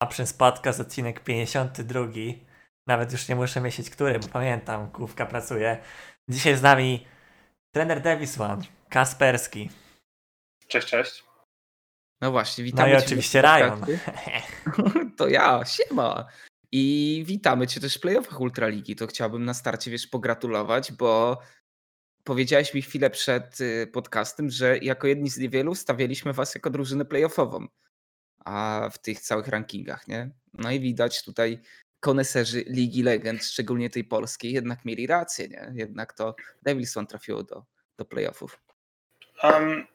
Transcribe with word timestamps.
A 0.00 0.06
przez 0.06 0.32
podcast 0.32 0.80
odcinek 0.80 1.20
52. 1.20 2.06
Nawet 2.86 3.12
już 3.12 3.28
nie 3.28 3.36
muszę 3.36 3.60
myśleć, 3.60 3.90
który, 3.90 4.18
bo 4.18 4.28
pamiętam, 4.28 4.90
główka 4.90 5.26
pracuje. 5.26 5.78
Dzisiaj 6.28 6.56
z 6.56 6.62
nami 6.62 7.06
trener 7.74 8.02
Davis 8.02 8.40
One, 8.40 8.62
Kasperski. 8.88 9.70
Cześć, 10.68 10.88
cześć. 10.88 11.24
No 12.20 12.30
właśnie, 12.30 12.64
witamy 12.64 12.92
No 12.92 12.98
i 12.98 13.02
oczywiście 13.02 13.42
Ryan. 13.42 13.86
To 15.16 15.28
ja, 15.28 15.64
siema. 15.64 16.26
I 16.72 17.24
witamy 17.26 17.66
cię 17.66 17.80
też 17.80 17.96
w 17.96 18.00
playoffach 18.00 18.40
Ultraligi. 18.40 18.96
To 18.96 19.06
chciałbym 19.06 19.44
na 19.44 19.54
starcie, 19.54 19.90
wiesz, 19.90 20.06
pogratulować, 20.06 20.92
bo 20.92 21.40
powiedziałeś 22.24 22.74
mi 22.74 22.82
chwilę 22.82 23.10
przed 23.10 23.60
y, 23.60 23.86
podcastem, 23.92 24.50
że 24.50 24.78
jako 24.78 25.06
jedni 25.06 25.30
z 25.30 25.38
niewielu 25.38 25.74
stawialiśmy 25.74 26.32
was 26.32 26.54
jako 26.54 26.70
drużynę 26.70 27.04
playoffową 27.04 27.66
a 28.44 28.88
w 28.92 28.98
tych 28.98 29.20
całych 29.20 29.48
rankingach, 29.48 30.08
nie? 30.08 30.30
No 30.54 30.70
i 30.70 30.80
widać 30.80 31.24
tutaj 31.24 31.60
koneserzy 32.00 32.64
Ligi 32.66 33.02
Legend, 33.02 33.44
szczególnie 33.44 33.90
tej 33.90 34.04
polskiej, 34.04 34.52
jednak 34.52 34.84
mieli 34.84 35.06
rację, 35.06 35.48
nie? 35.48 35.72
Jednak 35.74 36.12
to 36.12 36.34
Devilson 36.62 37.06
trafiło 37.06 37.42
do, 37.42 37.64
do 37.98 38.04
playoffów. 38.04 38.60
Um, 39.42 39.86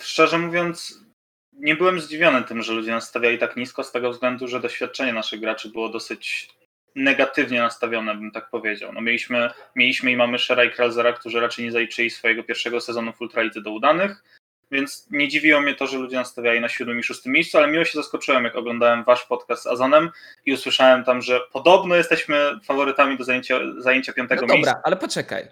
szczerze 0.00 0.38
mówiąc, 0.38 1.04
nie 1.52 1.76
byłem 1.76 2.00
zdziwiony 2.00 2.42
tym, 2.42 2.62
że 2.62 2.72
ludzie 2.72 2.90
nas 2.90 3.08
stawiali 3.08 3.38
tak 3.38 3.56
nisko, 3.56 3.84
z 3.84 3.92
tego 3.92 4.10
względu, 4.10 4.48
że 4.48 4.60
doświadczenie 4.60 5.12
naszych 5.12 5.40
graczy 5.40 5.68
było 5.68 5.88
dosyć 5.88 6.48
negatywnie 6.94 7.60
nastawione, 7.60 8.14
bym 8.14 8.30
tak 8.30 8.50
powiedział. 8.50 8.92
No 8.92 9.00
mieliśmy, 9.00 9.50
mieliśmy 9.76 10.10
i 10.10 10.16
mamy 10.16 10.38
Shera 10.38 10.64
i 10.64 10.70
Kralzera, 10.70 11.12
którzy 11.12 11.40
raczej 11.40 11.64
nie 11.64 11.72
zaliczyli 11.72 12.10
swojego 12.10 12.44
pierwszego 12.44 12.80
sezonu 12.80 13.12
w 13.12 13.20
Ultralidze 13.20 13.60
do 13.60 13.72
udanych, 13.72 14.24
więc 14.70 15.06
nie 15.10 15.28
dziwiło 15.28 15.60
mnie 15.60 15.74
to, 15.74 15.86
że 15.86 15.98
ludzie 15.98 16.16
nas 16.16 16.30
stawiali 16.30 16.60
na 16.60 16.68
siódmym 16.68 16.98
i 16.98 17.02
szóstym 17.02 17.32
miejscu, 17.32 17.58
ale 17.58 17.68
miło 17.72 17.84
się 17.84 17.98
zaskoczyłem, 17.98 18.44
jak 18.44 18.56
oglądałem 18.56 19.04
wasz 19.04 19.24
podcast 19.26 19.62
z 19.62 19.66
Azonem 19.66 20.10
i 20.46 20.52
usłyszałem 20.52 21.04
tam, 21.04 21.22
że 21.22 21.40
podobno 21.52 21.94
jesteśmy 21.96 22.50
faworytami 22.64 23.18
do 23.18 23.24
zajęcia, 23.24 23.60
zajęcia 23.78 24.12
piątego 24.12 24.40
No 24.40 24.46
dobra, 24.46 24.56
miejsca. 24.56 24.80
ale 24.84 24.96
poczekaj. 24.96 25.48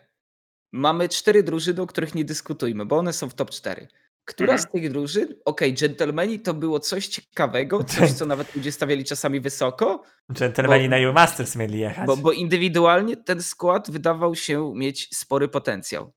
Mamy 0.72 1.08
cztery 1.08 1.42
drużyny, 1.42 1.82
o 1.82 1.86
których 1.86 2.14
nie 2.14 2.24
dyskutujmy, 2.24 2.86
bo 2.86 2.96
one 2.98 3.12
są 3.12 3.28
w 3.30 3.34
top 3.34 3.50
4. 3.50 3.88
Która 4.24 4.52
Mhm. 4.52 4.68
z 4.68 4.72
tych 4.72 4.92
drużyn, 4.92 5.28
okej, 5.44 5.74
dżentelmeni 5.74 6.40
to 6.40 6.54
było 6.54 6.80
coś 6.80 7.06
ciekawego, 7.06 7.84
coś 7.84 8.12
co 8.12 8.26
nawet 8.26 8.56
ludzie 8.56 8.72
stawiali 8.72 9.04
czasami 9.04 9.40
wysoko, 9.40 10.02
Dżentelmeni 10.32 10.88
na 10.88 10.96
EU 10.98 11.12
Masters 11.12 11.56
mieli 11.56 11.78
jechać. 11.78 12.06
bo, 12.06 12.16
bo 12.16 12.32
indywidualnie 12.32 13.16
ten 13.16 13.42
skład 13.42 13.90
wydawał 13.90 14.34
się 14.34 14.72
mieć 14.76 15.16
spory 15.16 15.48
potencjał. 15.48 16.12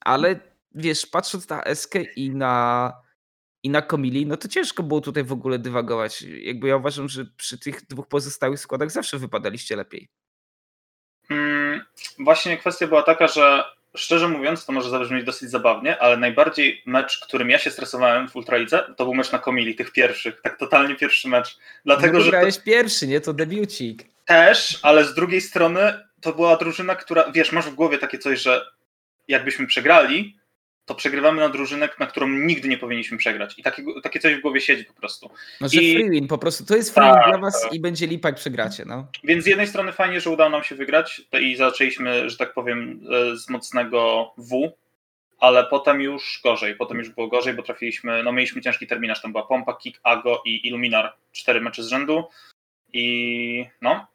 Ale 0.00 0.40
wiesz, 0.74 1.06
patrząc 1.06 1.48
na 1.48 1.64
Eskę 1.64 2.02
i 2.02 2.30
na, 2.30 2.92
i 3.62 3.70
na 3.70 3.82
Komili, 3.82 4.26
no 4.26 4.36
to 4.36 4.48
ciężko 4.48 4.82
było 4.82 5.00
tutaj 5.00 5.24
w 5.24 5.32
ogóle 5.32 5.58
dywagować. 5.58 6.22
Jakby 6.22 6.68
ja 6.68 6.76
uważam, 6.76 7.08
że 7.08 7.24
przy 7.36 7.58
tych 7.58 7.86
dwóch 7.86 8.08
pozostałych 8.08 8.60
składach 8.60 8.90
zawsze 8.90 9.18
wypadaliście 9.18 9.76
lepiej. 9.76 10.08
Mm, 11.30 11.80
Właśnie 12.18 12.56
kwestia 12.56 12.86
była 12.86 13.02
taka, 13.02 13.28
że 13.28 13.64
szczerze 13.96 14.28
mówiąc, 14.28 14.66
to 14.66 14.72
może 14.72 14.90
zabrzmieć 14.90 15.24
dosyć 15.24 15.50
zabawnie, 15.50 15.98
ale 15.98 16.16
najbardziej 16.16 16.82
mecz, 16.86 17.20
którym 17.20 17.50
ja 17.50 17.58
się 17.58 17.70
stresowałem 17.70 18.28
w 18.28 18.36
Ultralidze, 18.36 18.94
to 18.96 19.04
był 19.04 19.14
mecz 19.14 19.32
na 19.32 19.38
Komili, 19.38 19.74
tych 19.74 19.92
pierwszych, 19.92 20.40
tak 20.40 20.58
totalnie 20.58 20.96
pierwszy 20.96 21.28
mecz. 21.28 21.58
Dlatego, 21.84 22.12
no, 22.12 22.20
że 22.20 22.24
to 22.24 22.30
grałeś 22.30 22.58
pierwszy, 22.58 23.06
nie? 23.06 23.20
To 23.20 23.32
debiucik. 23.32 24.04
też, 24.24 24.78
ale 24.82 25.04
z 25.04 25.14
drugiej 25.14 25.40
strony 25.40 26.08
to 26.20 26.32
była 26.32 26.56
drużyna, 26.56 26.94
która, 26.94 27.30
wiesz, 27.32 27.52
masz 27.52 27.66
w 27.66 27.74
głowie 27.74 27.98
takie 27.98 28.18
coś, 28.18 28.40
że 28.40 28.66
jakbyśmy 29.28 29.66
przegrali, 29.66 30.36
to 30.84 30.94
przegrywamy 30.94 31.40
na 31.40 31.48
drużynę, 31.48 31.88
na 31.98 32.06
którą 32.06 32.28
nigdy 32.28 32.68
nie 32.68 32.78
powinniśmy 32.78 33.18
przegrać. 33.18 33.58
I 33.58 33.62
takiego, 33.62 34.00
takie 34.00 34.20
coś 34.20 34.34
w 34.34 34.40
głowie 34.40 34.60
siedzi 34.60 34.84
po 34.84 34.92
prostu. 34.94 35.30
No, 35.60 35.68
że 35.68 35.80
I- 35.82 35.94
free 35.94 36.10
win, 36.10 36.28
po 36.28 36.38
prostu 36.38 36.66
to 36.66 36.76
jest 36.76 36.94
free 36.94 37.04
win 37.04 37.14
Tak, 37.14 37.28
dla 37.28 37.38
was 37.38 37.62
tak. 37.62 37.72
i 37.72 37.80
będzie 37.80 38.06
lipa, 38.06 38.28
jak 38.28 38.36
przegracie, 38.36 38.84
no. 38.86 39.06
Więc 39.24 39.44
z 39.44 39.46
jednej 39.46 39.66
strony 39.66 39.92
fajnie, 39.92 40.20
że 40.20 40.30
udało 40.30 40.50
nam 40.50 40.64
się 40.64 40.74
wygrać 40.74 41.22
i 41.40 41.56
zaczęliśmy, 41.56 42.30
że 42.30 42.36
tak 42.36 42.54
powiem, 42.54 43.00
e, 43.32 43.36
z 43.36 43.48
mocnego 43.48 44.30
W, 44.36 44.70
ale 45.38 45.64
potem 45.64 46.00
już 46.00 46.40
gorzej. 46.44 46.76
Potem 46.76 46.98
już 46.98 47.08
było 47.08 47.28
gorzej, 47.28 47.54
bo 47.54 47.62
trafiliśmy, 47.62 48.22
no 48.22 48.32
mieliśmy 48.32 48.62
ciężki 48.62 48.86
terminarz, 48.86 49.22
tam 49.22 49.32
była 49.32 49.46
Pompa, 49.46 49.74
Kick, 49.74 50.00
Ago 50.02 50.42
i 50.44 50.68
Illuminar. 50.68 51.12
Cztery 51.32 51.60
mecze 51.60 51.82
z 51.82 51.88
rzędu 51.88 52.24
i 52.92 53.66
no, 53.82 54.06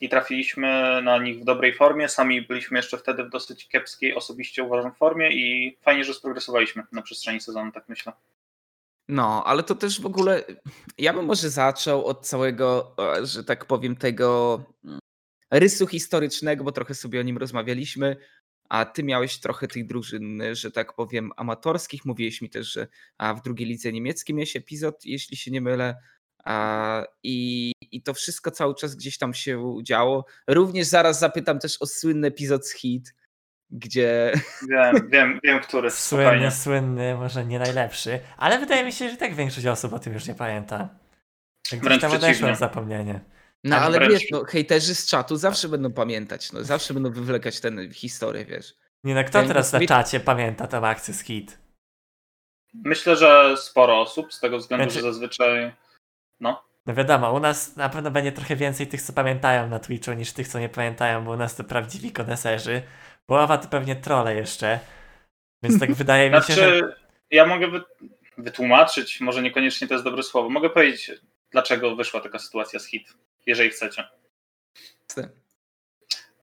i 0.00 0.08
trafiliśmy 0.08 1.02
na 1.02 1.18
nich 1.18 1.40
w 1.40 1.44
dobrej 1.44 1.74
formie. 1.74 2.08
Sami 2.08 2.42
byliśmy 2.42 2.78
jeszcze 2.78 2.98
wtedy 2.98 3.24
w 3.24 3.30
dosyć 3.30 3.68
kiepskiej, 3.68 4.14
osobiście 4.14 4.62
uważam, 4.62 4.94
formie 4.94 5.32
i 5.32 5.76
fajnie, 5.82 6.04
że 6.04 6.14
sprogresowaliśmy 6.14 6.82
na 6.92 7.02
przestrzeni 7.02 7.40
sezonu, 7.40 7.72
tak 7.72 7.88
myślę. 7.88 8.12
No, 9.08 9.44
ale 9.46 9.62
to 9.62 9.74
też 9.74 10.00
w 10.00 10.06
ogóle, 10.06 10.44
ja 10.98 11.12
bym 11.12 11.24
może 11.24 11.50
zaczął 11.50 12.04
od 12.04 12.26
całego, 12.26 12.94
e, 13.18 13.26
że 13.26 13.44
tak 13.44 13.64
powiem, 13.64 13.96
tego 13.96 14.60
mm, 14.84 14.98
rysu 15.50 15.86
historycznego, 15.86 16.64
bo 16.64 16.72
trochę 16.72 16.94
sobie 16.94 17.20
o 17.20 17.22
nim 17.22 17.38
rozmawialiśmy, 17.38 18.16
a 18.68 18.84
ty 18.84 19.02
miałeś 19.02 19.40
trochę 19.40 19.68
tych 19.68 19.86
drużyn, 19.86 20.42
że 20.52 20.70
tak 20.70 20.94
powiem, 20.94 21.32
amatorskich. 21.36 22.04
Mówiłeś 22.04 22.42
mi 22.42 22.50
też, 22.50 22.72
że 22.72 22.86
w 23.36 23.42
drugiej 23.42 23.68
lidze 23.68 23.92
niemieckiej 23.92 24.36
miałeś 24.36 24.56
epizod, 24.56 25.04
jeśli 25.04 25.36
się 25.36 25.50
nie 25.50 25.60
mylę. 25.60 25.96
I, 27.22 27.72
I 27.94 28.02
to 28.02 28.14
wszystko 28.14 28.50
cały 28.50 28.74
czas 28.74 28.94
gdzieś 28.94 29.18
tam 29.18 29.34
się 29.34 29.74
działo. 29.82 30.24
Również 30.48 30.86
zaraz 30.86 31.18
zapytam 31.18 31.58
też 31.58 31.76
o 31.82 31.86
słynny 31.86 32.26
epizod 32.28 32.66
z 32.68 32.72
Hit, 32.74 33.14
gdzie 33.70 34.32
Wiem, 34.70 35.08
wiem, 35.10 35.40
wiem, 35.44 35.60
który. 35.60 35.90
Słynny, 35.90 36.24
Spokojnie. 36.24 36.50
słynny, 36.50 37.14
może 37.14 37.44
nie 37.46 37.58
najlepszy, 37.58 38.20
ale 38.36 38.58
wydaje 38.58 38.84
mi 38.84 38.92
się, 38.92 39.10
że 39.10 39.16
tak 39.16 39.34
większość 39.34 39.66
osób 39.66 39.92
o 39.92 39.98
tym 39.98 40.12
już 40.12 40.26
nie 40.26 40.34
pamięta. 40.34 40.78
Tak 40.78 40.88
Gdzieś 41.70 41.80
Wręcz 41.80 42.00
tam 42.02 42.12
odeszło 42.12 42.54
zapomnienie. 42.54 43.20
No 43.64 43.76
Tak, 43.76 43.84
ale 43.84 43.98
wręcz. 43.98 44.12
wiesz, 44.12 44.30
no, 44.30 44.44
hejterzy 44.44 44.94
z 44.94 45.06
czatu 45.06 45.36
zawsze 45.36 45.68
będą 45.68 45.92
pamiętać, 45.92 46.52
no, 46.52 46.64
zawsze 46.64 46.94
będą 46.94 47.10
wywlekać 47.12 47.60
tę 47.60 47.70
historię, 47.92 48.44
wiesz. 48.44 48.74
Nie 49.04 49.14
no, 49.14 49.24
kto 49.24 49.42
Ja 49.42 49.48
teraz 49.48 49.72
na 49.72 49.78
nie- 49.78 49.86
czacie 49.86 50.20
pamięta 50.20 50.66
tę 50.66 50.78
akcję 50.78 51.14
z 51.14 51.20
hit? 51.22 51.58
Myślę, 52.74 53.16
że 53.16 53.56
sporo 53.56 54.00
osób, 54.00 54.32
z 54.34 54.40
tego 54.40 54.58
względu, 54.58 54.84
Znaczy- 54.84 54.94
że 55.06 55.12
zazwyczaj. 55.12 55.74
No. 56.40 56.64
No 56.86 56.94
wiadomo, 56.94 57.32
u 57.32 57.40
nas 57.40 57.76
na 57.76 57.88
pewno 57.88 58.10
będzie 58.10 58.32
trochę 58.32 58.56
więcej 58.56 58.86
tych, 58.86 59.02
co 59.02 59.12
pamiętają 59.12 59.68
na 59.68 59.78
Twitchu, 59.78 60.12
niż 60.12 60.32
tych, 60.32 60.48
co 60.48 60.58
nie 60.58 60.68
pamiętają, 60.68 61.24
bo 61.24 61.30
u 61.30 61.36
nas 61.36 61.56
to 61.56 61.64
prawdziwi 61.64 62.12
koneserzy. 62.12 62.82
Połowa 63.26 63.58
to 63.58 63.68
pewnie 63.68 63.96
trole 63.96 64.34
jeszcze. 64.34 64.80
Więc 65.62 65.80
tak 65.80 65.92
wydaje 66.02 66.30
mi 66.30 66.36
się, 66.36 66.54
że... 66.54 66.78
Znaczy, 66.78 66.94
ja 67.30 67.46
mogę 67.46 67.68
wy, 67.68 67.82
wytłumaczyć, 68.38 69.20
może 69.20 69.42
niekoniecznie 69.42 69.88
to 69.88 69.94
jest 69.94 70.04
dobre 70.04 70.22
słowo. 70.22 70.50
Mogę 70.50 70.70
powiedzieć, 70.70 71.12
dlaczego 71.50 71.96
wyszła 71.96 72.20
taka 72.20 72.38
sytuacja 72.38 72.80
z 72.80 72.86
hit, 72.86 73.14
jeżeli 73.46 73.70
chcecie. 73.70 74.04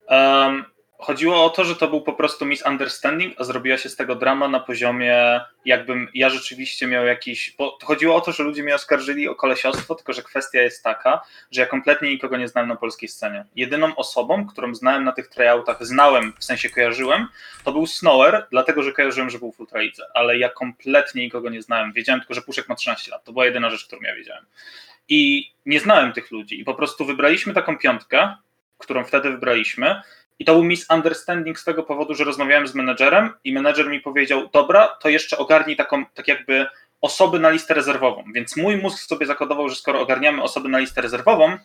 Um, 0.08 0.66
chodziło 1.02 1.46
o 1.46 1.50
to, 1.50 1.64
że 1.64 1.76
to 1.76 1.88
był 1.88 2.02
po 2.02 2.14
prostu 2.14 2.46
misunderstanding, 2.46 3.34
a 3.38 3.44
zrobiła 3.44 3.78
się 3.78 3.90
z 3.90 3.96
tego 3.96 4.16
drama 4.16 4.48
na 4.48 4.60
poziomie, 4.60 5.42
jakbym 5.66 6.08
ja 6.14 6.30
rzeczywiście 6.30 6.88
miał 6.88 7.06
jakiś. 7.06 7.56
Bo 7.58 7.78
chodziło 7.84 8.16
o 8.16 8.22
to, 8.22 8.32
że 8.32 8.44
ludzie 8.44 8.64
mnie 8.64 8.76
oskarżyli 8.76 9.28
o 9.28 9.36
kolesiostwo, 9.36 9.96
tylko 9.96 10.14
że 10.14 10.22
kwestia 10.22 10.62
jest 10.62 10.84
taka, 10.84 11.22
że 11.52 11.62
ja 11.62 11.68
kompletnie 11.68 12.10
nikogo 12.10 12.38
nie 12.38 12.48
znałem 12.48 12.70
na 12.70 12.76
polskiej 12.76 13.10
scenie. 13.10 13.46
Jedyną 13.56 13.96
osobą, 13.96 14.46
którą 14.46 14.76
znałem 14.76 15.04
na 15.04 15.12
tych 15.12 15.28
tryoutach, 15.28 15.86
znałem, 15.86 16.34
w 16.40 16.44
sensie 16.44 16.70
kojarzyłem, 16.70 17.28
to 17.64 17.72
był 17.72 17.88
Snower, 17.88 18.48
dlatego 18.52 18.84
że 18.84 18.92
kojarzyłem, 18.92 19.30
że 19.30 19.40
był 19.40 19.52
w 19.52 19.60
Ultraidze, 19.60 20.06
ale 20.14 20.38
ja 20.38 20.50
kompletnie 20.50 21.22
nikogo 21.24 21.50
nie 21.50 21.62
znałem. 21.62 21.94
Wiedziałem 21.94 22.22
tylko, 22.22 22.34
że 22.34 22.42
Puszek 22.42 22.70
ma 22.70 22.76
13 22.76 23.12
lat. 23.12 23.24
To 23.24 23.32
była 23.32 23.46
jedyna 23.46 23.70
rzecz, 23.70 23.86
którą 23.86 24.02
ja 24.02 24.16
wiedziałem. 24.16 24.46
I 25.10 25.52
nie 25.66 25.80
znałem 25.80 26.14
tych 26.14 26.32
ludzi. 26.32 26.60
I 26.60 26.64
po 26.64 26.74
prostu 26.74 27.06
wybraliśmy 27.06 27.54
taką 27.54 27.78
piątkę, 27.78 28.36
którą 28.78 29.04
wtedy 29.04 29.30
wybraliśmy. 29.30 30.02
I 30.42 30.46
to 30.46 30.54
był 30.54 30.64
misunderstanding 30.64 31.60
z 31.60 31.64
tego 31.64 31.84
powodu, 31.84 32.16
że 32.16 32.24
rozmawiałem 32.24 32.68
z 32.68 32.76
menedżerem 32.76 33.34
i 33.44 33.54
menedżer 33.54 33.90
mi 33.90 34.02
powiedział: 34.02 34.50
Dobra, 34.54 34.88
to 34.88 35.10
jeszcze 35.10 35.38
ogarnij 35.38 35.76
taką, 35.76 36.06
tak 36.06 36.28
jakby 36.28 36.66
osoby 37.02 37.40
na 37.40 37.50
listę 37.50 37.74
rezerwową. 37.74 38.24
Więc 38.34 38.58
mój 38.58 38.78
mózg 38.78 39.00
sobie 39.00 39.26
zakodował, 39.26 39.70
że 39.70 39.76
skoro 39.76 40.02
ogarniamy 40.02 40.44
osoby 40.44 40.70
na 40.70 40.80
listę 40.80 41.02
rezerwową, 41.02 41.58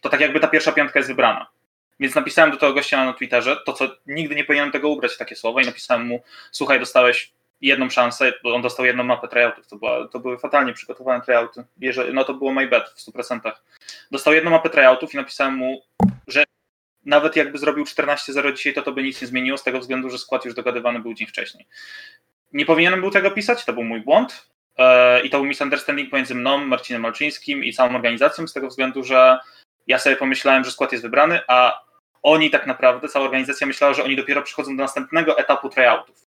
to 0.00 0.08
tak 0.08 0.20
jakby 0.20 0.40
ta 0.40 0.48
pierwsza 0.48 0.72
piątka 0.72 0.98
jest 0.98 1.08
wybrana. 1.08 1.46
Więc 2.00 2.14
napisałem 2.14 2.50
do 2.50 2.56
tego 2.56 2.72
gościa 2.72 3.04
na 3.04 3.12
Twitterze, 3.12 3.56
to 3.66 3.72
co 3.72 3.88
nigdy 4.06 4.34
nie 4.34 4.44
powinienem 4.44 4.72
tego 4.72 4.88
ubrać 4.88 5.16
takie 5.16 5.36
słowa, 5.36 5.62
i 5.62 5.66
napisałem 5.66 6.06
mu: 6.06 6.22
Słuchaj, 6.50 6.80
dostałeś 6.80 7.32
jedną 7.60 7.90
szansę, 7.90 8.32
bo 8.42 8.54
on 8.54 8.62
dostał 8.62 8.86
jedną 8.86 9.04
mapę 9.04 9.28
tryoutów. 9.28 9.66
To, 9.66 9.76
była, 9.76 10.08
to 10.08 10.20
były 10.20 10.38
fatalnie 10.38 10.72
przygotowane 10.72 11.24
tryouty. 11.24 11.64
No 12.12 12.24
to 12.24 12.34
było 12.34 12.52
my 12.52 12.68
bet 12.68 12.88
w 12.88 13.10
100%. 13.10 13.52
Dostał 14.10 14.34
jedną 14.34 14.50
mapę 14.50 14.70
tryoutów 14.70 15.14
i 15.14 15.16
napisałem 15.16 15.54
mu, 15.54 15.82
że 16.28 16.44
nawet 17.04 17.36
jakby 17.36 17.58
zrobił 17.58 17.84
14-0 17.84 18.52
dzisiaj, 18.52 18.74
to 18.74 18.82
to 18.82 18.92
by 18.92 19.02
nic 19.02 19.22
nie 19.22 19.28
zmieniło, 19.28 19.58
z 19.58 19.62
tego 19.62 19.80
względu, 19.80 20.10
że 20.10 20.18
skład 20.18 20.44
już 20.44 20.54
dogadywany 20.54 21.00
był 21.00 21.14
dzień 21.14 21.26
wcześniej. 21.26 21.66
Nie 22.52 22.66
powinienem 22.66 23.00
był 23.00 23.10
tego 23.10 23.30
pisać, 23.30 23.64
to 23.64 23.72
był 23.72 23.84
mój 23.84 24.00
błąd. 24.00 24.48
E, 24.78 25.20
I 25.20 25.30
to 25.30 25.38
był 25.38 25.46
misunderstanding 25.46 26.10
pomiędzy 26.10 26.34
mną, 26.34 26.58
Marcinem 26.58 27.02
Malczyńskim 27.02 27.64
i 27.64 27.72
całą 27.72 27.94
organizacją, 27.94 28.46
z 28.46 28.52
tego 28.52 28.68
względu, 28.68 29.04
że 29.04 29.38
ja 29.86 29.98
sobie 29.98 30.16
pomyślałem, 30.16 30.64
że 30.64 30.70
skład 30.70 30.92
jest 30.92 31.04
wybrany, 31.04 31.40
a 31.48 31.82
oni 32.22 32.50
tak 32.50 32.66
naprawdę, 32.66 33.08
cała 33.08 33.24
organizacja 33.24 33.66
myślała, 33.66 33.94
że 33.94 34.04
oni 34.04 34.16
dopiero 34.16 34.42
przychodzą 34.42 34.76
do 34.76 34.82
następnego 34.82 35.38
etapu 35.38 35.68
tryoutów. 35.68 36.26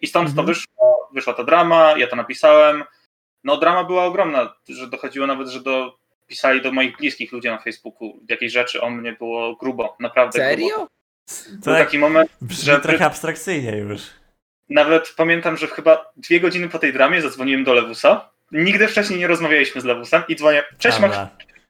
I 0.00 0.06
stąd 0.06 0.28
Mhm. 0.28 0.46
to 0.46 0.52
wyszło, 0.52 1.08
wyszła 1.12 1.34
ta 1.34 1.44
drama, 1.44 1.94
ja 1.96 2.06
to 2.06 2.16
napisałem. 2.16 2.84
No 3.44 3.56
drama 3.56 3.84
była 3.84 4.04
ogromna, 4.04 4.54
że 4.68 4.86
dochodziło 4.86 5.26
nawet, 5.26 5.48
że 5.48 5.60
do 5.60 5.98
pisali 6.26 6.62
do 6.62 6.72
moich 6.72 6.96
bliskich 6.96 7.32
ludzi 7.32 7.48
na 7.48 7.58
Facebooku 7.58 8.20
jakieś 8.28 8.52
rzeczy 8.52 8.80
o 8.80 8.90
mnie 8.90 9.12
było 9.12 9.56
grubo, 9.56 9.96
naprawdę 10.00 10.38
Serio? 10.38 10.68
grubo. 10.68 10.88
To 11.64 11.70
Był 11.70 11.74
taki 11.74 11.98
moment, 11.98 12.30
brzmi 12.40 12.64
że 12.64 12.80
trochę 12.80 13.04
abstrakcyjnie 13.04 13.76
już. 13.76 14.02
Nawet 14.68 15.14
pamiętam, 15.16 15.56
że 15.56 15.66
chyba 15.66 16.12
dwie 16.16 16.40
godziny 16.40 16.68
po 16.68 16.78
tej 16.78 16.92
dramie 16.92 17.22
zadzwoniłem 17.22 17.64
do 17.64 17.74
Lewusa. 17.74 18.30
Nigdy 18.52 18.88
wcześniej 18.88 19.18
nie 19.18 19.26
rozmawialiśmy 19.26 19.80
z 19.80 19.84
Lewusem 19.84 20.22
i 20.28 20.36
dzwonię, 20.36 20.62
cześć 20.78 20.98
masz, 20.98 21.16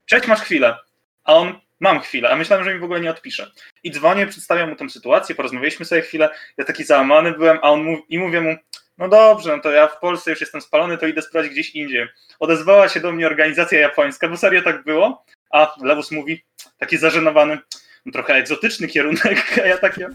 cześć 0.05 0.27
masz 0.27 0.41
chwilę. 0.41 0.77
A 1.25 1.35
on, 1.35 1.61
mam 1.81 2.01
chwilę, 2.01 2.31
a 2.31 2.37
myślałem, 2.37 2.65
że 2.65 2.75
mi 2.75 2.81
w 2.81 2.85
ogóle 2.85 3.01
nie 3.01 3.11
odpisze. 3.11 3.51
I 3.83 3.91
dzwonię, 3.91 4.27
przedstawiam 4.27 4.71
mu 4.71 4.77
tę 4.77 4.91
sytuację, 4.91 5.35
porozmawialiśmy 5.35 5.87
sobie 5.87 6.03
chwilę, 6.03 6.31
ja 6.57 6.65
taki 6.65 6.85
załamany 6.85 7.33
byłem, 7.33 7.59
a 7.63 7.71
on 7.71 7.97
i 8.09 8.19
mówię 8.19 8.41
mu, 8.41 8.57
no 8.99 9.09
dobrze, 9.09 9.57
no 9.57 9.63
to 9.63 9.71
ja 9.71 9.87
w 9.87 9.99
Polsce 9.99 10.31
już 10.31 10.41
jestem 10.41 10.61
spalony, 10.61 10.99
to 10.99 11.07
idę 11.07 11.23
sprawdzić 11.23 11.53
gdzieś 11.53 11.71
indziej. 11.71 12.09
Odezwała 12.41 12.89
się 12.89 13.01
do 13.01 13.13
mnie 13.13 13.27
organizacja 13.27 13.81
japońska, 13.81 14.29
bo 14.29 14.37
serio 14.37 14.63
tak 14.63 14.85
było, 14.85 15.25
a 15.51 15.75
Lewus 15.83 16.11
mówi, 16.11 16.45
taki 16.79 16.97
zażenowany, 16.97 17.59
no 18.07 18.13
trochę 18.13 18.35
egzotyczny 18.35 18.89
kierunek, 18.89 19.59
a 19.65 19.67
ja 19.67 19.79
takie, 19.79 20.09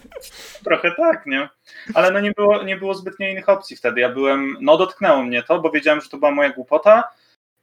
trochę 0.64 0.92
tak, 0.96 1.26
nie? 1.26 1.48
Ale 1.94 2.10
no 2.10 2.20
nie 2.20 2.32
było, 2.32 2.62
nie 2.62 2.76
było 2.76 2.94
zbytnio 2.94 3.28
innych 3.28 3.48
opcji 3.48 3.76
wtedy. 3.76 4.00
Ja 4.00 4.08
byłem, 4.08 4.56
no 4.60 4.76
dotknęło 4.76 5.22
mnie 5.22 5.42
to, 5.42 5.60
bo 5.60 5.70
wiedziałem, 5.70 6.00
że 6.00 6.08
to 6.08 6.16
była 6.16 6.30
moja 6.30 6.50
głupota 6.50 7.04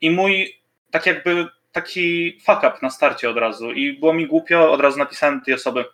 i 0.02 0.12
mój, 0.12 0.62
tak 0.92 1.06
jakby 1.06 1.48
taki 1.72 2.38
fuck 2.46 2.58
up 2.58 2.74
na 2.82 2.90
starcie 2.90 3.30
od 3.30 3.38
razu 3.38 3.72
i 3.72 4.00
było 4.00 4.14
mi 4.14 4.28
głupio, 4.28 4.72
od 4.72 4.82
razu 4.82 4.98
napisałem 4.98 5.42
tej 5.42 5.54
osoby 5.54 5.86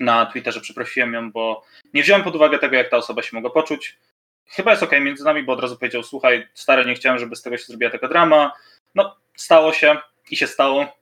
na 0.00 0.26
Twitterze, 0.26 0.60
przeprosiłem 0.60 1.12
ją, 1.12 1.32
bo 1.32 1.64
nie 1.94 2.02
wziąłem 2.02 2.24
pod 2.24 2.36
uwagę 2.36 2.58
tego, 2.58 2.76
jak 2.76 2.90
ta 2.90 2.96
osoba 2.96 3.22
się 3.22 3.30
mogła 3.32 3.50
poczuć. 3.50 3.98
Chyba 4.46 4.70
jest 4.70 4.82
ok 4.82 4.92
między 5.00 5.24
nami, 5.24 5.42
bo 5.42 5.52
od 5.52 5.60
razu 5.60 5.76
powiedział, 5.76 6.02
słuchaj, 6.02 6.48
stary, 6.54 6.84
nie 6.86 6.94
chciałem, 6.94 7.18
żeby 7.18 7.36
z 7.36 7.42
tego 7.42 7.56
się 7.56 7.64
zrobiła 7.64 7.90
taka 7.90 8.08
drama. 8.08 8.52
No, 8.94 9.16
stało 9.36 9.72
się 9.72 9.96
i 10.30 10.36
się 10.36 10.46
stało 10.46 10.96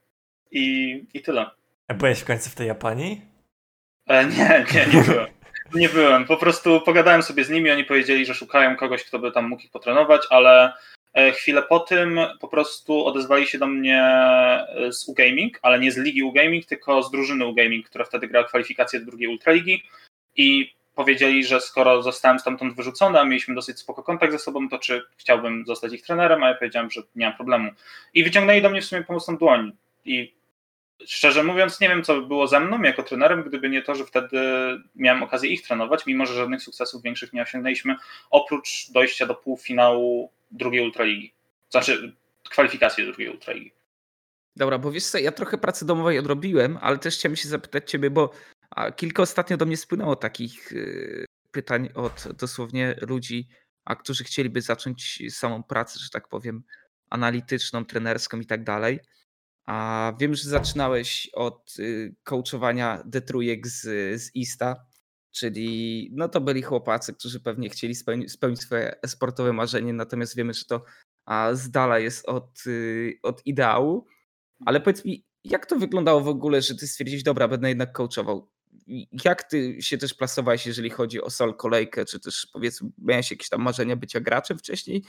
i, 0.51 1.05
i 1.15 1.23
tyle. 1.23 1.51
A 1.89 1.95
byłeś 1.95 2.21
w 2.21 2.25
końcu 2.25 2.51
w 2.51 2.55
tej 2.55 2.67
Japonii? 2.67 3.21
E, 4.07 4.27
nie, 4.27 4.65
nie, 4.75 4.87
nie 4.87 5.05
byłem. 5.13 5.27
Nie 5.75 5.89
byłem. 5.89 6.25
Po 6.25 6.37
prostu 6.37 6.81
pogadałem 6.81 7.23
sobie 7.23 7.45
z 7.45 7.51
nimi, 7.51 7.71
oni 7.71 7.85
powiedzieli, 7.85 8.27
że 8.27 8.35
szukają 8.35 8.77
kogoś, 8.77 9.05
kto 9.05 9.19
by 9.19 9.33
tam 9.33 9.49
mógł 9.49 9.63
ich 9.63 9.71
potrenować, 9.71 10.23
ale 10.31 10.73
e, 11.15 11.33
chwilę 11.33 11.63
po 11.63 11.81
tym 11.81 12.21
po 12.41 12.49
prostu 12.49 13.07
odezwali 13.07 13.47
się 13.47 13.59
do 13.59 13.67
mnie 13.67 14.03
e, 14.03 14.93
z 14.93 15.09
U-Gaming, 15.09 15.59
ale 15.63 15.79
nie 15.79 15.93
z 15.93 15.97
ligi 15.97 16.23
U-Gaming, 16.23 16.67
tylko 16.67 17.03
z 17.03 17.11
drużyny 17.11 17.47
U-Gaming, 17.47 17.87
która 17.87 18.05
wtedy 18.05 18.29
grała 18.29 18.49
kwalifikacje 18.49 19.01
do 19.01 19.07
drugiej 19.07 19.29
Ultraligi 19.29 19.83
i 20.37 20.75
powiedzieli, 20.95 21.45
że 21.45 21.61
skoro 21.61 22.03
zostałem 22.03 22.39
stamtąd 22.39 22.77
wyrzucony, 22.77 23.21
a 23.21 23.25
mieliśmy 23.25 23.55
dosyć 23.55 23.79
spoko 23.79 24.03
kontakt 24.03 24.33
ze 24.33 24.39
sobą, 24.39 24.69
to 24.69 24.79
czy 24.79 25.03
chciałbym 25.17 25.67
zostać 25.67 25.93
ich 25.93 26.03
trenerem, 26.03 26.43
a 26.43 26.49
ja 26.49 26.55
powiedziałem, 26.55 26.91
że 26.91 27.03
nie 27.17 27.27
mam 27.27 27.37
problemu. 27.37 27.71
I 28.15 28.25
wyciągnęli 28.25 28.63
do 28.63 28.71
mnie 28.71 28.81
w 28.81 28.85
sumie 28.85 29.03
pomocną 29.03 29.37
dłoń 29.37 29.73
i 30.05 30.35
szczerze 31.07 31.45
mówiąc, 31.45 31.81
nie 31.81 31.89
wiem, 31.89 32.03
co 32.03 32.21
by 32.21 32.27
było 32.27 32.47
ze 32.47 32.61
mną 32.61 32.83
jako 32.83 33.03
trenerem, 33.03 33.43
gdyby 33.43 33.69
nie 33.69 33.83
to, 33.83 33.95
że 33.95 34.05
wtedy 34.05 34.41
miałem 34.95 35.23
okazję 35.23 35.51
ich 35.51 35.63
trenować, 35.63 36.07
mimo 36.07 36.27
że 36.27 36.35
żadnych 36.35 36.63
sukcesów 36.63 37.03
większych 37.03 37.33
nie 37.33 37.43
osiągnęliśmy, 37.43 37.97
oprócz 38.31 38.91
dojścia 38.91 39.27
do 39.27 39.35
półfinału 39.35 40.31
drugiej 40.51 40.85
Ultraligi. 40.85 41.33
Znaczy, 41.71 42.13
kwalifikacji 42.51 43.05
drugiej 43.05 43.29
Ultraligi. 43.29 43.73
Dobra, 44.57 44.79
bo 44.79 44.93
wiesz 44.93 45.05
co, 45.05 45.19
ja 45.19 45.33
trochę 45.33 45.59
pracy 45.59 45.87
domowej 45.87 46.19
odrobiłem, 46.19 46.79
ale 46.83 46.99
też 46.99 47.17
chciałem 47.17 47.37
się 47.37 47.49
zapytać 47.49 47.91
ciebie, 47.91 48.11
bo 48.11 48.31
kilka 48.97 49.23
ostatnio 49.23 49.57
do 49.57 49.67
mnie 49.67 49.77
spłynęło 49.77 50.17
takich 50.17 50.73
y, 50.73 51.25
pytań 51.51 51.89
od 51.95 52.29
dosłownie 52.39 52.97
ludzi, 53.01 53.49
a 53.85 53.97
którzy 53.97 54.25
chcieliby 54.25 54.61
zacząć 54.61 55.23
samą 55.31 55.63
pracę, 55.63 55.99
że 55.99 56.11
tak 56.11 56.29
powiem, 56.29 56.63
analityczną, 57.11 57.85
trenerską 57.85 58.41
i 58.41 58.47
tak 58.47 58.65
dalej. 58.65 59.01
A 59.67 60.13
wiem, 60.21 60.35
że 60.35 60.49
zaczynałeś 60.49 61.31
od 61.33 61.79
y, 61.79 62.15
coachowania 62.23 63.03
detrójek 63.07 63.67
z, 63.67 63.81
z 64.23 64.35
ISTA, 64.35 64.87
czyli 65.31 66.09
no 66.13 66.29
to 66.29 66.41
byli 66.41 66.63
chłopacy, 66.63 67.15
którzy 67.15 67.41
pewnie 67.41 67.71
chcieli 67.71 67.95
spełnić, 67.95 68.33
spełnić 68.33 68.61
swoje 68.61 68.95
sportowe 69.07 69.53
marzenie, 69.53 69.93
natomiast 69.93 70.37
wiemy, 70.37 70.55
że 70.55 70.65
to 70.65 70.85
a 71.25 71.55
z 71.55 71.71
dala 71.71 71.99
jest 71.99 72.29
od, 72.29 72.67
y, 72.67 73.19
od 73.23 73.47
ideału. 73.47 74.07
Ale 74.67 74.81
powiedz 74.81 75.05
mi, 75.05 75.25
jak 75.45 75.67
to 75.67 75.77
wyglądało 75.77 76.21
w 76.21 76.29
ogóle, 76.29 76.63
że 76.63 76.75
ty 76.75 76.87
stwierdziłeś, 76.87 77.23
dobra, 77.23 77.49
będę 77.49 77.69
jednak 77.69 77.93
coachował? 77.93 78.52
Jak 79.25 79.43
ty 79.43 79.83
się 79.83 79.99
też 79.99 80.15
plasowałeś, 80.15 80.67
jeżeli 80.67 80.91
chodzi 80.91 81.23
o 81.23 81.31
sol 81.31 81.57
kolejkę, 81.57 82.05
czy 82.05 82.21
też 82.21 82.47
powiedzmy, 82.53 82.91
miałeś 82.99 83.31
jakieś 83.31 83.49
tam 83.49 83.63
marzenia 83.63 83.97
bycia 83.97 84.21
graczem 84.21 84.59
wcześniej? 84.59 85.03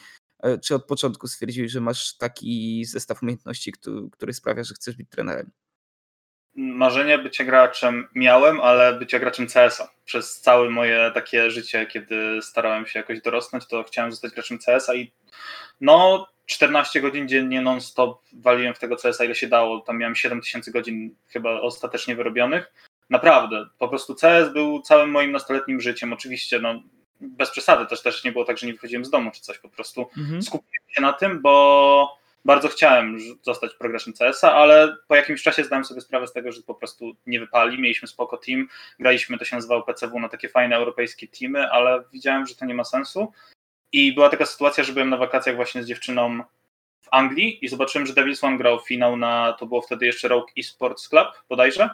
E, 0.44 0.58
czy 0.58 0.76
od 0.76 0.86
początku 0.86 1.28
stwierdziłeś, 1.28 1.72
że 1.72 1.82
masz 1.82 2.18
taki 2.18 2.86
zestaw 2.86 3.24
umiejętności, 3.24 3.72
który, 3.72 4.10
który 4.12 4.34
sprawia, 4.34 4.64
że 4.64 4.74
chcesz 4.74 4.96
być 4.96 5.10
trenerem? 5.10 5.52
Marzenia 6.56 7.18
bycia 7.18 7.44
graczem 7.44 8.08
miałem, 8.16 8.62
ale 8.62 9.00
bycia 9.00 9.20
graczem 9.20 9.48
CS-a. 9.48 9.90
Przez 10.06 10.42
całe 10.42 10.70
moje 10.70 11.12
takie 11.14 11.52
życie, 11.52 11.86
kiedy 11.86 12.42
starałem 12.42 12.86
się 12.86 13.00
jakoś 13.00 13.22
dorosnąć, 13.22 13.68
to 13.68 13.84
chciałem 13.84 14.12
zostać 14.12 14.34
graczem 14.34 14.60
CS-a 14.66 14.96
i 14.96 15.12
no 15.82 16.28
14 16.46 17.02
godzin 17.02 17.28
dziennie 17.28 17.62
non-stop 17.62 18.22
waliłem 18.34 18.74
w 18.74 18.80
tego 18.80 18.98
CS-a 18.98 19.26
ile 19.26 19.36
się 19.36 19.48
dało. 19.48 19.82
Tam 19.82 19.98
miałem 19.98 20.16
7000 20.16 20.72
godzin 20.72 21.16
chyba 21.28 21.62
ostatecznie 21.62 22.16
wyrobionych. 22.16 22.74
Naprawdę, 23.10 23.66
po 23.80 23.88
prostu 23.88 24.16
CS 24.16 24.54
był 24.54 24.82
całym 24.82 25.12
moim 25.12 25.32
nastoletnim 25.32 25.82
życiem. 25.82 26.14
Oczywiście 26.14 26.60
no, 26.60 26.82
bez 27.22 27.52
przesady 27.52 27.86
też, 27.86 28.02
też 28.02 28.24
nie 28.24 28.32
było 28.32 28.46
tak, 28.46 28.58
że 28.58 28.68
nie 28.68 28.74
wychodziłem 28.74 29.06
z 29.06 29.10
domu 29.10 29.32
czy 29.32 29.42
coś, 29.42 29.60
po 29.60 29.70
prostu 29.70 30.10
mhm. 30.18 30.42
skupiłem 30.42 30.90
się 30.90 31.02
na 31.02 31.14
tym, 31.14 31.42
bo 31.42 32.18
bardzo 32.46 32.68
chciałem 32.68 33.18
zostać 33.42 33.74
progresem 33.74 34.14
CS-a, 34.14 34.54
ale 34.54 34.98
po 35.08 35.16
jakimś 35.16 35.44
czasie 35.44 35.64
zdałem 35.64 35.86
sobie 35.86 36.02
sprawę 36.02 36.28
z 36.28 36.34
tego, 36.34 36.52
że 36.52 36.62
po 36.62 36.76
prostu 36.76 37.16
nie 37.26 37.40
wypali, 37.40 37.82
mieliśmy 37.82 38.08
spoko 38.08 38.38
team, 38.38 38.68
graliśmy, 39.00 39.38
to 39.38 39.46
się 39.46 39.56
nazywało 39.56 39.82
PCW, 39.82 40.20
na 40.20 40.30
takie 40.30 40.50
fajne 40.50 40.76
europejskie 40.76 41.28
teamy, 41.28 41.72
ale 41.72 42.04
widziałem, 42.14 42.46
że 42.46 42.56
to 42.56 42.66
nie 42.66 42.74
ma 42.74 42.84
sensu 42.84 43.32
i 43.92 44.14
była 44.14 44.30
taka 44.30 44.46
sytuacja, 44.46 44.84
że 44.84 44.94
byłem 44.94 45.10
na 45.10 45.18
wakacjach 45.18 45.56
właśnie 45.56 45.84
z 45.84 45.88
dziewczyną 45.88 46.40
w 47.02 47.08
Anglii 47.12 47.66
i 47.66 47.68
zobaczyłem, 47.68 48.08
że 48.08 48.14
Devils 48.14 48.44
One 48.44 48.58
grał 48.58 48.80
finał 48.80 49.18
na, 49.18 49.54
to 49.60 49.66
było 49.66 49.82
wtedy 49.82 50.06
jeszcze 50.06 50.28
Rogue 50.28 50.48
Esports 50.58 51.10
Club 51.10 51.28
bodajże 51.50 51.90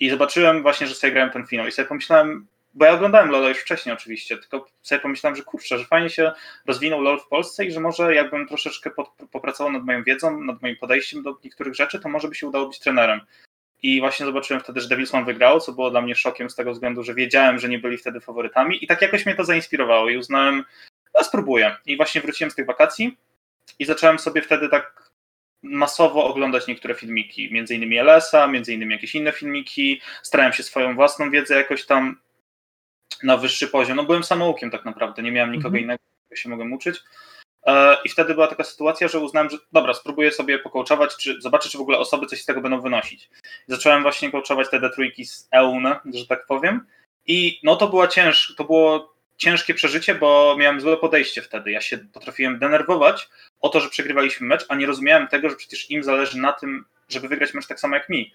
i 0.00 0.10
zobaczyłem 0.10 0.62
właśnie, 0.62 0.86
że 0.86 0.94
sobie 0.94 1.12
grałem 1.12 1.30
ten 1.30 1.46
finał 1.46 1.66
i 1.66 1.72
sobie 1.72 1.88
pomyślałem, 1.88 2.46
bo 2.74 2.84
ja 2.84 2.92
oglądałem 2.92 3.30
LoL 3.30 3.48
już 3.48 3.58
wcześniej 3.58 3.92
oczywiście, 3.92 4.36
tylko 4.38 4.66
sobie 4.82 5.00
pomyślałem, 5.00 5.36
że 5.36 5.42
kurczę, 5.42 5.78
że 5.78 5.84
fajnie 5.84 6.10
się 6.10 6.32
rozwinął 6.66 7.00
LoL 7.00 7.20
w 7.20 7.26
Polsce 7.26 7.64
i 7.64 7.72
że 7.72 7.80
może 7.80 8.14
jakbym 8.14 8.48
troszeczkę 8.48 8.90
pod, 8.90 9.10
popracował 9.30 9.72
nad 9.72 9.84
moją 9.84 10.02
wiedzą, 10.02 10.40
nad 10.40 10.62
moim 10.62 10.76
podejściem 10.76 11.22
do 11.22 11.38
niektórych 11.44 11.74
rzeczy, 11.74 12.00
to 12.00 12.08
może 12.08 12.28
by 12.28 12.34
się 12.34 12.46
udało 12.46 12.68
być 12.68 12.78
trenerem. 12.78 13.20
I 13.82 14.00
właśnie 14.00 14.26
zobaczyłem 14.26 14.62
wtedy, 14.62 14.80
że 14.80 14.88
Devilsman 14.88 15.24
wygrał, 15.24 15.60
co 15.60 15.72
było 15.72 15.90
dla 15.90 16.02
mnie 16.02 16.14
szokiem 16.14 16.50
z 16.50 16.54
tego 16.54 16.72
względu, 16.72 17.02
że 17.02 17.14
wiedziałem, 17.14 17.58
że 17.58 17.68
nie 17.68 17.78
byli 17.78 17.98
wtedy 17.98 18.20
faworytami 18.20 18.84
i 18.84 18.86
tak 18.86 19.02
jakoś 19.02 19.26
mnie 19.26 19.34
to 19.34 19.44
zainspirowało 19.44 20.10
i 20.10 20.16
uznałem, 20.16 20.64
no 21.14 21.24
spróbuję. 21.24 21.76
I 21.86 21.96
właśnie 21.96 22.20
wróciłem 22.20 22.50
z 22.50 22.54
tych 22.54 22.66
wakacji 22.66 23.18
i 23.78 23.84
zacząłem 23.84 24.18
sobie 24.18 24.42
wtedy 24.42 24.68
tak 24.68 25.09
masowo 25.62 26.24
oglądać 26.24 26.66
niektóre 26.66 26.94
filmiki, 26.94 27.52
między 27.52 27.74
innymi 27.74 27.98
LS-a, 27.98 28.46
między 28.46 28.74
innymi 28.74 28.92
jakieś 28.92 29.14
inne 29.14 29.32
filmiki, 29.32 30.00
starałem 30.22 30.52
się 30.52 30.62
swoją 30.62 30.94
własną 30.94 31.30
wiedzę 31.30 31.54
jakoś 31.54 31.86
tam 31.86 32.20
na 33.22 33.36
wyższy 33.36 33.68
poziom. 33.68 33.96
No 33.96 34.04
byłem 34.04 34.24
samoukiem 34.24 34.70
tak 34.70 34.84
naprawdę, 34.84 35.22
nie 35.22 35.32
miałem 35.32 35.52
nikogo 35.52 35.68
mhm. 35.68 35.84
innego, 35.84 36.00
się 36.34 36.48
mogłem 36.48 36.72
uczyć. 36.72 37.02
E, 37.66 37.96
I 38.04 38.08
wtedy 38.08 38.34
była 38.34 38.46
taka 38.46 38.64
sytuacja, 38.64 39.08
że 39.08 39.18
uznałem, 39.18 39.50
że 39.50 39.56
dobra, 39.72 39.94
spróbuję 39.94 40.32
sobie 40.32 40.58
pokołczować, 40.58 41.16
czy 41.16 41.40
zobaczę, 41.40 41.68
czy 41.68 41.78
w 41.78 41.80
ogóle 41.80 41.98
osoby 41.98 42.26
coś 42.26 42.42
z 42.42 42.44
tego 42.44 42.60
będą 42.60 42.80
wynosić. 42.80 43.30
Zacząłem 43.66 44.02
właśnie 44.02 44.30
kołczować 44.30 44.70
te 44.70 44.80
D3 44.80 45.24
z 45.24 45.48
EUN, 45.52 45.86
że 46.14 46.26
tak 46.26 46.46
powiem. 46.46 46.86
I 47.26 47.60
no 47.62 47.76
to 47.76 47.88
była 47.88 48.08
cięż, 48.08 48.54
to 48.56 48.64
było 48.64 49.14
ciężkie 49.36 49.74
przeżycie, 49.74 50.14
bo 50.14 50.56
miałem 50.58 50.80
złe 50.80 50.96
podejście 50.96 51.42
wtedy. 51.42 51.70
Ja 51.70 51.80
się 51.80 51.98
potrafiłem 51.98 52.58
denerwować 52.58 53.28
o 53.60 53.68
to, 53.68 53.80
że 53.80 53.88
przegrywaliśmy 53.88 54.46
mecz, 54.46 54.66
a 54.68 54.74
nie 54.74 54.86
rozumiałem 54.86 55.28
tego, 55.28 55.50
że 55.50 55.56
przecież 55.56 55.90
im 55.90 56.02
zależy 56.02 56.38
na 56.38 56.52
tym, 56.52 56.84
żeby 57.08 57.28
wygrać 57.28 57.54
mecz 57.54 57.66
tak 57.66 57.80
samo 57.80 57.96
jak 57.96 58.08
mi. 58.08 58.34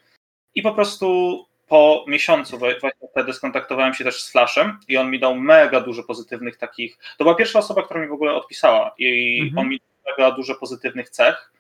I 0.56 0.62
po 0.62 0.74
prostu 0.74 1.46
po 1.68 2.06
miesiącu 2.08 2.58
właśnie 2.58 2.90
wtedy 3.12 3.34
skontaktowałem 3.34 3.94
się 3.94 4.04
też 4.04 4.24
z 4.24 4.32
Flashem 4.32 4.80
i 4.88 4.98
on 4.98 5.12
mi 5.12 5.20
dał 5.20 5.36
mega 5.36 5.82
dużo 5.82 6.04
pozytywnych 6.04 6.58
takich. 6.58 6.98
To 7.18 7.24
była 7.24 7.36
pierwsza 7.36 7.60
osoba, 7.60 7.84
która 7.84 8.02
mi 8.02 8.08
w 8.08 8.14
ogóle 8.14 8.34
odpisała 8.34 8.96
i 8.98 9.40
mhm. 9.42 9.58
on 9.60 9.70
mi 9.70 9.80
dał 9.80 10.14
mega 10.18 10.36
dużo 10.36 10.56
pozytywnych 10.56 11.10
cech. 11.10 11.52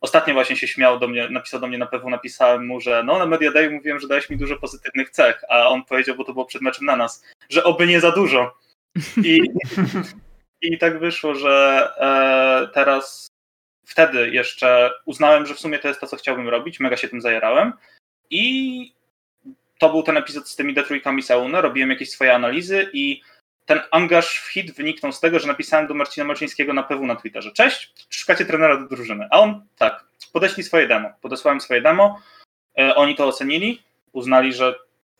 Ostatnio 0.00 0.34
właśnie 0.34 0.56
się 0.56 0.68
śmiał 0.68 0.98
do 0.98 1.08
mnie, 1.08 1.28
napisał 1.28 1.60
do 1.60 1.66
mnie 1.66 1.78
na 1.78 1.86
pewno, 1.86 2.10
napisałem 2.10 2.66
mu, 2.66 2.80
że 2.80 3.02
no 3.06 3.18
na 3.18 3.26
Media 3.26 3.52
Day 3.52 3.70
mówiłem, 3.70 4.00
że 4.00 4.08
dałeś 4.08 4.30
mi 4.30 4.36
dużo 4.36 4.56
pozytywnych 4.56 5.10
cech, 5.10 5.44
a 5.48 5.68
on 5.68 5.84
powiedział, 5.84 6.16
bo 6.16 6.24
to 6.24 6.32
było 6.32 6.44
przed 6.44 6.62
meczem 6.62 6.86
na 6.86 6.96
nas, 6.96 7.24
że 7.50 7.64
oby 7.64 7.86
nie 7.86 8.00
za 8.00 8.10
dużo. 8.10 8.54
I, 9.24 9.40
i 10.62 10.78
tak 10.78 10.98
wyszło, 10.98 11.34
że 11.34 11.88
e, 12.00 12.74
teraz 12.74 13.28
wtedy 13.84 14.30
jeszcze 14.30 14.90
uznałem, 15.04 15.46
że 15.46 15.54
w 15.54 15.60
sumie 15.60 15.78
to 15.78 15.88
jest 15.88 16.00
to, 16.00 16.06
co 16.06 16.16
chciałbym 16.16 16.48
robić, 16.48 16.80
mega 16.80 16.96
się 16.96 17.08
tym 17.08 17.20
zajarałem 17.20 17.72
i 18.30 18.92
to 19.78 19.90
był 19.90 20.02
ten 20.02 20.16
epizod 20.16 20.48
z 20.48 20.56
tymi 20.56 20.74
D3 20.74 21.22
Seuna, 21.22 21.60
robiłem 21.60 21.90
jakieś 21.90 22.10
swoje 22.10 22.34
analizy 22.34 22.90
i 22.92 23.22
ten 23.66 23.80
angaż 23.90 24.38
w 24.38 24.48
hit 24.48 24.74
wyniknął 24.74 25.12
z 25.12 25.20
tego, 25.20 25.38
że 25.38 25.46
napisałem 25.46 25.86
do 25.86 25.94
Marcina 25.94 26.26
Marcińskiego 26.26 26.72
na 26.72 26.82
PW 26.82 27.06
na 27.06 27.16
Twitterze. 27.16 27.52
Cześć, 27.52 27.92
szukacie 28.10 28.44
trenera 28.44 28.76
do 28.76 28.88
drużyny. 28.88 29.28
A 29.30 29.40
on 29.40 29.66
tak, 29.76 30.04
podeślij 30.32 30.64
swoje 30.64 30.88
demo. 30.88 31.10
Podesłałem 31.20 31.60
swoje 31.60 31.82
demo, 31.82 32.20
e, 32.78 32.94
oni 32.94 33.16
to 33.16 33.26
ocenili, 33.26 33.82
uznali, 34.12 34.52
że 34.52 34.74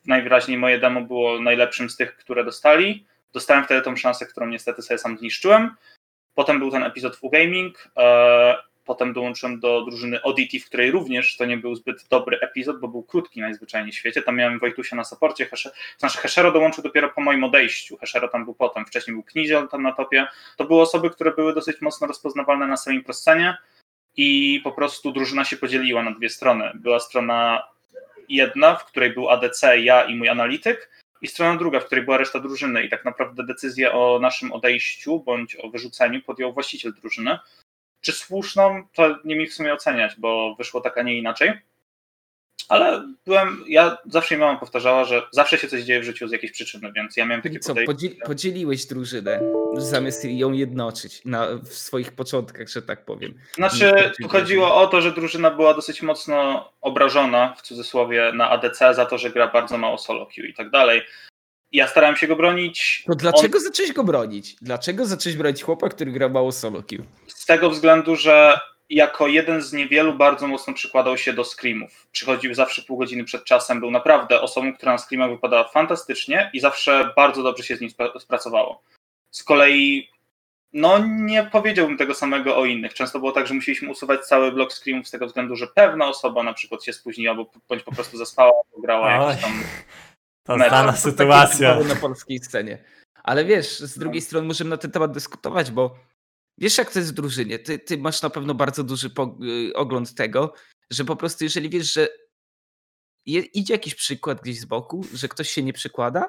najwyraźniej 0.05 0.57
moje 0.57 0.79
demo 0.79 1.01
było 1.01 1.39
najlepszym 1.39 1.89
z 1.89 1.95
tych, 1.95 2.15
które 2.15 2.43
dostali. 2.43 3.05
Dostałem 3.33 3.63
wtedy 3.63 3.81
tą 3.81 3.95
szansę, 3.95 4.25
którą 4.25 4.47
niestety 4.47 4.81
sobie 4.81 4.97
sam 4.97 5.17
zniszczyłem. 5.17 5.75
Potem 6.35 6.59
był 6.59 6.71
ten 6.71 6.83
epizod 6.83 7.15
w 7.15 7.29
Gaming. 7.29 7.87
E, 7.97 8.69
potem 8.89 9.13
dołączyłem 9.13 9.59
do 9.59 9.81
drużyny 9.81 10.21
Oddity, 10.21 10.59
w 10.59 10.65
której 10.65 10.91
również 10.91 11.37
to 11.37 11.45
nie 11.45 11.57
był 11.57 11.75
zbyt 11.75 12.07
dobry 12.09 12.39
epizod, 12.39 12.79
bo 12.79 12.87
był 12.87 13.03
krótki 13.03 13.41
najzwyczajniej 13.41 13.91
w 13.91 13.95
świecie. 13.95 14.21
Tam 14.21 14.35
miałem 14.35 14.59
Wojtusia 14.59 14.95
na 14.95 15.03
saporcie, 15.03 15.45
Hesher, 15.45 15.71
znaczy 15.97 16.17
Heshero 16.17 16.51
dołączył 16.51 16.83
dopiero 16.83 17.09
po 17.09 17.21
moim 17.21 17.43
odejściu. 17.43 17.97
Heshero 17.97 18.27
tam 18.27 18.45
był 18.45 18.55
potem, 18.55 18.85
wcześniej 18.85 19.13
był 19.13 19.23
Kniziel 19.23 19.67
tam 19.67 19.83
na 19.83 19.91
topie. 19.91 20.27
To 20.57 20.65
były 20.65 20.81
osoby, 20.81 21.09
które 21.09 21.31
były 21.31 21.53
dosyć 21.53 21.81
mocno 21.81 22.07
rozpoznawalne 22.07 22.67
na 22.67 22.77
samym 22.77 23.03
proscenie 23.03 23.57
i 24.17 24.61
po 24.63 24.71
prostu 24.71 25.11
drużyna 25.11 25.45
się 25.45 25.57
podzieliła 25.57 26.03
na 26.03 26.11
dwie 26.11 26.29
strony. 26.29 26.71
Była 26.75 26.99
strona 26.99 27.63
jedna, 28.29 28.75
w 28.75 28.85
której 28.85 29.13
był 29.13 29.29
ADC, 29.29 29.79
ja 29.79 30.03
i 30.03 30.15
mój 30.15 30.29
analityk, 30.29 30.89
i 31.21 31.27
strona 31.27 31.55
druga, 31.55 31.79
w 31.79 31.85
której 31.85 32.05
była 32.05 32.17
reszta 32.17 32.39
drużyny. 32.39 32.83
I 32.83 32.89
tak 32.89 33.05
naprawdę 33.05 33.45
decyzję 33.45 33.91
o 33.91 34.19
naszym 34.21 34.51
odejściu 34.51 35.19
bądź 35.19 35.55
o 35.55 35.69
wyrzuceniu 35.69 36.21
podjął 36.21 36.53
właściciel 36.53 36.93
drużyny. 36.93 37.39
Czy 38.01 38.11
słuszną, 38.11 38.83
to 38.93 39.17
nie 39.25 39.35
mi 39.35 39.47
w 39.47 39.53
sumie 39.53 39.73
oceniać, 39.73 40.15
bo 40.17 40.55
wyszło 40.55 40.81
tak, 40.81 40.97
a 40.97 41.01
nie 41.01 41.17
inaczej. 41.17 41.51
Ale 42.69 43.13
byłem, 43.25 43.63
ja 43.67 43.97
zawsze 44.05 44.35
mi 44.35 44.41
mama 44.41 44.59
powtarzała, 44.59 45.05
że 45.05 45.21
zawsze 45.31 45.57
się 45.57 45.67
coś 45.67 45.81
dzieje 45.81 45.99
w 45.99 46.03
życiu 46.03 46.27
z 46.27 46.31
jakiejś 46.31 46.51
przyczyny, 46.51 46.91
więc 46.91 47.17
ja 47.17 47.25
miałem 47.25 47.41
takie 47.41 47.59
co, 47.59 47.75
podejście. 47.75 48.09
Podzieliłeś 48.25 48.85
drużynę 48.85 49.41
zamiast 49.77 50.25
ją 50.25 50.51
jednoczyć 50.51 51.25
na, 51.25 51.47
w 51.63 51.73
swoich 51.73 52.11
początkach, 52.11 52.67
że 52.67 52.81
tak 52.81 53.05
powiem. 53.05 53.33
Znaczy, 53.53 54.11
tu 54.21 54.27
chodziło 54.27 54.75
o 54.75 54.87
to, 54.87 55.01
że 55.01 55.11
drużyna 55.11 55.51
była 55.51 55.73
dosyć 55.73 56.01
mocno 56.01 56.69
obrażona, 56.81 57.53
w 57.57 57.61
cudzysłowie, 57.61 58.31
na 58.33 58.49
ADC 58.49 58.93
za 58.93 59.05
to, 59.05 59.17
że 59.17 59.29
gra 59.29 59.47
bardzo 59.47 59.77
mało 59.77 59.97
solo 59.97 60.25
queue 60.25 60.47
i 60.47 60.53
tak 60.53 60.69
dalej. 60.69 61.01
Ja 61.71 61.87
starałem 61.87 62.15
się 62.15 62.27
go 62.27 62.35
bronić. 62.35 63.03
To 63.07 63.15
dlaczego 63.15 63.57
On... 63.57 63.63
zacząłeś 63.63 63.93
go 63.93 64.03
bronić? 64.03 64.55
Dlaczego 64.61 65.05
zacząłeś 65.05 65.37
bronić 65.37 65.63
chłopa, 65.63 65.89
który 65.89 66.11
gra 66.11 66.29
mało 66.29 66.51
solo 66.51 66.83
queue? 66.83 67.03
Z 67.27 67.45
tego 67.45 67.69
względu, 67.69 68.15
że 68.15 68.59
jako 68.89 69.27
jeden 69.27 69.61
z 69.61 69.73
niewielu 69.73 70.13
bardzo 70.13 70.47
mocno 70.47 70.73
przykładał 70.73 71.17
się 71.17 71.33
do 71.33 71.43
screamów. 71.43 72.07
Przychodził 72.11 72.53
zawsze 72.53 72.81
pół 72.81 72.97
godziny 72.97 73.23
przed 73.23 73.43
czasem, 73.43 73.79
był 73.79 73.91
naprawdę 73.91 74.41
osobą, 74.41 74.73
która 74.73 74.91
na 74.91 74.97
screamach 74.97 75.29
wypadała 75.29 75.67
fantastycznie 75.67 76.49
i 76.53 76.59
zawsze 76.59 77.13
bardzo 77.15 77.43
dobrze 77.43 77.63
się 77.63 77.75
z 77.75 77.81
nim 77.81 77.89
spracowało. 78.19 78.81
Z 79.31 79.43
kolei, 79.43 80.09
no 80.73 80.99
nie 81.07 81.43
powiedziałbym 81.43 81.97
tego 81.97 82.13
samego 82.13 82.57
o 82.57 82.65
innych. 82.65 82.93
Często 82.93 83.19
było 83.19 83.31
tak, 83.31 83.47
że 83.47 83.53
musieliśmy 83.53 83.89
usuwać 83.89 84.25
cały 84.25 84.51
blok 84.51 84.73
screamów 84.73 85.07
z 85.07 85.11
tego 85.11 85.27
względu, 85.27 85.55
że 85.55 85.67
pewna 85.67 86.07
osoba 86.07 86.43
na 86.43 86.53
przykład 86.53 86.83
się 86.83 86.93
spóźniła, 86.93 87.35
bądź 87.69 87.83
po 87.83 87.91
prostu 87.91 88.17
zaspała, 88.17 88.51
bo 88.75 88.81
grała 88.81 89.11
jakiś 89.11 89.43
tam 89.43 89.63
to 90.43 90.55
znana 90.55 90.95
sytuacja. 90.95 91.79
Na 91.79 91.95
polskiej 91.95 92.39
scenie. 92.39 92.83
Ale 93.23 93.45
wiesz, 93.45 93.79
z 93.79 93.99
drugiej 93.99 94.21
strony 94.21 94.47
możemy 94.47 94.69
na 94.69 94.77
ten 94.77 94.91
temat 94.91 95.11
dyskutować, 95.11 95.71
bo 95.71 95.95
wiesz 96.59 96.77
jak 96.77 96.91
to 96.91 96.99
jest 96.99 97.11
w 97.11 97.15
drużynie. 97.15 97.59
Ty, 97.59 97.79
ty 97.79 97.97
masz 97.97 98.21
na 98.21 98.29
pewno 98.29 98.53
bardzo 98.53 98.83
duży 98.83 99.09
y, 99.69 99.73
ogląd 99.75 100.15
tego, 100.15 100.53
że 100.89 101.05
po 101.05 101.15
prostu 101.15 101.43
jeżeli 101.43 101.69
wiesz, 101.69 101.93
że 101.93 102.07
je, 103.25 103.41
idzie 103.41 103.73
jakiś 103.73 103.95
przykład 103.95 104.41
gdzieś 104.41 104.59
z 104.59 104.65
boku, 104.65 105.05
że 105.13 105.27
ktoś 105.27 105.49
się 105.49 105.63
nie 105.63 105.73
przykłada, 105.73 106.25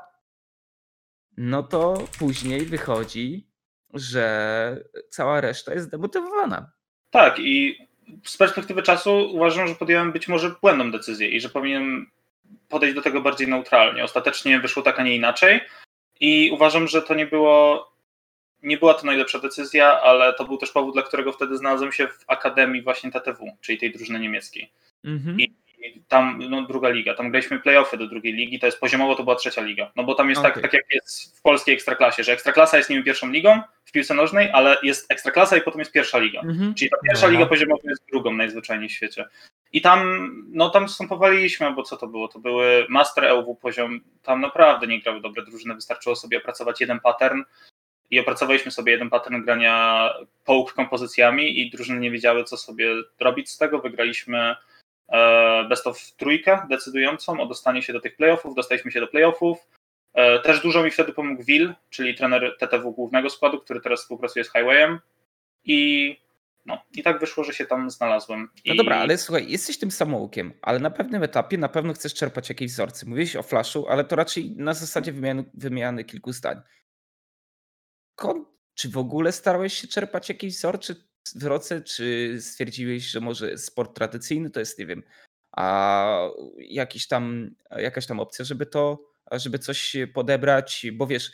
no 1.37 1.63
to 1.63 2.05
później 2.19 2.67
wychodzi, 2.67 3.51
że 3.95 4.85
cała 5.11 5.41
reszta 5.41 5.75
jest 5.75 5.91
demotywowana. 5.91 6.73
Tak 7.11 7.39
i 7.39 7.79
z 8.25 8.37
perspektywy 8.37 8.83
czasu 8.83 9.31
uważam, 9.33 9.69
że 9.69 9.75
podjąłem 9.75 10.13
być 10.13 10.29
może 10.29 10.55
błędną 10.63 10.93
decyzję 10.93 11.29
i 11.29 11.41
że 11.41 11.49
powinienem 11.49 12.11
podejść 12.69 12.95
do 12.95 13.03
tego 13.03 13.21
bardziej 13.21 13.49
neutralnie. 13.49 14.05
Ostatecznie 14.05 14.61
wyszło 14.61 14.83
tak, 14.83 14.99
a 14.99 15.03
nie 15.03 15.17
inaczej 15.17 15.61
i 16.21 16.51
uważam, 16.53 16.89
że 16.89 17.03
to 17.03 17.15
nie 17.15 17.27
było 17.27 17.90
nie 18.63 18.77
była 18.77 18.95
to 18.95 19.07
najlepsza 19.07 19.39
decyzja, 19.39 20.01
ale 20.01 20.35
to 20.35 20.45
był 20.45 20.57
też 20.57 20.73
powód, 20.73 20.95
dla 20.95 21.03
którego 21.03 21.33
wtedy 21.33 21.57
znalazłem 21.57 21.93
się 21.93 22.09
w 22.09 22.25
Akademii 22.27 22.83
właśnie 22.83 23.11
TTW, 23.11 23.57
czyli 23.61 23.79
tej 23.79 23.93
drużyny 23.93 24.21
niemieckiej. 24.21 24.73
Mhm. 25.05 25.41
I, 25.41 25.55
tam 26.09 26.39
no, 26.51 26.63
druga 26.63 26.89
liga, 26.89 27.15
tam 27.15 27.31
graliśmy 27.31 27.61
playoffy 27.61 27.97
do 27.97 28.07
drugiej 28.07 28.33
ligi, 28.33 28.59
to 28.59 28.67
jest 28.67 28.81
poziomowo 28.81 29.15
to 29.15 29.25
była 29.25 29.37
trzecia 29.37 29.63
liga. 29.63 29.91
No 29.97 30.05
bo 30.05 30.15
tam 30.15 30.29
jest 30.29 30.41
okay. 30.41 30.53
tak, 30.53 30.63
tak 30.63 30.73
jak 30.73 30.85
jest 30.95 31.39
w 31.39 31.43
polskiej 31.43 31.75
ekstraklasie, 31.75 32.25
że 32.25 32.33
ekstraklasa 32.33 32.77
jest 32.77 32.91
niby 32.91 33.03
pierwszą 33.03 33.31
ligą 33.31 33.61
w 33.85 33.93
piłce 33.93 34.15
nożnej, 34.15 34.51
ale 34.53 34.77
jest 34.83 35.13
ekstraklasa 35.13 35.57
i 35.57 35.61
potem 35.61 35.79
jest 35.79 35.93
pierwsza 35.93 36.19
liga. 36.19 36.41
Mhm. 36.41 36.75
Czyli 36.75 36.91
ta 36.91 36.97
pierwsza 37.09 37.27
Aha. 37.27 37.33
liga 37.33 37.47
poziomowa 37.47 37.83
jest 37.85 38.07
drugą 38.11 38.35
najzwyczajniej 38.35 38.89
w 38.89 38.93
świecie. 38.93 39.25
I 39.73 39.81
tam, 39.81 40.31
no 40.53 40.71
tam 40.71 40.89
wstępowaliśmy, 40.89 41.73
bo 41.73 41.83
co 41.83 41.97
to 41.97 42.07
było? 42.07 42.29
To 42.29 42.39
były 42.39 42.87
Master 42.89 43.25
EUW 43.25 43.55
poziom, 43.55 44.01
tam 44.23 44.41
naprawdę 44.41 44.87
nie 44.87 45.01
grały 45.01 45.21
dobre 45.21 45.45
drużyny, 45.45 45.75
wystarczyło 45.75 46.17
sobie 46.17 46.39
opracować 46.39 46.81
jeden 46.81 47.01
pattern 47.01 47.43
i 48.11 48.21
opracowaliśmy 48.21 48.71
sobie 48.71 48.93
jeden 48.93 49.11
pattern 49.11 49.45
grania 49.45 50.09
połk 50.45 50.73
kompozycjami 50.73 51.61
i 51.61 51.71
drużyny 51.71 52.01
nie 52.01 52.11
wiedziały, 52.11 52.45
co 52.45 52.57
sobie 52.57 52.95
robić 53.21 53.51
z 53.51 53.59
tego. 53.59 53.79
Wygraliśmy 53.79 54.57
e, 55.09 55.65
best 55.69 55.87
of 55.87 56.13
trójkę 56.17 56.67
decydującą 56.69 57.41
o 57.41 57.47
dostanie 57.47 57.83
się 57.83 57.93
do 57.93 58.01
tych 58.01 58.17
playoffów, 58.17 58.55
dostaliśmy 58.55 58.91
się 58.91 59.01
do 59.01 59.07
playoffów. 59.07 59.59
E, 60.15 60.39
też 60.39 60.61
dużo 60.61 60.83
mi 60.83 60.91
wtedy 60.91 61.13
pomógł 61.13 61.43
Will, 61.43 61.75
czyli 61.91 62.15
trener 62.15 62.57
TTW 62.59 62.93
głównego 62.93 63.31
składu, 63.31 63.61
który 63.61 63.81
teraz 63.81 64.01
współpracuje 64.01 64.45
z 64.45 64.53
Highwayem 64.53 64.99
i 65.65 66.17
no, 66.67 66.79
i 66.93 67.03
tak 67.03 67.21
wyszło, 67.21 67.45
że 67.45 67.53
się 67.53 67.67
tam 67.67 67.91
znalazłem. 67.91 68.49
No 68.67 68.75
dobra, 68.75 68.97
ale 68.97 69.19
słuchaj, 69.19 69.45
jesteś 69.49 69.79
tym 69.79 69.91
samoukiem, 69.91 70.53
ale 70.63 70.79
na 70.79 70.91
pewnym 70.91 71.23
etapie 71.23 71.59
na 71.59 71.69
pewno 71.69 71.93
chcesz 71.93 72.15
czerpać 72.15 72.49
jakieś 72.49 72.73
wzorce. 72.73 73.07
Mówiłeś 73.07 73.37
o 73.37 73.43
Flashu, 73.43 73.89
ale 73.89 74.05
to 74.05 74.17
raczej 74.17 74.51
na 74.57 74.75
zasadzie 74.75 75.13
wymiany, 75.13 75.45
wymiany 75.55 76.05
kilku 76.05 76.33
zdań. 76.33 76.61
Czy 78.75 78.89
w 78.89 78.99
ogóle 78.99 79.33
starałeś 79.33 79.75
się 79.75 79.89
czerpać 79.89 80.29
jakieś 80.29 80.57
wzorce, 80.57 80.95
wzorce, 81.35 81.83
czy 81.83 82.37
stwierdziłeś, 82.41 83.03
że 83.03 83.21
może 83.21 83.59
sport 83.59 83.97
tradycyjny 83.97 84.51
to 84.51 84.61
jest, 84.61 84.79
nie 84.79 84.87
wiem, 84.87 85.03
a 85.57 86.29
jakiś 86.59 87.09
tam, 87.09 87.55
jakaś 87.71 88.07
tam 88.07 88.21
opcja, 88.21 88.45
żeby 88.45 88.67
to, 88.67 88.99
żeby 89.33 89.59
coś 89.59 89.97
podebrać, 90.15 90.87
bo 90.93 91.07
wiesz, 91.07 91.33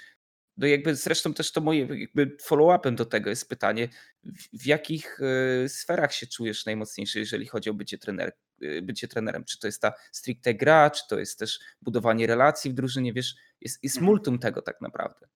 no 0.56 0.66
jakby 0.66 0.94
zresztą 0.94 1.34
też 1.34 1.52
to 1.52 1.60
moje 1.60 1.80
jakby 1.80 2.36
follow-upem 2.42 2.94
do 2.94 3.04
tego 3.04 3.30
jest 3.30 3.48
pytanie, 3.48 3.88
w, 4.24 4.62
w 4.62 4.66
jakich 4.66 5.20
y, 5.64 5.68
sferach 5.68 6.12
się 6.12 6.26
czujesz 6.26 6.66
najmocniejszy, 6.66 7.18
jeżeli 7.18 7.46
chodzi 7.46 7.70
o 7.70 7.74
bycie, 7.74 7.98
trener, 7.98 8.32
y, 8.62 8.82
bycie 8.82 9.08
trenerem? 9.08 9.44
Czy 9.44 9.58
to 9.58 9.68
jest 9.68 9.82
ta 9.82 9.92
stricte 10.12 10.54
gra, 10.54 10.90
czy 10.90 11.02
to 11.08 11.18
jest 11.18 11.38
też 11.38 11.58
budowanie 11.82 12.26
relacji 12.26 12.70
w 12.70 12.74
drużynie, 12.74 13.12
wiesz, 13.12 13.34
jest, 13.60 13.84
jest 13.84 13.96
mhm. 13.96 14.06
multum 14.06 14.38
tego 14.38 14.62
tak 14.62 14.80
naprawdę. 14.80 15.26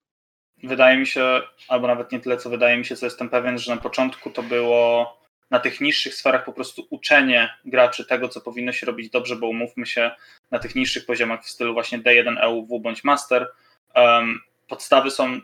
Wydaje 0.62 0.98
mi 0.98 1.06
się, 1.06 1.42
albo 1.68 1.86
nawet 1.86 2.12
nie 2.12 2.20
tyle, 2.20 2.36
co 2.36 2.50
wydaje 2.50 2.76
mi 2.76 2.84
się, 2.84 2.96
co 2.96 3.06
jestem 3.06 3.28
pewien, 3.28 3.58
że 3.58 3.74
na 3.74 3.80
początku 3.80 4.30
to 4.30 4.42
było 4.42 5.20
na 5.50 5.60
tych 5.60 5.80
niższych 5.80 6.14
sferach 6.14 6.44
po 6.44 6.52
prostu 6.52 6.86
uczenie 6.90 7.54
graczy 7.64 8.04
tego, 8.04 8.28
co 8.28 8.40
powinno 8.40 8.72
się 8.72 8.86
robić 8.86 9.10
dobrze, 9.10 9.36
bo 9.36 9.48
umówmy 9.48 9.86
się, 9.86 10.10
na 10.50 10.58
tych 10.58 10.74
niższych 10.74 11.06
poziomach 11.06 11.44
w 11.44 11.50
stylu 11.50 11.72
właśnie 11.72 11.98
D1 11.98 12.36
EUW 12.40 12.80
bądź 12.80 13.04
Master, 13.04 13.52
um, 13.96 14.40
podstawy 14.68 15.10
są, 15.10 15.40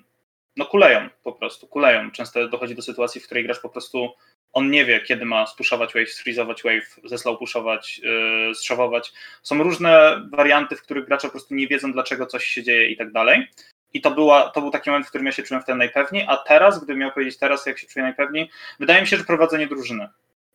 no 0.56 0.64
kuleją 0.64 1.08
po 1.23 1.32
prostu, 1.32 1.66
kuleją. 1.66 2.11
Często 2.11 2.49
dochodzi 2.49 2.75
do 2.75 2.82
sytuacji, 2.82 3.20
w 3.20 3.25
której 3.25 3.44
grasz 3.44 3.58
po 3.58 3.68
prostu, 3.68 4.11
on 4.52 4.70
nie 4.70 4.85
wie, 4.85 5.00
kiedy 5.00 5.25
ma 5.25 5.46
spuszować 5.46 5.94
wave, 5.94 6.11
sfreezować 6.11 6.62
wave, 6.62 6.96
ze 7.04 7.18
slow 7.18 7.38
pushować, 7.38 7.99
yy. 7.99 9.02
Są 9.42 9.62
różne 9.62 10.23
warianty, 10.32 10.76
w 10.76 10.82
których 10.82 11.06
gracze 11.06 11.28
po 11.28 11.32
prostu 11.32 11.54
nie 11.54 11.68
wiedzą, 11.68 11.92
dlaczego 11.92 12.26
coś 12.26 12.44
się 12.44 12.62
dzieje 12.62 12.88
i 12.88 12.96
tak 12.96 13.12
dalej. 13.12 13.49
I 13.93 14.00
to, 14.00 14.11
była, 14.11 14.50
to 14.50 14.61
był 14.61 14.71
taki 14.71 14.90
moment, 14.90 15.07
w 15.07 15.09
którym 15.09 15.26
ja 15.26 15.33
się 15.33 15.43
czułem 15.43 15.62
wtedy 15.62 15.78
najpewniej, 15.78 16.25
a 16.28 16.37
teraz, 16.37 16.78
gdybym 16.78 16.99
miał 16.99 17.12
powiedzieć 17.12 17.38
teraz, 17.38 17.66
jak 17.66 17.78
się 17.78 17.87
czuję 17.87 18.02
najpewniej, 18.02 18.50
wydaje 18.81 19.00
mi 19.00 19.07
się, 19.07 19.16
że 19.16 19.25
prowadzenie 19.25 19.66
drużyny 19.66 20.09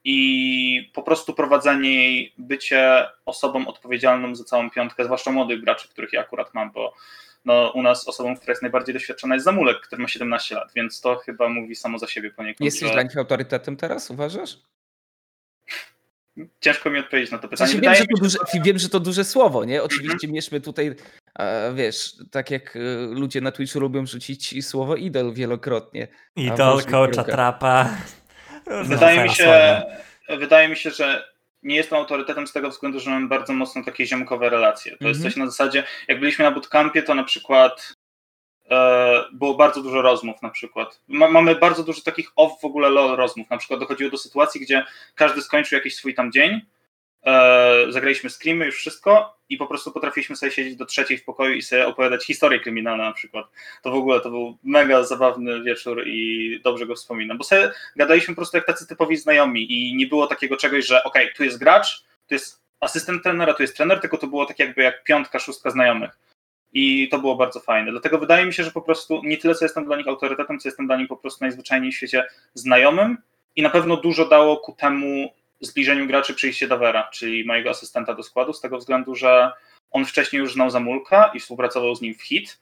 i 0.04 0.92
po 0.94 1.04
prostu 1.04 1.34
prowadzenie 1.34 1.94
jej, 1.94 2.34
bycie 2.38 3.10
osobą 3.26 3.68
odpowiedzialną 3.68 4.36
za 4.36 4.44
całą 4.44 4.70
piątkę, 4.70 5.06
zwłaszcza 5.06 5.32
młodych 5.32 5.64
graczy, 5.64 5.90
których 5.90 6.14
ja 6.14 6.22
akurat 6.22 6.54
mam, 6.54 6.72
bo 6.72 6.94
no, 7.46 7.72
u 7.76 7.82
nas 7.82 8.08
osobą, 8.08 8.36
która 8.36 8.52
jest 8.52 8.62
najbardziej 8.62 8.94
doświadczona 8.94 9.36
jest 9.36 9.46
Zamulek, 9.46 9.82
który 9.82 10.02
ma 10.02 10.08
17 10.08 10.56
lat, 10.56 10.72
więc 10.76 11.02
to 11.02 11.16
chyba 11.16 11.50
mówi 11.50 11.76
samo 11.76 12.00
za 12.00 12.08
siebie 12.08 12.32
poniekąd. 12.32 12.66
Jesteś 12.66 12.88
że... 12.88 12.94
dla 12.94 13.04
nich 13.04 13.18
autorytetem 13.18 13.78
teraz, 13.78 14.12
uważasz? 14.12 14.58
Ciężko 16.60 16.90
mi 16.90 17.00
odpowiedzieć 17.00 17.32
na 17.32 17.38
to 17.38 17.48
pytanie. 17.48 17.74
wiem, 17.82 17.96
że 17.96 18.06
to 18.06 18.18
duże, 18.22 18.38
wiem, 18.64 18.78
że 18.80 18.90
to 18.90 19.00
duże 19.00 19.24
słowo, 19.24 19.66
nie? 19.66 19.84
Oczywiście 19.84 20.28
mm 20.28 20.34
mieszmy 20.34 20.62
tutaj, 20.62 20.96
wiesz, 21.74 22.16
tak 22.32 22.52
jak 22.52 22.76
e, 22.76 22.80
ludzie 23.12 23.42
na 23.42 23.52
Twitchu 23.52 23.80
lubią 23.80 24.06
rzucić 24.06 24.66
słowo 24.66 24.96
idol 24.96 25.34
wielokrotnie. 25.34 26.08
Idol, 26.36 26.84
coacha, 26.84 27.24
trapa. 27.24 27.90
Wydaje 28.84 29.24
mi, 29.24 29.30
się, 29.30 29.82
wydaje 30.30 30.68
mi 30.68 30.76
się, 30.76 30.90
że 30.92 31.32
nie 31.64 31.76
jestem 31.76 32.00
autorytetem 32.00 32.48
z 32.48 32.54
tego 32.54 32.70
względu, 32.70 33.00
że 33.00 33.10
mam 33.10 33.30
bardzo 33.30 33.54
mocno 33.54 33.84
takie 33.84 34.06
ziomkowe 34.06 34.50
relacje. 34.50 34.92
To 34.92 34.98
mm 35.02 35.06
-hmm. 35.06 35.08
jest 35.08 35.18
mhm. 35.18 35.32
coś 35.32 35.40
na 35.40 35.46
zasadzie, 35.46 35.84
jak 36.08 36.20
byliśmy 36.20 36.46
na 36.46 36.52
bootcampie, 36.52 37.04
to 37.04 37.16
na 37.16 37.24
przykład 37.24 37.94
e, 38.70 39.24
było 39.34 39.54
bardzo 39.54 39.82
dużo 39.82 40.02
rozmów 40.02 40.42
na 40.42 40.50
przykład. 40.50 41.02
mamy 41.08 41.56
bardzo 41.56 41.84
dużo 41.84 42.02
takich 42.02 42.32
off 42.36 42.62
w 42.62 42.66
ogóle 42.66 42.90
LOL 42.90 43.18
rozmów. 43.18 43.50
Na 43.50 43.58
przykład 43.58 43.80
dochodziło 43.80 44.12
do 44.12 44.18
sytuacji, 44.18 44.62
gdzie 44.62 44.86
każdy 45.16 45.42
skończył 45.42 45.78
jakiś 45.78 45.96
swój 45.96 46.14
tam 46.14 46.32
dzień, 46.32 46.62
e, 47.26 47.86
zagraliśmy 47.90 48.30
screamy, 48.30 48.66
już 48.66 48.76
wszystko 48.76 49.38
i 49.50 49.58
po 49.58 49.68
prostu 49.68 49.92
potrafiliśmy 49.92 50.36
sobie 50.36 50.52
siedzieć 50.52 50.76
do 50.76 50.86
trzeciej 50.86 51.18
w 51.18 51.24
pokoju 51.24 51.54
i 51.54 51.62
sobie 51.62 51.88
opowiadać 51.88 52.26
historie 52.26 52.60
kryminalne 52.60 53.04
na 53.04 53.12
przykład. 53.12 53.46
To 53.84 53.92
w 53.92 53.96
ogóle 53.96 54.22
to 54.22 54.30
był 54.30 54.58
mega 54.64 55.04
zabawny 55.04 55.64
wieczór 55.64 56.08
i 56.08 56.60
dobrze 56.64 56.86
go 56.86 56.96
wspominam, 56.96 57.38
bo 57.38 57.44
sobie 57.44 57.72
gadaliśmy 57.96 58.36
po 58.36 58.40
prostu 58.40 58.58
jak 58.58 58.66
tacy 58.66 58.88
typowi 58.88 59.18
znajomi 59.18 59.74
i 59.74 59.96
nie 59.96 60.08
było 60.08 60.28
takiego 60.28 60.58
czegoś, 60.58 60.86
że 60.86 61.04
okej, 61.04 61.24
okay, 61.24 61.36
tu 61.36 61.44
jest 61.44 61.60
gracz, 61.60 62.04
tu 62.28 62.34
jest 62.34 62.62
asystent 62.80 63.24
trenera, 63.24 63.54
tu 63.54 63.64
jest 63.64 63.78
trener, 63.78 64.00
tylko 64.00 64.18
to 64.18 64.28
było 64.28 64.46
tak 64.46 64.60
jakby 64.60 64.84
jak 64.84 65.04
piątka, 65.04 65.40
szóstka 65.40 65.70
znajomych. 65.70 66.18
I 66.74 67.10
to 67.10 67.20
było 67.20 67.36
bardzo 67.36 67.60
fajne. 67.60 67.92
Dlatego 67.92 68.18
wydaje 68.18 68.46
mi 68.46 68.54
się, 68.54 68.64
że 68.64 68.72
po 68.72 68.82
prostu 68.82 69.22
nie 69.24 69.38
tyle, 69.38 69.56
co 69.56 69.66
jestem 69.66 69.86
dla 69.86 69.98
nich 69.98 70.08
autorytetem, 70.08 70.60
co 70.60 70.68
jestem 70.68 70.88
dla 70.88 70.98
nich 70.98 71.08
po 71.08 71.18
prostu 71.18 71.44
najzwyczajniej 71.44 71.92
w 71.92 71.96
świecie 71.96 72.26
znajomym 72.54 73.18
i 73.56 73.62
na 73.62 73.70
pewno 73.70 73.98
dużo 73.98 74.26
dało 74.26 74.58
ku 74.58 74.74
temu 74.74 75.34
zbliżeniu 75.62 76.08
graczy 76.08 76.34
przyjście 76.34 76.68
Davera, 76.68 77.10
czyli 77.14 77.46
mojego 77.46 77.70
asystenta 77.70 78.14
do 78.14 78.24
składu, 78.24 78.54
z 78.54 78.62
tego 78.62 78.78
względu, 78.78 79.16
że 79.16 79.52
on 79.92 80.06
wcześniej 80.06 80.40
już 80.40 80.54
znał 80.54 80.70
Zamulka 80.70 81.32
i 81.34 81.40
współpracował 81.40 81.96
z 81.96 82.02
nim 82.02 82.14
w 82.14 82.22
hit 82.22 82.60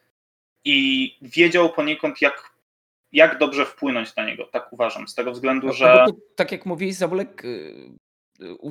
i 0.66 1.18
wiedział 1.22 1.74
poniekąd, 1.74 2.22
jak, 2.22 2.52
jak 3.12 3.38
dobrze 3.38 3.66
wpłynąć 3.66 4.16
na 4.16 4.26
niego, 4.26 4.46
tak 4.46 4.74
uważam, 4.74 5.08
z 5.08 5.16
tego 5.16 5.32
względu, 5.32 5.68
no, 5.68 5.74
że... 5.74 6.06
No, 6.08 6.14
tak 6.36 6.52
jak 6.52 6.66
mówiłeś, 6.66 6.96
Zamulek 6.96 7.46
y, 7.46 7.90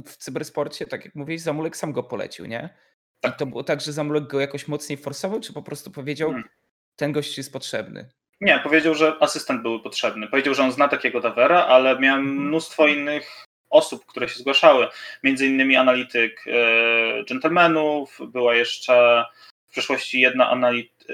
w 0.07 0.17
cybersporcie, 0.17 0.87
tak 0.87 1.05
jak 1.05 1.15
mówiłeś, 1.15 1.41
Zamulek 1.41 1.77
sam 1.77 1.93
go 1.93 2.03
polecił, 2.03 2.47
nie? 2.47 2.75
Tak. 3.21 3.35
I 3.35 3.39
to 3.39 3.47
było 3.47 3.65
tak, 3.65 3.81
że 3.81 3.93
Zamulek 3.93 4.27
go 4.27 4.41
jakoś 4.41 4.69
mocniej 4.69 4.99
forsował, 4.99 5.41
czy 5.41 5.53
po 5.53 5.63
prostu 5.63 5.91
powiedział, 5.91 6.31
hmm. 6.31 6.49
ten 6.97 7.13
gość 7.13 7.39
jest 7.39 7.53
potrzebny? 7.53 8.09
Nie, 8.41 8.59
powiedział, 8.59 8.95
że 8.95 9.17
asystent 9.21 9.63
był 9.63 9.83
potrzebny. 9.83 10.29
Powiedział, 10.29 10.55
że 10.55 10.63
on 10.63 10.73
zna 10.73 10.89
takiego 10.89 11.21
Davera, 11.21 11.65
ale 11.65 11.99
miałem 11.99 12.21
mhm. 12.21 12.47
mnóstwo 12.47 12.87
innych 12.87 13.45
osób, 13.71 14.07
które 14.07 14.29
się 14.29 14.39
zgłaszały. 14.39 14.89
Między 15.23 15.47
innymi 15.47 15.77
analityk 15.77 16.45
e, 16.47 17.25
dżentelmenów, 17.25 18.19
była 18.27 18.55
jeszcze 18.55 19.25
w 19.67 19.71
przeszłości 19.71 20.21
jedna 20.21 20.51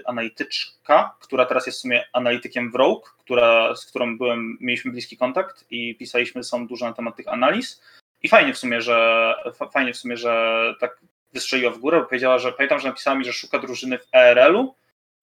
analityczka, 0.04 1.16
która 1.20 1.46
teraz 1.46 1.66
jest 1.66 1.78
w 1.78 1.82
sumie 1.82 2.04
analitykiem 2.12 2.70
w 2.70 2.74
Rogue, 2.74 3.02
która, 3.18 3.76
z 3.76 3.86
którą 3.86 4.18
byłem, 4.18 4.58
mieliśmy 4.60 4.90
bliski 4.90 5.16
kontakt 5.16 5.64
i 5.70 5.94
pisaliśmy 5.94 6.44
są 6.44 6.66
dużo 6.66 6.86
na 6.86 6.92
temat 6.92 7.16
tych 7.16 7.28
analiz. 7.28 7.82
I 8.22 8.28
fajnie 8.28 8.54
w 8.54 8.58
sumie, 8.58 8.80
że 8.80 9.34
fajnie 9.72 9.92
w 9.92 9.96
sumie, 9.96 10.16
że 10.16 10.74
tak 10.80 11.00
wystrzeliła 11.32 11.70
w 11.70 11.78
górę, 11.78 12.00
bo 12.00 12.06
powiedziała, 12.06 12.38
że 12.38 12.52
pamiętam, 12.52 12.80
że 12.80 12.88
napisała 12.88 13.16
mi, 13.16 13.24
że 13.24 13.32
szuka 13.32 13.58
drużyny 13.58 13.98
w 13.98 14.08
ERL-u, 14.12 14.74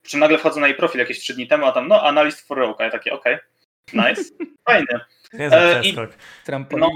przy 0.01 0.11
czym 0.11 0.19
nagle 0.19 0.37
wchodzę 0.37 0.61
na 0.61 0.67
jej 0.67 0.75
profil 0.75 0.99
jakieś 0.99 1.19
trzy 1.19 1.33
dni 1.33 1.47
temu, 1.47 1.65
a 1.65 1.71
tam 1.71 1.87
no, 1.87 2.03
analyst 2.03 2.47
for 2.47 2.57
Rogue, 2.57 2.75
a 2.79 2.83
ja 2.83 2.91
takie 2.91 3.13
okej, 3.13 3.35
okay, 3.87 4.09
nice, 4.09 4.23
fajnie. 5.31 5.57
E, 5.57 5.83
I, 5.83 5.95
no, 6.77 6.89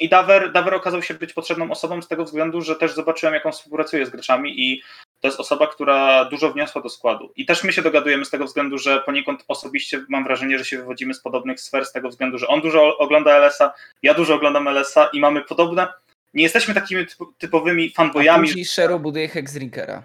I 0.00 0.08
Daver, 0.08 0.52
Daver 0.52 0.74
okazał 0.74 1.02
się 1.02 1.14
być 1.14 1.32
potrzebną 1.32 1.70
osobą 1.70 2.02
z 2.02 2.08
tego 2.08 2.24
względu, 2.24 2.62
że 2.62 2.76
też 2.76 2.94
zobaczyłem, 2.94 3.34
jak 3.34 3.46
on 3.46 3.52
współpracuje 3.52 4.06
z 4.06 4.10
graczami 4.10 4.60
i 4.60 4.82
to 5.20 5.28
jest 5.28 5.40
osoba, 5.40 5.66
która 5.66 6.24
dużo 6.24 6.52
wniosła 6.52 6.82
do 6.82 6.88
składu. 6.88 7.32
I 7.36 7.46
też 7.46 7.64
my 7.64 7.72
się 7.72 7.82
dogadujemy 7.82 8.24
z 8.24 8.30
tego 8.30 8.44
względu, 8.44 8.78
że 8.78 9.00
poniekąd 9.00 9.44
osobiście 9.48 10.04
mam 10.08 10.24
wrażenie, 10.24 10.58
że 10.58 10.64
się 10.64 10.76
wywodzimy 10.76 11.14
z 11.14 11.20
podobnych 11.20 11.60
sfer, 11.60 11.86
z 11.86 11.92
tego 11.92 12.08
względu, 12.08 12.38
że 12.38 12.48
on 12.48 12.60
dużo 12.60 12.98
ogląda 12.98 13.36
LS-a, 13.36 13.72
ja 14.02 14.14
dużo 14.14 14.34
oglądam 14.34 14.68
LS-a 14.68 15.06
i 15.12 15.20
mamy 15.20 15.42
podobne. 15.42 15.88
Nie 16.34 16.42
jesteśmy 16.42 16.74
takimi 16.74 17.06
typowymi 17.38 17.90
fanboyami. 17.90 18.38
A 18.38 18.42
później 18.48 18.64
Shero 18.64 18.98
buduje 18.98 19.28
Hexdrinkera. 19.28 20.02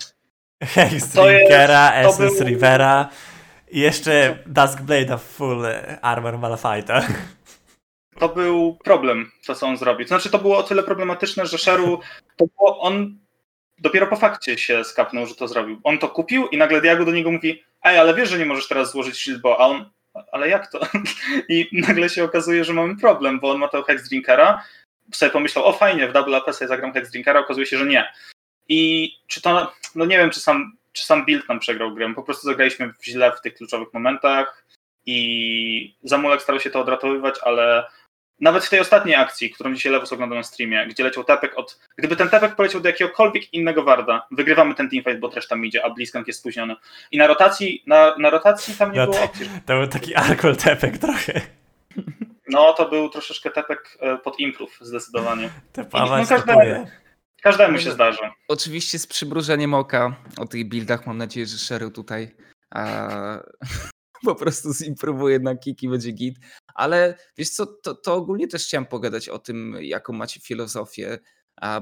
Hexdrinkera, 0.63 1.93
Essence 1.93 2.37
był... 2.37 2.47
Rivera 2.47 3.09
i 3.71 3.79
jeszcze 3.79 4.37
Duskblade'a 4.47 5.19
full 5.19 5.65
armor 6.01 6.33
Malphite'a 6.33 7.03
to 8.21 8.29
był 8.29 8.77
problem, 8.83 9.31
to 9.45 9.55
co 9.55 9.67
on 9.67 9.77
zrobił. 9.77 10.07
Znaczy, 10.07 10.29
to 10.29 10.39
było 10.39 10.57
o 10.57 10.63
tyle 10.63 10.83
problematyczne, 10.83 11.45
że 11.45 11.57
Sheru, 11.57 11.99
to 12.37 12.45
było, 12.57 12.79
on 12.79 13.17
dopiero 13.77 14.07
po 14.07 14.15
fakcie 14.15 14.57
się 14.57 14.83
skapnął, 14.83 15.25
że 15.25 15.35
to 15.35 15.47
zrobił. 15.47 15.79
On 15.83 15.97
to 15.97 16.09
kupił 16.09 16.47
i 16.47 16.57
nagle 16.57 16.81
Diago 16.81 17.05
do 17.05 17.11
niego 17.11 17.31
mówi, 17.31 17.63
ej, 17.83 17.97
ale 17.97 18.13
wiesz, 18.13 18.29
że 18.29 18.37
nie 18.37 18.45
możesz 18.45 18.67
teraz 18.67 18.91
złożyć 18.91 19.17
shieldbo, 19.17 19.59
a 19.59 19.67
on, 19.67 19.89
ale 20.31 20.49
jak 20.49 20.71
to? 20.71 20.79
I 21.49 21.69
nagle 21.73 22.09
się 22.09 22.23
okazuje, 22.23 22.63
że 22.63 22.73
mamy 22.73 22.97
problem, 22.97 23.39
bo 23.39 23.51
on 23.51 23.57
ma 23.57 23.67
tego 23.67 23.83
Hex 23.83 24.09
Drinkera, 24.09 24.63
sobie 25.13 25.31
pomyślał, 25.31 25.65
o 25.65 25.73
fajnie, 25.73 26.07
w 26.07 26.13
Double 26.13 26.37
AP 26.37 26.53
sobie 26.53 26.69
zagram 26.69 26.93
Hex 26.93 27.11
Drinkera, 27.11 27.39
okazuje 27.39 27.65
się, 27.65 27.77
że 27.77 27.85
nie. 27.85 28.13
I 28.69 29.11
czy 29.27 29.41
to, 29.41 29.71
no 29.95 30.05
nie 30.05 30.17
wiem, 30.17 30.29
czy 30.29 30.39
sam, 30.39 30.77
czy 30.91 31.03
sam 31.03 31.25
build 31.25 31.49
nam 31.49 31.59
przegrał 31.59 31.93
grę, 31.93 32.13
po 32.15 32.23
prostu 32.23 32.47
zagraliśmy 32.47 32.93
źle 33.03 33.31
w 33.31 33.41
tych 33.41 33.53
kluczowych 33.53 33.93
momentach 33.93 34.65
i 35.05 35.95
Zamulek 36.03 36.41
starał 36.41 36.61
się 36.61 36.69
to 36.69 36.79
odratowywać, 36.79 37.35
ale 37.43 37.83
nawet 38.41 38.65
w 38.65 38.69
tej 38.69 38.79
ostatniej 38.79 39.15
akcji, 39.15 39.49
którą 39.49 39.73
dzisiaj 39.73 39.91
Lewus 39.91 40.13
oglądał 40.13 40.37
na 40.37 40.43
streamie, 40.43 40.87
gdzie 40.87 41.03
leciał 41.03 41.23
tepek 41.23 41.57
od. 41.57 41.79
Gdyby 41.97 42.15
ten 42.15 42.29
tepek 42.29 42.55
poleciał 42.55 42.81
do 42.81 42.89
jakiegokolwiek 42.89 43.53
innego 43.53 43.83
warda, 43.83 44.27
wygrywamy 44.31 44.75
ten 44.75 44.89
teamfight, 44.89 45.19
bo 45.19 45.29
też 45.29 45.47
tam 45.47 45.65
idzie, 45.65 45.85
a 45.85 45.89
Blizzcrank 45.89 46.27
jest 46.27 46.39
spóźniony. 46.39 46.75
I 47.11 47.17
na 47.17 47.27
rotacji, 47.27 47.83
na, 47.87 48.15
na 48.17 48.29
rotacji 48.29 48.75
tam 48.75 48.91
nie 48.91 48.99
no 48.99 49.05
było 49.05 49.17
tak, 49.17 49.25
opcji. 49.25 49.49
To 49.65 49.77
był 49.77 49.87
taki 49.87 50.15
alkohol 50.15 50.55
tepek 50.55 50.97
trochę. 50.97 51.41
No, 52.47 52.73
to 52.73 52.89
był 52.89 53.09
troszeczkę 53.09 53.49
tepek 53.49 53.97
e, 53.99 54.17
pod 54.17 54.39
imprów, 54.39 54.77
zdecydowanie. 54.81 55.49
Tepawa 55.71 56.19
no, 56.19 56.27
każdemu, 56.27 56.87
każdemu 57.41 57.79
się 57.79 57.91
zdarzy. 57.91 58.19
Oczywiście 58.47 58.99
z 58.99 59.07
przybrużeniem 59.07 59.73
oka 59.73 60.15
o 60.37 60.45
tych 60.45 60.69
buildach 60.69 61.07
mam 61.07 61.17
nadzieję, 61.17 61.45
że 61.45 61.57
Sheryl 61.57 61.91
tutaj 61.91 62.35
a, 62.71 63.09
po 64.23 64.35
prostu 64.35 64.73
zimprowuje 64.73 65.39
na 65.39 65.55
kiki, 65.55 65.89
będzie 65.89 66.11
git. 66.11 66.35
Ale 66.75 67.17
wiesz 67.37 67.49
co, 67.49 67.65
to, 67.65 67.95
to 67.95 68.15
ogólnie 68.15 68.47
też 68.47 68.65
chciałem 68.65 68.85
pogadać 68.85 69.29
o 69.29 69.39
tym, 69.39 69.77
jaką 69.81 70.13
macie 70.13 70.39
filozofię, 70.39 71.19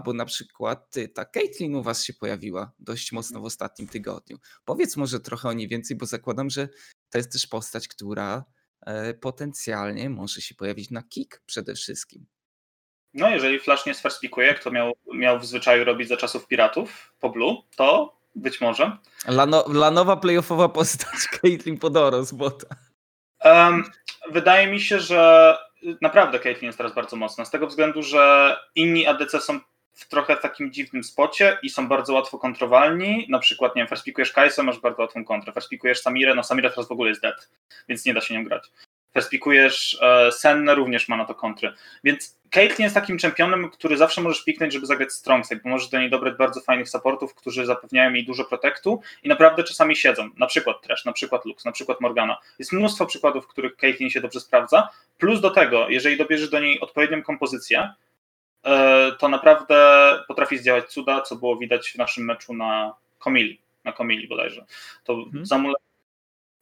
bo 0.06 0.14
na 0.14 0.26
przykład 0.26 0.96
ta 1.14 1.26
Caitlyn 1.26 1.76
u 1.76 1.84
was 1.84 2.04
się 2.04 2.14
pojawiła 2.14 2.72
dość 2.80 3.12
mocno 3.12 3.42
w 3.42 3.46
ostatnim 3.46 3.88
tygodniu. 3.88 4.38
Powiedz 4.66 4.98
może 4.98 5.20
trochę 5.20 5.50
o 5.50 5.54
niej 5.54 5.68
więcej, 5.68 5.98
bo 5.98 6.06
zakładam, 6.06 6.50
że 6.50 6.70
to 7.10 7.18
jest 7.18 7.32
też 7.32 7.48
postać, 7.48 7.88
która 7.88 8.46
e, 8.86 9.14
potencjalnie 9.14 10.10
może 10.10 10.42
się 10.42 10.56
pojawić 10.56 10.92
na 10.92 11.04
kick 11.04 11.42
przede 11.46 11.76
wszystkim. 11.76 12.26
No, 13.14 13.30
jeżeli 13.30 13.60
Flash 13.60 13.86
nie 13.86 13.94
sferspikuje, 13.94 14.48
jak 14.48 14.64
to 14.64 14.72
miał, 14.72 14.94
miał 15.14 15.40
w 15.40 15.46
zwyczaju 15.46 15.84
robić 15.84 16.08
za 16.08 16.18
czasów 16.18 16.48
piratów 16.48 17.14
po 17.20 17.30
Blue, 17.30 17.56
to 17.76 18.19
być 18.36 18.62
może. 18.62 18.98
Lano, 19.28 19.66
lanowa 19.74 20.18
playoffowa 20.18 20.70
postać 20.70 21.28
Caitlyn 21.42 21.78
Podoro 21.78 22.26
z 22.26 22.32
bota. 22.32 22.76
Um, 23.44 23.84
wydaje 24.32 24.68
mi 24.68 24.82
się, 24.82 25.00
że 25.00 25.58
naprawdę 26.02 26.40
Caitlyn 26.40 26.66
jest 26.66 26.78
teraz 26.78 26.94
bardzo 26.94 27.16
mocna, 27.16 27.46
z 27.46 27.52
tego 27.52 27.68
względu, 27.68 28.04
że 28.04 28.56
inni 28.76 29.08
ADC 29.08 29.42
są 29.42 29.60
w 29.94 30.08
trochę 30.08 30.38
takim 30.38 30.72
dziwnym 30.72 31.04
spocie 31.04 31.58
i 31.64 31.70
są 31.70 31.88
bardzo 31.88 32.14
łatwo 32.14 32.40
kontrowalni. 32.40 33.26
Na 33.30 33.40
przykład, 33.40 33.76
nie 33.76 33.82
wiem, 33.82 33.88
first 33.88 34.36
Kai'Sa, 34.36 34.64
masz 34.64 34.80
bardzo 34.80 35.02
łatwą 35.02 35.26
kontrę. 35.26 35.54
First 35.54 36.04
Samirę, 36.04 36.36
no 36.36 36.44
Samira 36.44 36.70
teraz 36.70 36.88
w 36.88 36.92
ogóle 36.92 37.10
jest 37.10 37.22
dead, 37.22 37.50
więc 37.88 38.06
nie 38.06 38.14
da 38.14 38.22
się 38.22 38.34
nią 38.34 38.44
grać. 38.44 38.72
First 39.14 39.34
e, 40.02 40.32
Senne, 40.32 40.76
również 40.76 41.08
ma 41.08 41.18
na 41.18 41.26
to 41.26 41.36
kontry. 41.36 41.74
Więc 42.04 42.40
Caitlyn 42.50 42.84
jest 42.84 42.96
takim 42.96 43.18
czempionem, 43.18 43.70
który 43.70 43.98
zawsze 43.98 44.22
możesz 44.22 44.44
piknąć, 44.44 44.74
żeby 44.74 44.86
zagrać 44.86 45.14
strongside, 45.14 45.62
bo 45.64 45.70
możesz 45.70 45.90
do 45.90 46.00
niej 46.00 46.10
dobrać 46.10 46.38
bardzo 46.38 46.62
fajnych 46.62 46.90
supportów, 46.90 47.36
którzy 47.36 47.66
zapewniają 47.66 48.14
jej 48.14 48.26
dużo 48.26 48.46
protektu 48.46 49.02
i 49.24 49.30
naprawdę 49.30 49.64
czasami 49.64 49.96
siedzą. 49.96 50.30
Na 50.38 50.48
przykład 50.48 50.82
Trash, 50.82 51.06
na 51.06 51.14
przykład 51.14 51.46
Lux, 51.46 51.66
na 51.66 51.72
przykład 51.72 52.02
Morgana. 52.02 52.38
Jest 52.60 52.74
mnóstwo 52.74 53.06
przykładów, 53.06 53.46
w 53.46 53.48
których 53.48 53.76
Caitlyn 53.76 54.10
się 54.10 54.22
dobrze 54.22 54.40
sprawdza. 54.40 54.90
Plus 55.18 55.42
do 55.42 55.50
tego, 55.50 55.90
jeżeli 55.90 56.18
dobierzesz 56.18 56.50
do 56.50 56.60
niej 56.60 56.80
odpowiednią 56.80 57.24
kompozycję, 57.24 57.94
e, 58.64 59.12
to 59.20 59.30
naprawdę 59.30 59.76
potrafi 60.28 60.58
zdziałać 60.58 60.92
cuda, 60.92 61.22
co 61.22 61.36
było 61.36 61.58
widać 61.58 61.92
w 61.92 61.96
naszym 61.96 62.26
meczu 62.26 62.54
na 62.54 62.94
Komili, 63.20 63.62
na 63.84 63.92
Komili 63.92 64.28
bodajże. 64.28 64.66
To 65.04 65.26
hmm. 65.32 65.74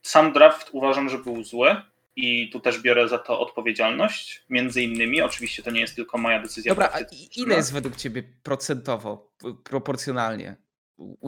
sam 0.01 0.33
draft 0.33 0.69
uważam, 0.71 1.09
że 1.09 1.17
był 1.17 1.43
zły, 1.43 1.75
i 2.17 2.49
tu 2.49 2.59
też 2.59 2.81
biorę 2.81 3.07
za 3.07 3.17
to 3.17 3.39
odpowiedzialność. 3.39 4.43
Między 4.49 4.81
innymi, 4.81 5.21
oczywiście 5.21 5.63
to 5.63 5.71
nie 5.71 5.81
jest 5.81 5.95
tylko 5.95 6.17
moja 6.17 6.39
decyzja. 6.39 6.71
Dobra, 6.71 6.89
a 6.93 6.99
ile 7.35 7.55
jest 7.55 7.73
według 7.73 7.95
Ciebie 7.95 8.23
procentowo, 8.43 9.31
proporcjonalnie? 9.63 10.55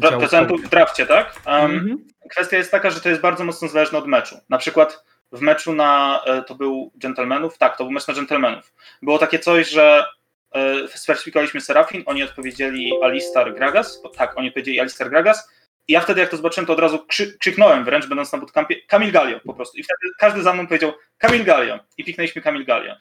Procentów 0.01 0.63
w 0.63 0.69
drafcie, 0.69 1.05
tak? 1.05 1.41
Um. 1.45 2.05
Kwestia 2.31 2.57
jest 2.57 2.71
taka, 2.71 2.89
że 2.89 3.01
to 3.01 3.09
jest 3.09 3.21
bardzo 3.21 3.43
mocno 3.43 3.67
zależne 3.67 3.97
od 3.97 4.07
meczu. 4.07 4.35
Na 4.49 4.57
przykład 4.57 5.03
w 5.31 5.41
meczu 5.41 5.73
na, 5.73 6.21
e, 6.25 6.41
to 6.43 6.55
był 6.55 6.91
Gentlemanów, 6.95 7.57
tak, 7.57 7.77
to 7.77 7.83
był 7.83 7.91
mecz 7.91 8.07
na 8.07 8.13
Gentlemanów. 8.13 8.73
Było 9.01 9.17
takie 9.17 9.39
coś, 9.39 9.69
że 9.69 10.05
e, 10.51 10.87
sfersyfikowaliśmy 10.87 11.61
Serafin, 11.61 12.03
oni 12.05 12.23
odpowiedzieli 12.23 12.91
Alistar 13.03 13.55
Gragas, 13.55 14.01
tak, 14.17 14.37
oni 14.37 14.47
odpowiedzieli 14.47 14.79
Alistar 14.79 15.09
Gragas, 15.09 15.49
i 15.89 15.91
ja 15.91 16.01
wtedy, 16.01 16.21
jak 16.21 16.29
to 16.29 16.37
zobaczyłem, 16.37 16.65
to 16.65 16.73
od 16.73 16.79
razu 16.79 17.05
krzy 17.05 17.37
krzyknąłem 17.37 17.85
wręcz, 17.85 18.07
będąc 18.07 18.31
na 18.31 18.39
bootcampie, 18.39 18.75
Kamil 18.87 19.11
Galio 19.11 19.39
po 19.39 19.53
prostu. 19.53 19.77
I 19.77 19.83
wtedy 19.83 20.13
każdy 20.17 20.41
za 20.41 20.53
mną 20.53 20.67
powiedział 20.67 20.93
Kamil 21.17 21.43
Galio. 21.43 21.79
I 21.97 22.03
piknęliśmy 22.03 22.41
Kamil 22.41 22.65
Galio. 22.65 22.91
Mhm. 22.91 22.99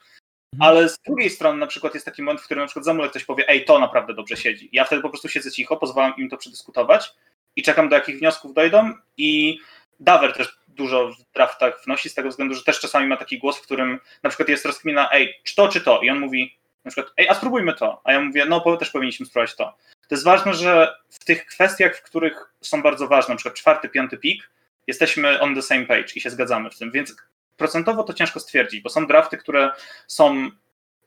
Ale 0.59 0.89
z 0.89 0.99
drugiej 1.07 1.29
strony 1.29 1.59
na 1.59 1.67
przykład 1.67 1.93
jest 1.93 2.05
taki 2.05 2.21
moment, 2.21 2.41
w 2.41 2.45
którym 2.45 2.61
na 2.61 2.67
przykład 2.67 2.85
Zamulek 2.85 3.11
ktoś 3.11 3.25
powie, 3.25 3.49
ej, 3.49 3.65
to 3.65 3.79
naprawdę 3.79 4.13
dobrze 4.13 4.37
siedzi. 4.37 4.69
Ja 4.71 4.85
wtedy 4.85 5.01
po 5.01 5.09
prostu 5.09 5.29
siedzę 5.29 5.51
cicho, 5.51 5.77
pozwalam 5.77 6.13
im 6.17 6.29
to 6.29 6.37
przedyskutować 6.37 7.11
i 7.55 7.63
czekam 7.63 7.89
do 7.89 7.95
jakich 7.95 8.19
wniosków 8.19 8.53
dojdą 8.53 8.93
i 9.17 9.59
Dawer 9.99 10.33
też 10.33 10.59
dużo 10.67 11.07
w 11.07 11.33
draftach 11.33 11.81
wnosi 11.85 12.09
z 12.09 12.13
tego 12.13 12.29
względu, 12.29 12.55
że 12.55 12.63
też 12.63 12.79
czasami 12.79 13.07
ma 13.07 13.17
taki 13.17 13.39
głos, 13.39 13.57
w 13.57 13.61
którym 13.61 13.99
na 14.23 14.29
przykład 14.29 14.49
jest 14.49 14.65
rozkmina, 14.65 15.09
ej, 15.11 15.35
czy 15.43 15.55
to, 15.55 15.67
czy 15.67 15.81
to? 15.81 16.01
I 16.01 16.09
on 16.09 16.19
mówi 16.19 16.57
na 16.85 16.91
przykład, 16.91 17.13
ej, 17.17 17.29
a 17.29 17.33
spróbujmy 17.33 17.73
to. 17.73 18.01
A 18.03 18.13
ja 18.13 18.21
mówię, 18.21 18.45
no 18.45 18.77
też 18.77 18.89
powinniśmy 18.89 19.25
spróbować 19.25 19.55
to. 19.55 19.77
To 20.09 20.15
jest 20.15 20.25
ważne, 20.25 20.53
że 20.53 20.95
w 21.09 21.25
tych 21.25 21.45
kwestiach, 21.45 21.97
w 21.97 22.01
których 22.01 22.53
są 22.61 22.81
bardzo 22.81 23.07
ważne, 23.07 23.33
na 23.33 23.37
przykład 23.37 23.55
czwarty, 23.55 23.89
piąty 23.89 24.17
pik, 24.17 24.49
jesteśmy 24.87 25.39
on 25.39 25.55
the 25.55 25.61
same 25.61 25.85
page 25.85 26.13
i 26.15 26.21
się 26.21 26.29
zgadzamy 26.29 26.69
w 26.69 26.77
tym. 26.77 26.91
Więc 26.91 27.15
procentowo 27.57 28.03
to 28.03 28.13
ciężko 28.13 28.39
stwierdzić, 28.39 28.81
bo 28.81 28.89
są 28.89 29.07
drafty, 29.07 29.37
które 29.37 29.71
są 30.07 30.49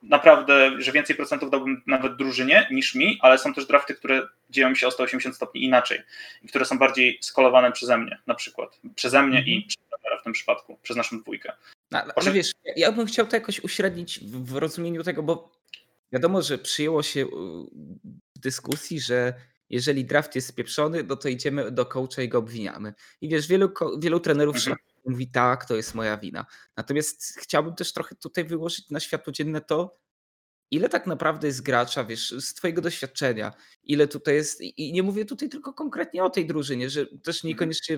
naprawdę, 0.03 0.71
że 0.79 0.93
więcej 0.93 1.17
procentów 1.17 1.51
dałbym 1.51 1.83
nawet 1.87 2.17
drużynie 2.17 2.69
niż 2.71 2.95
mi, 2.95 3.19
ale 3.23 3.39
są 3.39 3.55
też 3.55 3.67
drafty, 3.67 3.95
które 3.95 4.29
dzieją 4.51 4.75
się 4.75 4.87
o 4.87 4.91
180 4.91 5.37
stopni 5.37 5.65
inaczej 5.65 6.03
i 6.43 6.49
które 6.49 6.65
są 6.65 6.79
bardziej 6.79 7.19
skolowane 7.21 7.73
przeze 7.73 7.99
mnie, 7.99 8.19
na 8.27 8.35
przykład. 8.35 8.81
Przeze 8.95 9.23
mnie 9.23 9.43
i 9.47 9.57
mhm. 9.57 10.21
w 10.21 10.25
tym 10.25 10.33
przypadku, 10.33 10.79
przez 10.83 10.97
naszą 10.97 11.21
dwójkę. 11.21 11.53
No, 11.91 12.03
ale, 12.03 12.13
ale 12.17 12.33
wiesz, 12.33 12.53
ja 12.77 12.93
bym 12.93 13.07
chciał 13.07 13.27
to 13.27 13.37
jakoś 13.37 13.61
uśrednić 13.61 14.21
w 14.25 14.57
rozumieniu 14.57 15.03
tego, 15.03 15.23
bo 15.23 15.53
wiadomo, 16.13 16.43
że 16.43 16.59
przyjęło 16.59 17.03
się 17.03 17.27
dyskusji, 18.43 19.01
że 19.01 19.35
jeżeli 19.71 20.05
draft 20.05 20.35
jest 20.35 20.49
spieprzony, 20.49 21.03
no 21.03 21.17
to 21.17 21.29
idziemy 21.29 21.71
do 21.71 21.87
coacha 21.87 22.23
i 22.23 22.29
go 22.29 22.39
obwiniamy. 22.39 22.95
I 23.21 23.29
wiesz, 23.29 23.47
wielu, 23.47 23.73
wielu 23.99 24.21
trenerów 24.21 24.57
mhm. 24.57 24.77
mówi 25.05 25.31
tak, 25.31 25.65
to 25.65 25.77
jest 25.77 25.95
moja 25.95 26.17
wina. 26.17 26.47
Natomiast 26.77 27.39
chciałbym 27.41 27.75
też 27.75 27.93
trochę 27.93 28.15
tutaj 28.15 28.45
wyłożyć 28.45 28.91
na 28.91 29.01
światło 29.01 29.33
dzienne 29.33 29.61
to, 29.61 29.99
ile 30.71 30.89
tak 30.89 31.07
naprawdę 31.07 31.47
jest 31.47 31.63
gracza, 31.63 32.05
wiesz, 32.05 32.31
z 32.31 32.55
twojego 32.55 32.83
doświadczenia, 32.83 33.53
ile 33.83 34.09
tutaj 34.09 34.35
jest, 34.35 34.61
i 34.61 34.93
nie 34.93 35.03
mówię 35.03 35.25
tutaj 35.25 35.49
tylko 35.49 35.73
konkretnie 35.73 36.25
o 36.25 36.31
tej 36.31 36.47
drużynie, 36.47 36.91
że 36.91 37.07
też 37.07 37.37
mhm. 37.37 37.49
niekoniecznie 37.49 37.97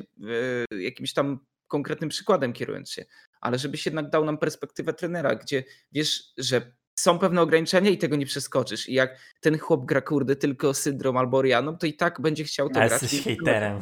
e, 0.72 0.76
jakimś 0.76 1.12
tam 1.12 1.38
konkretnym 1.68 2.11
przykładem 2.11 2.52
kierując 2.52 2.90
się, 2.90 3.04
ale 3.40 3.59
żebyś 3.59 3.87
jednak 3.87 4.11
dał 4.11 4.24
nam 4.24 4.38
perspektywę 4.38 4.92
trenera, 4.92 5.35
gdzie 5.35 5.64
wiesz, 5.92 6.33
że 6.38 6.72
są 6.94 7.18
pewne 7.18 7.42
ograniczenia 7.42 7.90
i 7.90 7.98
tego 7.98 8.16
nie 8.16 8.26
przeskoczysz. 8.26 8.88
I 8.88 8.94
jak 8.94 9.16
ten 9.40 9.59
chłop 9.59 9.85
gra 9.85 10.00
kurde 10.00 10.37
tylko 10.37 10.74
syndrom 10.74 11.16
albo 11.16 11.38
Orianą, 11.38 11.78
to 11.78 11.87
i 11.87 11.94
tak 11.94 12.20
będzie 12.20 12.44
chciał 12.44 12.68
to 12.68 12.80
Ale 12.80 12.88
grać. 12.88 13.02
jesteś 13.02 13.24
hejterem. 13.24 13.80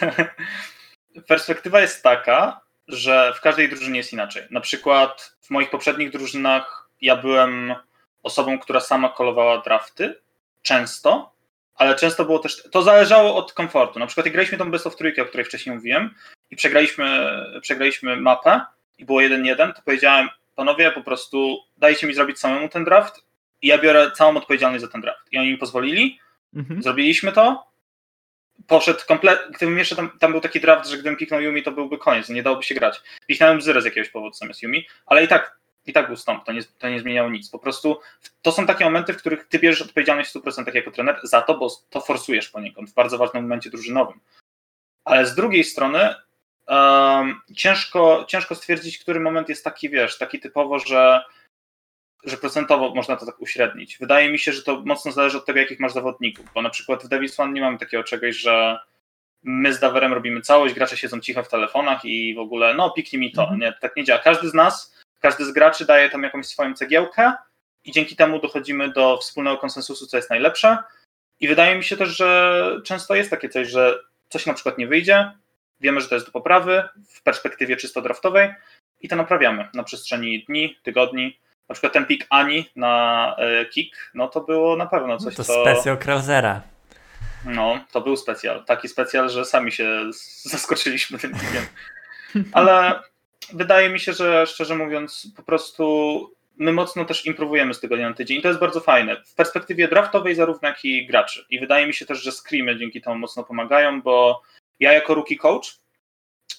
Perspektywa 1.28 1.80
jest 1.80 2.02
taka, 2.02 2.60
że 2.88 3.32
w 3.36 3.40
każdej 3.40 3.68
drużynie 3.68 3.98
jest 3.98 4.12
inaczej. 4.12 4.42
Na 4.50 4.60
przykład 4.60 5.36
w 5.40 5.50
moich 5.50 5.70
poprzednich 5.70 6.10
drużynach 6.10 6.90
ja 7.00 7.16
byłem 7.16 7.74
osobą, 8.22 8.58
która 8.58 8.80
sama 8.80 9.08
kolowała 9.08 9.62
drafty, 9.62 10.14
często, 10.62 11.34
ale 11.74 11.94
często 11.94 12.24
było 12.24 12.38
też, 12.38 12.62
to 12.70 12.82
zależało 12.82 13.36
od 13.36 13.52
komfortu. 13.52 13.98
Na 13.98 14.06
przykład 14.06 14.26
jak 14.26 14.32
graliśmy 14.32 14.58
tą 14.58 14.70
best 14.70 14.86
of 14.86 14.96
trójkę, 14.96 15.22
o 15.22 15.24
której 15.24 15.44
wcześniej 15.46 15.74
mówiłem 15.74 16.14
i 16.50 16.56
przegraliśmy, 16.56 17.30
przegraliśmy 17.60 18.16
mapę 18.16 18.60
i 18.98 19.04
było 19.04 19.20
1-1, 19.20 19.72
to 19.72 19.82
powiedziałem, 19.82 20.28
panowie, 20.60 20.90
po 20.90 21.02
prostu 21.02 21.58
dajcie 21.76 22.06
mi 22.06 22.14
zrobić 22.14 22.38
samemu 22.38 22.68
ten 22.68 22.84
draft 22.84 23.24
i 23.62 23.66
ja 23.66 23.78
biorę 23.78 24.10
całą 24.10 24.36
odpowiedzialność 24.36 24.84
za 24.84 24.90
ten 24.90 25.00
draft. 25.00 25.32
I 25.32 25.38
oni 25.38 25.50
mi 25.50 25.58
pozwolili, 25.58 26.18
mhm. 26.54 26.82
zrobiliśmy 26.82 27.32
to, 27.32 27.66
poszedł 28.66 29.00
kompletnie, 29.08 29.56
gdybym 29.56 29.78
jeszcze 29.78 29.96
tam, 29.96 30.18
tam 30.18 30.32
był 30.32 30.40
taki 30.40 30.60
draft, 30.60 30.88
że 30.88 30.94
gdybym 30.96 31.16
piknął 31.16 31.40
Yumi, 31.40 31.62
to 31.62 31.72
byłby 31.72 31.98
koniec, 31.98 32.28
nie 32.28 32.42
dałoby 32.42 32.62
się 32.62 32.74
grać. 32.74 33.02
Piknąłem 33.26 33.60
Zyrę 33.62 33.82
z 33.82 33.84
jakiegoś 33.84 34.10
powodu 34.10 34.34
zamiast 34.34 34.62
Yumi, 34.62 34.86
ale 35.06 35.24
i 35.24 35.28
tak, 35.28 35.58
i 35.86 35.92
tak 35.92 36.06
był 36.06 36.16
stąd, 36.16 36.44
to 36.44 36.52
nie, 36.52 36.60
to 36.78 36.88
nie 36.88 37.00
zmieniało 37.00 37.30
nic. 37.30 37.50
Po 37.50 37.58
prostu 37.58 38.00
to 38.42 38.52
są 38.52 38.66
takie 38.66 38.84
momenty, 38.84 39.12
w 39.12 39.16
których 39.16 39.48
ty 39.48 39.58
bierzesz 39.58 39.82
odpowiedzialność 39.82 40.30
w 40.30 40.34
100% 40.34 40.74
jako 40.74 40.90
trener 40.90 41.20
za 41.22 41.42
to, 41.42 41.58
bo 41.58 41.68
to 41.90 42.00
forsujesz 42.00 42.48
poniekąd 42.48 42.90
w 42.90 42.94
bardzo 42.94 43.18
ważnym 43.18 43.42
momencie 43.42 43.70
drużynowym. 43.70 44.20
Ale 45.04 45.26
z 45.26 45.34
drugiej 45.34 45.64
strony 45.64 46.14
um, 46.68 47.40
ciężko, 47.56 48.24
ciężko 48.28 48.54
stwierdzić, 48.54 48.98
który 48.98 49.20
moment 49.20 49.48
jest 49.48 49.64
taki, 49.64 49.90
wiesz, 49.90 50.18
taki 50.18 50.40
typowo, 50.40 50.78
że 50.78 51.24
że 52.24 52.36
procentowo 52.36 52.94
można 52.94 53.16
to 53.16 53.26
tak 53.26 53.40
uśrednić. 53.40 53.98
Wydaje 53.98 54.32
mi 54.32 54.38
się, 54.38 54.52
że 54.52 54.62
to 54.62 54.82
mocno 54.84 55.12
zależy 55.12 55.38
od 55.38 55.46
tego, 55.46 55.58
jakich 55.58 55.80
masz 55.80 55.92
zawodników, 55.92 56.46
bo 56.54 56.62
na 56.62 56.70
przykład 56.70 57.04
w 57.04 57.08
Davis 57.08 57.40
One 57.40 57.52
nie 57.52 57.60
mamy 57.60 57.78
takiego 57.78 58.04
czegoś, 58.04 58.36
że 58.36 58.78
my 59.42 59.72
z 59.72 59.80
Dawerem 59.80 60.12
robimy 60.12 60.40
całość, 60.40 60.74
gracze 60.74 60.96
siedzą 60.96 61.20
cicho 61.20 61.42
w 61.42 61.48
telefonach 61.48 62.04
i 62.04 62.34
w 62.34 62.38
ogóle, 62.38 62.74
no 62.74 62.90
piknij 62.90 63.20
mi 63.20 63.32
to. 63.32 63.42
Mhm. 63.42 63.60
Nie, 63.60 63.72
tak 63.80 63.96
nie 63.96 64.04
działa. 64.04 64.20
Każdy 64.20 64.48
z 64.48 64.54
nas, 64.54 64.96
każdy 65.20 65.44
z 65.44 65.52
graczy 65.52 65.84
daje 65.86 66.10
tam 66.10 66.22
jakąś 66.22 66.46
swoją 66.46 66.74
cegiełkę 66.74 67.32
i 67.84 67.92
dzięki 67.92 68.16
temu 68.16 68.40
dochodzimy 68.40 68.92
do 68.92 69.16
wspólnego 69.16 69.58
konsensusu, 69.58 70.06
co 70.06 70.16
jest 70.16 70.30
najlepsze. 70.30 70.78
I 71.40 71.48
wydaje 71.48 71.76
mi 71.76 71.84
się 71.84 71.96
też, 71.96 72.16
że 72.16 72.80
często 72.84 73.14
jest 73.14 73.30
takie 73.30 73.48
coś, 73.48 73.68
że 73.68 73.98
coś 74.28 74.46
na 74.46 74.54
przykład 74.54 74.78
nie 74.78 74.86
wyjdzie, 74.86 75.32
wiemy, 75.80 76.00
że 76.00 76.08
to 76.08 76.14
jest 76.14 76.26
do 76.26 76.32
poprawy 76.32 76.88
w 77.08 77.22
perspektywie 77.22 77.76
czysto 77.76 78.02
draftowej 78.02 78.54
i 79.00 79.08
to 79.08 79.16
naprawiamy 79.16 79.68
na 79.74 79.82
przestrzeni 79.82 80.44
dni, 80.44 80.76
tygodni 80.82 81.38
na 81.68 81.74
przykład 81.74 81.92
ten 81.92 82.06
pik 82.06 82.26
Ani 82.30 82.70
na 82.76 83.36
e, 83.38 83.66
kick, 83.66 83.96
no 84.14 84.28
to 84.28 84.40
było 84.40 84.76
na 84.76 84.86
pewno 84.86 85.18
coś, 85.18 85.34
to 85.36 85.44
co... 85.44 85.62
specjal 85.62 85.98
Krausera. 85.98 86.62
No, 87.44 87.84
to 87.92 88.00
był 88.00 88.16
specjal. 88.16 88.64
Taki 88.64 88.88
specjal, 88.88 89.30
że 89.30 89.44
sami 89.44 89.72
się 89.72 90.10
zaskoczyliśmy 90.42 91.18
tym 91.18 91.32
pikiem. 91.32 91.66
Ale 92.52 93.02
wydaje 93.52 93.88
mi 93.88 94.00
się, 94.00 94.12
że 94.12 94.46
szczerze 94.46 94.74
mówiąc, 94.74 95.32
po 95.36 95.42
prostu 95.42 96.34
my 96.56 96.72
mocno 96.72 97.04
też 97.04 97.26
improwujemy 97.26 97.74
z 97.74 97.80
tygodnia 97.80 98.08
na 98.08 98.14
tydzień 98.14 98.38
i 98.38 98.42
to 98.42 98.48
jest 98.48 98.60
bardzo 98.60 98.80
fajne. 98.80 99.16
W 99.24 99.34
perspektywie 99.34 99.88
draftowej 99.88 100.34
zarówno 100.34 100.68
jak 100.68 100.84
i 100.84 101.06
graczy. 101.06 101.44
I 101.50 101.60
wydaje 101.60 101.86
mi 101.86 101.94
się 101.94 102.06
też, 102.06 102.22
że 102.22 102.32
screamy 102.32 102.78
dzięki 102.78 103.00
temu 103.00 103.18
mocno 103.18 103.44
pomagają, 103.44 104.02
bo 104.02 104.42
ja 104.80 104.92
jako 104.92 105.14
rookie 105.14 105.36
coach 105.36 105.80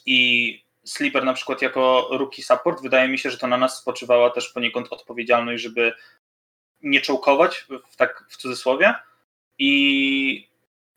i 0.06 0.62
Sleeper 0.86 1.24
na 1.24 1.34
przykład 1.34 1.62
jako 1.62 2.08
rookie 2.12 2.44
support, 2.44 2.82
wydaje 2.82 3.08
mi 3.08 3.20
się, 3.20 3.32
że 3.32 3.38
to 3.38 3.48
na 3.48 3.58
nas 3.58 3.78
spoczywała 3.78 4.30
też 4.30 4.50
poniekąd 4.50 4.88
odpowiedzialność, 4.90 5.64
żeby 5.64 5.94
nie 6.82 7.02
czołkować, 7.02 7.66
w, 7.90 7.96
tak 7.96 8.26
w 8.30 8.38
cudzysłowie. 8.38 8.94
I 9.58 10.50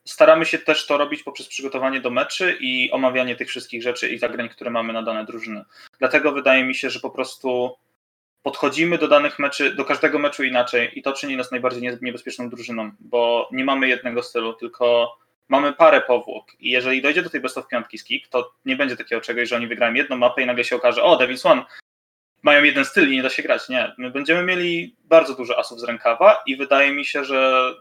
staramy 0.05 0.47
się 0.47 0.59
też 0.59 0.87
to 0.87 0.97
robić 0.97 1.23
poprzez 1.23 1.49
przygotowanie 1.49 2.01
do 2.01 2.11
meczy 2.11 2.57
i 2.61 2.91
omawianie 2.91 3.37
tych 3.37 3.49
wszystkich 3.49 3.83
rzeczy 3.83 4.09
i 4.09 4.19
zagrań, 4.19 4.49
które 4.49 4.71
mamy 4.71 4.93
na 4.93 5.03
dane 5.03 5.25
drużyny. 5.25 5.65
Dlatego 5.99 6.33
wydaje 6.33 6.65
mi 6.65 6.75
się, 6.75 6.91
że 6.91 7.01
po 7.01 7.11
prostu 7.11 7.77
podchodzimy 8.43 8.99
do 8.99 9.09
danych 9.09 9.39
meczy, 9.39 9.75
do 9.75 9.85
każdego 9.85 10.19
meczu 10.19 10.45
inaczej 10.45 10.99
i 10.99 11.03
to 11.03 11.13
czyni 11.13 11.37
nas 11.37 11.51
najbardziej 11.51 11.99
niebezpieczną 12.03 12.49
drużyną, 12.49 12.91
bo 13.01 13.49
nie 13.53 13.65
mamy 13.65 13.89
jednego 13.89 14.23
stylu, 14.23 14.53
tylko 14.53 15.17
mamy 15.49 15.73
parę 15.73 16.01
powłok 16.01 16.61
i 16.61 16.71
jeżeli 16.71 17.03
dojdzie 17.03 17.23
do 17.23 17.31
tej 17.31 17.41
best 17.41 17.59
of 17.59 17.69
piątki 17.69 17.99
z 17.99 18.05
kick, 18.05 18.29
to 18.29 18.55
nie 18.65 18.77
będzie 18.77 18.97
takiego 18.97 19.21
czegoś, 19.21 19.49
że 19.49 19.57
oni 19.57 19.67
wygrają 19.67 19.95
jedną 19.95 20.17
mapę 20.17 20.43
i 20.43 20.47
nagle 20.47 20.65
się 20.65 20.77
okaże, 20.77 21.03
o, 21.03 21.17
Devils 21.17 21.47
One 21.47 21.65
mają 22.43 22.65
jeden 22.65 22.85
styl 22.85 23.13
i 23.13 23.17
nie 23.17 23.23
da 23.23 23.31
się 23.31 23.43
grać. 23.43 23.69
Nie, 23.69 23.95
my 23.99 24.11
będziemy 24.11 24.43
mieli 24.43 24.97
bardzo 25.05 25.35
dużo 25.35 25.59
asów 25.59 25.81
z 25.81 25.85
rękawa 25.85 26.37
i 26.47 26.57
wydaje 26.57 26.93
mi 26.93 27.05
się, 27.05 27.25
że, 27.25 27.73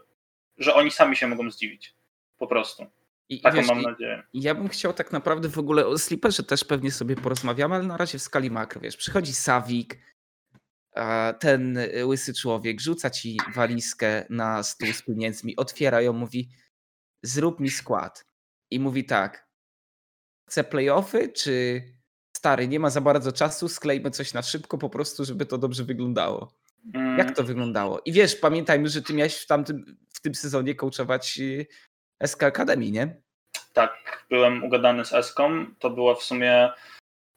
że 0.58 0.74
oni 0.74 0.90
sami 0.90 1.16
się 1.16 1.26
mogą 1.26 1.50
zdziwić. 1.50 1.94
Po 2.38 2.46
prostu. 2.46 2.86
I, 3.28 3.40
Taką 3.40 3.56
wiesz, 3.56 3.66
mam 3.66 3.82
nadzieję. 3.82 4.22
Ja 4.34 4.54
bym 4.54 4.68
chciał 4.68 4.92
tak 4.92 5.12
naprawdę 5.12 5.48
w 5.48 5.58
ogóle 5.58 5.86
o 5.86 5.98
Slipperze 5.98 6.42
też 6.42 6.64
pewnie 6.64 6.90
sobie 6.90 7.16
porozmawiamy, 7.16 7.74
ale 7.74 7.84
na 7.84 7.96
razie 7.96 8.18
w 8.18 8.22
skali 8.22 8.50
makro, 8.50 8.80
wiesz, 8.80 8.96
przychodzi 8.96 9.32
Sawik, 9.32 9.98
ten 11.40 11.78
łysy 12.04 12.34
człowiek, 12.34 12.80
rzuca 12.80 13.10
ci 13.10 13.36
walizkę 13.54 14.26
na 14.30 14.62
stół 14.62 14.88
z 14.92 15.02
pieniędzmi, 15.02 15.56
otwiera 15.56 16.02
ją, 16.02 16.12
mówi 16.12 16.48
zrób 17.24 17.60
mi 17.60 17.70
skład. 17.70 18.26
I 18.70 18.80
mówi 18.80 19.04
tak, 19.04 19.48
chcę 20.48 20.64
playoffy, 20.64 21.28
czy 21.28 21.82
stary, 22.36 22.68
nie 22.68 22.80
ma 22.80 22.90
za 22.90 23.00
bardzo 23.00 23.32
czasu, 23.32 23.68
sklejmy 23.68 24.10
coś 24.10 24.34
na 24.34 24.42
szybko 24.42 24.78
po 24.78 24.90
prostu, 24.90 25.24
żeby 25.24 25.46
to 25.46 25.58
dobrze 25.58 25.84
wyglądało. 25.84 26.54
Mm. 26.94 27.18
Jak 27.18 27.36
to 27.36 27.44
wyglądało? 27.44 28.00
I 28.04 28.12
wiesz, 28.12 28.36
pamiętajmy, 28.36 28.88
że 28.88 29.02
ty 29.02 29.14
miałeś 29.14 29.36
w, 29.36 29.46
tamtym, 29.46 29.96
w 30.14 30.20
tym 30.20 30.34
sezonie 30.34 30.74
coachować 30.74 31.38
y, 31.38 31.66
SK 32.26 32.42
Academy, 32.42 32.90
nie? 32.90 33.22
Tak, 33.72 34.24
byłem 34.30 34.64
ugadany 34.64 35.04
z 35.04 35.12
Eską. 35.12 35.66
To 35.78 35.90
była 35.90 36.14
w 36.14 36.22
sumie 36.22 36.70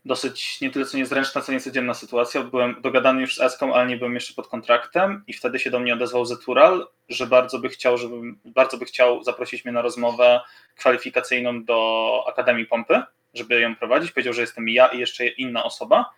dosyć 0.08 0.62
nie 0.62 0.72
tyle 0.72 0.86
co 0.86 0.98
niezręczna, 0.98 1.42
co 1.42 1.52
niecodzienna 1.52 1.94
sytuacja. 1.94 2.44
Byłem 2.44 2.82
dogadany 2.82 3.22
już 3.22 3.36
z 3.36 3.42
Eską, 3.42 3.74
ale 3.74 3.88
nie 3.88 3.98
byłem 3.98 4.16
jeszcze 4.16 4.34
pod 4.34 4.48
kontraktem 4.48 5.24
i 5.28 5.34
wtedy 5.34 5.60
się 5.60 5.72
do 5.72 5.80
mnie 5.80 5.94
odezwał 5.94 6.26
Zetural, 6.26 6.88
że 7.10 7.28
bardzo 7.28 7.60
by 7.60 7.70
chciał, 7.70 7.98
żebym, 7.98 8.40
bardzo 8.46 8.78
by 8.78 8.86
chciał 8.86 9.24
zaprosić 9.24 9.66
mnie 9.66 9.72
na 9.72 9.82
rozmowę 9.82 10.42
kwalifikacyjną 10.76 11.64
do 11.64 12.24
Akademii 12.28 12.66
Pompy, 12.66 13.02
żeby 13.34 13.62
ją 13.62 13.76
prowadzić. 13.76 14.12
Powiedział, 14.12 14.34
że 14.34 14.42
jestem 14.42 14.70
ja 14.70 14.88
i 14.88 15.00
jeszcze 15.00 15.28
inna 15.28 15.64
osoba. 15.64 16.10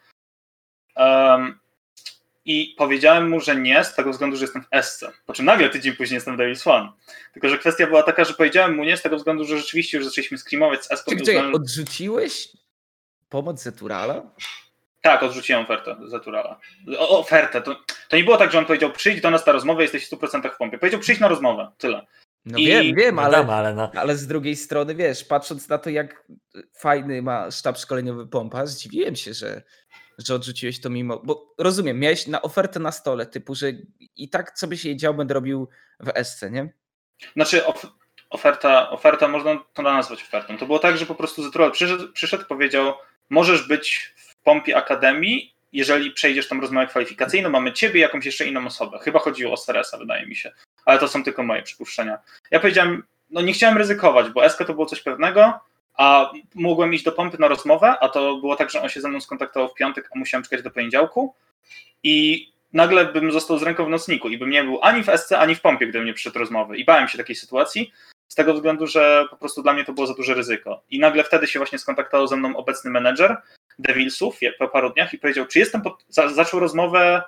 Um, 0.95 1.60
i 2.45 2.75
powiedziałem 2.78 3.30
mu, 3.30 3.39
że 3.39 3.56
nie, 3.56 3.84
z 3.84 3.95
tego 3.95 4.12
względu, 4.12 4.38
że 4.38 4.43
jestem 4.43 4.63
w 4.63 4.67
Esce. 4.71 5.12
Po 5.25 5.34
czym 5.34 5.45
nagle 5.45 5.69
tydzień 5.69 5.93
później 5.93 6.15
jestem 6.15 6.36
w 6.36 6.38
Davis 6.38 6.67
One. 6.67 6.91
Tylko, 7.34 7.49
że 7.49 7.58
kwestia 7.58 7.88
była 7.88 8.04
taka, 8.04 8.23
że 8.23 8.34
powiedziałem 8.34 8.75
mu 8.75 8.84
nie, 8.84 8.97
z 8.97 9.02
tego 9.02 9.17
względu, 9.17 9.45
że 9.45 9.58
rzeczywiście 9.58 9.97
już 9.97 10.08
zaczęliśmy 10.08 10.38
skrimować 10.38 10.86
z 10.86 10.91
Eską. 10.91 11.12
Czyli 11.25 11.38
odrzuciłeś 11.38 12.49
pomoc 13.29 13.61
Zeturala? 13.61 14.21
Tak, 15.01 15.23
odrzuciłem 15.23 15.63
ofertę 15.63 15.95
Zeturala. 16.05 16.59
ofertę. 16.97 17.61
To, 17.61 17.75
to 18.09 18.17
nie 18.17 18.23
było 18.23 18.37
tak, 18.37 18.51
że 18.51 18.59
on 18.59 18.65
powiedział 18.65 18.91
przyjdź 18.91 19.21
do 19.21 19.31
nas 19.31 19.45
na 19.45 19.53
rozmowę, 19.53 19.81
jesteś 19.81 20.07
w 20.07 20.11
100% 20.11 20.51
w 20.53 20.57
pompie. 20.57 20.77
Powiedział 20.77 20.99
przyjdź 20.99 21.19
na 21.19 21.27
rozmowę, 21.27 21.71
tyle. 21.77 22.05
No 22.45 22.57
I... 22.57 22.65
wiem, 22.65 22.95
wiem, 22.95 23.19
ale, 23.19 23.37
wiadomo, 23.37 23.55
ale, 23.55 23.73
no. 23.73 23.91
ale 23.95 24.15
z 24.15 24.27
drugiej 24.27 24.55
strony, 24.55 24.95
wiesz, 24.95 25.23
patrząc 25.23 25.69
na 25.69 25.77
to, 25.77 25.89
jak 25.89 26.23
fajny 26.77 27.21
ma 27.21 27.51
sztab 27.51 27.77
szkoleniowy 27.77 28.27
Pompa, 28.27 28.65
zdziwiłem 28.65 29.15
się, 29.15 29.33
że, 29.33 29.61
że 30.17 30.35
odrzuciłeś 30.35 30.81
to 30.81 30.89
mimo, 30.89 31.21
bo 31.23 31.53
rozumiem, 31.57 31.99
miałeś 31.99 32.27
na 32.27 32.41
ofertę 32.41 32.79
na 32.79 32.91
stole, 32.91 33.25
typu, 33.25 33.55
że 33.55 33.71
i 34.15 34.29
tak 34.29 34.51
co 34.51 34.67
by 34.67 34.77
się 34.77 34.95
działo, 34.95 35.17
będę 35.17 35.33
robił 35.33 35.69
w 35.99 36.23
SC, 36.23 36.43
nie? 36.51 36.73
Znaczy 37.35 37.65
of, 37.65 37.87
oferta, 38.29 38.89
oferta, 38.89 39.27
można 39.27 39.63
to 39.73 39.81
nazwać 39.81 40.23
ofertą. 40.23 40.57
To 40.57 40.65
było 40.65 40.79
tak, 40.79 40.97
że 40.97 41.05
po 41.05 41.15
prostu 41.15 41.43
Zetruel 41.43 41.71
przyszedł, 41.71 42.11
przyszedł 42.13 42.45
powiedział, 42.45 42.93
możesz 43.29 43.67
być 43.67 44.13
w 44.15 44.35
Pompie 44.43 44.77
Akademii, 44.77 45.53
jeżeli 45.73 46.11
przejdziesz 46.11 46.47
tam 46.47 46.61
rozmowę 46.61 46.87
kwalifikacyjną, 46.87 47.49
mamy 47.49 47.73
ciebie 47.73 47.99
jakąś 47.99 48.25
jeszcze 48.25 48.45
inną 48.45 48.65
osobę. 48.65 48.99
Chyba 49.01 49.19
chodziło 49.19 49.53
o 49.53 49.57
Seresa, 49.57 49.97
wydaje 49.97 50.25
mi 50.25 50.35
się. 50.35 50.51
Ale 50.85 50.99
to 50.99 51.07
są 51.07 51.23
tylko 51.23 51.43
moje 51.43 51.63
przypuszczenia. 51.63 52.17
Ja 52.51 52.59
powiedziałem, 52.59 53.03
no 53.29 53.41
nie 53.41 53.53
chciałem 53.53 53.77
ryzykować, 53.77 54.29
bo 54.29 54.49
SK 54.49 54.63
to 54.67 54.73
było 54.73 54.85
coś 54.85 55.01
pewnego, 55.01 55.59
a 55.97 56.31
mogłem 56.55 56.93
iść 56.93 57.03
do 57.03 57.11
pompy 57.11 57.37
na 57.39 57.47
rozmowę, 57.47 57.95
a 57.99 58.09
to 58.09 58.37
było 58.37 58.55
tak, 58.55 58.69
że 58.69 58.81
on 58.81 58.89
się 58.89 59.01
ze 59.01 59.09
mną 59.09 59.21
skontaktował 59.21 59.69
w 59.69 59.73
piątek, 59.73 60.09
a 60.15 60.19
musiałem 60.19 60.43
czekać 60.43 60.63
do 60.63 60.71
poniedziałku 60.71 61.35
i 62.03 62.47
nagle 62.73 63.05
bym 63.05 63.31
został 63.31 63.59
z 63.59 63.63
ręką 63.63 63.85
w 63.85 63.89
nocniku 63.89 64.29
i 64.29 64.37
bym 64.37 64.49
nie 64.49 64.63
był 64.63 64.79
ani 64.81 65.03
w 65.03 65.09
SC, 65.17 65.31
ani 65.31 65.55
w 65.55 65.61
pompie, 65.61 65.87
gdybym 65.87 66.07
nie 66.07 66.13
przyszedł 66.13 66.39
rozmowy. 66.39 66.77
I 66.77 66.85
bałem 66.85 67.07
się 67.07 67.17
takiej 67.17 67.35
sytuacji, 67.35 67.91
z 68.29 68.35
tego 68.35 68.53
względu, 68.53 68.87
że 68.87 69.25
po 69.29 69.37
prostu 69.37 69.63
dla 69.63 69.73
mnie 69.73 69.85
to 69.85 69.93
było 69.93 70.07
za 70.07 70.13
duże 70.13 70.33
ryzyko. 70.33 70.83
I 70.89 70.99
nagle 70.99 71.23
wtedy 71.23 71.47
się 71.47 71.59
właśnie 71.59 71.79
skontaktował 71.79 72.27
ze 72.27 72.37
mną 72.37 72.57
obecny 72.57 72.91
menedżer 72.91 73.37
Devilsów 73.79 74.39
po 74.59 74.67
paru 74.67 74.89
dniach 74.89 75.13
i 75.13 75.17
powiedział, 75.17 75.45
czy 75.45 75.59
jestem 75.59 75.81
pod... 75.81 76.05
zaczął 76.09 76.59
rozmowę 76.59 77.23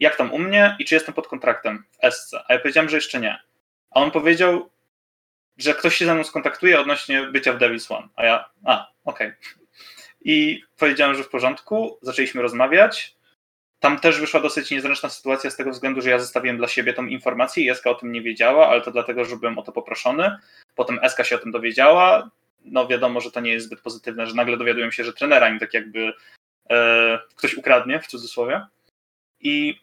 jak 0.00 0.16
tam 0.16 0.32
u 0.32 0.38
mnie 0.38 0.76
i 0.78 0.84
czy 0.84 0.94
jestem 0.94 1.14
pod 1.14 1.28
kontraktem 1.28 1.84
w 1.92 2.10
SC. 2.14 2.34
A 2.48 2.52
ja 2.52 2.58
powiedziałem, 2.58 2.90
że 2.90 2.96
jeszcze 2.96 3.20
nie. 3.20 3.38
A 3.90 4.00
on 4.00 4.10
powiedział, 4.10 4.70
że 5.58 5.74
ktoś 5.74 5.96
się 5.96 6.06
ze 6.06 6.14
mną 6.14 6.24
skontaktuje 6.24 6.80
odnośnie 6.80 7.22
bycia 7.22 7.52
w 7.52 7.58
Devil's 7.58 7.94
One. 7.94 8.08
A 8.16 8.24
ja, 8.24 8.50
a, 8.64 8.88
okej. 9.04 9.28
Okay. 9.28 9.38
I 10.24 10.62
powiedziałem, 10.78 11.16
że 11.16 11.24
w 11.24 11.28
porządku, 11.28 11.98
zaczęliśmy 12.02 12.42
rozmawiać. 12.42 13.16
Tam 13.82 14.00
też 14.00 14.20
wyszła 14.20 14.40
dosyć 14.40 14.70
niezręczna 14.70 15.08
sytuacja 15.08 15.50
z 15.50 15.56
tego 15.56 15.70
względu, 15.70 16.00
że 16.00 16.10
ja 16.10 16.18
zostawiłem 16.18 16.56
dla 16.56 16.68
siebie 16.68 16.92
tą 16.92 17.06
informację 17.06 17.64
i 17.64 17.70
Eska 17.70 17.90
o 17.90 17.94
tym 17.94 18.12
nie 18.12 18.22
wiedziała, 18.22 18.68
ale 18.68 18.80
to 18.80 18.90
dlatego, 18.90 19.24
że 19.24 19.36
byłem 19.36 19.58
o 19.58 19.62
to 19.62 19.72
poproszony. 19.72 20.36
Potem 20.74 20.98
Eska 21.02 21.24
się 21.24 21.36
o 21.36 21.38
tym 21.38 21.52
dowiedziała. 21.52 22.30
No 22.64 22.86
wiadomo, 22.86 23.20
że 23.20 23.30
to 23.30 23.40
nie 23.40 23.52
jest 23.52 23.66
zbyt 23.66 23.80
pozytywne, 23.80 24.26
że 24.26 24.34
nagle 24.34 24.56
dowiaduję 24.56 24.92
się, 24.92 25.04
że 25.04 25.12
trenera 25.12 25.48
im 25.48 25.58
tak 25.58 25.74
jakby 25.74 26.12
e, 26.70 27.18
ktoś 27.36 27.54
ukradnie, 27.54 28.00
w 28.00 28.06
cudzysłowie. 28.06 28.66
I 29.40 29.80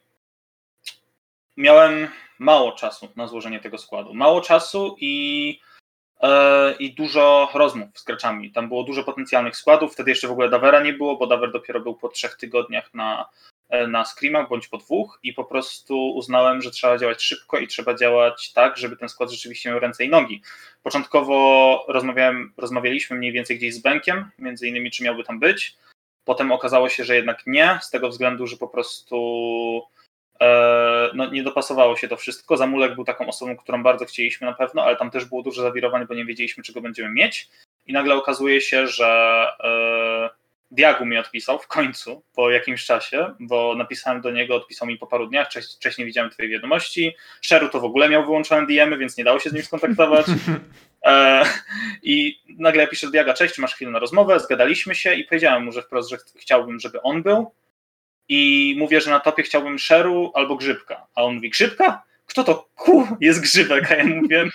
miałem 1.58 2.08
mało 2.40 2.72
czasu 2.72 3.10
na 3.16 3.28
złożenie 3.28 3.60
tego 3.60 3.78
składu. 3.78 4.14
Mało 4.14 4.42
czasu 4.42 4.96
i, 5.00 5.60
e, 6.22 6.74
i 6.80 6.94
dużo 6.94 7.50
rozmów 7.54 7.90
z 8.00 8.04
graczami. 8.04 8.52
Tam 8.52 8.68
było 8.68 8.84
dużo 8.84 9.04
potencjalnych 9.04 9.58
składów. 9.58 9.94
Wtedy 9.94 10.12
jeszcze 10.12 10.28
w 10.28 10.32
ogóle 10.32 10.50
Davera 10.50 10.84
nie 10.84 10.94
było, 10.94 11.18
bo 11.18 11.28
Daver 11.28 11.52
dopiero 11.52 11.80
był 11.80 11.96
po 11.96 12.10
trzech 12.10 12.36
tygodniach 12.36 12.94
na, 12.94 13.30
na 13.88 14.06
screamach 14.06 14.50
bądź 14.50 14.68
po 14.68 14.78
dwóch 14.78 15.20
i 15.24 15.34
po 15.34 15.44
prostu 15.44 16.10
uznałem, 16.10 16.62
że 16.62 16.72
trzeba 16.72 16.98
działać 16.98 17.24
szybko 17.24 17.58
i 17.58 17.68
trzeba 17.68 17.94
działać 17.94 18.54
tak, 18.54 18.78
żeby 18.78 18.98
ten 18.98 19.10
skład 19.10 19.32
rzeczywiście 19.32 19.70
miał 19.70 19.80
ręce 19.80 20.06
i 20.06 20.10
nogi. 20.10 20.42
Początkowo 20.84 21.86
rozmawiałem, 21.88 22.54
rozmawialiśmy 22.58 23.18
mniej 23.18 23.32
więcej 23.32 23.58
gdzieś 23.58 23.74
z 23.74 23.82
Benkiem, 23.82 24.32
między 24.40 24.68
innymi 24.68 24.92
czy 24.92 25.04
miałby 25.04 25.24
tam 25.24 25.40
być. 25.40 25.76
Potem 26.26 26.52
okazało 26.52 26.90
się, 26.90 27.04
że 27.04 27.16
jednak 27.16 27.44
nie, 27.48 27.80
z 27.82 27.90
tego 27.90 28.10
względu, 28.10 28.48
że 28.48 28.58
po 28.58 28.68
prostu 28.68 29.20
E, 30.42 31.10
no, 31.14 31.30
nie 31.32 31.44
dopasowało 31.44 31.96
się 31.96 32.08
to 32.08 32.18
wszystko. 32.18 32.58
Zamulek 32.58 32.96
był 32.96 33.04
taką 33.04 33.28
osobą, 33.28 33.58
którą 33.58 33.84
bardzo 33.84 34.06
chcieliśmy 34.06 34.48
na 34.48 34.54
pewno, 34.54 34.84
ale 34.84 34.96
tam 34.96 35.12
też 35.12 35.26
było 35.26 35.44
dużo 35.44 35.62
zawirowań, 35.62 36.08
bo 36.08 36.14
nie 36.14 36.26
wiedzieliśmy, 36.26 36.64
czego 36.64 36.82
będziemy 36.82 37.10
mieć. 37.10 37.50
I 37.88 37.94
nagle 37.94 38.16
okazuje 38.16 38.62
się, 38.62 38.88
że 38.88 39.08
e, 39.60 39.70
Diagu 40.72 41.06
mi 41.06 41.18
odpisał 41.18 41.60
w 41.60 41.68
końcu 41.68 42.24
po 42.34 42.52
jakimś 42.52 42.86
czasie, 42.86 43.34
bo 43.40 43.76
napisałem 43.76 44.22
do 44.22 44.32
niego, 44.32 44.56
odpisał 44.56 44.88
mi 44.88 44.98
po 44.98 45.08
paru 45.08 45.28
dniach, 45.28 45.50
wcześniej 45.78 46.06
widziałem 46.08 46.32
Twoje 46.32 46.50
wiadomości. 46.50 47.16
Sheru 47.42 47.70
to 47.70 47.80
w 47.80 47.84
ogóle 47.84 48.10
miał 48.10 48.26
wyłączone 48.26 48.68
DM-y, 48.68 48.98
więc 48.98 49.18
nie 49.18 49.24
dało 49.24 49.40
się 49.40 49.50
z 49.50 49.54
nim 49.54 49.64
skontaktować. 49.64 50.26
E, 51.06 51.44
I 52.04 52.42
nagle 52.58 52.82
ja 52.82 52.88
piszę 52.88 53.08
do 53.08 53.12
Diaga, 53.12 53.34
cześć, 53.34 53.56
czy 53.56 53.62
masz 53.62 53.76
chwilę 53.76 53.92
na 53.92 54.00
rozmowę? 54.00 54.40
Zgadaliśmy 54.40 54.96
się 54.96 55.14
i 55.14 55.24
powiedziałem 55.24 55.64
mu, 55.64 55.72
że 55.72 55.82
wprost, 55.82 56.10
że 56.10 56.18
chciałbym, 56.36 56.80
żeby 56.80 57.02
on 57.02 57.24
był 57.24 57.52
i 58.30 58.76
mówię, 58.78 59.02
że 59.02 59.10
na 59.10 59.20
topie 59.20 59.44
chciałbym 59.44 59.80
Sheru 59.80 60.32
albo 60.36 60.56
Grzybka. 60.56 61.08
A 61.16 61.24
on 61.24 61.36
mówi, 61.36 61.50
Grzybka? 61.50 62.04
Kto 62.26 62.44
to 62.44 62.70
ku 62.76 63.08
jest 63.20 63.42
Grzybek? 63.42 63.92
A 63.92 63.96
ja 63.96 64.06
mówię, 64.06 64.46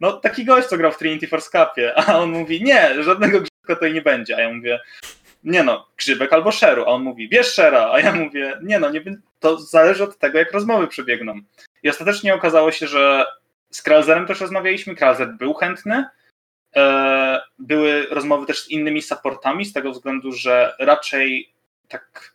no 0.00 0.12
taki 0.12 0.44
gość, 0.44 0.68
co 0.68 0.76
grał 0.76 0.92
w 0.92 0.98
Trinity 0.98 1.28
Force 1.28 1.50
Cupie. 1.50 1.94
A 1.98 2.18
on 2.18 2.30
mówi, 2.30 2.62
nie, 2.62 3.02
żadnego 3.02 3.40
Grzybka 3.40 3.74
tutaj 3.74 3.92
nie 3.92 4.02
będzie. 4.02 4.36
A 4.36 4.40
ja 4.40 4.52
mówię, 4.52 4.80
nie 5.44 5.62
no, 5.62 5.88
Grzybek 5.96 6.32
albo 6.32 6.52
Sheru. 6.52 6.82
A 6.82 6.86
on 6.86 7.02
mówi, 7.02 7.28
bierz 7.28 7.46
Shera. 7.46 7.90
A 7.92 8.00
ja 8.00 8.12
mówię, 8.12 8.58
nie 8.62 8.78
no, 8.78 8.90
nie, 8.90 9.04
to 9.40 9.58
zależy 9.58 10.04
od 10.04 10.18
tego, 10.18 10.38
jak 10.38 10.52
rozmowy 10.52 10.88
przebiegną. 10.88 11.40
I 11.82 11.88
ostatecznie 11.88 12.34
okazało 12.34 12.72
się, 12.72 12.86
że 12.86 13.26
z 13.70 13.82
Kralzerem 13.82 14.26
też 14.26 14.40
rozmawialiśmy. 14.40 14.94
Kralzer 14.94 15.28
był 15.28 15.54
chętny. 15.54 16.04
E, 16.76 17.40
były 17.58 18.06
rozmowy 18.10 18.46
też 18.46 18.64
z 18.64 18.70
innymi 18.70 19.02
supportami, 19.02 19.64
z 19.64 19.72
tego 19.72 19.92
względu, 19.92 20.32
że 20.32 20.74
raczej 20.78 21.52
tak 21.88 22.34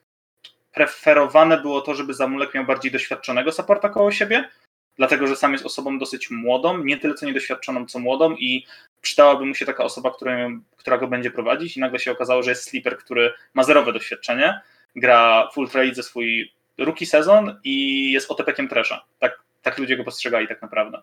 preferowane 0.73 1.61
było 1.61 1.81
to, 1.81 1.95
żeby 1.95 2.13
Zamulek 2.13 2.53
miał 2.53 2.65
bardziej 2.65 2.91
doświadczonego 2.91 3.51
supporta 3.51 3.89
koło 3.89 4.11
siebie, 4.11 4.49
dlatego 4.97 5.27
że 5.27 5.35
sam 5.35 5.53
jest 5.53 5.65
osobą 5.65 5.99
dosyć 5.99 6.31
młodą, 6.31 6.83
nie 6.83 6.97
tyle 6.97 7.13
co 7.13 7.25
niedoświadczoną, 7.25 7.85
co 7.85 7.99
młodą 7.99 8.31
i 8.31 8.65
przydałaby 9.01 9.45
mu 9.45 9.55
się 9.55 9.65
taka 9.65 9.83
osoba, 9.83 10.11
która, 10.11 10.49
która 10.77 10.97
go 10.97 11.07
będzie 11.07 11.31
prowadzić 11.31 11.77
i 11.77 11.79
nagle 11.79 11.99
się 11.99 12.11
okazało, 12.11 12.43
że 12.43 12.51
jest 12.51 12.63
sleeper, 12.63 12.97
który 12.97 13.33
ma 13.53 13.63
zerowe 13.63 13.93
doświadczenie, 13.93 14.61
gra 14.95 15.49
full 15.53 15.69
trade 15.69 15.95
ze 15.95 16.03
swój 16.03 16.53
rookie 16.77 17.05
sezon 17.05 17.59
i 17.63 18.11
jest 18.11 18.31
OTP-kiem 18.31 18.69
Tresha. 18.69 19.05
Tak, 19.19 19.39
tak 19.61 19.77
ludzie 19.77 19.97
go 19.97 20.03
postrzegali 20.03 20.47
tak 20.47 20.61
naprawdę. 20.61 21.01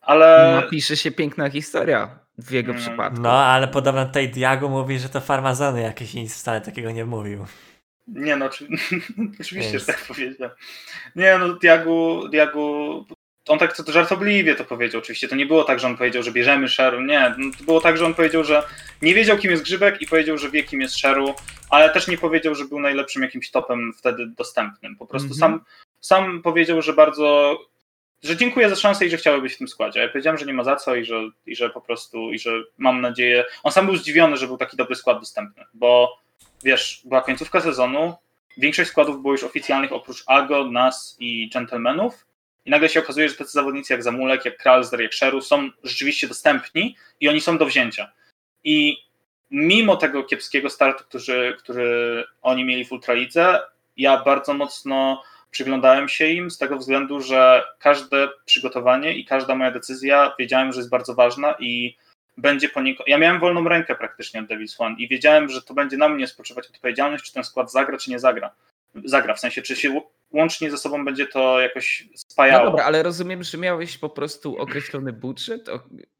Ale... 0.00 0.60
No, 0.62 0.68
pisze 0.68 0.96
się 0.96 1.10
piękna 1.10 1.50
historia 1.50 2.18
w 2.38 2.50
jego 2.50 2.72
hmm. 2.72 2.88
przypadku. 2.88 3.20
No, 3.20 3.44
ale 3.44 3.68
podobno 3.68 4.06
tutaj 4.06 4.28
Diago 4.28 4.68
mówi, 4.68 4.98
że 4.98 5.08
to 5.08 5.20
farmazony 5.20 5.82
jakieś 5.82 6.14
nic 6.14 6.36
wcale 6.36 6.60
takiego 6.60 6.90
nie 6.90 7.04
mówił. 7.04 7.46
Nie 8.06 8.36
no, 8.36 8.46
oczywiście, 9.40 9.78
że 9.78 9.86
tak 9.86 10.04
powiedział. 10.08 10.50
Nie 11.16 11.38
no, 11.38 11.54
Diagu, 11.54 12.28
Diagu 12.28 13.06
on 13.48 13.58
tak 13.58 13.76
to 13.76 13.92
żartobliwie 13.92 14.54
to 14.54 14.64
powiedział 14.64 15.00
oczywiście. 15.00 15.28
To 15.28 15.36
nie 15.36 15.46
było 15.46 15.64
tak, 15.64 15.80
że 15.80 15.86
on 15.86 15.96
powiedział, 15.96 16.22
że 16.22 16.32
bierzemy 16.32 16.68
Sheru. 16.68 17.00
Nie, 17.00 17.34
no, 17.38 17.50
to 17.58 17.64
było 17.64 17.80
tak, 17.80 17.96
że 17.96 18.06
on 18.06 18.14
powiedział, 18.14 18.44
że 18.44 18.62
nie 19.02 19.14
wiedział, 19.14 19.38
kim 19.38 19.50
jest 19.50 19.62
Grzybek 19.62 20.02
i 20.02 20.06
powiedział, 20.06 20.38
że 20.38 20.50
wie, 20.50 20.62
kim 20.62 20.80
jest 20.80 20.98
Sheru, 20.98 21.34
ale 21.70 21.90
też 21.90 22.08
nie 22.08 22.18
powiedział, 22.18 22.54
że 22.54 22.64
był 22.64 22.80
najlepszym 22.80 23.22
jakimś 23.22 23.50
topem 23.50 23.92
wtedy 23.98 24.26
dostępnym. 24.26 24.96
Po 24.96 25.06
prostu 25.06 25.26
mm 25.26 25.36
-hmm. 25.36 25.40
sam, 25.40 25.64
sam 26.00 26.42
powiedział, 26.42 26.82
że 26.82 26.92
bardzo 26.92 27.58
że 28.22 28.36
dziękuję 28.36 28.70
za 28.70 28.76
szansę 28.76 29.06
i 29.06 29.10
że 29.10 29.16
chciałby 29.16 29.42
być 29.42 29.54
w 29.54 29.58
tym 29.58 29.68
składzie. 29.68 30.00
Ja 30.00 30.08
powiedziałem, 30.08 30.38
że 30.38 30.46
nie 30.46 30.52
ma 30.52 30.64
za 30.64 30.76
co 30.76 30.94
i 30.94 31.04
że, 31.04 31.30
i 31.46 31.56
że 31.56 31.70
po 31.70 31.80
prostu, 31.80 32.32
i 32.32 32.38
że 32.38 32.50
mam 32.78 33.00
nadzieję. 33.00 33.44
On 33.62 33.72
sam 33.72 33.86
był 33.86 33.96
zdziwiony, 33.96 34.36
że 34.36 34.46
był 34.46 34.56
taki 34.56 34.76
dobry 34.76 34.94
skład 34.94 35.18
dostępny, 35.18 35.64
bo 35.74 36.18
wiesz, 36.64 37.02
była 37.04 37.20
końcówka 37.20 37.60
sezonu, 37.60 38.14
większość 38.56 38.90
składów 38.90 39.22
było 39.22 39.34
już 39.34 39.44
oficjalnych 39.44 39.92
oprócz 39.92 40.24
Ago, 40.26 40.64
Nas 40.70 41.16
i 41.20 41.50
Gentlemanów 41.54 42.26
i 42.64 42.70
nagle 42.70 42.88
się 42.88 43.00
okazuje, 43.00 43.28
że 43.28 43.34
tacy 43.34 43.52
zawodnicy 43.52 43.92
jak 43.92 44.02
Zamulek, 44.02 44.44
jak 44.44 44.56
Kralsder, 44.56 45.00
jak 45.00 45.12
Sheru 45.12 45.40
są 45.40 45.70
rzeczywiście 45.84 46.28
dostępni 46.28 46.96
i 47.20 47.28
oni 47.28 47.40
są 47.40 47.58
do 47.58 47.66
wzięcia. 47.66 48.12
I 48.64 48.96
mimo 49.50 49.96
tego 49.96 50.24
kiepskiego 50.24 50.70
startu, 50.70 51.04
który, 51.04 51.56
który 51.58 52.24
oni 52.42 52.64
mieli 52.64 52.84
w 52.84 52.92
Ultralidze, 52.92 53.58
ja 53.96 54.24
bardzo 54.24 54.54
mocno 54.54 55.22
przyglądałem 55.50 56.08
się 56.08 56.26
im 56.26 56.50
z 56.50 56.58
tego 56.58 56.76
względu, 56.76 57.20
że 57.20 57.64
każde 57.78 58.28
przygotowanie 58.44 59.16
i 59.16 59.24
każda 59.24 59.54
moja 59.54 59.70
decyzja 59.70 60.34
wiedziałem, 60.38 60.72
że 60.72 60.80
jest 60.80 60.90
bardzo 60.90 61.14
ważna 61.14 61.54
i 61.58 61.96
będzie 62.36 62.68
poniekąd. 62.68 63.08
Ja 63.08 63.18
miałem 63.18 63.40
wolną 63.40 63.68
rękę 63.68 63.94
praktycznie 63.94 64.40
od 64.40 64.46
Devil's 64.46 64.74
One 64.78 64.96
i 64.98 65.08
wiedziałem, 65.08 65.48
że 65.48 65.62
to 65.62 65.74
będzie 65.74 65.96
na 65.96 66.08
mnie 66.08 66.26
spoczywać 66.26 66.66
odpowiedzialność, 66.66 67.24
czy 67.24 67.32
ten 67.32 67.44
skład 67.44 67.72
zagra, 67.72 67.98
czy 67.98 68.10
nie 68.10 68.18
zagra. 68.18 68.50
Zagra, 69.04 69.34
w 69.34 69.40
sensie, 69.40 69.62
czy 69.62 69.76
się 69.76 70.00
łącznie 70.30 70.70
ze 70.70 70.78
sobą 70.78 71.04
będzie 71.04 71.26
to 71.26 71.60
jakoś 71.60 72.08
spajało. 72.14 72.64
No 72.64 72.70
dobra, 72.70 72.84
ale 72.84 73.02
rozumiem, 73.02 73.42
że 73.42 73.58
miałeś 73.58 73.98
po 73.98 74.10
prostu 74.10 74.58
określony 74.58 75.12
budżet 75.12 75.68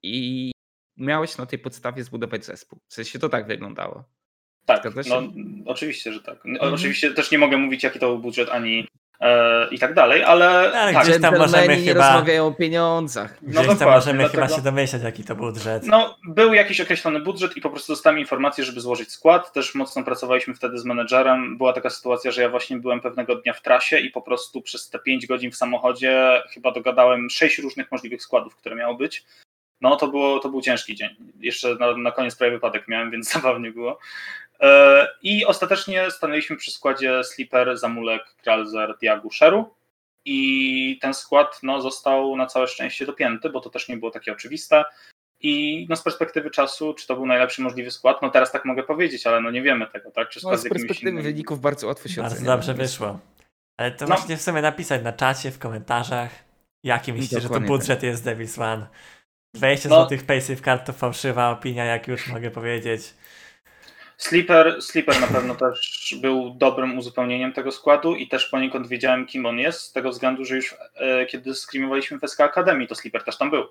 i 0.02 0.52
miałeś 0.96 1.38
na 1.38 1.46
tej 1.46 1.58
podstawie 1.58 2.04
zbudować 2.04 2.44
zespół. 2.44 2.78
W 2.88 2.94
sensie 2.94 3.18
to 3.18 3.28
tak 3.28 3.46
wyglądało. 3.46 4.04
Tak, 4.66 4.84
no, 5.06 5.22
oczywiście, 5.66 6.12
że 6.12 6.20
tak. 6.20 6.46
Mhm. 6.46 6.74
Oczywiście 6.74 7.14
też 7.14 7.30
nie 7.30 7.38
mogę 7.38 7.56
mówić, 7.56 7.82
jaki 7.82 7.98
to 7.98 8.08
był 8.08 8.18
budżet, 8.18 8.48
ani 8.48 8.88
i 9.70 9.78
tak 9.78 9.94
dalej, 9.94 10.24
ale, 10.24 10.48
Ale 10.50 10.92
tak, 10.92 11.04
gdzieś 11.04 11.20
tam 11.20 11.38
możemy 11.38 11.68
nie 11.76 11.84
chyba- 11.84 12.06
rozmawiają 12.12 12.46
o 12.46 12.52
pieniądzach. 12.52 13.38
No 13.42 13.62
Gdzieś 13.62 13.78
tam 13.78 13.90
możemy 13.90 14.18
dlatego- 14.18 14.42
chyba 14.44 14.56
się 14.56 14.62
domyślać, 14.62 15.02
jaki 15.02 15.24
to 15.24 15.36
budżet. 15.36 15.86
No, 15.86 16.18
był 16.28 16.54
jakiś 16.54 16.80
określony 16.80 17.20
budżet 17.20 17.56
i 17.56 17.60
po 17.60 17.70
prostu 17.70 17.92
dostałem 17.92 18.18
informację, 18.18 18.64
żeby 18.64 18.80
złożyć 18.80 19.12
skład. 19.12 19.52
Też 19.52 19.74
mocno 19.74 20.04
pracowaliśmy 20.04 20.54
wtedy 20.54 20.78
z 20.78 20.84
menedżerem. 20.84 21.58
Była 21.58 21.72
taka 21.72 21.90
sytuacja, 21.90 22.30
że 22.30 22.42
ja 22.42 22.48
właśnie 22.48 22.76
byłem 22.76 23.00
pewnego 23.00 23.34
dnia 23.34 23.52
w 23.52 23.62
trasie 23.62 23.98
i 23.98 24.10
po 24.10 24.22
prostu 24.22 24.62
przez 24.62 24.90
te 24.90 24.98
5 24.98 25.26
godzin 25.26 25.50
w 25.50 25.56
samochodzie 25.56 26.42
chyba 26.54 26.72
dogadałem 26.72 27.30
6 27.30 27.58
różnych 27.58 27.92
możliwych 27.92 28.22
składów, 28.22 28.56
które 28.56 28.76
miało 28.76 28.94
być. 28.94 29.24
No 29.80 29.96
to, 29.96 30.08
było, 30.08 30.38
to 30.38 30.48
był 30.48 30.60
ciężki 30.60 30.94
dzień. 30.94 31.10
Jeszcze 31.40 31.74
na, 31.74 31.96
na 31.96 32.10
koniec 32.12 32.36
prawie 32.36 32.52
wypadek 32.52 32.88
miałem, 32.88 33.10
więc 33.10 33.30
zabawnie 33.32 33.70
było. 33.72 33.98
E, 34.62 35.08
I 35.22 35.44
ostatecznie 35.46 36.10
stanęliśmy 36.10 36.56
przy 36.56 36.70
składzie 36.70 37.24
Slipper, 37.24 37.78
Zamulek, 37.78 38.22
Kralzer, 38.42 38.94
Diagu, 39.00 39.30
Sheru. 39.30 39.74
I 40.24 40.98
ten 41.02 41.14
skład 41.14 41.60
no, 41.62 41.80
został 41.80 42.36
na 42.36 42.46
całe 42.46 42.68
szczęście 42.68 43.06
dopięty, 43.06 43.50
bo 43.50 43.60
to 43.60 43.70
też 43.70 43.88
nie 43.88 43.96
było 43.96 44.10
takie 44.10 44.32
oczywiste. 44.32 44.84
I 45.40 45.86
no, 45.90 45.96
z 45.96 46.02
perspektywy 46.02 46.50
czasu, 46.50 46.94
czy 46.94 47.06
to 47.06 47.14
był 47.14 47.26
najlepszy 47.26 47.62
możliwy 47.62 47.90
skład, 47.90 48.22
no 48.22 48.30
teraz 48.30 48.52
tak 48.52 48.64
mogę 48.64 48.82
powiedzieć, 48.82 49.26
ale 49.26 49.40
no 49.40 49.50
nie 49.50 49.62
wiemy 49.62 49.86
tego, 49.86 50.10
tak? 50.10 50.28
Czy 50.28 50.40
No, 50.44 50.56
z 50.56 50.62
perspektywy 50.62 51.10
innym- 51.10 51.22
wyników 51.22 51.60
bardzo 51.60 51.86
łatwo 51.86 52.08
się 52.08 52.20
Bardzo 52.20 52.36
ocenia. 52.36 52.50
dobrze 52.50 52.74
wyszło. 52.74 53.18
Ale 53.80 53.90
to 53.90 54.06
No. 54.06 54.16
właśnie 54.16 54.36
w 54.36 54.42
sumie 54.42 54.62
napisać 54.62 55.02
na 55.02 55.12
czacie, 55.12 55.50
w 55.50 55.58
komentarzach, 55.58 56.30
jaki 56.84 57.12
myślicie, 57.12 57.40
że 57.40 57.48
to 57.48 57.60
budżet 57.60 58.02
jest 58.02 58.24
Devil's 58.24 58.62
One. 58.74 58.86
20 59.54 59.88
No. 59.88 59.94
złotych 59.96 60.26
paysafe 60.26 60.62
card 60.62 60.86
to 60.86 60.92
fałszywa 60.92 61.50
opinia, 61.50 61.84
jak 61.84 62.08
już 62.08 62.28
mogę 62.28 62.50
powiedzieć. 62.50 63.14
Sleeper, 64.16 64.82
Sleeper 64.82 65.20
na 65.20 65.26
pewno 65.26 65.54
też 65.54 66.14
był 66.20 66.50
dobrym 66.50 66.98
uzupełnieniem 66.98 67.52
tego 67.52 67.72
składu 67.72 68.16
i 68.16 68.28
też 68.28 68.46
poniekąd 68.46 68.86
wiedziałem, 68.88 69.26
kim 69.26 69.46
on 69.46 69.58
jest, 69.58 69.80
z 69.80 69.92
tego 69.92 70.10
względu, 70.10 70.44
że 70.44 70.56
już 70.56 70.74
e, 70.94 71.26
kiedy 71.26 71.54
screamowaliśmy 71.54 72.18
w 72.18 72.30
SK 72.30 72.40
Akademii, 72.40 72.88
to 72.88 72.94
Sleeper 72.94 73.24
też 73.24 73.38
tam 73.38 73.50
był. 73.50 73.64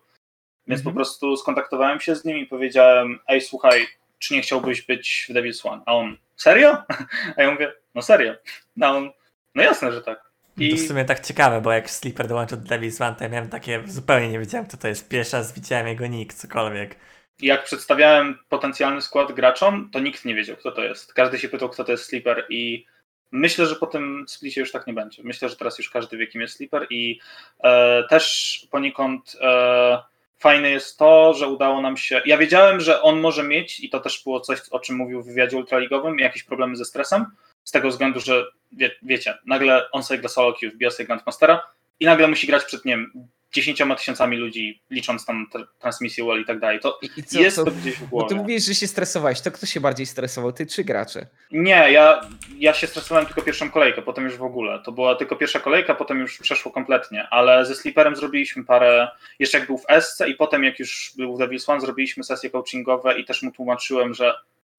Więc 0.67 0.80
Mhm. 0.82 0.84
po 0.84 0.91
prostu 0.91 1.38
skontaktowałem 1.38 1.99
się 1.99 2.15
z 2.15 2.25
nim 2.25 2.38
i 2.38 2.45
powiedziałem, 2.45 3.19
ej 3.27 3.41
słuchaj, 3.41 3.88
czy 4.19 4.34
nie 4.34 4.41
chciałbyś 4.41 4.82
być 4.82 5.27
w 5.30 5.34
Devil's 5.34 5.67
One? 5.69 5.82
A 5.86 5.95
on, 5.95 6.17
serio? 6.36 6.77
A 7.38 7.41
ja 7.43 7.51
mówię, 7.51 7.73
no 7.95 8.01
serio. 8.01 8.34
A 8.82 8.91
on, 8.91 9.12
no 9.56 9.63
jasne, 9.63 9.91
że 9.91 10.01
tak. 10.01 10.32
I... 10.58 10.69
To 10.69 10.75
w 10.84 10.88
sumie 10.88 11.06
tak 11.06 11.19
ciekawe, 11.19 11.62
bo 11.62 11.71
jak 11.71 11.89
Sleeper 11.89 12.27
dołączył 12.27 12.58
do 12.58 12.75
Devil's 12.75 13.04
One, 13.06 13.15
to 13.15 13.23
ja 13.23 13.30
miałem 13.30 13.49
takie, 13.49 13.84
zupełnie 13.86 14.30
nie 14.30 14.39
wiedziałem, 14.39 14.67
kto 14.67 14.77
to 14.77 14.88
jest. 14.88 15.10
Pierwszy 15.10 15.38
raz 15.38 15.54
widziałem 15.54 15.88
jego 15.88 16.08
nick, 16.08 16.34
cokolwiek. 16.34 16.95
Jak 17.41 17.63
przedstawiałem 17.63 18.39
potencjalny 18.49 19.01
skład 19.01 19.32
graczom, 19.32 19.89
to 19.93 19.99
nikt 19.99 20.25
nie 20.25 20.36
wiedział, 20.36 20.58
kto 20.58 20.71
to 20.71 20.84
jest. 20.84 21.13
Każdy 21.13 21.39
się 21.39 21.49
pytał, 21.49 21.69
kto 21.69 21.84
to 21.84 21.91
jest 21.91 22.06
Sleeper 22.06 22.45
i 22.49 22.86
myślę, 23.32 23.65
że 23.65 23.75
po 23.75 23.88
tym 23.88 24.25
splicie 24.27 24.62
już 24.62 24.71
tak 24.71 24.88
nie 24.88 24.93
będzie. 24.93 25.23
Myślę, 25.23 25.49
że 25.49 25.56
teraz 25.56 25.77
już 25.77 25.89
każdy 25.89 26.17
wie, 26.17 26.27
kim 26.27 26.41
jest 26.41 26.58
Sleeper 26.58 26.88
i 26.89 27.19
e, 27.63 28.04
też 28.10 28.67
poniekąd 28.71 29.38
e, 29.41 30.04
fajne 30.39 30.69
jest 30.69 30.97
to, 30.97 31.34
że 31.34 31.47
udało 31.47 31.82
nam 31.82 31.97
się... 31.97 32.21
Ja 32.25 32.38
wiedziałem, 32.38 32.80
że 32.80 33.01
on 33.01 33.19
może 33.19 33.43
mieć, 33.43 33.80
i 33.80 33.89
to 33.89 33.99
też 33.99 34.23
było 34.23 34.39
coś, 34.39 34.60
o 34.71 34.80
czym 34.80 34.95
mówił 34.95 35.21
w 35.23 35.25
wywiadzie 35.25 35.58
ultraligowym, 35.58 36.19
jakieś 36.19 36.43
problemy 36.43 36.75
ze 36.75 36.86
stresem, 36.86 37.25
z 37.63 37.71
tego 37.71 37.89
względu, 37.89 38.19
że 38.19 38.45
wie, 38.71 38.91
wiecie, 39.01 39.38
nagle 39.45 39.91
on 39.91 40.04
sobie 40.04 40.19
gra 40.19 40.30
solo 40.30 40.54
queue, 40.54 40.71
wbija 40.71 40.91
sobie 40.91 41.08
Grandmastera 41.08 41.62
i 41.99 42.06
nagle 42.06 42.27
musi 42.27 42.47
grać 42.47 42.65
przed, 42.65 42.86
nie 42.86 42.97
wiem, 42.97 43.27
dziesięcioma 43.54 43.96
tysiącami 43.96 44.38
ludzi, 44.38 44.82
licząc 44.90 45.26
tam 45.26 45.48
tr- 45.54 45.66
transmisję 45.80 46.24
UL 46.26 46.42
i 46.42 46.46
tak 46.46 46.60
dalej. 46.60 46.80
To 46.80 47.00
I, 47.18 47.24
co, 47.24 47.40
jest 47.40 47.56
co, 47.56 47.66
to 47.66 47.72
gdzieś 47.72 47.96
w 47.96 48.00
bo 48.02 48.08
głowie. 48.08 48.28
ty 48.30 48.36
mówisz, 48.36 48.66
że 48.66 48.76
się 48.76 48.88
stresowałeś. 48.88 49.42
To 49.42 49.52
kto 49.52 49.66
się 49.66 49.80
bardziej 49.80 50.06
stresował, 50.06 50.52
ty 50.52 50.66
czy 50.66 50.84
gracze? 50.84 51.28
Nie, 51.52 51.92
ja, 51.92 52.22
ja 52.58 52.74
się 52.74 52.88
stresowałem 52.88 53.26
tylko 53.26 53.42
pierwszą 53.42 53.72
kolejkę, 53.72 54.02
potem 54.02 54.24
już 54.24 54.38
w 54.38 54.44
ogóle. 54.44 54.80
To 54.86 54.92
była 54.92 55.16
tylko 55.16 55.36
pierwsza 55.36 55.60
kolejka, 55.60 55.96
potem 55.96 56.20
już 56.20 56.38
przeszło 56.40 56.72
kompletnie, 56.72 57.28
ale 57.32 57.66
ze 57.66 57.76
Sleeperem 57.76 58.16
zrobiliśmy 58.16 58.64
parę, 58.66 59.08
jeszcze 59.40 59.58
jak 59.58 59.68
był 59.68 59.78
w 59.78 59.86
SC 60.02 60.22
i 60.28 60.36
potem 60.36 60.64
jak 60.64 60.80
już 60.80 61.14
był 61.18 61.38
w 61.38 61.40
Devil's 61.40 61.72
One, 61.72 61.82
zrobiliśmy 61.82 62.24
sesje 62.24 62.50
coachingowe 62.50 63.20
i 63.20 63.26
też 63.26 63.42
mu 63.42 63.52
tłumaczyłem, 63.52 64.14
że 64.14 64.34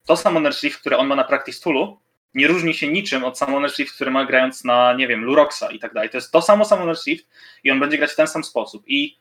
to 0.07 0.17
Summoner 0.17 0.55
Shift, 0.55 0.81
które 0.81 0.99
on 0.99 1.07
ma 1.07 1.17
na 1.17 1.25
Practice 1.25 1.61
Toolu, 1.65 1.99
nie 2.35 2.49
różni 2.49 2.75
się 2.75 2.88
niczym 2.88 3.25
od 3.25 3.38
Summoner 3.38 3.71
Shift, 3.71 3.95
który 3.95 4.11
ma 4.11 4.25
grając 4.25 4.64
na, 4.64 4.92
nie 4.92 5.09
wiem, 5.09 5.25
Luroxa 5.25 5.71
i 5.73 5.79
tak 5.79 5.95
dalej. 5.95 6.11
To 6.11 6.16
jest 6.16 6.33
to 6.33 6.42
samo 6.42 6.64
Summoner 6.64 6.97
Shift 6.97 7.29
i 7.64 7.71
on 7.71 7.81
będzie 7.81 7.99
grać 7.99 8.12
w 8.12 8.16
ten 8.16 8.29
sam 8.29 8.45
sposób. 8.45 8.83
I 8.87 9.18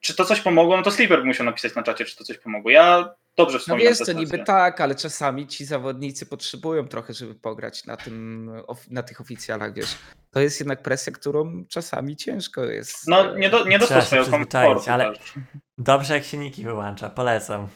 czy 0.00 0.14
to 0.14 0.24
coś 0.24 0.40
pomogło? 0.40 0.76
No 0.76 0.82
to 0.82 0.90
Sleeper 0.90 1.18
by 1.18 1.24
musiał 1.24 1.46
napisać 1.46 1.74
na 1.74 1.82
czacie, 1.82 2.04
czy 2.04 2.16
to 2.16 2.24
coś 2.24 2.38
pomogło. 2.38 2.70
Ja 2.70 3.14
dobrze 3.36 3.54
No 3.54 3.60
wspominam 3.60 3.90
wiesz 3.90 3.98
te 3.98 4.04
co, 4.04 4.12
niby 4.12 4.38
tak, 4.38 4.80
ale 4.80 4.94
czasami 4.94 5.46
ci 5.46 5.64
zawodnicy 5.64 6.26
potrzebują 6.26 6.88
trochę, 6.88 7.14
żeby 7.14 7.34
pograć 7.34 7.86
na, 7.86 7.96
tym, 7.96 8.50
na 8.90 9.02
tych 9.02 9.20
oficjalach, 9.20 9.74
wiesz. 9.74 9.96
To 10.30 10.40
jest 10.40 10.60
jednak 10.60 10.82
presja, 10.82 11.12
którą 11.12 11.64
czasami 11.68 12.16
ciężko 12.16 12.64
jest. 12.64 13.08
No 13.08 13.36
nie, 13.36 13.50
do, 13.50 13.64
nie 13.64 13.78
dostał 13.78 14.02
swojego 14.02 14.30
komfortu. 14.30 14.90
ale- 14.90 15.12
też. 15.12 15.32
Dobrze, 15.78 16.14
jak 16.14 16.24
się 16.24 16.36
niki 16.36 16.64
wyłącza, 16.64 17.10
polecam. 17.10 17.68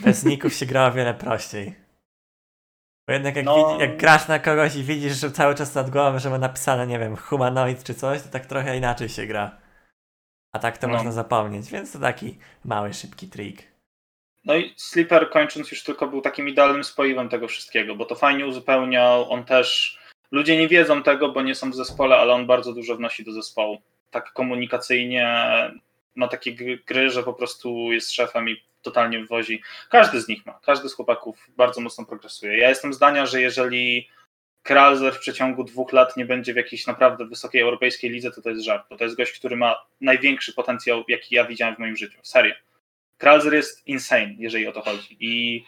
Bez 0.00 0.24
ników 0.24 0.54
się 0.54 0.66
gra 0.66 0.86
o 0.86 0.92
wiele 0.92 1.14
prościej. 1.14 1.87
Bo 3.08 3.12
jednak 3.12 3.36
jak, 3.36 3.44
No. 3.44 3.76
jak 3.80 3.96
grasz 3.96 4.28
na 4.28 4.38
kogoś 4.38 4.76
i 4.76 4.82
widzisz, 4.84 5.20
że 5.20 5.30
cały 5.30 5.54
czas 5.54 5.74
nad 5.74 5.90
głową, 5.90 6.18
że 6.18 6.30
ma 6.30 6.38
napisane, 6.38 6.86
nie 6.86 6.98
wiem, 6.98 7.16
humanoid 7.16 7.84
czy 7.84 7.94
coś, 7.94 8.22
to 8.22 8.28
tak 8.28 8.46
trochę 8.46 8.76
inaczej 8.76 9.08
się 9.08 9.26
gra. 9.26 9.58
A 10.52 10.58
tak 10.58 10.78
to 10.78 10.86
No. 10.88 10.94
można 10.94 11.12
zapomnieć, 11.12 11.70
więc 11.70 11.92
to 11.92 11.98
taki 11.98 12.38
mały, 12.64 12.94
szybki 12.94 13.28
trik. 13.28 13.62
No 14.44 14.56
i 14.56 14.74
Sleeper 14.76 15.30
kończąc 15.30 15.70
już 15.70 15.84
tylko 15.84 16.06
był 16.06 16.20
takim 16.20 16.48
idealnym 16.48 16.84
spoiwem 16.84 17.28
tego 17.28 17.48
wszystkiego, 17.48 17.94
bo 17.94 18.04
to 18.04 18.14
fajnie 18.14 18.46
uzupełniał, 18.46 19.30
on 19.32 19.44
też, 19.44 19.98
ludzie 20.30 20.56
nie 20.56 20.68
wiedzą 20.68 21.02
tego, 21.02 21.28
bo 21.32 21.42
nie 21.42 21.54
są 21.54 21.70
w 21.70 21.74
zespole, 21.74 22.16
ale 22.16 22.32
on 22.32 22.46
bardzo 22.46 22.72
dużo 22.72 22.96
wnosi 22.96 23.24
do 23.24 23.32
zespołu. 23.32 23.78
Tak 24.10 24.32
komunikacyjnie 24.32 25.28
ma 26.14 26.28
takie 26.28 26.54
gry, 26.54 26.78
gry, 26.86 27.10
że 27.10 27.22
po 27.22 27.34
prostu 27.34 27.92
jest 27.92 28.12
szefem 28.12 28.48
i 28.48 28.62
totalnie 28.88 29.24
wwozi. 29.24 29.62
Każdy 29.90 30.20
z 30.20 30.28
nich 30.28 30.46
ma, 30.46 30.60
każdy 30.66 30.88
z 30.88 30.94
chłopaków 30.94 31.46
bardzo 31.56 31.80
mocno 31.80 32.04
progresuje. 32.04 32.58
Ja 32.58 32.68
jestem 32.68 32.94
zdania, 32.94 33.26
że 33.26 33.40
jeżeli 33.40 34.08
Kralzer 34.62 35.14
w 35.14 35.18
przeciągu 35.18 35.64
dwóch 35.64 35.92
lat 35.92 36.16
nie 36.16 36.24
będzie 36.24 36.52
w 36.52 36.56
jakiejś 36.56 36.86
naprawdę 36.86 37.26
wysokiej 37.26 37.60
europejskiej 37.60 38.10
lidze, 38.10 38.30
to 38.30 38.42
to 38.42 38.50
jest 38.50 38.62
żart, 38.62 38.86
bo 38.90 38.96
to 38.96 39.04
jest 39.04 39.16
gość, 39.16 39.38
który 39.38 39.56
ma 39.56 39.76
największy 40.00 40.52
potencjał, 40.52 41.04
jaki 41.08 41.34
ja 41.34 41.44
widziałem 41.44 41.76
w 41.76 41.78
moim 41.78 41.96
życiu. 41.96 42.18
Serio. 42.22 42.54
Kralzer 43.16 43.54
jest 43.54 43.86
insane, 43.86 44.34
jeżeli 44.38 44.66
o 44.66 44.72
to 44.72 44.82
chodzi. 44.82 45.16
I, 45.20 45.64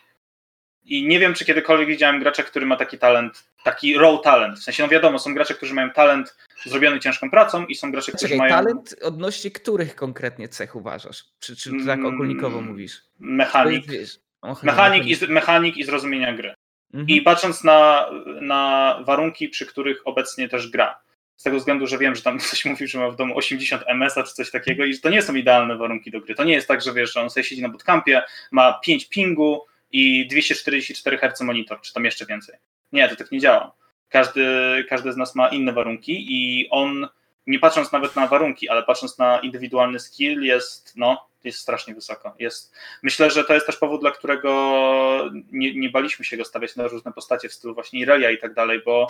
I 0.84 1.06
nie 1.06 1.18
wiem, 1.18 1.34
czy 1.34 1.44
kiedykolwiek 1.44 1.88
widziałem 1.88 2.20
gracza, 2.20 2.42
który 2.42 2.66
ma 2.66 2.76
taki 2.76 2.98
talent, 2.98 3.44
taki 3.64 3.98
raw 3.98 4.22
talent. 4.22 4.58
W 4.58 4.62
sensie, 4.62 4.82
no 4.82 4.88
wiadomo, 4.88 5.18
są 5.18 5.34
gracze, 5.34 5.54
którzy 5.54 5.74
mają 5.74 5.90
talent 5.90 6.36
zrobiony 6.66 7.00
ciężką 7.00 7.30
pracą 7.30 7.66
i 7.66 7.74
są 7.74 7.92
gracze, 7.92 8.12
którzy 8.12 8.24
Czekaj, 8.24 8.38
mają 8.38 8.50
talent 8.50 8.96
odnośnie 9.02 9.50
których 9.50 9.96
konkretnie 9.96 10.48
cech 10.48 10.76
uważasz? 10.76 11.24
Czy, 11.40 11.56
czy 11.56 11.70
tak 11.70 11.98
Mm, 11.98 12.06
ogólnikowo 12.14 12.60
mówisz? 12.60 13.02
mechanik. 13.18 13.92
Jest, 13.92 14.22
och, 14.42 14.62
Mechanik 14.62 15.06
i, 15.06 15.26
mechanik 15.28 15.76
i 15.76 15.84
zrozumienia 15.84 16.32
gry. 16.32 16.54
Mhm. 16.94 17.08
I 17.08 17.22
patrząc 17.22 17.64
na, 17.64 18.10
na 18.40 18.96
warunki, 19.06 19.48
przy 19.48 19.66
których 19.66 20.02
obecnie 20.04 20.48
też 20.48 20.70
gra. 20.70 21.00
Z 21.36 21.42
tego 21.42 21.58
względu, 21.58 21.86
że 21.86 21.98
wiem, 21.98 22.14
że 22.14 22.22
tam 22.22 22.38
ktoś 22.48 22.64
mówił, 22.64 22.88
że 22.88 22.98
ma 22.98 23.10
w 23.10 23.16
domu 23.16 23.36
80 23.36 23.82
MS-a 23.86 24.22
czy 24.22 24.34
coś 24.34 24.50
takiego 24.50 24.84
i 24.84 24.94
że 24.94 25.00
to 25.00 25.10
nie 25.10 25.22
są 25.22 25.34
idealne 25.34 25.76
warunki 25.76 26.10
do 26.10 26.20
gry. 26.20 26.34
To 26.34 26.44
nie 26.44 26.52
jest 26.52 26.68
tak, 26.68 26.82
że 26.82 26.92
wiesz, 26.92 27.12
że 27.12 27.20
on 27.20 27.30
sobie 27.30 27.44
siedzi 27.44 27.62
na 27.62 27.68
bootcampie, 27.68 28.22
ma 28.50 28.72
5 28.72 29.08
pingu 29.08 29.66
i 29.92 30.26
244 30.26 31.18
Hz 31.18 31.40
monitor, 31.40 31.80
czy 31.80 31.92
tam 31.92 32.04
jeszcze 32.04 32.26
więcej. 32.26 32.56
Nie, 32.92 33.08
to 33.08 33.16
tak 33.16 33.32
nie 33.32 33.40
działa. 33.40 33.72
Każdy, 34.08 34.44
każdy 34.88 35.12
z 35.12 35.16
nas 35.16 35.34
ma 35.34 35.48
inne 35.48 35.72
warunki 35.72 36.26
i 36.28 36.68
on, 36.70 37.08
nie 37.46 37.58
patrząc 37.58 37.92
nawet 37.92 38.16
na 38.16 38.26
warunki, 38.26 38.68
ale 38.68 38.82
patrząc 38.82 39.18
na 39.18 39.40
indywidualny 39.40 40.00
skill, 40.00 40.42
jest, 40.42 40.92
no, 40.96 41.28
jest 41.44 41.58
strasznie 41.58 41.94
wysoko. 41.94 42.34
Jest, 42.38 42.74
myślę, 43.02 43.30
że 43.30 43.44
to 43.44 43.54
jest 43.54 43.66
też 43.66 43.76
powód, 43.76 44.00
dla 44.00 44.10
którego 44.10 45.30
nie, 45.52 45.74
nie 45.74 45.90
baliśmy 45.90 46.24
się 46.24 46.36
go 46.36 46.44
stawiać 46.44 46.76
na 46.76 46.88
różne 46.88 47.12
postacie 47.12 47.48
w 47.48 47.52
stylu 47.52 47.74
właśnie 47.74 48.00
Irelia 48.00 48.30
i 48.30 48.38
tak 48.38 48.54
dalej, 48.54 48.80
bo 48.84 49.06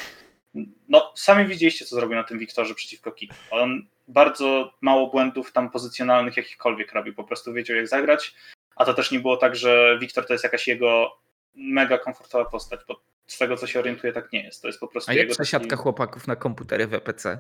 no, 0.89 1.13
sami 1.17 1.47
widzieliście, 1.47 1.85
co 1.85 1.97
zrobił 1.97 2.17
na 2.17 2.25
tym 2.25 2.39
Wiktorze 2.39 2.75
przeciwko 2.75 3.13
Kick. 3.13 3.35
On 3.51 3.87
bardzo 4.09 4.73
mało 4.81 5.07
błędów 5.07 5.53
tam 5.53 5.71
pozycjonalnych 5.71 6.37
jakichkolwiek 6.37 6.93
robił, 6.93 7.15
po 7.15 7.25
prostu 7.25 7.53
wiedział, 7.53 7.77
jak 7.77 7.89
zagrać, 7.89 8.35
a 8.77 8.85
to 8.85 8.95
też 8.95 9.11
nie 9.11 9.21
było 9.21 9.37
tak, 9.37 9.57
że 9.57 9.99
Wiktor 10.01 10.27
to 10.27 10.33
jest 10.33 10.45
jakaś 10.45 10.69
jego 10.69 11.13
mega 11.55 11.99
komfortowa 11.99 12.45
postać, 12.51 12.81
bo 12.89 13.01
z 13.27 13.39
tego, 13.39 13.57
co 13.57 13.67
się 13.67 13.79
orientuje, 13.79 14.13
tak 14.13 14.33
nie 14.33 14.43
jest. 14.45 14.63
To 14.63 14.69
jest 14.69 14.81
po 14.81 14.89
prostu 14.89 15.11
A 15.11 15.15
jak 15.15 15.23
jego 15.23 15.35
przesiadka 15.35 15.69
taki... 15.69 15.83
chłopaków 15.83 16.27
na 16.27 16.37
komputery 16.37 16.87
w 16.87 16.95
EPC? 16.95 17.39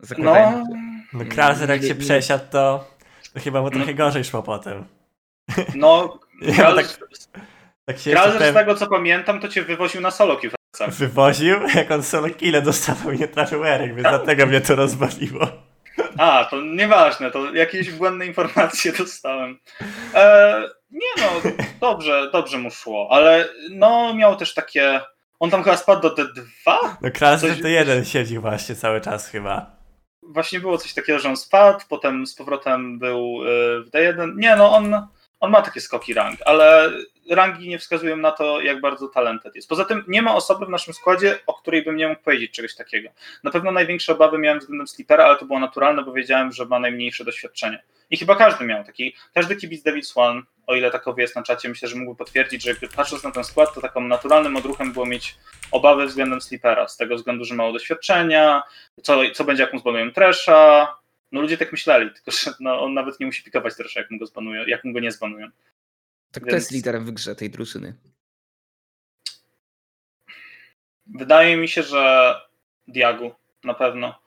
Zakładając, 0.00 0.68
No, 0.68 0.74
No 1.12 1.20
Mm, 1.20 1.28
Kralzer 1.28 1.68
jak 1.70 1.82
się 1.82 1.94
przesiadł, 1.94 2.44
to, 2.50 2.90
to 3.34 3.40
chyba 3.40 3.60
mu 3.60 3.70
trochę 3.70 3.94
gorzej 3.94 4.24
szło 4.24 4.42
potem. 4.42 4.84
no 5.74 6.18
Ja 6.42 6.54
Kral, 6.54 6.76
tak- 6.76 6.98
Tak 7.84 7.98
się 7.98 8.10
Kralzer, 8.10 8.50
z 8.50 8.54
tego, 8.54 8.74
co 8.74 8.86
pamiętam, 8.86 9.40
to 9.40 9.48
cię 9.48 9.62
wywoził 9.62 10.00
na 10.00 10.10
solo 10.10 10.36
w 10.40 10.44
EPC. 10.44 10.98
wywoził, 10.98 11.56
jak 11.74 11.90
on 11.90 12.02
solo 12.02 12.30
kile 12.30 12.62
dostawał 12.62 13.12
i 13.12 13.18
nie 13.18 13.28
trafił 13.28 13.64
Eryk, 13.64 13.94
więc 13.94 14.08
dlatego 14.08 14.46
mnie 14.46 14.60
to 14.60 14.76
rozbawiło. 14.76 15.46
A, 16.18 16.44
to 16.50 16.62
nieważne, 16.62 17.30
to 17.30 17.54
jakieś 17.54 17.90
błędne 17.90 18.26
informacje 18.26 18.92
dostałem. 18.92 19.58
E, 20.14 20.62
nie 20.90 21.08
no, 21.18 21.50
dobrze, 21.80 22.30
dobrze 22.32 22.58
mu 22.58 22.70
szło, 22.70 23.08
ale 23.10 23.48
no 23.70 24.14
miał 24.14 24.36
też 24.36 24.54
takie 24.54 25.00
On 25.40 25.50
tam 25.50 25.62
chyba 25.62 25.76
spadł 25.76 26.02
do 26.02 26.14
D2? 26.14 26.96
No 27.02 27.10
Kras 27.14 27.40
coś... 27.40 27.50
D1 27.50 28.04
siedzi 28.04 28.38
właśnie 28.38 28.74
cały 28.74 29.00
czas 29.00 29.28
chyba. 29.28 29.78
Właśnie 30.22 30.60
było 30.60 30.78
coś 30.78 30.94
takiego, 30.94 31.18
że 31.18 31.28
on 31.28 31.36
spadł, 31.36 31.84
potem 31.88 32.26
z 32.26 32.34
powrotem 32.34 32.98
był 32.98 33.42
y, 33.42 33.84
w 33.84 33.90
D1. 33.90 34.36
Nie, 34.36 34.56
no 34.56 34.72
on, 34.72 35.08
on 35.40 35.50
ma 35.50 35.62
takie 35.62 35.80
skoki 35.80 36.14
rank, 36.14 36.38
ale 36.44 36.92
rangi 37.30 37.68
nie 37.68 37.78
wskazują 37.78 38.16
na 38.16 38.32
to, 38.32 38.60
jak 38.60 38.80
bardzo 38.80 39.08
talented 39.08 39.54
jest. 39.54 39.68
Poza 39.68 39.84
tym 39.84 40.04
nie 40.08 40.22
ma 40.22 40.34
osoby 40.34 40.66
w 40.66 40.68
naszym 40.68 40.94
składzie, 40.94 41.38
o 41.46 41.54
której 41.54 41.84
bym 41.84 41.96
nie 41.96 42.08
mógł 42.08 42.22
powiedzieć 42.22 42.52
czegoś 42.52 42.74
takiego. 42.74 43.10
Na 43.44 43.50
pewno 43.50 43.72
największe 43.72 44.12
obawy 44.12 44.38
miałem 44.38 44.58
względem 44.58 44.88
Sleepera, 44.88 45.24
ale 45.24 45.38
to 45.38 45.44
było 45.44 45.58
naturalne, 45.58 46.02
bo 46.02 46.12
wiedziałem, 46.12 46.52
że 46.52 46.64
ma 46.64 46.78
najmniejsze 46.78 47.24
doświadczenie. 47.24 47.82
I 48.10 48.16
chyba 48.16 48.36
każdy 48.36 48.64
miał 48.64 48.84
taki, 48.84 49.16
każdy 49.34 49.56
kibic 49.56 49.82
David 49.82 50.06
Swan, 50.06 50.42
o 50.66 50.74
ile 50.74 50.90
takowy 50.90 51.22
jest 51.22 51.36
na 51.36 51.42
czacie, 51.42 51.68
myślę, 51.68 51.88
że 51.88 51.96
mógłby 51.96 52.18
potwierdzić, 52.18 52.62
że 52.62 52.74
patrząc 52.96 53.24
na 53.24 53.30
ten 53.30 53.44
skład, 53.44 53.74
to 53.74 53.80
takim 53.80 54.08
naturalnym 54.08 54.56
odruchem 54.56 54.92
było 54.92 55.06
mieć 55.06 55.36
obawy 55.70 56.06
względem 56.06 56.40
Sleepera, 56.40 56.88
z 56.88 56.96
tego 56.96 57.16
względu, 57.16 57.44
że 57.44 57.54
mało 57.54 57.72
doświadczenia, 57.72 58.62
co, 59.02 59.20
co 59.34 59.44
będzie, 59.44 59.62
jak 59.62 59.72
mu 59.72 59.78
zbanują 59.78 60.12
Tresha, 60.12 60.94
no 61.32 61.40
ludzie 61.40 61.58
tak 61.58 61.72
myśleli, 61.72 62.10
tylko 62.10 62.30
że 62.30 62.50
no, 62.60 62.82
on 62.82 62.94
nawet 62.94 63.20
nie 63.20 63.26
musi 63.26 63.42
pikować 63.42 63.76
Tresha, 63.76 64.00
jak 64.00 64.10
mu 64.10 64.18
go 64.18 64.26
zbanują, 64.26 64.66
jak 64.66 64.84
mu 64.84 64.92
go 64.92 65.00
nie 65.00 65.12
zbanują. 65.12 65.48
Tak 66.32 66.44
Więc... 66.44 66.50
to 66.50 66.56
jest 66.56 66.70
liderem 66.70 67.04
w 67.04 67.10
grze 67.10 67.36
tej 67.36 67.50
drużyny. 67.50 67.94
Wydaje 71.06 71.56
mi 71.56 71.68
się, 71.68 71.82
że 71.82 72.34
Diagu 72.88 73.34
na 73.64 73.74
pewno. 73.74 74.20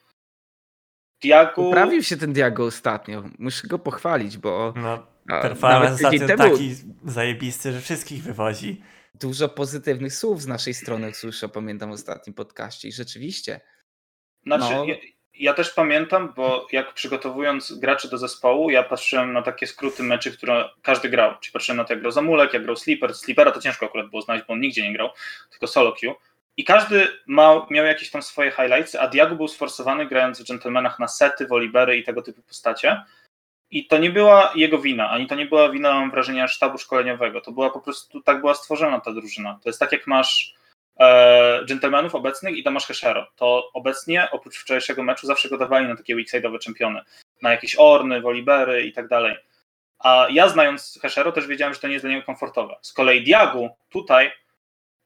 Diagu... 1.21 1.63
Poprawił 1.63 2.03
się 2.03 2.17
ten 2.17 2.33
Diago 2.33 2.65
ostatnio. 2.65 3.23
Muszę 3.39 3.67
go 3.67 3.79
pochwalić, 3.79 4.37
bo. 4.37 4.73
No, 4.75 5.07
performance 5.25 5.93
ostatnio 5.93 6.27
temu... 6.27 6.43
taki 6.43 6.75
zajebisty, 7.05 7.71
że 7.71 7.81
wszystkich 7.81 8.23
wywozi. 8.23 8.81
Dużo 9.13 9.49
pozytywnych 9.49 10.13
słów 10.13 10.41
z 10.41 10.47
naszej 10.47 10.73
strony 10.73 11.13
słyszę, 11.13 11.49
pamiętam 11.49 11.89
w 11.89 11.93
ostatnim 11.93 12.33
podcaście 12.33 12.87
i 12.87 12.91
rzeczywiście. 12.91 13.61
Znaczy, 14.43 14.73
no... 14.75 14.85
ja, 14.85 14.95
ja, 15.33 15.53
też 15.53 15.69
pamiętam, 15.69 16.33
bo 16.35 16.67
jak 16.71 16.93
przygotowując 16.93 17.79
graczy 17.79 18.09
do 18.09 18.17
zespołu, 18.17 18.69
ja 18.69 18.83
patrzyłem 18.83 19.33
na 19.33 19.41
takie 19.41 19.67
skróty 19.67 20.03
meczy, 20.03 20.31
które 20.31 20.69
każdy 20.81 21.09
grał. 21.09 21.33
Czyli 21.41 21.53
patrzyłem 21.53 21.77
na 21.77 21.83
to, 21.83 21.93
jak 21.93 21.99
grał 21.99 22.11
Zamulek, 22.11 22.53
jak 22.53 22.63
grał 22.63 22.75
Sleeper. 22.75 23.15
Sleepera 23.15 23.51
to 23.51 23.61
ciężko 23.61 23.85
akurat 23.85 24.09
było 24.09 24.21
znaleźć, 24.21 24.45
bo 24.47 24.53
on 24.53 24.59
nigdzie 24.59 24.83
nie 24.83 24.93
grał, 24.93 25.09
tylko 25.49 25.67
solo 25.67 25.93
queue. 26.01 26.15
I 26.57 26.63
każdy 26.63 27.07
ma, 27.25 27.67
miał 27.69 27.85
jakieś 27.85 28.11
tam 28.11 28.21
swoje 28.21 28.51
highlights, 28.51 28.95
a 28.95 29.07
Diago 29.07 29.35
był 29.35 29.47
sforsowany 29.47 30.05
grając 30.05 30.41
w 30.41 30.47
Gentlemanach 30.47 30.99
na 30.99 31.07
sety, 31.07 31.47
wolibery 31.47 31.97
i 31.97 32.03
tego 32.03 32.21
typu 32.21 32.41
postacie. 32.41 33.03
I 33.71 33.87
to 33.87 33.97
nie 33.97 34.09
była 34.09 34.51
jego 34.55 34.79
wina, 34.79 35.09
ani 35.09 35.27
to 35.27 35.35
nie 35.35 35.45
była 35.45 35.69
wina, 35.69 35.93
mam 35.93 36.11
wrażenie, 36.11 36.47
sztabu 36.47 36.77
szkoleniowego. 36.77 37.41
To 37.41 37.51
była 37.51 37.69
po 37.69 37.79
prostu, 37.79 38.21
tak 38.21 38.39
była 38.39 38.53
stworzona 38.53 38.99
ta 38.99 39.13
drużyna. 39.13 39.59
To 39.63 39.69
jest 39.69 39.79
tak, 39.79 39.91
jak 39.91 40.07
masz 40.07 40.60
e, 40.99 41.65
gentlemanów 41.65 42.15
obecnych 42.15 42.57
i 42.57 42.63
to 42.63 42.71
masz 42.71 42.87
Heshero. 42.87 43.27
To 43.35 43.71
obecnie, 43.73 44.31
oprócz 44.31 44.57
wczorajszego 44.57 45.03
meczu, 45.03 45.27
zawsze 45.27 45.49
go 45.49 45.57
dawali 45.57 45.87
na 45.87 45.95
takie 45.95 46.15
weekside'owe 46.15 46.59
czempiony. 46.59 47.01
Na 47.41 47.51
jakieś 47.51 47.75
Orny, 47.79 48.21
Wolibery 48.21 48.83
i 48.83 48.93
tak 48.93 49.07
dalej. 49.07 49.37
A 49.99 50.27
ja 50.31 50.49
znając 50.49 50.99
Heshero 51.01 51.31
też 51.31 51.47
wiedziałem, 51.47 51.73
że 51.73 51.79
to 51.79 51.87
nie 51.87 51.93
jest 51.93 52.05
dla 52.05 52.11
niego 52.11 52.25
komfortowe. 52.25 52.75
Z 52.81 52.93
kolei 52.93 53.23
Diagu 53.23 53.69
tutaj 53.89 54.31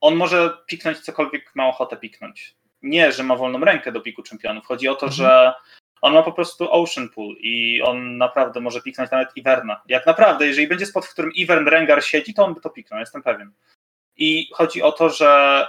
on 0.02 0.16
może 0.16 0.58
piknąć 0.68 1.00
cokolwiek 1.00 1.52
ma 1.56 1.68
ochotę 1.68 1.98
piknąć. 1.98 2.56
Nie, 2.82 3.12
że 3.12 3.24
ma 3.24 3.36
wolną 3.36 3.60
rękę 3.60 3.92
do 3.92 4.02
piku 4.02 4.24
czempionów. 4.24 4.66
Chodzi 4.66 4.88
o 4.88 4.96
to, 4.96 5.06
mhm. 5.06 5.12
że 5.12 5.54
on 6.02 6.14
ma 6.14 6.24
po 6.24 6.32
prostu 6.32 6.72
Ocean 6.72 7.10
Pool 7.10 7.36
i 7.40 7.82
on 7.82 8.18
naprawdę 8.18 8.60
może 8.60 8.82
piknąć 8.82 9.12
nawet 9.12 9.38
Iverna. 9.38 9.82
Jak 9.88 10.06
naprawdę, 10.06 10.48
jeżeli 10.48 10.68
będzie 10.68 10.86
spot, 10.86 11.06
w 11.06 11.14
którym 11.14 11.32
Ivern 11.34 11.68
Rengar 11.68 12.04
siedzi, 12.04 12.34
to 12.34 12.46
on 12.46 12.54
by 12.54 12.62
to 12.62 12.70
piknął, 12.70 13.00
jestem 13.00 13.24
pewien. 13.24 13.52
I 14.18 14.50
chodzi 14.54 14.82
o 14.82 14.92
to, 14.92 15.10
że 15.10 15.68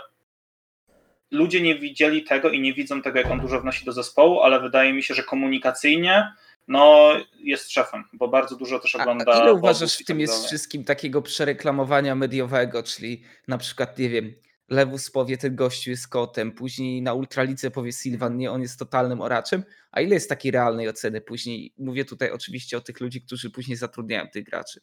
ludzie 1.30 1.60
nie 1.60 1.78
widzieli 1.78 2.24
tego 2.24 2.50
i 2.50 2.60
nie 2.60 2.74
widzą 2.74 3.02
tego, 3.02 3.18
jak 3.18 3.30
on 3.30 3.40
dużo 3.40 3.60
wnosi 3.60 3.84
do 3.84 3.92
zespołu, 3.92 4.40
ale 4.40 4.60
wydaje 4.60 4.92
mi 4.92 5.02
się, 5.02 5.14
że 5.14 5.22
komunikacyjnie 5.22 6.32
no, 6.68 7.12
jest 7.38 7.70
szefem, 7.70 8.04
bo 8.12 8.28
bardzo 8.28 8.56
dużo 8.56 8.78
też 8.78 8.94
ogląda. 8.94 9.32
A 9.32 9.42
ile 9.42 9.54
uważasz 9.54 9.94
w 9.94 10.04
tym 10.04 10.16
tak 10.16 10.20
jest 10.20 10.46
wszystkim 10.46 10.84
takiego 10.84 11.22
przereklamowania 11.22 12.14
mediowego, 12.14 12.82
czyli 12.82 13.22
na 13.48 13.58
przykład, 13.58 13.98
nie 13.98 14.08
wiem, 14.08 14.34
Lewus 14.68 15.10
powie, 15.10 15.38
ten 15.38 15.56
gościu 15.56 15.90
jest 15.90 16.08
kotem, 16.08 16.52
później 16.52 17.02
na 17.02 17.14
Ultralice 17.14 17.70
powie 17.70 17.92
Silvan, 17.92 18.36
nie, 18.36 18.50
on 18.50 18.62
jest 18.62 18.78
totalnym 18.78 19.20
oraczem, 19.20 19.64
a 19.90 20.00
ile 20.00 20.14
jest 20.14 20.28
takiej 20.28 20.52
realnej 20.52 20.88
oceny 20.88 21.20
później? 21.20 21.74
Mówię 21.78 22.04
tutaj 22.04 22.30
oczywiście 22.30 22.76
o 22.76 22.80
tych 22.80 23.00
ludzi, 23.00 23.22
którzy 23.22 23.50
później 23.50 23.76
zatrudniają 23.76 24.28
tych 24.28 24.44
graczy. 24.44 24.80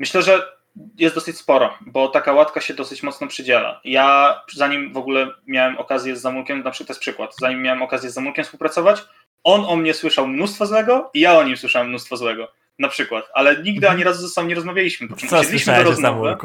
Myślę, 0.00 0.22
że 0.22 0.42
jest 0.98 1.14
dosyć 1.14 1.38
sporo, 1.38 1.78
bo 1.80 2.08
taka 2.08 2.32
łatka 2.32 2.60
się 2.60 2.74
dosyć 2.74 3.02
mocno 3.02 3.26
przydziela. 3.26 3.80
Ja 3.84 4.40
zanim 4.54 4.92
w 4.92 4.96
ogóle 4.96 5.26
miałem 5.46 5.78
okazję 5.78 6.16
z 6.16 6.20
Zamulkiem, 6.20 6.62
na 6.62 6.70
przykład 6.70 6.86
to 6.86 6.92
jest 6.92 7.00
przykład, 7.00 7.34
zanim 7.40 7.62
miałem 7.62 7.82
okazję 7.82 8.10
z 8.10 8.14
Zamulkiem 8.14 8.44
współpracować, 8.44 9.04
on 9.44 9.64
o 9.64 9.76
mnie 9.76 9.94
słyszał 9.94 10.28
mnóstwo 10.28 10.66
złego 10.66 11.10
i 11.14 11.20
ja 11.20 11.38
o 11.38 11.44
nim 11.44 11.56
słyszałem 11.56 11.88
mnóstwo 11.88 12.16
złego. 12.16 12.52
Na 12.78 12.88
przykład, 12.88 13.24
ale 13.34 13.62
nigdy 13.62 13.90
ani 13.90 14.04
razu 14.04 14.22
ze 14.22 14.28
sobą 14.28 14.48
nie 14.48 14.54
rozmawialiśmy. 14.54 15.08
Po 15.08 15.16
czym 15.16 15.28
Co 15.28 15.44
słyszałeś 15.44 15.84
do 15.84 15.90
rozmowy. 15.90 16.36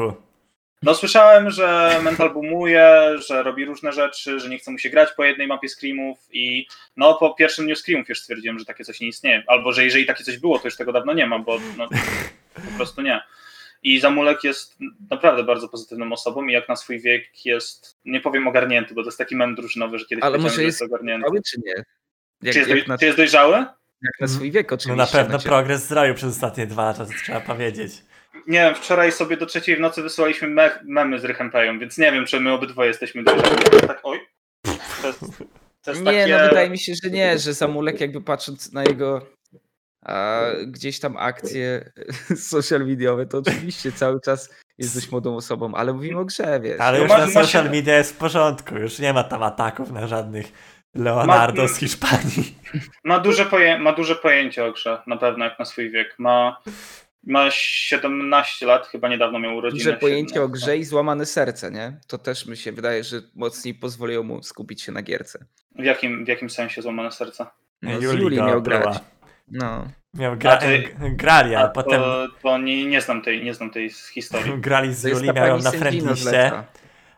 No 0.83 0.95
słyszałem, 0.95 1.49
że 1.49 1.99
mental 2.03 2.33
boomuje, 2.33 3.01
że 3.27 3.43
robi 3.43 3.65
różne 3.65 3.91
rzeczy, 3.91 4.39
że 4.39 4.49
nie 4.49 4.57
chce 4.57 4.71
mu 4.71 4.77
się 4.77 4.89
grać 4.89 5.09
po 5.17 5.23
jednej 5.23 5.47
mapie 5.47 5.69
screamów 5.69 6.17
i 6.31 6.67
no 6.97 7.13
po 7.13 7.33
pierwszym 7.33 7.65
dniu 7.65 7.75
screamów 7.75 8.09
już 8.09 8.21
stwierdziłem, 8.21 8.59
że 8.59 8.65
takie 8.65 8.83
coś 8.83 8.99
nie 8.99 9.07
istnieje. 9.07 9.43
Albo, 9.47 9.73
że 9.73 9.83
jeżeli 9.83 10.05
takie 10.05 10.23
coś 10.23 10.37
było, 10.37 10.59
to 10.59 10.67
już 10.67 10.75
tego 10.75 10.91
dawno 10.91 11.13
nie 11.13 11.27
ma, 11.27 11.39
bo 11.39 11.59
no, 11.77 11.89
po 12.53 12.77
prostu 12.77 13.01
nie. 13.01 13.21
I 13.83 13.99
Zamulek 13.99 14.43
jest 14.43 14.77
naprawdę 15.11 15.43
bardzo 15.43 15.69
pozytywną 15.69 16.11
osobą 16.13 16.47
i 16.47 16.53
jak 16.53 16.69
na 16.69 16.75
swój 16.75 16.99
wiek 16.99 17.45
jest, 17.45 17.97
nie 18.05 18.21
powiem 18.21 18.47
ogarnięty, 18.47 18.93
bo 18.93 19.01
to 19.01 19.07
jest 19.07 19.17
taki 19.17 19.35
mem 19.35 19.55
drużynowy, 19.55 19.99
że 19.99 20.05
kiedyś 20.05 20.23
Ale 20.23 20.37
może 20.37 20.63
jest 20.63 20.81
ogarnięty. 20.81 21.41
czy 21.51 21.61
nie? 21.65 21.73
Jak, 22.41 22.53
czy, 22.53 22.59
jest 22.59 22.69
jak 22.69 22.87
na, 22.87 22.97
czy 22.97 23.05
jest 23.05 23.17
dojrzały? 23.17 23.55
Jak 24.01 24.19
na 24.21 24.27
swój 24.27 24.51
wiek 24.51 24.71
oczywiście. 24.71 24.97
No 24.97 25.03
na 25.03 25.07
pewno 25.07 25.39
progres 25.39 25.87
zrobił 25.87 26.15
przez 26.15 26.29
ostatnie 26.29 26.67
dwa 26.67 26.85
lata, 26.85 27.05
to 27.05 27.11
trzeba 27.23 27.41
powiedzieć. 27.41 27.91
Nie 28.47 28.59
wiem, 28.59 28.75
wczoraj 28.75 29.11
sobie 29.11 29.37
do 29.37 29.45
trzeciej 29.45 29.75
w 29.75 29.79
nocy 29.79 30.01
wysłaliśmy 30.01 30.47
me 30.47 30.79
memy 30.83 31.19
z 31.19 31.25
Rychem 31.25 31.79
więc 31.79 31.97
nie 31.97 32.11
wiem, 32.11 32.25
czy 32.25 32.39
my 32.39 32.51
obydwoje 32.51 32.87
jesteśmy 32.87 33.23
dojrzali. 33.23 33.57
Tak, 33.87 33.99
oj. 34.03 34.19
To 35.01 35.07
jest, 35.07 35.19
to 35.83 35.91
jest 35.91 36.03
nie, 36.03 36.05
takie... 36.05 36.37
no 36.37 36.49
wydaje 36.49 36.69
mi 36.69 36.79
się, 36.79 36.93
że 37.03 37.09
nie, 37.09 37.39
że 37.39 37.55
Samulek 37.55 38.01
jakby 38.01 38.21
patrząc 38.21 38.73
na 38.73 38.83
jego 38.83 39.27
a 40.01 40.41
gdzieś 40.67 40.99
tam 40.99 41.17
akcje 41.17 41.91
social 42.51 42.87
mediowe, 42.87 43.25
to 43.25 43.37
oczywiście 43.37 43.91
cały 43.91 44.21
czas 44.21 44.49
jest 44.77 44.95
dość 44.95 45.11
młodą 45.11 45.35
osobą, 45.35 45.75
ale 45.75 45.93
mówimy 45.93 46.19
o 46.19 46.25
grze, 46.25 46.59
wiesz. 46.59 46.79
Ale 46.79 46.99
już 46.99 47.09
na 47.09 47.27
social 47.27 47.71
media 47.71 47.97
jest 47.97 48.13
w 48.13 48.17
porządku, 48.17 48.75
już 48.75 48.99
nie 48.99 49.13
ma 49.13 49.23
tam 49.23 49.43
ataków 49.43 49.91
na 49.91 50.07
żadnych 50.07 50.51
Leonardo 50.95 51.61
ma, 51.61 51.67
z 51.67 51.77
Hiszpanii. 51.77 52.55
Ma 53.03 53.19
duże, 53.19 53.45
poję 53.45 53.79
ma 53.79 53.93
duże 53.93 54.15
pojęcie 54.15 54.65
o 54.65 54.71
grze, 54.71 55.01
na 55.07 55.17
pewno 55.17 55.45
jak 55.45 55.59
na 55.59 55.65
swój 55.65 55.91
wiek. 55.91 56.15
Ma, 56.17 56.61
ma 57.23 57.51
17 57.51 58.65
lat, 58.65 58.87
chyba 58.87 59.09
niedawno 59.09 59.39
miał 59.39 59.55
urodziny. 59.55 59.83
Duże 59.83 59.97
pojęcie 59.97 60.33
17. 60.33 60.41
o 60.41 60.49
grze 60.49 60.77
i 60.77 60.83
złamane 60.83 61.25
serce, 61.25 61.71
nie? 61.71 61.99
To 62.07 62.17
też 62.17 62.45
mi 62.45 62.57
się 62.57 62.71
wydaje, 62.71 63.03
że 63.03 63.21
mocniej 63.35 63.73
pozwoliło 63.75 64.23
mu 64.23 64.43
skupić 64.43 64.81
się 64.81 64.91
na 64.91 65.01
gierce. 65.01 65.45
W 65.75 65.83
jakim, 65.83 66.25
w 66.25 66.27
jakim 66.27 66.49
sensie 66.49 66.81
złamane 66.81 67.11
serce? 67.11 67.45
No, 67.81 67.91
Juli, 67.91 68.21
Juli 68.21 68.37
miał 68.37 68.61
grać. 68.61 68.99
No. 69.51 69.87
Miał 70.13 70.37
gra, 70.37 70.57
ty, 70.57 70.95
grali, 70.99 71.55
a, 71.55 71.59
a 71.59 71.67
potem. 71.67 72.01
To, 72.01 72.27
to 72.43 72.57
nie, 72.57 72.85
nie, 72.85 73.01
znam 73.01 73.21
tej, 73.21 73.43
nie 73.43 73.53
znam 73.53 73.69
tej 73.69 73.89
historii. 73.89 74.61
grali 74.67 74.93
z 74.93 75.03
Juli, 75.03 75.33
miał 75.33 75.59
na 75.59 75.71
friendliście, 75.71 76.63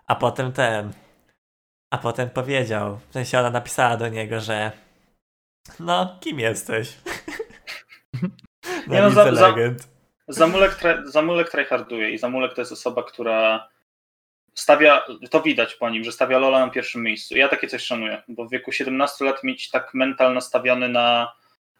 a 0.07 0.15
potem 0.15 0.51
ten 0.51 0.93
a 1.93 1.97
potem 1.97 2.29
powiedział, 2.29 2.99
w 3.09 3.13
sensie 3.13 3.39
ona 3.39 3.49
napisała 3.49 3.97
do 3.97 4.07
niego, 4.07 4.39
że 4.39 4.71
no, 5.79 6.17
kim 6.21 6.39
jesteś? 6.39 6.93
Nie 8.87 9.01
no, 9.01 9.09
za, 9.09 9.35
za, 9.35 9.55
Zamulek, 10.27 10.77
Zamulek 11.05 11.49
tryharduje 11.49 12.11
i 12.11 12.17
Zamulek 12.17 12.53
to 12.53 12.61
jest 12.61 12.71
osoba, 12.71 13.03
która 13.03 13.69
stawia, 14.55 15.05
to 15.29 15.41
widać 15.41 15.75
po 15.75 15.89
nim, 15.89 16.03
że 16.03 16.11
stawia 16.11 16.39
Lola 16.39 16.65
na 16.65 16.71
pierwszym 16.71 17.03
miejscu. 17.03 17.37
Ja 17.37 17.47
takie 17.47 17.67
coś 17.67 17.83
szanuję, 17.83 18.23
bo 18.27 18.45
w 18.45 18.51
wieku 18.51 18.71
17 18.71 19.25
lat 19.25 19.43
mieć 19.43 19.69
tak 19.69 19.93
mental 19.93 20.33
nastawiony 20.33 20.89
na... 20.89 21.33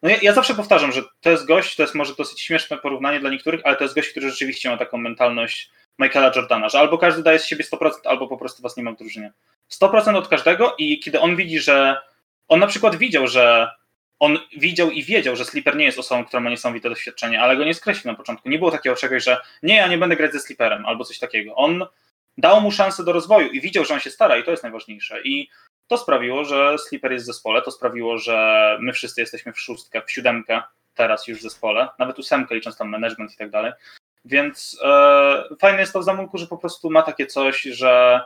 No 0.04 0.10
ja, 0.10 0.18
ja, 0.22 0.34
zawsze 0.34 0.56
powtarzam, 0.56 0.92
że 0.92 1.02
to 1.22 1.30
jest 1.30 1.46
gość, 1.46 1.76
to 1.76 1.84
jest 1.84 1.96
może 1.96 2.16
dosyć 2.16 2.42
śmieszne 2.42 2.78
porównanie 2.78 3.20
dla 3.20 3.30
niektórych, 3.30 3.62
ale 3.64 3.76
to 3.76 3.84
jest 3.84 3.96
gość, 3.96 4.10
który 4.10 4.30
rzeczywiście 4.30 4.70
ma 4.70 4.78
taką 4.78 4.98
mentalność 4.98 5.72
Michaela 6.00 6.32
Jordana, 6.36 6.70
że 6.70 6.80
albo 6.80 6.98
każdy 6.98 7.24
daje 7.24 7.40
z 7.40 7.46
siebie 7.46 7.64
100%, 7.64 7.92
albo 8.06 8.28
po 8.28 8.38
prostu 8.38 8.62
was 8.62 8.78
nie 8.78 8.84
ma 8.84 8.92
w 8.92 8.98
drużynie. 8.98 9.34
100% 9.72 10.16
od 10.16 10.28
każdego 10.28 10.76
i 10.78 11.00
kiedy 11.00 11.20
on 11.20 11.36
widzi, 11.36 11.60
że 11.60 11.98
on 12.48 12.60
na 12.60 12.68
przykład 12.68 12.96
widział, 12.96 13.28
że 13.28 13.72
on 14.20 14.40
widział 14.58 14.92
i 14.92 15.04
wiedział, 15.04 15.36
że 15.36 15.46
Slipper 15.46 15.76
nie 15.76 15.86
jest 15.86 16.00
osobą, 16.00 16.26
która 16.26 16.40
ma 16.40 16.50
niesamowite 16.50 16.90
doświadczenie, 16.90 17.42
ale 17.42 17.58
go 17.58 17.66
nie 17.66 17.74
skreślił 17.74 18.12
na 18.12 18.18
początku. 18.18 18.50
Nie 18.50 18.60
było 18.60 18.72
takiego 18.72 18.96
czegoś, 18.96 19.24
że 19.24 19.42
nie, 19.64 19.76
ja 19.76 19.88
nie 19.88 19.98
będę 19.98 20.16
grać 20.16 20.32
ze 20.32 20.40
Slipperem 20.40 20.86
albo 20.86 21.06
coś 21.06 21.20
takiego. 21.20 21.56
On 21.56 21.86
dał 22.38 22.62
mu 22.62 22.72
szansę 22.72 23.04
do 23.04 23.12
rozwoju 23.12 23.52
i 23.52 23.62
widział, 23.62 23.86
że 23.86 23.94
on 23.94 24.00
się 24.00 24.10
stara 24.10 24.38
i 24.38 24.44
to 24.44 24.52
jest 24.52 24.64
najważniejsze. 24.64 25.22
I 25.22 25.50
to 25.88 25.98
sprawiło, 25.98 26.46
że 26.46 26.78
Slipper 26.78 27.12
jest 27.12 27.26
w 27.26 27.28
zespole, 27.28 27.62
to 27.62 27.72
sprawiło, 27.72 28.18
że 28.18 28.78
my 28.82 28.94
wszyscy 28.94 29.22
jesteśmy 29.22 29.54
w 29.54 29.60
szóstkę, 29.60 30.02
w 30.02 30.12
siódemkę 30.12 30.62
teraz 30.96 31.28
już 31.28 31.40
w 31.40 31.42
zespole, 31.42 31.88
nawet 32.00 32.20
ósemkę 32.20 32.56
licząc 32.56 32.78
tam 32.78 32.90
management 32.90 33.34
i 33.34 33.38
tak 33.38 33.50
dalej. 33.50 33.72
Więc 34.26 34.80
e, 34.84 35.44
fajne 35.60 35.80
jest 35.80 35.94
to 35.94 36.00
w 36.00 36.04
Zamulku, 36.04 36.38
że 36.38 36.48
po 36.48 36.58
prostu 36.58 36.90
ma 36.90 37.02
takie 37.02 37.28
coś, 37.28 37.62
że 37.62 38.22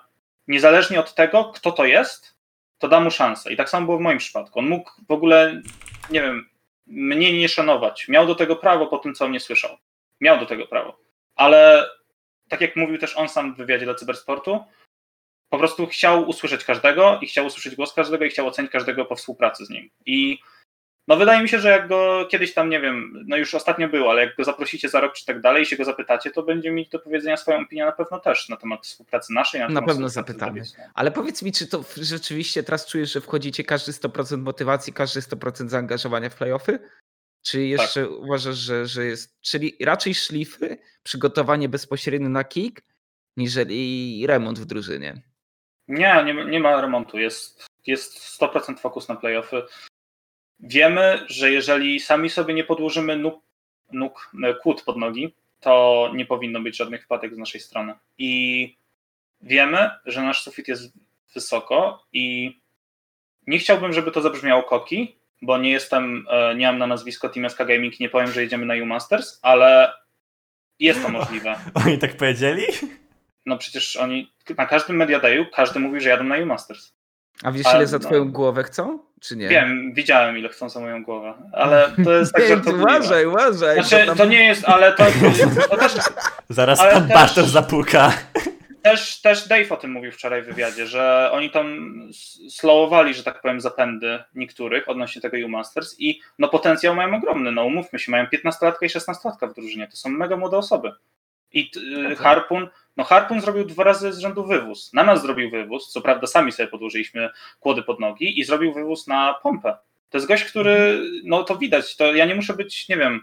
niezależnie 0.47 0.99
od 0.99 1.13
tego, 1.13 1.45
kto 1.45 1.71
to 1.71 1.85
jest, 1.85 2.37
to 2.77 2.87
da 2.87 2.99
mu 2.99 3.11
szansę. 3.11 3.53
I 3.53 3.57
tak 3.57 3.69
samo 3.69 3.85
było 3.85 3.97
w 3.97 4.01
moim 4.01 4.17
przypadku. 4.17 4.59
On 4.59 4.67
mógł 4.67 4.91
w 5.07 5.11
ogóle, 5.11 5.61
nie 6.09 6.21
wiem, 6.21 6.49
mnie 6.87 7.39
nie 7.39 7.49
szanować. 7.49 8.07
Miał 8.07 8.27
do 8.27 8.35
tego 8.35 8.55
prawo 8.55 8.87
po 8.87 8.97
tym, 8.97 9.13
co 9.13 9.25
o 9.25 9.27
mnie 9.27 9.39
słyszał. 9.39 9.77
Miał 10.21 10.39
do 10.39 10.45
tego 10.45 10.67
prawo. 10.67 10.97
Ale 11.35 11.89
tak 12.49 12.61
jak 12.61 12.75
mówił 12.75 12.97
też 12.97 13.17
on 13.17 13.29
sam 13.29 13.53
w 13.53 13.57
wywiadzie 13.57 13.85
dla 13.85 13.95
Cybersportu, 13.95 14.63
po 15.49 15.57
prostu 15.57 15.87
chciał 15.87 16.29
usłyszeć 16.29 16.63
każdego 16.63 17.19
i 17.21 17.27
chciał 17.27 17.45
usłyszeć 17.45 17.75
głos 17.75 17.93
każdego 17.93 18.25
i 18.25 18.29
chciał 18.29 18.47
ocenić 18.47 18.71
każdego 18.71 19.05
po 19.05 19.15
współpracy 19.15 19.65
z 19.65 19.69
nim. 19.69 19.89
I 20.05 20.39
no 21.07 21.17
wydaje 21.17 21.41
mi 21.41 21.49
się, 21.49 21.59
że 21.59 21.69
jak 21.69 21.87
go 21.87 22.27
kiedyś 22.31 22.53
tam, 22.53 22.69
nie 22.69 22.79
wiem, 22.81 23.25
no 23.27 23.37
już 23.37 23.55
ostatnio 23.55 23.89
było, 23.89 24.11
ale 24.11 24.25
jak 24.25 24.35
go 24.35 24.43
zaprosicie 24.43 24.89
za 24.89 24.99
rok 24.99 25.13
czy 25.13 25.25
tak 25.25 25.41
dalej 25.41 25.63
i 25.63 25.65
się 25.65 25.77
go 25.77 25.85
zapytacie, 25.85 26.31
to 26.31 26.43
będzie 26.43 26.71
mieć 26.71 26.89
do 26.89 26.99
powiedzenia 26.99 27.37
swoją 27.37 27.61
opinię 27.61 27.85
na 27.85 27.91
pewno 27.91 28.19
też 28.19 28.49
na 28.49 28.57
temat 28.57 28.85
współpracy 28.85 29.33
naszej. 29.33 29.61
Na, 29.61 29.67
na 29.69 29.81
pewno 29.81 30.09
zapytamy. 30.09 30.61
Ale 30.93 31.11
powiedz 31.11 31.43
mi, 31.43 31.51
czy 31.51 31.67
to 31.67 31.83
rzeczywiście 31.97 32.63
teraz 32.63 32.87
czujesz, 32.87 33.13
że 33.13 33.21
wchodzicie 33.21 33.63
każdy 33.63 33.91
100% 33.91 34.37
motywacji, 34.37 34.93
każdy 34.93 35.19
100% 35.19 35.67
zaangażowania 35.67 36.29
w 36.29 36.35
playoffy? 36.35 36.79
Czy 37.41 37.65
jeszcze 37.65 38.01
tak. 38.01 38.11
uważasz, 38.11 38.57
że, 38.57 38.85
że 38.85 39.05
jest, 39.05 39.41
czyli 39.41 39.77
raczej 39.81 40.15
szlify, 40.15 40.77
przygotowanie 41.03 41.69
bezpośrednie 41.69 42.29
na 42.29 42.43
kick, 42.43 42.81
niżeli 43.37 44.23
remont 44.27 44.59
w 44.59 44.65
drużynie? 44.65 45.21
Nie, 45.87 46.23
nie, 46.25 46.45
nie 46.45 46.59
ma 46.59 46.81
remontu. 46.81 47.17
Jest, 47.17 47.65
jest 47.87 48.39
100% 48.41 48.79
fokus 48.79 49.07
na 49.07 49.15
playoffy. 49.15 49.63
Wiemy, 50.59 51.25
że 51.27 51.51
jeżeli 51.51 51.99
sami 51.99 52.29
sobie 52.29 52.53
nie 52.53 52.63
podłożymy 52.63 53.17
nóg, 53.17 53.41
nóg 53.91 54.31
e, 54.43 54.53
kłód 54.53 54.83
pod 54.83 54.97
nogi, 54.97 55.35
to 55.59 56.11
nie 56.13 56.25
powinno 56.25 56.61
być 56.61 56.77
żadnych 56.77 57.03
wpadek 57.03 57.35
z 57.35 57.37
naszej 57.37 57.61
strony. 57.61 57.93
I 58.17 58.77
wiemy, 59.41 59.89
że 60.05 60.21
nasz 60.21 60.41
sufit 60.41 60.67
jest 60.67 60.93
wysoko 61.33 62.05
i 62.13 62.55
nie 63.47 63.59
chciałbym, 63.59 63.93
żeby 63.93 64.11
to 64.11 64.21
zabrzmiało 64.21 64.63
koki, 64.63 65.15
bo 65.41 65.57
nie 65.57 65.71
jestem, 65.71 66.25
e, 66.29 66.55
nie 66.55 66.67
mam 66.67 66.77
na 66.77 66.87
nazwisko 66.87 67.29
Team 67.29 67.49
SK 67.49 67.57
Gaming, 67.57 67.99
nie 67.99 68.09
powiem, 68.09 68.31
że 68.31 68.41
jedziemy 68.41 68.65
na 68.65 68.73
U-Masters, 68.73 69.39
ale 69.41 69.93
jest 70.79 71.01
to 71.01 71.09
możliwe. 71.19 71.55
Oni 71.73 71.97
tak 71.97 72.17
powiedzieli? 72.17 72.63
No 73.47 73.57
przecież 73.57 73.95
oni, 73.95 74.31
na 74.57 74.65
każdym 74.65 74.95
Media 74.95 75.19
Dayu 75.19 75.45
każdy 75.53 75.79
mówi, 75.79 76.01
że 76.01 76.09
jadą 76.09 76.23
na 76.23 76.37
U-Masters. 76.37 76.93
A 77.43 77.51
wiesz, 77.51 77.67
ile 77.75 77.87
za 77.87 77.97
no. 77.97 78.05
twoją 78.05 78.25
no, 78.25 78.31
głowę 78.31 78.63
chcą? 78.63 78.99
Czy 79.21 79.35
nie? 79.35 79.47
Wiem, 79.47 79.93
widziałem, 79.93 80.37
ile 80.37 80.49
chcą 80.49 80.69
za 80.69 80.79
moją 80.79 81.03
głowę, 81.03 81.33
ale 81.53 81.91
to 82.03 82.13
jest 82.13 82.33
tak, 82.33 82.47
że 82.47 82.57
to 82.57 82.71
Uważaj, 82.71 83.25
uważaj. 83.25 83.75
Znaczy, 83.75 83.99
to, 83.99 84.05
tam... 84.05 84.17
to 84.17 84.25
nie 84.25 84.45
jest, 84.45 84.65
ale 84.65 84.93
to, 84.93 85.05
to 85.69 85.77
też... 85.77 85.93
Zaraz 86.49 86.79
ale 86.79 86.91
pan 86.91 87.07
też... 87.07 87.13
Bartosz 87.17 87.49
zapuka. 87.49 88.13
Też, 88.81 89.21
też 89.21 89.47
Dave 89.47 89.71
o 89.71 89.77
tym 89.77 89.91
mówił 89.91 90.11
wczoraj 90.11 90.43
w 90.43 90.45
wywiadzie, 90.45 90.87
że 90.87 91.29
oni 91.31 91.51
tam 91.51 91.93
slowowali, 92.49 93.13
że 93.13 93.23
tak 93.23 93.41
powiem, 93.41 93.61
zapędy 93.61 94.23
niektórych 94.35 94.89
odnośnie 94.89 95.21
tego 95.21 95.37
U-Masters 95.37 95.95
i 95.99 96.21
no 96.39 96.47
potencjał 96.47 96.95
mają 96.95 97.15
ogromny, 97.15 97.51
no 97.51 97.65
umówmy 97.65 97.99
się, 97.99 98.11
mają 98.11 98.25
15-latka 98.25 98.77
i 98.81 98.87
16-latka 98.87 99.49
w 99.49 99.53
drużynie, 99.53 99.87
to 99.87 99.97
są 99.97 100.09
mega 100.09 100.37
młode 100.37 100.57
osoby. 100.57 100.91
I 101.57 101.71
okay. 102.05 102.15
Harpun, 102.15 102.67
no 102.97 103.03
Harpun 103.03 103.41
zrobił 103.41 103.65
dwa 103.65 103.83
razy 103.83 104.13
z 104.13 104.19
rzędu 104.19 104.45
wywóz. 104.45 104.93
Na 104.93 105.03
nas 105.03 105.21
zrobił 105.21 105.49
wywóz, 105.49 105.89
co 105.89 106.01
prawda 106.01 106.27
sami 106.27 106.51
sobie 106.51 106.67
podłożyliśmy 106.67 107.29
kłody 107.59 107.83
pod 107.83 107.99
nogi 107.99 108.39
i 108.39 108.43
zrobił 108.43 108.73
wywóz 108.73 109.07
na 109.07 109.33
pompę. 109.43 109.77
To 110.09 110.17
jest 110.17 110.27
gość, 110.27 110.43
który, 110.43 110.71
mhm. 110.71 111.21
no 111.23 111.43
to 111.43 111.57
widać, 111.57 111.95
to 111.95 112.15
ja 112.15 112.25
nie 112.25 112.35
muszę 112.35 112.53
być, 112.53 112.89
nie 112.89 112.97
wiem, 112.97 113.21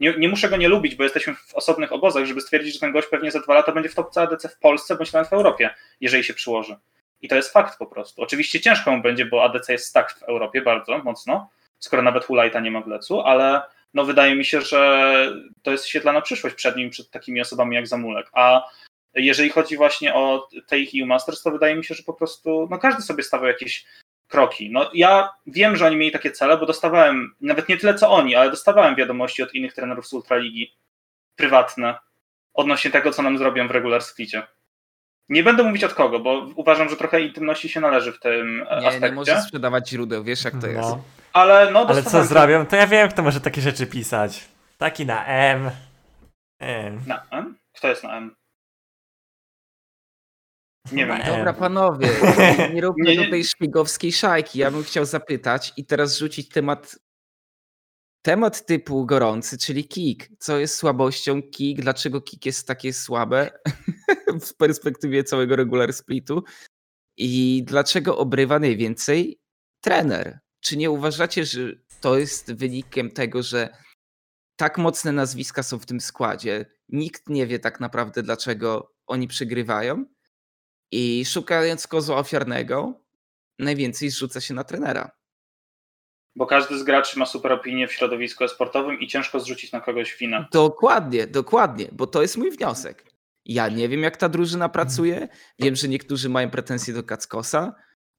nie, 0.00 0.14
nie, 0.18 0.28
muszę 0.28 0.48
go 0.48 0.56
nie 0.56 0.68
lubić, 0.68 0.94
bo 0.94 1.04
jesteśmy 1.04 1.34
w 1.34 1.54
osobnych 1.54 1.92
obozach, 1.92 2.24
żeby 2.24 2.40
stwierdzić, 2.40 2.74
że 2.74 2.80
ten 2.80 2.92
gość 2.92 3.08
pewnie 3.08 3.30
za 3.30 3.40
dwa 3.40 3.54
lata 3.54 3.72
będzie 3.72 3.88
w 3.88 3.94
topce 3.94 4.22
ADC 4.22 4.48
w 4.48 4.58
Polsce 4.58 4.96
bądź 4.96 5.12
nawet 5.12 5.28
w 5.28 5.32
Europie, 5.32 5.70
jeżeli 6.00 6.24
się 6.24 6.34
przyłoży. 6.34 6.76
I 7.20 7.28
to 7.28 7.36
jest 7.36 7.52
fakt 7.52 7.78
po 7.78 7.86
prostu. 7.86 8.22
Oczywiście 8.22 8.60
ciężko 8.60 8.96
mu 8.96 9.02
będzie, 9.02 9.26
bo 9.26 9.44
ADC 9.44 9.72
jest 9.72 9.94
tak 9.94 10.12
w 10.12 10.22
Europie 10.22 10.62
bardzo 10.62 10.98
mocno, 10.98 11.50
skoro 11.78 12.02
nawet 12.02 12.24
Hulajta 12.24 12.60
nie 12.60 12.70
ma 12.70 12.80
w 12.80 12.86
lecu, 12.86 13.20
ale 13.20 13.62
no 13.94 14.04
wydaje 14.04 14.36
mi 14.36 14.44
się, 14.44 14.60
że 14.60 15.32
to 15.62 15.70
jest 15.72 15.86
świetlana 15.86 16.20
przyszłość 16.20 16.56
przed 16.56 16.76
nim, 16.76 16.90
przed 16.90 17.10
takimi 17.10 17.40
osobami 17.40 17.76
jak 17.76 17.86
Zamulek. 17.86 18.30
A 18.32 18.70
jeżeli 19.14 19.50
chodzi 19.50 19.76
właśnie 19.76 20.14
o 20.14 20.48
tej 20.66 20.90
EU 21.00 21.06
Masters, 21.06 21.42
to 21.42 21.50
wydaje 21.50 21.76
mi 21.76 21.84
się, 21.84 21.94
że 21.94 22.02
po 22.02 22.14
prostu 22.14 22.68
no 22.70 22.78
każdy 22.78 23.02
sobie 23.02 23.22
stawiał 23.22 23.46
jakieś 23.46 23.86
kroki. 24.28 24.70
No, 24.72 24.90
ja 24.94 25.30
wiem, 25.46 25.76
że 25.76 25.86
oni 25.86 25.96
mieli 25.96 26.12
takie 26.12 26.30
cele, 26.30 26.58
bo 26.58 26.66
dostawałem, 26.66 27.34
nawet 27.40 27.68
nie 27.68 27.76
tyle 27.76 27.94
co 27.94 28.10
oni, 28.10 28.34
ale 28.34 28.50
dostawałem 28.50 28.94
wiadomości 28.94 29.42
od 29.42 29.54
innych 29.54 29.74
trenerów 29.74 30.06
z 30.06 30.12
Ultraligi 30.12 30.74
prywatne 31.36 31.98
odnośnie 32.54 32.90
tego, 32.90 33.12
co 33.12 33.22
nam 33.22 33.38
zrobią 33.38 33.68
w 33.68 33.70
regular 33.70 34.02
splicie. 34.02 34.42
Nie 35.28 35.42
będę 35.42 35.62
mówić 35.62 35.84
od 35.84 35.94
kogo, 35.94 36.18
bo 36.18 36.46
uważam, 36.56 36.88
że 36.88 36.96
trochę 36.96 37.20
intymności 37.20 37.68
się 37.68 37.80
należy 37.80 38.12
w 38.12 38.20
tym 38.20 38.58
nie, 38.58 38.66
aspekcie. 38.88 39.08
Nie 39.08 39.12
możesz 39.12 39.42
sprzedawać 39.42 39.88
źródeł, 39.88 40.24
wiesz 40.24 40.44
jak 40.44 40.54
to 40.54 40.66
no. 40.66 40.72
jest. 40.72 41.23
Ale, 41.34 41.70
no, 41.70 41.86
Ale 41.88 42.02
co 42.02 42.24
zrobią? 42.24 42.66
To 42.66 42.76
ja 42.76 42.86
wiem, 42.86 43.08
kto 43.08 43.22
może 43.22 43.40
takie 43.40 43.60
rzeczy 43.60 43.86
pisać. 43.86 44.48
Taki 44.78 45.06
na 45.06 45.26
M. 45.26 45.70
M. 46.60 47.00
Na 47.06 47.26
M? 47.30 47.58
Kto 47.72 47.88
jest 47.88 48.02
na 48.02 48.16
M? 48.16 48.34
Nie 50.92 51.06
wiem. 51.06 51.18
Dobra, 51.26 51.52
panowie, 51.52 52.08
nie 52.74 52.80
róbmy 52.80 53.04
nie, 53.04 53.16
nie. 53.16 53.24
tutaj 53.24 53.44
szpigowskiej 53.44 54.12
szajki. 54.12 54.58
Ja 54.58 54.70
bym 54.70 54.82
chciał 54.82 55.04
zapytać 55.04 55.72
i 55.76 55.84
teraz 55.86 56.18
rzucić 56.18 56.48
temat 56.48 56.98
temat 58.22 58.66
typu 58.66 59.06
gorący, 59.06 59.58
czyli 59.58 59.88
kick. 59.88 60.28
Co 60.38 60.58
jest 60.58 60.76
słabością 60.76 61.42
kick? 61.42 61.82
Dlaczego 61.82 62.20
kick 62.20 62.46
jest 62.46 62.68
takie 62.68 62.92
słabe 62.92 63.50
w 64.46 64.56
perspektywie 64.56 65.24
całego 65.24 65.56
regular 65.56 65.92
splitu? 65.92 66.44
I 67.16 67.62
dlaczego 67.66 68.18
obrywa 68.18 68.58
najwięcej 68.58 69.38
trener? 69.80 70.43
Czy 70.64 70.76
nie 70.76 70.90
uważacie, 70.90 71.44
że 71.44 71.60
to 72.00 72.18
jest 72.18 72.54
wynikiem 72.54 73.10
tego, 73.10 73.42
że 73.42 73.68
tak 74.56 74.78
mocne 74.78 75.12
nazwiska 75.12 75.62
są 75.62 75.78
w 75.78 75.86
tym 75.86 76.00
składzie? 76.00 76.66
Nikt 76.88 77.28
nie 77.28 77.46
wie 77.46 77.58
tak 77.58 77.80
naprawdę, 77.80 78.22
dlaczego 78.22 78.94
oni 79.06 79.28
przegrywają 79.28 80.04
i 80.90 81.24
szukając 81.24 81.86
kozła 81.86 82.16
ofiarnego, 82.16 83.00
najwięcej 83.58 84.10
zrzuca 84.10 84.40
się 84.40 84.54
na 84.54 84.64
trenera. 84.64 85.10
Bo 86.36 86.46
każdy 86.46 86.78
z 86.78 86.82
graczy 86.82 87.18
ma 87.18 87.26
super 87.26 87.52
opinię 87.52 87.88
w 87.88 87.92
środowisku 87.92 88.48
sportowym 88.48 89.00
i 89.00 89.08
ciężko 89.08 89.40
zrzucić 89.40 89.72
na 89.72 89.80
kogoś 89.80 90.16
winę. 90.16 90.46
Dokładnie, 90.52 91.26
dokładnie, 91.26 91.88
bo 91.92 92.06
to 92.06 92.22
jest 92.22 92.36
mój 92.36 92.50
wniosek. 92.50 93.04
Ja 93.44 93.68
nie 93.68 93.88
wiem, 93.88 94.02
jak 94.02 94.16
ta 94.16 94.28
drużyna 94.28 94.68
pracuje. 94.68 95.28
Wiem, 95.58 95.76
że 95.76 95.88
niektórzy 95.88 96.28
mają 96.28 96.50
pretensje 96.50 96.94
do 96.94 97.02
Kackosa, 97.02 97.74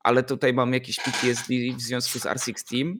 ale 0.05 0.23
tutaj 0.23 0.53
mam 0.53 0.73
jakieś 0.73 0.99
PTSD 0.99 1.53
w 1.77 1.81
związku 1.81 2.19
z 2.19 2.23
R6 2.23 2.69
Team, 2.69 2.99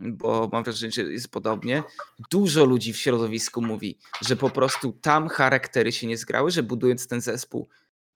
bo 0.00 0.48
mam 0.52 0.64
wrażenie, 0.64 0.92
że 0.92 1.02
jest 1.02 1.28
podobnie. 1.28 1.82
Dużo 2.30 2.64
ludzi 2.64 2.92
w 2.92 2.96
środowisku 2.96 3.62
mówi, 3.62 3.98
że 4.20 4.36
po 4.36 4.50
prostu 4.50 4.92
tam 4.92 5.28
charaktery 5.28 5.92
się 5.92 6.06
nie 6.06 6.16
zgrały, 6.16 6.50
że 6.50 6.62
budując 6.62 7.06
ten 7.08 7.20
zespół 7.20 7.68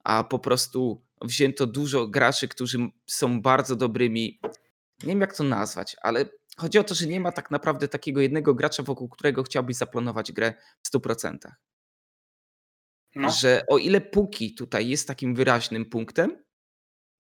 a 0.05 0.25
po 0.25 0.39
prostu 0.39 1.03
wzięto 1.23 1.67
dużo 1.67 2.07
graczy, 2.07 2.49
którzy 2.49 2.79
są 3.07 3.43
bardzo 3.43 3.77
dobrymi. 3.77 4.41
Nie 5.03 5.09
wiem, 5.09 5.21
jak 5.21 5.37
to 5.37 5.45
nazwać, 5.45 5.97
ale 6.03 6.25
chodzi 6.57 6.79
o 6.79 6.85
to, 6.85 6.95
że 6.95 7.07
nie 7.07 7.21
ma 7.21 7.33
tak 7.33 7.51
naprawdę 7.51 7.89
takiego 7.89 8.21
jednego 8.21 8.55
gracza, 8.55 8.83
wokół 8.83 9.09
którego 9.09 9.43
chciałbyś 9.43 9.77
zaplanować 9.77 10.33
grę 10.33 10.55
w 10.83 10.91
100%. 10.91 11.37
No. 13.15 13.31
Że 13.31 13.65
o 13.69 13.79
ile 13.79 14.01
Puki 14.01 14.55
tutaj 14.55 14.89
jest 14.89 15.09
takim 15.09 15.35
wyraźnym 15.35 15.85
punktem, 15.85 16.47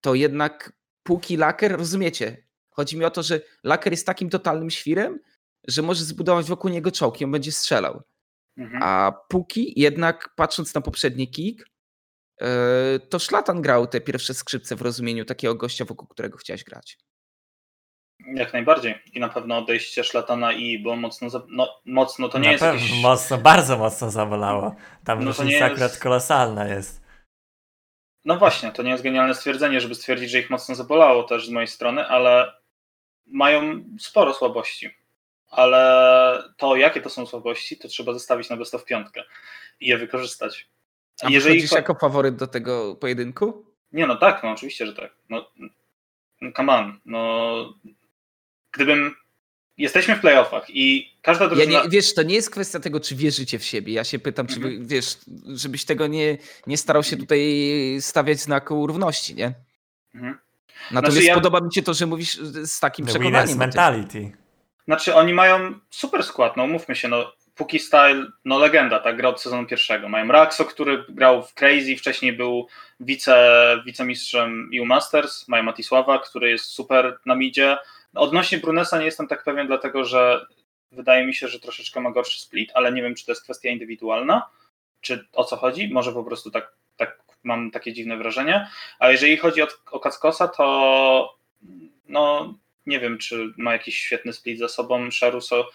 to 0.01 0.15
jednak 0.15 0.73
Puki 1.05 1.37
Laker, 1.37 1.77
rozumiecie? 1.77 2.45
Chodzi 2.69 2.97
mi 2.97 3.05
o 3.05 3.11
to, 3.11 3.23
że 3.23 3.41
Laker 3.63 3.93
jest 3.93 4.05
takim 4.05 4.29
totalnym 4.29 4.69
świrem, 4.69 5.19
że 5.67 5.81
może 5.81 6.03
zbudować 6.03 6.45
wokół 6.45 6.69
niego 6.69 6.91
czołg 6.91 7.21
on 7.23 7.31
będzie 7.31 7.51
strzelał. 7.51 8.01
Mhm. 8.57 8.83
A 8.83 9.11
Puki 9.29 9.73
jednak 9.75 10.29
patrząc 10.35 10.73
na 10.73 10.81
poprzedni 10.81 11.31
kick, 11.31 11.65
E, 12.41 12.99
to 12.99 13.19
Szlatan 13.19 13.61
grał 13.61 13.87
te 13.87 14.01
pierwsze 14.01 14.33
skrzypce 14.33 14.75
w 14.75 14.81
rozumieniu 14.81 15.25
takiego 15.25 15.55
gościa, 15.55 15.85
wokół 15.85 16.07
którego 16.07 16.37
chciałeś 16.37 16.63
grać. 16.63 16.97
Jak 18.35 18.53
najbardziej. 18.53 18.95
I 19.13 19.19
na 19.19 19.29
pewno 19.29 19.57
odejście 19.57 20.03
Szlatana 20.03 20.53
i 20.53 20.79
było 20.79 20.95
mocno, 20.95 21.29
za... 21.29 21.41
no, 21.49 21.81
mocno 21.85 22.29
to 22.29 22.37
nie 22.37 22.45
na 22.45 22.51
jest 22.51 22.63
pewno, 22.63 22.81
jakieś... 22.81 23.01
mocno, 23.01 23.37
bardzo 23.37 23.77
mocno 23.77 24.11
zabolało. 24.11 24.75
Tam 25.03 25.19
no 25.19 25.25
różnica 25.25 25.67
jest... 25.67 25.73
akurat 25.73 25.97
kolosalna 25.97 26.67
jest. 26.67 27.04
No 28.25 28.37
właśnie, 28.37 28.71
to 28.71 28.83
nie 28.83 28.91
jest 28.91 29.03
genialne 29.03 29.35
stwierdzenie, 29.35 29.81
żeby 29.81 29.95
stwierdzić, 29.95 30.31
że 30.31 30.39
ich 30.39 30.49
mocno 30.49 30.75
zabolało 30.75 31.23
też 31.23 31.47
z 31.47 31.49
mojej 31.49 31.67
strony, 31.67 32.07
ale 32.07 32.53
mają 33.25 33.83
sporo 33.99 34.33
słabości. 34.33 34.89
Ale 35.47 36.43
to, 36.57 36.75
jakie 36.75 37.01
to 37.01 37.09
są 37.09 37.25
słabości, 37.25 37.77
to 37.77 37.87
trzeba 37.87 38.13
zostawić 38.13 38.49
na 38.49 38.57
best 38.57 38.75
of 38.75 38.85
piątkę 38.85 39.23
i 39.79 39.87
je 39.87 39.97
wykorzystać. 39.97 40.69
A 41.23 41.29
jeżeli 41.29 41.55
wchodzisz 41.55 41.71
jako 41.71 41.95
faworyt 41.95 42.35
do 42.35 42.47
tego 42.47 42.95
pojedynku? 42.95 43.65
Nie, 43.91 44.07
no 44.07 44.15
tak, 44.15 44.43
no 44.43 44.51
oczywiście, 44.51 44.85
że 44.85 44.93
tak. 44.93 45.15
No, 45.29 45.51
come 46.55 46.73
on, 46.73 46.99
no 47.05 47.73
gdybym 48.71 49.15
jesteśmy 49.77 50.15
w 50.15 50.21
playoffach 50.21 50.65
i 50.69 51.13
każda 51.21 51.47
drużyna... 51.47 51.73
Ja 51.73 51.83
nie, 51.83 51.89
wiesz, 51.89 52.13
to 52.13 52.23
nie 52.23 52.35
jest 52.35 52.49
kwestia 52.49 52.79
tego, 52.79 52.99
czy 52.99 53.15
wierzycie 53.15 53.59
w 53.59 53.65
siebie. 53.65 53.93
Ja 53.93 54.03
się 54.03 54.19
pytam, 54.19 54.47
czy 54.47 54.55
mhm. 54.55 54.87
wiesz, 54.87 55.17
żebyś 55.47 55.85
tego 55.85 56.07
nie, 56.07 56.37
nie 56.67 56.77
starał 56.77 57.03
się 57.03 57.17
tutaj 57.17 57.67
stawiać 57.99 58.39
znaku 58.39 58.87
równości, 58.87 59.35
nie? 59.35 59.53
Mhm. 60.15 60.37
Natomiast 60.91 61.13
znaczy 61.13 61.27
ja... 61.27 61.35
podoba 61.35 61.59
mi 61.59 61.73
się 61.73 61.83
to, 61.83 61.93
że 61.93 62.05
mówisz 62.05 62.37
z 62.63 62.79
takim 62.79 63.05
The 63.05 63.11
przekonaniem. 63.11 63.57
mentality. 63.57 64.31
Znaczy 64.85 65.15
oni 65.15 65.33
mają 65.33 65.79
super 65.89 66.23
skład, 66.23 66.57
no 66.57 66.63
umówmy 66.63 66.95
się, 66.95 67.07
no 67.07 67.33
Puki 67.55 67.79
Style, 67.79 68.25
no 68.45 68.59
legenda, 68.59 68.99
tak, 68.99 69.17
gra 69.17 69.29
od 69.29 69.41
sezonu 69.41 69.67
pierwszego. 69.67 70.09
Mają 70.09 70.27
Raxo, 70.27 70.65
który 70.65 71.05
grał 71.09 71.43
w 71.43 71.53
Crazy, 71.53 71.95
wcześniej 71.97 72.33
był 72.33 72.67
wice, 72.99 73.57
wicemistrzem 73.85 74.69
EU 74.77 74.85
Masters. 74.85 75.47
Mają 75.47 75.63
Matisława, 75.63 76.19
który 76.19 76.49
jest 76.49 76.65
super 76.65 77.19
na 77.25 77.35
midzie. 77.35 77.77
Odnośnie 78.15 78.57
Brunesa 78.57 78.99
nie 78.99 79.05
jestem 79.05 79.27
tak 79.27 79.43
pewien, 79.43 79.67
dlatego 79.67 80.05
że 80.05 80.45
wydaje 80.91 81.27
mi 81.27 81.35
się, 81.35 81.47
że 81.47 81.59
troszeczkę 81.59 82.01
ma 82.01 82.11
gorszy 82.11 82.39
split, 82.39 82.71
ale 82.73 82.91
nie 82.91 83.01
wiem, 83.01 83.15
czy 83.15 83.25
to 83.25 83.31
jest 83.31 83.43
kwestia 83.43 83.69
indywidualna, 83.69 84.49
czy 85.01 85.27
o 85.33 85.43
co 85.43 85.55
chodzi. 85.55 85.89
Może 85.93 86.11
po 86.11 86.23
prostu 86.23 86.51
tak, 86.51 86.73
tak 86.97 87.19
mam 87.43 87.71
takie 87.71 87.93
dziwne 87.93 88.17
wrażenie. 88.17 88.67
A 88.99 89.11
jeżeli 89.11 89.37
chodzi 89.37 89.61
o, 89.61 89.67
o 89.91 89.99
Kackosa, 89.99 90.47
to 90.47 91.35
no 92.07 92.53
nie 92.85 92.99
wiem, 92.99 93.17
czy 93.17 93.53
ma 93.57 93.73
jakiś 93.73 93.99
świetny 93.99 94.33
split 94.33 94.59
za 94.59 94.67
sobą. 94.67 95.11
Sharuso 95.11 95.69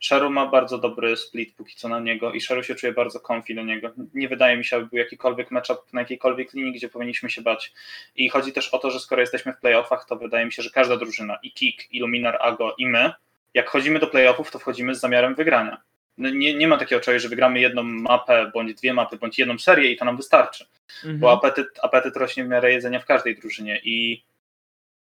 Sharu 0.00 0.30
ma 0.30 0.46
bardzo 0.46 0.78
dobry 0.78 1.16
split 1.16 1.54
póki 1.54 1.76
co 1.76 1.88
na 1.88 2.00
niego 2.00 2.32
i 2.32 2.40
Sharu 2.40 2.62
się 2.62 2.74
czuje 2.74 2.92
bardzo 2.92 3.20
comfy 3.20 3.54
do 3.54 3.62
niego. 3.62 3.92
Nie 4.14 4.28
wydaje 4.28 4.56
mi 4.56 4.64
się, 4.64 4.76
aby 4.76 4.86
był 4.86 4.98
jakikolwiek 4.98 5.50
matchup 5.50 5.92
na 5.92 6.00
jakiejkolwiek 6.00 6.52
linii, 6.52 6.72
gdzie 6.72 6.88
powinniśmy 6.88 7.30
się 7.30 7.42
bać. 7.42 7.72
I 8.16 8.28
chodzi 8.28 8.52
też 8.52 8.68
o 8.68 8.78
to, 8.78 8.90
że 8.90 9.00
skoro 9.00 9.20
jesteśmy 9.20 9.52
w 9.52 9.60
playoffach, 9.60 10.06
to 10.08 10.16
wydaje 10.16 10.46
mi 10.46 10.52
się, 10.52 10.62
że 10.62 10.70
każda 10.70 10.96
drużyna, 10.96 11.38
i 11.42 11.52
Kik, 11.52 11.94
i 11.94 12.00
Luminar, 12.00 12.38
Ago, 12.40 12.74
i 12.78 12.86
my, 12.86 13.12
jak 13.54 13.70
chodzimy 13.70 13.98
do 13.98 14.06
playoffów, 14.06 14.50
to 14.50 14.58
wchodzimy 14.58 14.94
z 14.94 15.00
zamiarem 15.00 15.34
wygrania. 15.34 15.80
No 16.18 16.30
nie, 16.30 16.54
nie 16.54 16.68
ma 16.68 16.78
takiego 16.78 17.00
czegoś, 17.00 17.22
że 17.22 17.28
wygramy 17.28 17.60
jedną 17.60 17.82
mapę, 17.82 18.50
bądź 18.54 18.74
dwie 18.74 18.94
mapy, 18.94 19.16
bądź 19.16 19.38
jedną 19.38 19.58
serię 19.58 19.92
i 19.92 19.96
to 19.96 20.04
nam 20.04 20.16
wystarczy. 20.16 20.66
Mhm. 20.96 21.18
Bo 21.18 21.32
apetyt, 21.32 21.68
apetyt 21.82 22.16
rośnie 22.16 22.44
w 22.44 22.48
miarę 22.48 22.72
jedzenia 22.72 23.00
w 23.00 23.06
każdej 23.06 23.36
drużynie 23.36 23.80
i 23.84 24.24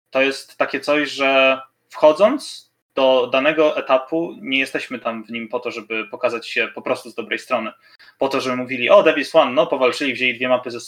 to 0.09 0.21
jest 0.21 0.57
takie 0.57 0.80
coś, 0.80 1.11
że 1.11 1.61
wchodząc, 1.89 2.66
do 2.97 3.29
danego 3.31 3.77
etapu 3.77 4.35
nie 4.41 4.59
jesteśmy 4.59 4.99
tam 4.99 5.23
w 5.23 5.29
nim 5.29 5.47
po 5.47 5.59
to, 5.59 5.71
żeby 5.71 6.07
pokazać 6.07 6.47
się 6.47 6.67
po 6.75 6.81
prostu 6.81 7.09
z 7.09 7.15
dobrej 7.15 7.39
strony. 7.39 7.71
Po 8.17 8.29
to, 8.29 8.41
żeby 8.41 8.55
mówili, 8.55 8.89
o, 8.89 9.03
Davis 9.03 9.35
One, 9.35 9.51
no 9.51 9.67
powalczyli, 9.67 10.13
wzięli 10.13 10.33
dwie 10.33 10.49
mapy 10.49 10.71
ze, 10.71 10.79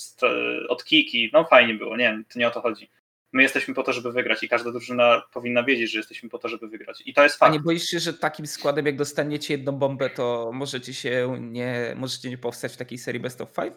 od 0.68 0.84
Kiki, 0.84 1.30
no 1.34 1.46
fajnie 1.46 1.74
było, 1.74 1.98
nie, 1.98 2.24
to 2.34 2.40
nie 2.40 2.48
o 2.48 2.52
to 2.52 2.62
chodzi. 2.62 2.90
My 3.32 3.44
jesteśmy 3.44 3.74
po 3.74 3.84
to, 3.84 3.94
żeby 3.94 4.12
wygrać 4.12 4.44
i 4.44 4.50
każda 4.50 4.72
drużyna 4.72 5.22
powinna 5.34 5.64
wiedzieć, 5.64 5.92
że 5.92 5.98
jesteśmy 6.00 6.30
po 6.30 6.38
to, 6.38 6.48
żeby 6.48 6.68
wygrać. 6.68 7.04
I 7.06 7.14
to 7.14 7.24
jest 7.24 7.36
fakt. 7.36 7.52
A 7.52 7.54
nie 7.54 7.60
boisz 7.60 7.84
się, 7.84 8.00
że 8.00 8.14
takim 8.14 8.48
składem, 8.48 8.86
jak 8.86 8.96
dostaniecie 8.96 9.54
jedną 9.54 9.72
bombę, 9.72 10.10
to 10.10 10.52
możecie 10.54 10.94
się 10.94 11.38
nie, 11.40 11.94
możecie 11.96 12.30
nie 12.30 12.38
powstać 12.38 12.74
w 12.74 12.78
takiej 12.78 12.98
serii 12.98 13.22
Best 13.22 13.42
of 13.42 13.50
Five? 13.50 13.74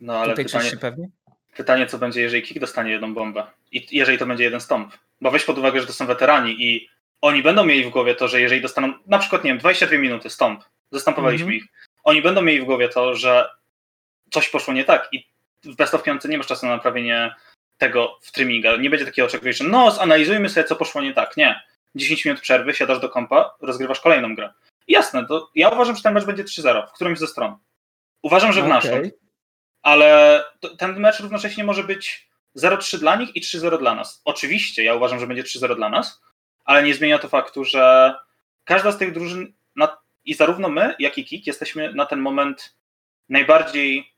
No 0.00 0.18
ale 0.18 0.30
Tutaj 0.30 0.44
pytanie, 0.44 0.70
pewnie? 0.80 1.08
pytanie, 1.56 1.86
co 1.86 1.98
będzie, 1.98 2.20
jeżeli 2.20 2.42
Kik 2.42 2.58
dostanie 2.58 2.90
jedną 2.90 3.14
bombę 3.14 3.46
i 3.72 3.96
jeżeli 3.96 4.18
to 4.18 4.26
będzie 4.26 4.44
jeden 4.44 4.60
stąp. 4.60 4.98
Bo 5.20 5.30
weź 5.30 5.44
pod 5.44 5.58
uwagę, 5.58 5.80
że 5.80 5.86
to 5.86 5.92
są 5.92 6.06
weterani 6.06 6.64
i 6.64 6.88
oni 7.20 7.42
będą 7.42 7.64
mieli 7.64 7.84
w 7.84 7.90
głowie 7.90 8.14
to, 8.14 8.28
że 8.28 8.40
jeżeli 8.40 8.60
dostaną 8.60 8.92
na 9.06 9.18
przykład, 9.18 9.44
nie 9.44 9.50
wiem, 9.50 9.58
22 9.58 9.98
minuty 9.98 10.30
stąd, 10.30 10.68
zastępowaliśmy 10.92 11.52
-hmm. 11.52 11.54
ich, 11.54 11.64
oni 12.04 12.22
będą 12.22 12.42
mieli 12.42 12.60
w 12.60 12.64
głowie 12.64 12.88
to, 12.88 13.14
że 13.14 13.48
coś 14.30 14.48
poszło 14.48 14.74
nie 14.74 14.84
tak 14.84 15.08
i 15.12 15.28
w 15.64 15.76
Best 15.76 15.94
of 15.94 16.02
5 16.02 16.24
nie 16.24 16.38
masz 16.38 16.46
czasu 16.46 16.66
na 16.66 16.72
naprawienie 16.72 17.34
tego 17.78 18.18
w 18.22 18.32
trimminga. 18.32 18.76
Nie 18.76 18.90
będzie 18.90 19.06
takiego 19.06 19.26
oczekiwania, 19.28 19.70
no 19.70 19.90
zanalizujmy 19.90 20.48
sobie, 20.48 20.64
co 20.64 20.76
poszło 20.76 21.02
nie 21.02 21.14
tak. 21.14 21.36
Nie. 21.36 21.62
10 21.94 22.24
minut 22.24 22.40
przerwy, 22.40 22.74
siadasz 22.74 23.00
do 23.00 23.08
kompa, 23.08 23.54
rozgrywasz 23.60 24.00
kolejną 24.00 24.34
grę. 24.34 24.52
Jasne, 24.88 25.26
to 25.26 25.50
ja 25.54 25.68
uważam, 25.68 25.96
że 25.96 26.02
ten 26.02 26.14
mecz 26.14 26.24
będzie 26.24 26.44
3-0 26.44 26.88
w 26.88 26.92
którymś 26.92 27.18
ze 27.18 27.26
stron. 27.26 27.56
Uważam, 28.22 28.52
że 28.52 28.60
w 28.60 28.64
okay. 28.64 28.74
naszą. 28.74 29.10
Ale 29.82 30.44
ten 30.78 31.00
mecz 31.00 31.20
równocześnie 31.20 31.64
może 31.64 31.84
być 31.84 32.28
0-3 32.56 32.98
dla 32.98 33.16
nich 33.16 33.36
i 33.36 33.42
3-0 33.42 33.78
dla 33.78 33.94
nas. 33.94 34.22
Oczywiście, 34.24 34.84
ja 34.84 34.94
uważam, 34.94 35.20
że 35.20 35.26
będzie 35.26 35.42
3-0 35.42 35.76
dla 35.76 35.88
nas, 35.88 36.20
ale 36.68 36.82
nie 36.82 36.94
zmienia 36.94 37.18
to 37.18 37.28
faktu, 37.28 37.64
że 37.64 38.14
każda 38.64 38.92
z 38.92 38.98
tych 38.98 39.12
drużyn 39.12 39.52
i 40.24 40.34
zarówno 40.34 40.68
my, 40.68 40.94
jak 40.98 41.18
i 41.18 41.24
KIK 41.24 41.46
jesteśmy 41.46 41.94
na 41.94 42.06
ten 42.06 42.20
moment 42.20 42.76
najbardziej 43.28 44.12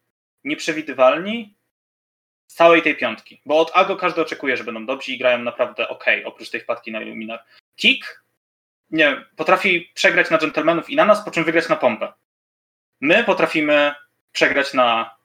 nieprzewidywalni 0.45 1.57
z 2.47 2.55
całej 2.55 2.83
tej 2.83 2.97
piątki. 2.97 3.43
Bo 3.47 3.61
od 3.61 3.71
AGO 3.75 3.97
każdy 3.97 4.21
oczekuje, 4.21 4.57
że 4.57 4.65
będą 4.65 4.87
dobrzy 4.87 5.13
i 5.13 5.19
grają 5.19 5.39
naprawdę 5.39 5.89
ok, 5.89 6.05
oprócz 6.25 6.51
tej 6.51 6.61
wpadki 6.61 6.93
na 6.93 7.03
Illuminar. 7.03 7.45
KIK 7.77 8.25
nie 8.91 9.25
potrafi 9.37 9.91
przegrać 9.95 10.31
na 10.31 10.39
dżentelmenów 10.39 10.91
i 10.91 10.97
na 10.97 11.05
nas, 11.05 11.25
po 11.25 11.31
czym 11.31 11.45
wygrać 11.45 11.69
na 11.69 11.77
pompę. 11.77 12.13
My 13.01 13.25
potrafimy 13.25 13.95
przegrać 14.33 14.75
na 14.75 15.17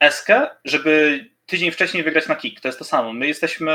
Eskę, 0.00 0.50
żeby 0.64 1.24
tydzień 1.50 1.70
wcześniej 1.70 2.02
wygrać 2.02 2.28
na 2.28 2.36
kick. 2.36 2.60
To 2.60 2.68
jest 2.68 2.78
to 2.78 2.84
samo. 2.84 3.12
My 3.12 3.26
jesteśmy 3.26 3.72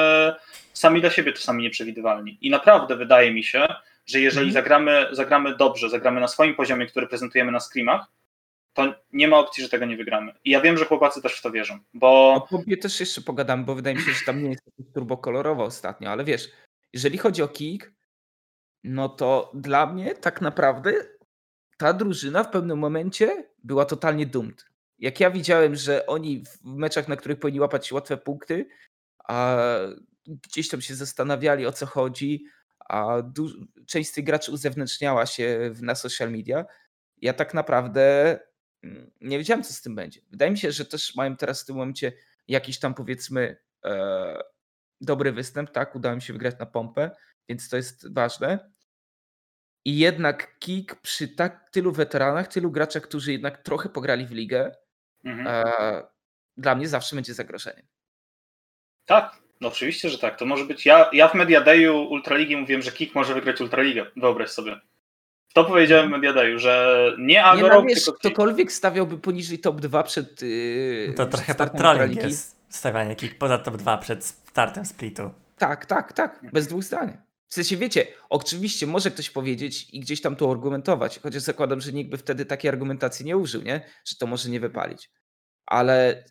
sami 0.73 1.01
dla 1.01 1.09
siebie 1.09 1.33
czasami 1.33 1.63
nieprzewidywalni. 1.63 2.37
I 2.41 2.49
naprawdę 2.49 2.95
wydaje 2.95 3.33
mi 3.33 3.43
się, 3.43 3.67
że 4.05 4.19
jeżeli 4.19 4.45
mm. 4.45 4.53
zagramy, 4.53 5.07
zagramy 5.11 5.55
dobrze, 5.55 5.89
zagramy 5.89 6.21
na 6.21 6.27
swoim 6.27 6.55
poziomie, 6.55 6.85
który 6.87 7.07
prezentujemy 7.07 7.51
na 7.51 7.59
screamach, 7.59 8.05
to 8.73 8.93
nie 9.13 9.27
ma 9.27 9.37
opcji, 9.37 9.63
że 9.63 9.69
tego 9.69 9.85
nie 9.85 9.97
wygramy. 9.97 10.33
I 10.43 10.49
ja 10.49 10.61
wiem, 10.61 10.77
że 10.77 10.85
chłopacy 10.85 11.21
też 11.21 11.33
w 11.37 11.41
to 11.41 11.51
wierzą, 11.51 11.79
bo... 11.93 12.33
O 12.33 12.41
Pobie 12.41 12.77
też 12.77 12.99
jeszcze 12.99 13.21
pogadam, 13.21 13.65
bo 13.65 13.75
wydaje 13.75 13.95
mi 13.95 14.01
się, 14.01 14.11
że 14.11 14.25
tam 14.25 14.43
nie 14.43 14.49
jest 14.49 14.63
turbo 14.93 15.17
kolorowo 15.17 15.63
ostatnio, 15.63 16.09
ale 16.09 16.23
wiesz, 16.23 16.49
jeżeli 16.93 17.17
chodzi 17.17 17.43
o 17.43 17.47
kick, 17.47 17.91
no 18.83 19.09
to 19.09 19.51
dla 19.53 19.85
mnie 19.85 20.15
tak 20.15 20.41
naprawdę 20.41 20.93
ta 21.77 21.93
drużyna 21.93 22.43
w 22.43 22.49
pewnym 22.49 22.79
momencie 22.79 23.43
była 23.63 23.85
totalnie 23.85 24.25
dumt. 24.25 24.65
Jak 25.05 25.19
ja 25.19 25.31
widziałem, 25.31 25.75
że 25.75 26.05
oni 26.05 26.43
w 26.45 26.63
meczach, 26.63 27.07
na 27.07 27.15
których 27.15 27.39
powinni 27.39 27.59
łapać 27.59 27.91
łatwe 27.91 28.17
punkty, 28.17 28.67
a 29.27 29.57
gdzieś 30.27 30.69
tam 30.69 30.81
się 30.81 30.95
zastanawiali 30.95 31.65
o 31.65 31.71
co 31.71 31.85
chodzi, 31.85 32.45
a 32.89 33.17
część 33.87 34.09
z 34.09 34.13
tych 34.13 34.25
graczy 34.25 34.51
uzewnętrzniała 34.51 35.25
się 35.25 35.73
na 35.81 35.95
social 35.95 36.31
media, 36.31 36.65
ja 37.21 37.33
tak 37.33 37.53
naprawdę 37.53 38.39
mm, 38.83 39.11
nie 39.21 39.37
wiedziałem, 39.37 39.63
co 39.63 39.73
z 39.73 39.81
tym 39.81 39.95
będzie. 39.95 40.21
Wydaje 40.31 40.51
mi 40.51 40.57
się, 40.57 40.71
że 40.71 40.85
też 40.85 41.15
mają 41.15 41.37
teraz 41.37 41.63
w 41.63 41.65
tym 41.65 41.75
momencie 41.75 42.13
jakiś 42.47 42.79
tam 42.79 42.93
powiedzmy 42.93 43.57
e, 43.85 44.43
dobry 45.01 45.31
występ, 45.31 45.71
tak? 45.71 45.95
Udało 45.95 46.15
mi 46.15 46.21
się 46.21 46.33
wygrać 46.33 46.55
na 46.59 46.65
pompę, 46.65 47.11
więc 47.49 47.69
to 47.69 47.77
jest 47.77 48.13
ważne. 48.13 48.71
I 49.85 49.97
jednak 49.97 50.59
kick 50.59 50.95
przy 50.95 51.27
tak 51.27 51.69
tylu 51.69 51.91
weteranach, 51.91 52.47
tylu 52.47 52.71
graczach, 52.71 53.03
którzy 53.03 53.31
jednak 53.31 53.63
trochę 53.63 53.89
pograli 53.89 54.25
w 54.25 54.31
ligę, 54.31 54.84
mhm. 55.25 55.47
e, 55.47 56.03
dla 56.57 56.75
mnie 56.75 56.87
zawsze 56.87 57.15
będzie 57.15 57.33
zagrożeniem. 57.33 57.85
Tak, 59.05 59.41
no 59.61 59.67
oczywiście, 59.67 60.09
że 60.09 60.17
tak. 60.17 60.39
To 60.39 60.45
może 60.45 60.65
być. 60.65 60.85
Ja, 60.85 61.09
ja 61.13 61.27
w 61.27 61.33
Mediadayu 61.33 61.97
Ultraligi 61.97 62.57
mówiłem, 62.57 62.81
że 62.81 62.91
Kik 62.91 63.15
może 63.15 63.33
wygrać 63.33 63.61
Ultraligę. 63.61 64.05
Wyobraź 64.15 64.49
sobie. 64.49 64.79
To 65.53 65.65
powiedziałem 65.65 66.03
w 66.03 66.13
mhm. 66.13 66.21
Mediadayu, 66.21 66.59
że 66.59 67.11
nie 67.19 67.43
Agoro, 67.43 67.81
nie, 67.81 67.95
no, 67.95 68.01
tylko 68.01 68.13
Ktokolwiek 68.19 68.71
stawiałby 68.71 69.17
poniżej 69.17 69.59
top 69.59 69.81
2 69.81 70.03
przed. 70.03 70.41
Yy, 70.41 71.13
to 71.17 71.25
trochę 71.25 71.55
tak 71.55 71.77
trolling 71.77 72.23
jest 72.23 72.55
stawianie 72.69 73.15
Kik 73.15 73.37
poza 73.37 73.57
top 73.57 73.77
2 73.77 73.97
przed 73.97 74.25
startem 74.25 74.85
splitu. 74.85 75.31
Tak, 75.57 75.85
tak, 75.85 76.13
tak. 76.13 76.39
Bez 76.53 76.67
dwóch 76.67 76.83
zdań. 76.83 77.17
W 77.47 77.53
sensie 77.53 77.77
wiecie, 77.77 78.07
oczywiście 78.29 78.87
może 78.87 79.11
ktoś 79.11 79.29
powiedzieć 79.29 79.89
i 79.93 79.99
gdzieś 79.99 80.21
tam 80.21 80.35
to 80.35 80.51
argumentować, 80.51 81.19
chociaż 81.19 81.41
zakładam, 81.41 81.81
że 81.81 81.93
nikt 81.93 82.11
by 82.11 82.17
wtedy 82.17 82.45
takiej 82.45 82.69
argumentacji 82.69 83.25
nie 83.25 83.37
użył, 83.37 83.61
nie? 83.61 83.81
Że 84.05 84.15
to 84.15 84.27
może 84.27 84.49
nie 84.49 84.59
wypalić. 84.59 85.09
Ale 85.65 86.25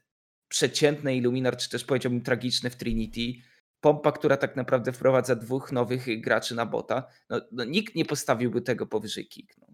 przeciętne 0.48 1.16
Illuminar, 1.16 1.56
czy 1.56 1.70
też 1.70 1.84
powiedziałbym 1.84 2.22
tragiczne 2.22 2.70
w 2.70 2.76
Trinity, 2.76 3.42
pompa, 3.80 4.12
która 4.12 4.36
tak 4.36 4.56
naprawdę 4.56 4.92
wprowadza 4.92 5.36
dwóch 5.36 5.72
nowych 5.72 6.20
graczy 6.20 6.54
na 6.54 6.66
bota, 6.66 7.04
no, 7.30 7.40
no 7.52 7.64
nikt 7.64 7.94
nie 7.94 8.04
postawiłby 8.04 8.62
tego 8.62 8.86
powyżej 8.86 9.28
Kik. 9.28 9.54
No. 9.58 9.66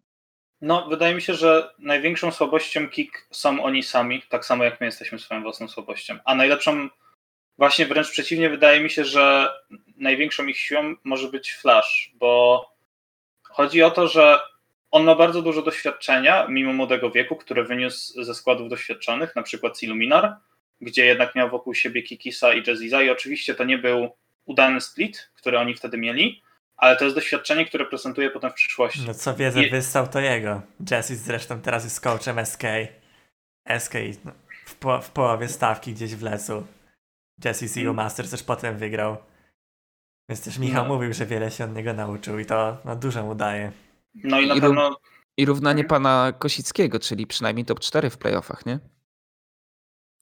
no. 0.60 0.88
wydaje 0.88 1.14
mi 1.14 1.22
się, 1.22 1.34
że 1.34 1.74
największą 1.78 2.32
słabością 2.32 2.88
Kik 2.88 3.26
są 3.30 3.62
oni 3.62 3.82
sami, 3.82 4.22
tak 4.28 4.44
samo 4.44 4.64
jak 4.64 4.80
my 4.80 4.86
jesteśmy 4.86 5.18
swoją 5.18 5.42
własną 5.42 5.68
słabością. 5.68 6.18
A 6.24 6.34
najlepszą, 6.34 6.88
właśnie 7.60 7.86
wręcz 7.86 8.10
przeciwnie, 8.10 8.50
wydaje 8.50 8.80
mi 8.80 8.90
się, 8.90 9.04
że 9.04 9.50
największą 9.96 10.46
ich 10.46 10.58
siłą 10.58 10.94
może 11.04 11.28
być 11.28 11.52
Flash, 11.52 12.12
bo 12.14 12.64
chodzi 13.42 13.82
o 13.82 13.90
to, 13.90 14.08
że 14.08 14.40
on 14.90 15.04
ma 15.04 15.14
bardzo 15.14 15.42
dużo 15.42 15.62
doświadczenia, 15.62 16.46
mimo 16.48 16.72
młodego 16.72 17.10
wieku, 17.10 17.36
które 17.36 17.64
wyniósł 17.64 18.22
ze 18.22 18.34
składów 18.34 18.68
doświadczonych, 18.68 19.36
na 19.36 19.42
przykład 19.42 19.82
Illuminar, 19.82 20.36
gdzie 20.80 21.06
jednak 21.06 21.34
miał 21.34 21.50
wokół 21.50 21.74
siebie 21.74 22.02
Kikisa 22.02 22.54
i 22.54 22.62
Jazziza 22.66 23.02
i 23.02 23.10
oczywiście 23.10 23.54
to 23.54 23.64
nie 23.64 23.78
był 23.78 24.08
udany 24.44 24.80
split, 24.80 25.30
który 25.36 25.58
oni 25.58 25.74
wtedy 25.74 25.98
mieli, 25.98 26.42
ale 26.76 26.96
to 26.96 27.04
jest 27.04 27.16
doświadczenie, 27.16 27.66
które 27.66 27.84
prezentuje 27.86 28.30
potem 28.30 28.50
w 28.50 28.54
przyszłości. 28.54 29.04
No 29.06 29.14
co 29.14 29.34
wiedzę 29.34 29.62
I... 29.62 29.70
wyssał 29.70 30.08
to 30.08 30.20
jego. 30.20 30.62
Jazzy 30.90 31.16
zresztą 31.16 31.60
teraz 31.60 31.84
jest 31.84 32.00
coachem 32.00 32.46
SK. 32.46 32.62
SK 33.78 33.94
w, 34.66 34.74
po, 34.74 35.00
w 35.00 35.10
połowie 35.10 35.48
stawki 35.48 35.92
gdzieś 35.92 36.14
w 36.14 36.22
lesu. 36.22 36.66
Jesse 37.44 37.68
z 37.68 37.76
Eagle 37.76 37.92
Masters 37.92 38.30
też 38.30 38.42
potem 38.42 38.78
wygrał. 38.78 39.16
Więc 40.28 40.44
też 40.44 40.58
Michał 40.58 40.84
No. 40.88 40.94
mówił, 40.94 41.12
że 41.12 41.26
wiele 41.26 41.50
się 41.50 41.64
od 41.64 41.74
niego 41.74 41.92
nauczył 41.92 42.38
i 42.38 42.46
to 42.46 42.76
no, 42.84 42.96
dużo 42.96 43.22
mu 43.22 43.34
daje. 43.34 43.72
No 44.14 44.40
i 44.40 44.46
na 44.46 44.54
I 44.54 44.60
pewno 44.60 44.96
I 45.36 45.46
równanie 45.46 45.84
pana 45.84 46.32
Kosickiego, 46.38 46.98
czyli 46.98 47.26
przynajmniej 47.26 47.64
top 47.66 47.80
4 47.80 48.10
w 48.10 48.18
playoffach, 48.18 48.66
nie? 48.66 48.78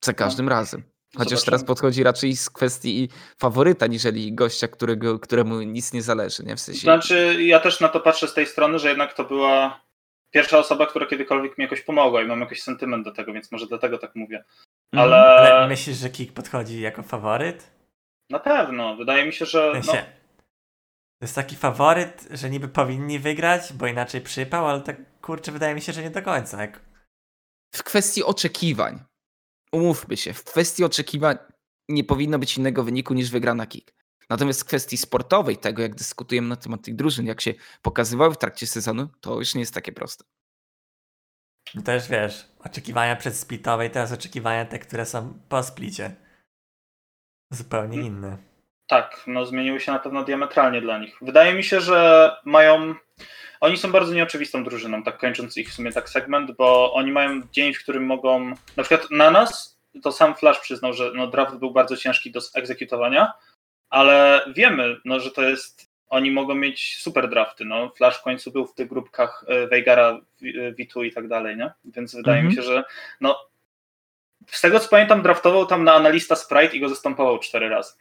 Za 0.04 0.12
każdym 0.12 0.48
razem. 0.48 0.82
Chociaż 1.16 1.28
Zobaczymy. 1.30 1.44
teraz 1.44 1.64
podchodzi 1.64 2.02
raczej 2.02 2.36
z 2.36 2.50
kwestii 2.50 3.08
faworyta, 3.38 3.86
niżeli 3.86 4.32
gościa, 4.34 4.68
którego, 4.68 5.18
któremu 5.18 5.62
nic 5.62 5.92
nie 5.92 6.02
zależy, 6.02 6.42
nie? 6.44 6.56
W 6.56 6.60
sensie. 6.60 6.80
Znaczy, 6.80 7.36
ja 7.44 7.60
też 7.60 7.80
na 7.80 7.88
to 7.88 8.00
patrzę 8.00 8.28
z 8.28 8.34
tej 8.34 8.46
strony, 8.46 8.78
że 8.78 8.88
jednak 8.88 9.14
to 9.14 9.24
była 9.24 9.80
pierwsza 10.30 10.58
osoba, 10.58 10.86
która 10.86 11.06
kiedykolwiek 11.06 11.58
mi 11.58 11.62
jakoś 11.62 11.80
pomogła 11.82 12.22
i 12.22 12.26
mam 12.26 12.40
jakiś 12.40 12.62
sentyment 12.62 13.04
do 13.04 13.12
tego, 13.12 13.32
więc 13.32 13.52
może 13.52 13.66
dlatego 13.66 13.98
tak 13.98 14.14
mówię. 14.14 14.44
Mhm. 14.92 15.12
Ale 15.12 15.16
Ale 15.52 15.68
myślisz, 15.68 15.96
że 15.96 16.10
Kik 16.10 16.32
podchodzi 16.32 16.80
jako 16.80 17.02
faworyt? 17.02 17.78
na 18.30 18.38
pewno, 18.38 18.96
wydaje 18.96 19.26
mi 19.26 19.32
się, 19.32 19.46
że 19.46 19.82
W 19.82 19.86
no, 19.86 19.92
to 19.92 21.24
jest 21.24 21.34
taki 21.34 21.56
faworyt, 21.56 22.28
że 22.30 22.50
niby 22.50 22.68
powinni 22.68 23.18
wygrać, 23.18 23.72
bo 23.72 23.86
inaczej 23.86 24.20
przypał, 24.20 24.68
ale 24.68 24.80
tak 24.80 25.20
kurczę, 25.20 25.52
wydaje 25.52 25.74
mi 25.74 25.80
się, 25.80 25.92
że 25.92 26.02
nie 26.02 26.10
do 26.10 26.22
końca. 26.22 26.62
Jak... 26.62 26.80
W 27.74 27.82
kwestii 27.82 28.24
oczekiwań. 28.24 29.04
Umówmy 29.72 30.16
się, 30.16 30.32
w 30.32 30.44
kwestii 30.44 30.84
oczekiwań 30.84 31.36
nie 31.88 32.04
powinno 32.04 32.38
być 32.38 32.56
innego 32.56 32.84
wyniku 32.84 33.14
niż 33.14 33.30
wygrana 33.30 33.66
kick. 33.66 33.94
Natomiast 34.30 34.60
w 34.60 34.64
kwestii 34.64 34.96
sportowej, 34.96 35.56
tego 35.56 35.82
jak 35.82 35.94
dyskutujemy 35.94 36.48
na 36.48 36.56
temat 36.56 36.82
tych 36.82 36.96
drużyn, 36.96 37.26
jak 37.26 37.40
się 37.40 37.54
pokazywały 37.82 38.34
w 38.34 38.38
trakcie 38.38 38.66
sezonu, 38.66 39.08
to 39.20 39.38
już 39.38 39.54
nie 39.54 39.60
jest 39.60 39.74
takie 39.74 39.92
proste. 39.92 40.24
No 41.74 41.82
też 41.82 42.08
wiesz, 42.08 42.48
oczekiwania 42.68 43.16
przedsplitowej, 43.16 43.90
teraz 43.90 44.12
oczekiwania 44.12 44.64
te, 44.64 44.78
które 44.78 45.06
są 45.06 45.38
po 45.48 45.62
splicie. 45.62 46.14
Zupełnie 47.52 47.94
Mm. 47.98 48.06
inne. 48.06 48.36
tak, 48.90 49.22
no 49.26 49.46
zmieniły 49.46 49.80
się 49.80 49.92
na 49.92 49.98
pewno 49.98 50.24
diametralnie 50.24 50.80
dla 50.80 50.98
nich. 50.98 51.16
Wydaje 51.22 51.54
mi 51.54 51.64
się, 51.64 51.80
że 51.80 52.30
mają. 52.44 52.94
Oni 53.60 53.76
są 53.76 53.92
bardzo 53.92 54.14
nieoczywistą 54.14 54.64
drużyną, 54.64 55.02
tak 55.02 55.18
kończąc 55.18 55.56
ich 55.56 55.68
w 55.70 55.72
sumie 55.74 55.92
tak 55.92 56.08
segment, 56.08 56.52
bo 56.56 56.92
oni 56.94 57.12
mają 57.12 57.42
dzień, 57.52 57.74
w 57.74 57.82
którym 57.82 58.06
mogą. 58.06 58.54
Na 58.76 58.82
przykład 58.82 59.10
na 59.10 59.30
nas, 59.30 59.78
to 60.02 60.12
sam 60.12 60.34
Flash 60.34 60.60
przyznał, 60.60 60.92
że 60.92 61.12
no, 61.14 61.26
draft 61.26 61.56
był 61.56 61.70
bardzo 61.70 61.96
ciężki 61.96 62.30
do 62.30 62.40
egzekutowania, 62.54 63.32
ale 63.90 64.44
wiemy, 64.54 64.96
no, 65.04 65.20
że 65.20 65.30
to 65.30 65.42
jest. 65.42 65.87
Oni 66.08 66.30
mogą 66.30 66.54
mieć 66.54 66.96
super 67.00 67.28
drafty. 67.28 67.64
No. 67.64 67.90
Flash 67.96 68.18
w 68.18 68.22
końcu 68.22 68.50
był 68.52 68.66
w 68.66 68.74
tych 68.74 68.88
grupkach 68.88 69.44
e, 69.48 69.66
Weigara, 69.66 70.20
Wi- 70.40 70.54
Witu 70.74 71.04
i 71.04 71.12
tak 71.12 71.28
dalej, 71.28 71.56
nie? 71.56 71.70
Więc 71.84 72.14
wydaje 72.14 72.42
mi 72.42 72.48
Mhm. 72.48 72.56
się, 72.56 72.72
że 72.72 72.84
no, 73.20 73.38
z 74.46 74.60
tego 74.60 74.80
co 74.80 74.88
pamiętam, 74.88 75.22
draftował 75.22 75.66
tam 75.66 75.84
na 75.84 75.94
analista 75.94 76.36
Sprite 76.36 76.76
i 76.76 76.80
go 76.80 76.88
zastępował 76.88 77.38
cztery 77.38 77.68
razy. 77.68 77.92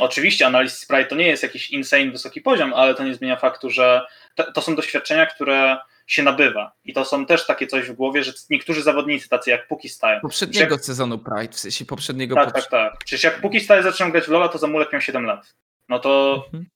Oczywiście 0.00 0.46
analiz 0.46 0.78
Sprite 0.78 1.04
to 1.04 1.14
nie 1.16 1.26
jest 1.28 1.42
jakiś 1.42 1.70
insane 1.70 2.10
wysoki 2.10 2.40
poziom, 2.40 2.74
ale 2.74 2.94
to 2.94 3.04
nie 3.04 3.14
zmienia 3.14 3.36
faktu, 3.36 3.70
że 3.70 4.06
to, 4.54 4.62
są 4.62 4.74
doświadczenia, 4.76 5.26
które 5.26 5.76
się 6.06 6.22
nabywa. 6.22 6.72
I 6.84 6.92
to 6.92 7.04
są 7.04 7.26
też 7.26 7.46
takie 7.46 7.66
coś 7.66 7.88
w 7.88 7.92
głowie, 7.92 8.24
że 8.24 8.32
niektórzy 8.50 8.82
zawodnicy, 8.82 9.28
tacy 9.28 9.50
jak 9.50 9.68
Puki 9.68 9.88
Style. 9.88 10.20
Poprzedniego 10.20 10.78
sezonu 10.78 11.18
Pride, 11.18 11.52
w 11.52 11.58
sensie 11.60 11.84
poprzedniego. 11.84 12.34
Tak, 12.34 12.48
poprze- 12.48 12.52
tak, 12.52 12.70
tak. 12.70 13.04
Przecież 13.04 13.24
jak 13.24 13.40
Puki 13.40 13.60
Style 13.60 13.82
zaczął 13.82 14.10
grać 14.10 14.24
w 14.24 14.28
Lola, 14.28 14.48
to 14.48 14.58
Zamulek 14.58 14.92
miał 14.92 15.00
7 15.00 15.24
lat. 15.24 15.54
No 15.88 15.98
to 15.98 16.42
Mhm. 16.46 16.66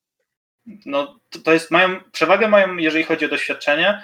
No, 0.85 1.19
to, 1.29 1.39
to 1.39 1.53
jest, 1.53 1.71
mają, 1.71 1.99
przewagę 2.11 2.47
mają, 2.47 2.77
jeżeli 2.77 3.03
chodzi 3.03 3.25
o 3.25 3.29
doświadczenie. 3.29 4.01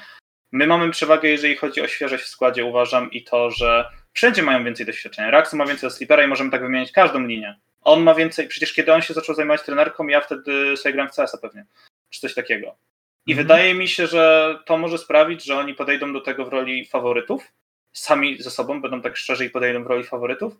My 0.51 0.67
mamy 0.67 0.91
przewagę, 0.91 1.29
jeżeli 1.29 1.55
chodzi 1.55 1.81
o 1.81 1.87
świeżość 1.87 2.23
w 2.23 2.27
składzie, 2.27 2.65
uważam, 2.65 3.11
i 3.11 3.23
to, 3.23 3.51
że 3.51 3.89
wszędzie 4.13 4.43
mają 4.43 4.63
więcej 4.63 4.85
doświadczenia. 4.85 5.31
Raxu 5.31 5.57
ma 5.57 5.65
więcej 5.65 5.87
od 5.87 5.93
Sleepera 5.93 6.23
i 6.23 6.27
możemy 6.27 6.51
tak 6.51 6.61
wymieniać 6.61 6.91
każdą 6.91 7.19
linię. 7.19 7.59
On 7.81 8.03
ma 8.03 8.15
więcej, 8.15 8.47
przecież 8.47 8.73
kiedy 8.73 8.93
on 8.93 9.01
się 9.01 9.13
zaczął 9.13 9.35
zajmować 9.35 9.61
trenerką, 9.63 10.07
ja 10.07 10.21
wtedy 10.21 10.77
sobie 10.77 10.93
grałem 10.93 11.11
w 11.11 11.15
CS-a 11.15 11.37
pewnie, 11.37 11.65
czy 12.09 12.19
coś 12.19 12.33
takiego. 12.33 12.77
I 13.25 13.31
Mhm. 13.31 13.47
wydaje 13.47 13.73
mi 13.73 13.87
się, 13.87 14.07
że 14.07 14.55
to 14.65 14.77
może 14.77 14.97
sprawić, 14.97 15.43
że 15.43 15.57
oni 15.57 15.73
podejdą 15.73 16.13
do 16.13 16.21
tego 16.21 16.45
w 16.45 16.49
roli 16.49 16.85
faworytów, 16.85 17.51
sami 17.93 18.41
ze 18.43 18.51
sobą 18.51 18.81
będą 18.81 19.01
tak 19.01 19.17
szczerzy 19.17 19.45
i 19.45 19.49
podejdą 19.49 19.83
w 19.83 19.87
roli 19.87 20.03
faworytów, 20.03 20.57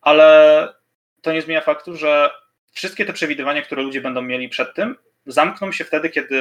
ale 0.00 0.68
to 1.22 1.32
nie 1.32 1.42
zmienia 1.42 1.60
faktu, 1.60 1.96
że 1.96 2.30
wszystkie 2.72 3.04
te 3.04 3.12
przewidywania, 3.12 3.62
które 3.62 3.82
ludzie 3.82 4.00
będą 4.00 4.22
mieli 4.22 4.48
przed 4.48 4.74
tym, 4.74 4.96
zamkną 5.32 5.72
się 5.72 5.84
wtedy, 5.84 6.10
kiedy 6.10 6.36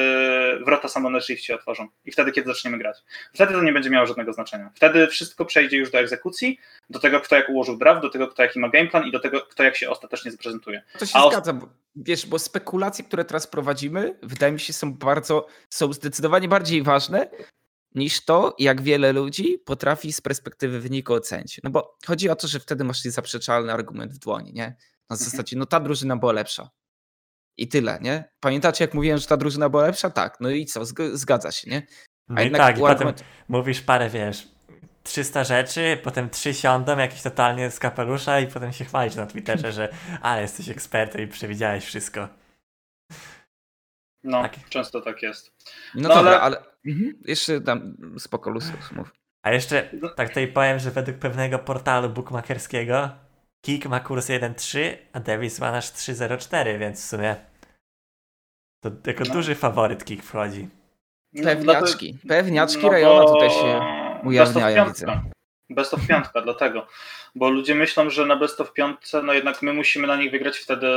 wrota 0.66 0.88
Summoner 0.88 1.24
Shift 1.24 1.44
się 1.44 1.56
otworzą 1.56 1.88
i 2.06 2.12
wtedy, 2.12 2.32
kiedy 2.32 2.48
zaczniemy 2.48 2.78
grać. 2.78 2.98
Wtedy 3.34 3.54
to 3.54 3.64
nie 3.64 3.74
będzie 3.74 3.90
miało 3.90 4.06
żadnego 4.06 4.34
znaczenia. 4.34 4.72
Wtedy 4.76 5.08
wszystko 5.08 5.46
przejdzie 5.46 5.78
już 5.78 5.92
do 5.92 6.00
egzekucji, 6.00 6.60
do 6.90 7.00
tego, 7.00 7.22
kto 7.22 7.36
jak 7.36 7.50
ułożył 7.50 7.78
draft, 7.78 8.02
do 8.02 8.10
tego, 8.10 8.28
kto 8.28 8.44
jaki 8.44 8.60
ma 8.60 8.70
gameplan 8.70 9.08
i 9.08 9.12
do 9.12 9.20
tego, 9.20 9.42
kto 9.42 9.64
jak 9.64 9.76
się 9.78 9.90
ostatecznie 9.90 10.32
zaprezentuje. 10.32 10.84
To 11.00 11.06
się 11.06 11.20
A 11.20 11.30
zgadza, 11.30 11.54
bo, 11.54 11.70
wiesz, 11.96 12.26
bo 12.26 12.40
spekulacje, 12.40 13.06
które 13.06 13.26
teraz 13.26 13.48
prowadzimy, 13.48 14.20
wydaje 14.24 14.52
mi 14.54 14.60
się, 14.60 14.74
są 14.74 14.94
bardzo, 14.94 15.48
są 15.70 15.94
zdecydowanie 15.94 16.48
bardziej 16.48 16.84
ważne 16.84 17.30
niż 17.96 18.26
to, 18.26 18.56
jak 18.60 18.82
wiele 18.82 19.14
ludzi 19.14 19.60
potrafi 19.66 20.14
z 20.14 20.22
perspektywy 20.22 20.80
wyniku 20.80 21.14
ocenić. 21.14 21.60
No 21.64 21.70
bo 21.70 21.98
chodzi 22.08 22.30
o 22.30 22.36
to, 22.36 22.48
że 22.48 22.60
wtedy 22.60 22.84
masz 22.84 23.06
niezaprzeczalny 23.06 23.74
argument 23.74 24.14
w 24.14 24.18
dłoni, 24.18 24.54
nie? 24.54 24.76
Na 25.10 25.14
Mhm. 25.16 25.30
zasadzie, 25.32 25.58
no 25.58 25.66
ta 25.66 25.80
drużyna 25.80 26.16
była 26.16 26.32
lepsza. 26.34 26.70
I 27.58 27.68
tyle, 27.68 28.00
nie? 28.02 28.24
Pamiętacie, 28.40 28.84
jak 28.84 28.94
mówiłem, 28.94 29.18
że 29.18 29.28
ta 29.28 29.38
drużyna 29.38 29.70
była 29.70 29.84
lepsza? 29.84 30.10
Tak, 30.10 30.38
no 30.40 30.50
i 30.50 30.66
co, 30.66 30.82
zg- 30.82 31.16
zgadza 31.16 31.52
się, 31.52 31.70
nie? 31.72 31.82
No 32.30 32.42
i 32.42 32.52
tak, 32.52 32.78
i 32.78 32.80
potem 32.80 33.08
argument- 33.08 33.24
mówisz 33.48 33.82
parę, 33.82 34.10
wiesz, 34.10 34.48
300 35.04 35.44
rzeczy, 35.44 36.00
potem 36.04 36.30
trzy 36.30 36.54
siądą, 36.54 36.98
jakieś 36.98 37.22
totalnie 37.22 37.72
z 37.72 37.80
kapelusza 37.80 38.40
i 38.40 38.48
potem 38.48 38.74
się 38.74 38.86
chwalisz 38.86 39.16
na 39.16 39.26
Twitterze, 39.26 39.72
że 39.72 39.90
ale 40.22 40.42
jesteś 40.42 40.70
ekspertem 40.70 41.22
i 41.22 41.28
przewidziałeś 41.28 41.86
wszystko. 41.86 42.28
No, 44.24 44.42
Tak. 44.42 44.70
często 44.70 45.02
tak 45.02 45.22
jest. 45.24 45.52
No, 45.96 46.10
No, 46.10 46.16
dobra, 46.16 46.32
ale- 46.32 46.42
ale, 46.42 46.58
Mhm. 46.86 47.22
jeszcze 47.26 47.60
dam 47.60 47.98
spoko 48.20 48.50
lustrus, 48.50 48.92
mów. 48.92 49.12
A 49.44 49.52
jeszcze 49.52 49.90
No. 50.02 50.10
tak 50.10 50.28
tutaj 50.30 50.48
powiem, 50.48 50.80
że 50.80 50.92
według 50.92 51.18
pewnego 51.18 51.60
portalu 51.60 52.10
bookmakerskiego 52.10 53.10
Kik 53.62 53.86
ma 53.86 54.00
kurs 54.00 54.30
1.3, 54.30 54.98
a 55.14 55.20
Davis 55.20 55.60
ma 55.60 55.72
nasz 55.72 55.86
3.04, 55.92 56.80
więc 56.80 57.06
w 57.06 57.08
sumie 57.10 57.36
to 58.84 58.92
jako 59.08 59.24
No. 59.28 59.34
duży 59.34 59.56
faworyt 59.56 60.06
Kik 60.06 60.24
wchodzi. 60.24 60.68
No, 61.34 61.44
Pewniaczki. 61.44 62.18
Pewniaczki 62.28 62.84
no 62.84 62.90
rejona 62.90 63.26
tutaj 63.26 63.50
się 63.50 63.82
ujawniają, 64.24 64.86
Best 64.86 65.04
of. 65.04 65.16
Best 65.70 65.94
of 65.94 66.08
piątka, 66.08 66.42
dlatego. 66.42 66.88
Bo 67.36 67.50
ludzie 67.50 67.76
myślą, 67.76 68.10
że 68.10 68.26
na 68.26 68.36
best 68.36 68.62
of 68.62 68.74
piątce, 68.74 69.24
no 69.24 69.34
jednak 69.34 69.62
my 69.62 69.74
musimy 69.74 70.08
na 70.08 70.16
nich 70.16 70.32
wygrać 70.32 70.58
wtedy 70.58 70.88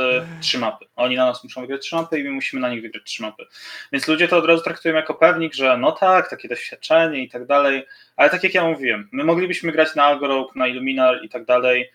trzy 0.41 0.59
mapy. 0.59 0.85
Oni 0.95 1.15
na 1.15 1.25
nas 1.25 1.43
muszą 1.43 1.61
wygrać 1.61 1.81
trzy 1.81 1.95
mapy 1.95 2.19
i 2.19 2.23
my 2.23 2.31
musimy 2.31 2.61
na 2.61 2.69
nich 2.69 2.81
wygrać 2.81 3.03
trzy 3.03 3.21
mapy. 3.21 3.45
Więc 3.91 4.07
ludzie 4.07 4.27
to 4.27 4.37
od 4.37 4.45
razu 4.45 4.63
traktują 4.63 4.95
jako 4.95 5.13
pewnik, 5.13 5.53
że 5.53 5.77
no 5.77 5.91
tak, 5.91 6.29
takie 6.29 6.47
doświadczenie 6.47 7.23
i 7.23 7.29
tak 7.29 7.45
dalej. 7.45 7.85
Ale 8.15 8.29
tak 8.29 8.43
jak 8.43 8.53
ja 8.53 8.63
mówiłem, 8.63 9.09
my 9.11 9.23
moglibyśmy 9.23 9.71
grać 9.71 9.95
na 9.95 10.05
Agorok, 10.05 10.55
na 10.55 10.67
Illuminar 10.67 11.19
i 11.23 11.29
tak 11.29 11.45
dalej. 11.45 11.91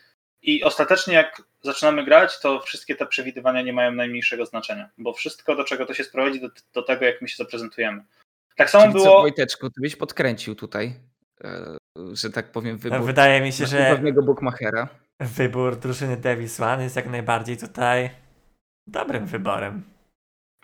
I 0.47 0.65
ostatecznie 0.65 1.15
jak 1.15 1.43
zaczynamy 1.63 2.05
grać, 2.05 2.41
to 2.41 2.61
wszystkie 2.61 2.95
te 2.95 3.07
przewidywania 3.07 3.63
nie 3.63 3.73
mają 3.73 3.93
najmniejszego 3.93 4.47
znaczenia. 4.47 4.89
Bo 4.99 5.13
wszystko, 5.13 5.57
do 5.57 5.65
czego 5.65 5.87
to 5.87 5.95
się 5.95 6.05
sprowadzi, 6.05 6.41
do, 6.41 6.49
do 6.75 6.83
tego, 6.83 7.05
jak 7.05 7.23
my 7.23 7.29
się 7.29 7.37
zaprezentujemy. 7.37 8.05
Tak 8.57 8.71
samo 8.71 8.85
Czyli 8.85 8.95
co, 8.95 9.05
było. 9.05 9.21
Wojteczku, 9.21 9.71
ty 9.71 9.81
byś 9.81 9.97
podkręcił 9.97 10.55
tutaj, 10.55 10.95
e, 11.45 11.77
że 12.13 12.31
tak 12.31 12.53
powiem, 12.53 12.79
wybór 12.79 12.99
No, 12.99 13.05
wydaje 13.05 13.41
mi 13.41 13.53
się, 13.53 13.67
że 13.67 13.79
pewnego 13.79 14.23
bookmachera. 14.23 14.89
wybór 15.21 15.77
drużyny 15.77 16.17
Davis 16.17 16.61
One 16.61 16.83
jest 16.83 16.97
jak 16.97 17.07
najbardziej 17.07 17.57
tutaj 17.57 18.11
dobrym 18.87 19.27
wyborem. 19.27 19.83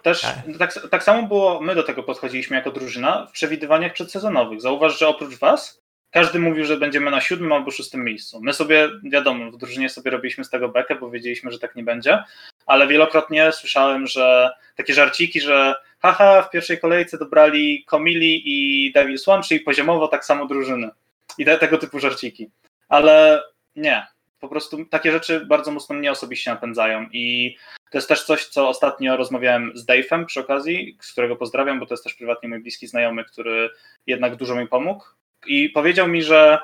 Też 0.02 0.20
Tak. 0.20 0.34
tak, 0.58 0.88
tak 0.90 1.02
samo 1.02 1.28
było, 1.28 1.60
my 1.60 1.74
do 1.74 1.82
tego 1.82 2.02
podchodziliśmy 2.02 2.56
jako 2.56 2.70
drużyna 2.70 3.26
w 3.26 3.32
przewidywaniach 3.32 3.92
przedsezonowych. 3.92 4.60
Zauważ, 4.60 4.98
że 4.98 5.08
oprócz 5.08 5.38
was 5.38 5.81
każdy 6.12 6.38
mówił, 6.38 6.64
że 6.64 6.76
będziemy 6.76 7.10
na 7.10 7.20
siódmym 7.20 7.52
albo 7.52 7.70
szóstym 7.70 8.04
miejscu. 8.04 8.40
My 8.42 8.52
sobie, 8.52 8.90
wiadomo, 9.04 9.50
w 9.50 9.56
drużynie 9.56 9.88
sobie 9.88 10.10
robiliśmy 10.10 10.44
z 10.44 10.50
tego 10.50 10.68
bekę, 10.68 10.94
bo 10.94 11.10
wiedzieliśmy, 11.10 11.52
że 11.52 11.58
tak 11.58 11.76
nie 11.76 11.82
będzie, 11.82 12.24
ale 12.66 12.86
wielokrotnie 12.86 13.52
słyszałem, 13.52 14.06
że 14.06 14.50
takie 14.76 14.94
żarciki, 14.94 15.40
że 15.40 15.74
haha, 15.98 16.42
w 16.42 16.50
pierwszej 16.50 16.78
kolejce 16.78 17.18
dobrali 17.18 17.84
Komili 17.84 18.42
i 18.44 18.92
Devils 18.92 19.28
One, 19.28 19.42
czyli 19.42 19.60
poziomowo 19.60 20.08
tak 20.08 20.24
samo 20.24 20.46
drużyny. 20.46 20.90
I 21.38 21.44
te, 21.44 21.58
tego 21.58 21.78
typu 21.78 21.98
żarciki. 21.98 22.50
Ale 22.88 23.42
nie. 23.76 24.06
Po 24.40 24.48
prostu 24.48 24.84
takie 24.84 25.12
rzeczy 25.12 25.46
bardzo 25.46 25.70
mocno 25.70 25.96
mnie 25.96 26.10
osobiście 26.10 26.50
napędzają 26.50 27.06
i 27.12 27.56
to 27.90 27.98
jest 27.98 28.08
też 28.08 28.24
coś, 28.24 28.46
co 28.46 28.68
ostatnio 28.68 29.16
rozmawiałem 29.16 29.72
z 29.74 29.86
Dave'em 29.86 30.24
przy 30.24 30.40
okazji, 30.40 30.96
z 31.00 31.12
którego 31.12 31.36
pozdrawiam, 31.36 31.80
bo 31.80 31.86
to 31.86 31.94
jest 31.94 32.04
też 32.04 32.14
prywatnie 32.14 32.48
mój 32.48 32.60
bliski 32.60 32.86
znajomy, 32.86 33.24
który 33.24 33.70
jednak 34.06 34.36
dużo 34.36 34.56
mi 34.56 34.68
pomógł. 34.68 35.04
I 35.46 35.70
powiedział 35.70 36.08
mi, 36.08 36.22
że 36.22 36.58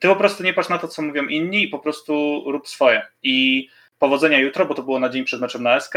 ty 0.00 0.08
po 0.08 0.16
prostu 0.16 0.42
nie 0.42 0.54
patrz 0.54 0.68
na 0.68 0.78
to, 0.78 0.88
co 0.88 1.02
mówią 1.02 1.26
inni 1.26 1.62
i 1.64 1.68
po 1.68 1.78
prostu 1.78 2.42
rób 2.46 2.68
swoje. 2.68 3.06
I 3.22 3.68
powodzenia 3.98 4.38
jutro, 4.38 4.66
bo 4.66 4.74
to 4.74 4.82
było 4.82 4.98
na 5.00 5.08
dzień 5.08 5.24
przed 5.24 5.40
meczem 5.40 5.62
na 5.62 5.80
SK. 5.80 5.94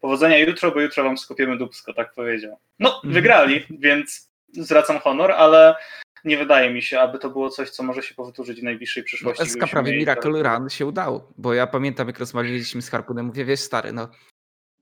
Powodzenia 0.00 0.38
jutro, 0.38 0.70
bo 0.70 0.80
jutro 0.80 1.04
wam 1.04 1.18
skupiemy 1.18 1.58
dubsko, 1.58 1.94
tak 1.94 2.14
powiedział. 2.14 2.58
No, 2.78 2.94
Mhm. 2.96 3.14
wygrali, 3.14 3.66
więc 3.70 4.30
zwracam 4.52 4.98
honor, 4.98 5.32
ale 5.32 5.74
nie 6.24 6.36
wydaje 6.38 6.70
mi 6.70 6.82
się, 6.82 7.00
aby 7.00 7.18
to 7.18 7.30
było 7.30 7.50
coś, 7.50 7.70
co 7.70 7.82
może 7.82 8.02
się 8.02 8.14
powtórzyć 8.14 8.60
w 8.60 8.64
najbliższej 8.64 9.02
No, 9.02 9.04
przyszłości. 9.06 9.42
SK 9.44 9.50
gdybyśmy 9.50 9.72
prawie 9.72 9.96
Miracle 9.98 10.32
to- 10.32 10.42
Run 10.42 10.68
się 10.70 10.86
udało, 10.86 11.32
bo 11.38 11.54
ja 11.54 11.66
pamiętam 11.66 12.06
jak 12.06 12.18
rozmawialiśmy 12.18 12.82
z 12.82 12.90
Harpunem, 12.90 13.26
mówię, 13.26 13.44
wiesz 13.44 13.60
stary, 13.60 13.92
no 13.92 14.08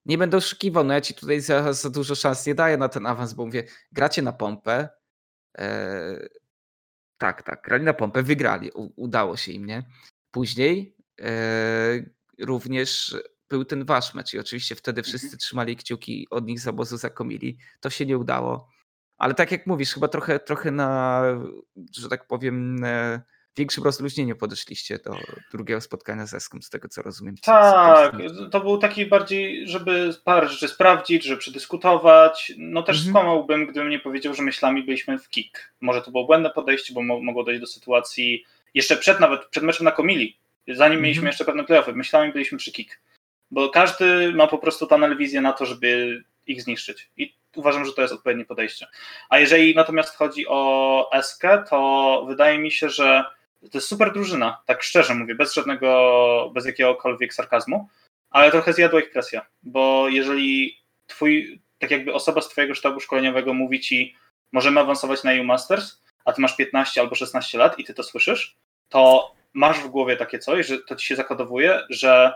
nie 0.06 0.18
będę 0.18 0.36
oszukiwał, 0.36 0.84
no 0.84 0.94
ja 0.94 1.00
ci 1.00 1.14
tutaj 1.14 1.40
za, 1.40 1.72
za 1.72 1.90
dużo 1.90 2.14
szans 2.14 2.46
nie 2.46 2.54
daję 2.54 2.76
na 2.76 2.88
ten 2.88 3.06
awans, 3.06 3.32
bo 3.34 3.46
mówię, 3.46 3.64
gracie 3.92 4.22
na 4.22 4.32
pompę. 4.32 4.88
E, 5.58 6.28
tak, 7.22 7.42
tak, 7.42 7.62
grali 7.62 7.84
na 7.84 7.94
pompę, 7.94 8.22
wygrali, 8.22 8.70
u, 8.70 8.92
udało 8.96 9.36
się 9.36 9.52
im, 9.52 9.66
nie? 9.66 9.82
Później 10.30 10.96
e, 11.20 11.32
również 12.38 13.16
był 13.48 13.64
ten 13.64 13.84
wasz 13.84 14.14
mecz 14.14 14.34
i 14.34 14.38
oczywiście 14.38 14.74
wtedy 14.74 15.00
mhm. 15.00 15.04
wszyscy 15.04 15.36
trzymali 15.36 15.76
kciuki 15.76 16.26
od 16.30 16.46
nich 16.46 16.60
z 16.60 16.68
obozu 16.68 16.96
zakomili. 16.96 17.58
To 17.80 17.90
się 17.90 18.06
nie 18.06 18.18
udało. 18.18 18.68
Ale 19.18 19.34
tak 19.34 19.52
jak 19.52 19.66
mówisz, 19.66 19.94
chyba 19.94 20.08
trochę, 20.08 20.40
trochę 20.40 20.70
na, 20.70 21.22
że 21.98 22.08
tak 22.08 22.26
powiem, 22.26 22.84
e, 22.84 23.22
większym 23.56 23.84
rozluźnieniu 23.84 24.36
podeszliście 24.36 24.98
do 24.98 25.16
drugiego 25.52 25.80
spotkania 25.80 26.26
z 26.26 26.34
Eską, 26.34 26.62
z 26.62 26.70
tego 26.70 26.88
co 26.88 27.02
rozumiem. 27.02 27.34
Tak, 27.42 28.14
to 28.50 28.60
był 28.60 28.78
taki 28.78 29.06
bardziej, 29.06 29.68
żeby 29.68 30.14
parę 30.24 30.48
rzeczy 30.48 30.68
sprawdzić, 30.68 31.24
żeby 31.24 31.40
przedyskutować. 31.40 32.52
No 32.58 32.82
też 32.82 32.96
mhm. 32.96 33.12
skłamałbym, 33.12 33.66
gdybym 33.66 33.90
nie 33.90 33.98
powiedział, 33.98 34.34
że 34.34 34.42
myślami 34.42 34.82
byliśmy 34.82 35.18
w 35.18 35.28
kick. 35.28 35.72
Może 35.80 36.02
to 36.02 36.10
było 36.10 36.24
błędne 36.24 36.50
podejście, 36.50 36.94
bo 36.94 37.02
mogło 37.02 37.44
dojść 37.44 37.60
do 37.60 37.66
sytuacji 37.66 38.44
jeszcze 38.74 38.96
przed 38.96 39.20
nawet, 39.20 39.46
przed 39.46 39.64
meczem 39.64 39.84
na 39.84 39.90
Komili, 39.90 40.38
zanim 40.68 40.82
mhm. 40.82 41.02
mieliśmy 41.02 41.26
jeszcze 41.26 41.44
pewne 41.44 41.64
playoffy, 41.64 41.92
myślami 41.92 42.32
byliśmy 42.32 42.58
przy 42.58 42.72
kick. 42.72 43.00
Bo 43.50 43.68
każdy 43.68 44.32
ma 44.32 44.46
po 44.46 44.58
prostu 44.58 44.86
tunnel 44.86 45.16
wizję 45.16 45.40
na 45.40 45.52
to, 45.52 45.66
żeby 45.66 46.22
ich 46.46 46.62
zniszczyć. 46.62 47.10
I 47.16 47.34
uważam, 47.56 47.84
że 47.84 47.92
to 47.92 48.02
jest 48.02 48.14
odpowiednie 48.14 48.44
podejście. 48.44 48.86
A 49.28 49.38
jeżeli 49.38 49.74
natomiast 49.74 50.16
chodzi 50.16 50.44
o 50.48 51.10
Eskę, 51.12 51.64
to 51.70 52.24
wydaje 52.28 52.58
mi 52.58 52.70
się, 52.70 52.90
że 52.90 53.24
to 53.70 53.78
jest 53.78 53.88
super 53.88 54.12
drużyna, 54.12 54.62
tak 54.66 54.82
szczerze 54.82 55.14
mówię, 55.14 55.34
bez 55.34 55.54
żadnego, 55.54 56.50
bez 56.54 56.66
jakiegokolwiek 56.66 57.34
sarkazmu, 57.34 57.88
ale 58.30 58.50
trochę 58.50 58.72
zjadła 58.72 59.00
ich 59.00 59.10
presja, 59.10 59.46
bo 59.62 60.08
jeżeli 60.08 60.78
twój, 61.06 61.60
tak 61.78 61.90
jakby 61.90 62.14
osoba 62.14 62.40
z 62.40 62.48
twojego 62.48 62.74
sztabu 62.74 63.00
szkoleniowego 63.00 63.54
mówi 63.54 63.80
ci, 63.80 64.16
możemy 64.52 64.80
awansować 64.80 65.24
na 65.24 65.32
EU 65.32 65.44
Masters, 65.44 66.02
a 66.24 66.32
ty 66.32 66.40
masz 66.40 66.56
15 66.56 67.00
albo 67.00 67.14
16 67.14 67.58
lat 67.58 67.78
i 67.78 67.84
ty 67.84 67.94
to 67.94 68.02
słyszysz, 68.02 68.56
to 68.88 69.32
masz 69.52 69.80
w 69.80 69.88
głowie 69.88 70.16
takie 70.16 70.38
coś, 70.38 70.66
że 70.66 70.78
to 70.78 70.96
ci 70.96 71.06
się 71.06 71.16
zakodowuje, 71.16 71.80
że 71.90 72.32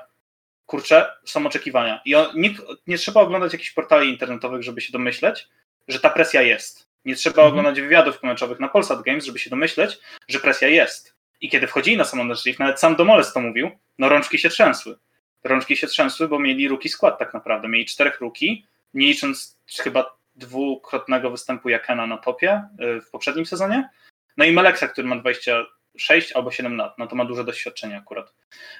kurczę, 0.67 1.13
są 1.25 1.47
oczekiwania. 1.47 2.01
I 2.05 2.15
on, 2.15 2.27
nikt, 2.35 2.63
nie 2.87 2.99
trzeba 2.99 3.21
oglądać 3.21 3.53
jakichś 3.53 3.71
portali 3.71 4.11
internetowych, 4.11 4.63
żeby 4.63 4.81
się 4.81 4.93
domyśleć, 4.93 5.49
że 5.89 6.01
ta 6.01 6.11
presja 6.11 6.43
jest. 6.43 6.89
Nie 7.05 7.15
trzeba 7.15 7.43
mhm. 7.43 7.49
oglądać 7.49 7.81
wywiadów 7.81 8.19
pomeczowych 8.19 8.61
na 8.61 8.69
Polsat 8.69 9.03
Games, 9.03 9.25
żeby 9.25 9.39
się 9.39 9.51
domyśleć, 9.51 9.99
że 10.29 10.41
presja 10.41 10.69
jest. 10.69 11.16
I 11.41 11.51
kiedy 11.51 11.67
wchodzili 11.67 11.97
na 11.97 12.05
Summoner's 12.05 12.59
nawet 12.59 12.81
sam 12.81 12.97
Domoles 12.97 13.33
to 13.33 13.41
mówił, 13.41 13.71
no 13.99 14.09
rączki 14.09 14.39
się 14.39 14.49
trzęsły. 14.49 14.99
Rączki 15.45 15.77
się 15.77 15.87
trzęsły, 15.87 16.29
bo 16.29 16.39
mieli 16.39 16.69
ruki 16.69 16.89
skład 16.89 17.19
tak 17.19 17.35
naprawdę. 17.35 17.69
Mieli 17.69 17.87
czterech 17.87 18.21
ruki, 18.21 18.67
nie 18.95 19.07
licząc 19.07 19.59
chyba 19.79 20.17
dwukrotnego 20.35 21.31
występu 21.31 21.69
Jakena 21.69 22.07
na 22.07 22.19
topie 22.19 22.63
y, 22.81 23.01
w 23.01 23.11
poprzednim 23.11 23.47
sezonie. 23.47 23.89
No 24.37 24.45
i 24.45 24.53
Meleksa, 24.53 24.89
który 24.89 25.09
ma 25.09 25.17
26 25.17 26.33
albo 26.33 26.51
7 26.51 26.77
lat, 26.77 26.99
no 26.99 27.07
to 27.07 27.17
ma 27.17 27.25
duże 27.25 27.45
doświadczenie 27.45 27.97
akurat. 27.97 28.35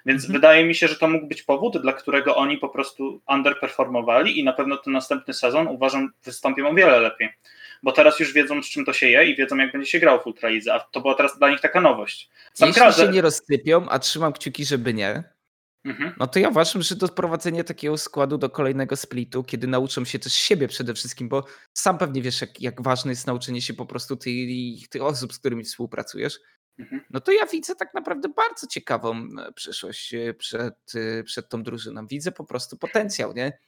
Więc 0.07 0.25
mhm. 0.25 0.33
wydaje 0.33 0.65
mi 0.65 0.75
się, 0.75 0.89
że 0.89 0.97
to 0.97 1.09
mógł 1.09 1.27
być 1.27 1.43
powód, 1.43 1.83
dla 1.83 1.93
którego 1.93 2.37
oni 2.37 2.59
po 2.59 2.69
prostu 2.69 3.23
underperformowali 3.29 4.39
i 4.39 4.45
na 4.45 4.53
pewno 4.53 4.77
ten 4.77 4.93
następny 4.93 5.35
sezon 5.35 5.69
uważam 5.69 6.13
wystąpią 6.25 6.69
o 6.69 6.75
wiele 6.75 7.01
lepiej 7.01 7.33
bo 7.83 7.93
teraz 7.93 8.21
już 8.21 8.33
wiedzą, 8.33 8.63
z 8.63 8.67
czym 8.67 8.85
to 8.85 8.93
się 8.93 9.09
je 9.09 9.25
i 9.25 9.37
wiedzą, 9.37 9.57
jak 9.57 9.73
będzie 9.73 9.91
się 9.91 9.99
grał 9.99 10.23
w 10.23 10.27
Ultralidze, 10.27 10.75
a 10.75 10.81
to 10.81 11.01
była 11.01 11.15
teraz 11.15 11.39
dla 11.39 11.51
nich 11.51 11.61
taka 11.61 11.81
nowość. 11.81 12.31
Sam 12.55 12.69
Jeśli 12.69 12.83
Krazer... 12.83 13.07
się 13.07 13.13
nie 13.13 13.23
rozsypią, 13.23 13.89
a 13.89 13.99
trzymam 13.99 14.33
kciuki, 14.33 14.65
żeby 14.65 14.95
nie, 14.95 15.25
mhm. 15.85 16.13
no 16.19 16.27
to 16.27 16.39
ja 16.39 16.49
uważam, 16.49 16.83
że 16.83 16.97
doprowadzenie 16.97 17.65
takiego 17.65 17.99
składu 17.99 18.39
do 18.39 18.51
kolejnego 18.51 18.97
splitu, 18.97 19.45
kiedy 19.45 19.67
nauczą 19.67 20.05
się 20.05 20.19
też 20.19 20.33
siebie 20.33 20.69
przede 20.69 20.95
wszystkim, 20.95 21.29
bo 21.29 21.45
sam 21.73 21.99
pewnie 21.99 22.23
wiesz, 22.23 22.41
jak, 22.41 22.61
jak 22.61 22.83
ważne 22.83 23.13
jest 23.13 23.27
nauczenie 23.27 23.63
się 23.63 23.75
po 23.75 23.87
prostu 23.87 24.17
tych, 24.17 24.89
tych 24.91 25.03
osób, 25.03 25.33
z 25.33 25.39
którymi 25.39 25.65
współpracujesz, 25.65 26.39
mhm. 26.79 27.03
no 27.11 27.21
to 27.21 27.33
ja 27.33 27.47
widzę 27.47 27.75
tak 27.75 27.95
naprawdę 27.95 28.29
bardzo 28.29 28.67
ciekawą 28.67 29.17
e, 29.17 29.53
przyszłość 29.53 30.15
e, 30.15 30.35
przed, 30.35 30.75
e, 30.95 31.25
przed 31.25 31.49
tą 31.49 31.63
drużyną. 31.63 32.07
Widzę 32.07 32.33
po 32.33 32.45
prostu 32.45 32.77
potencjał, 32.77 33.33
nie? 33.33 33.59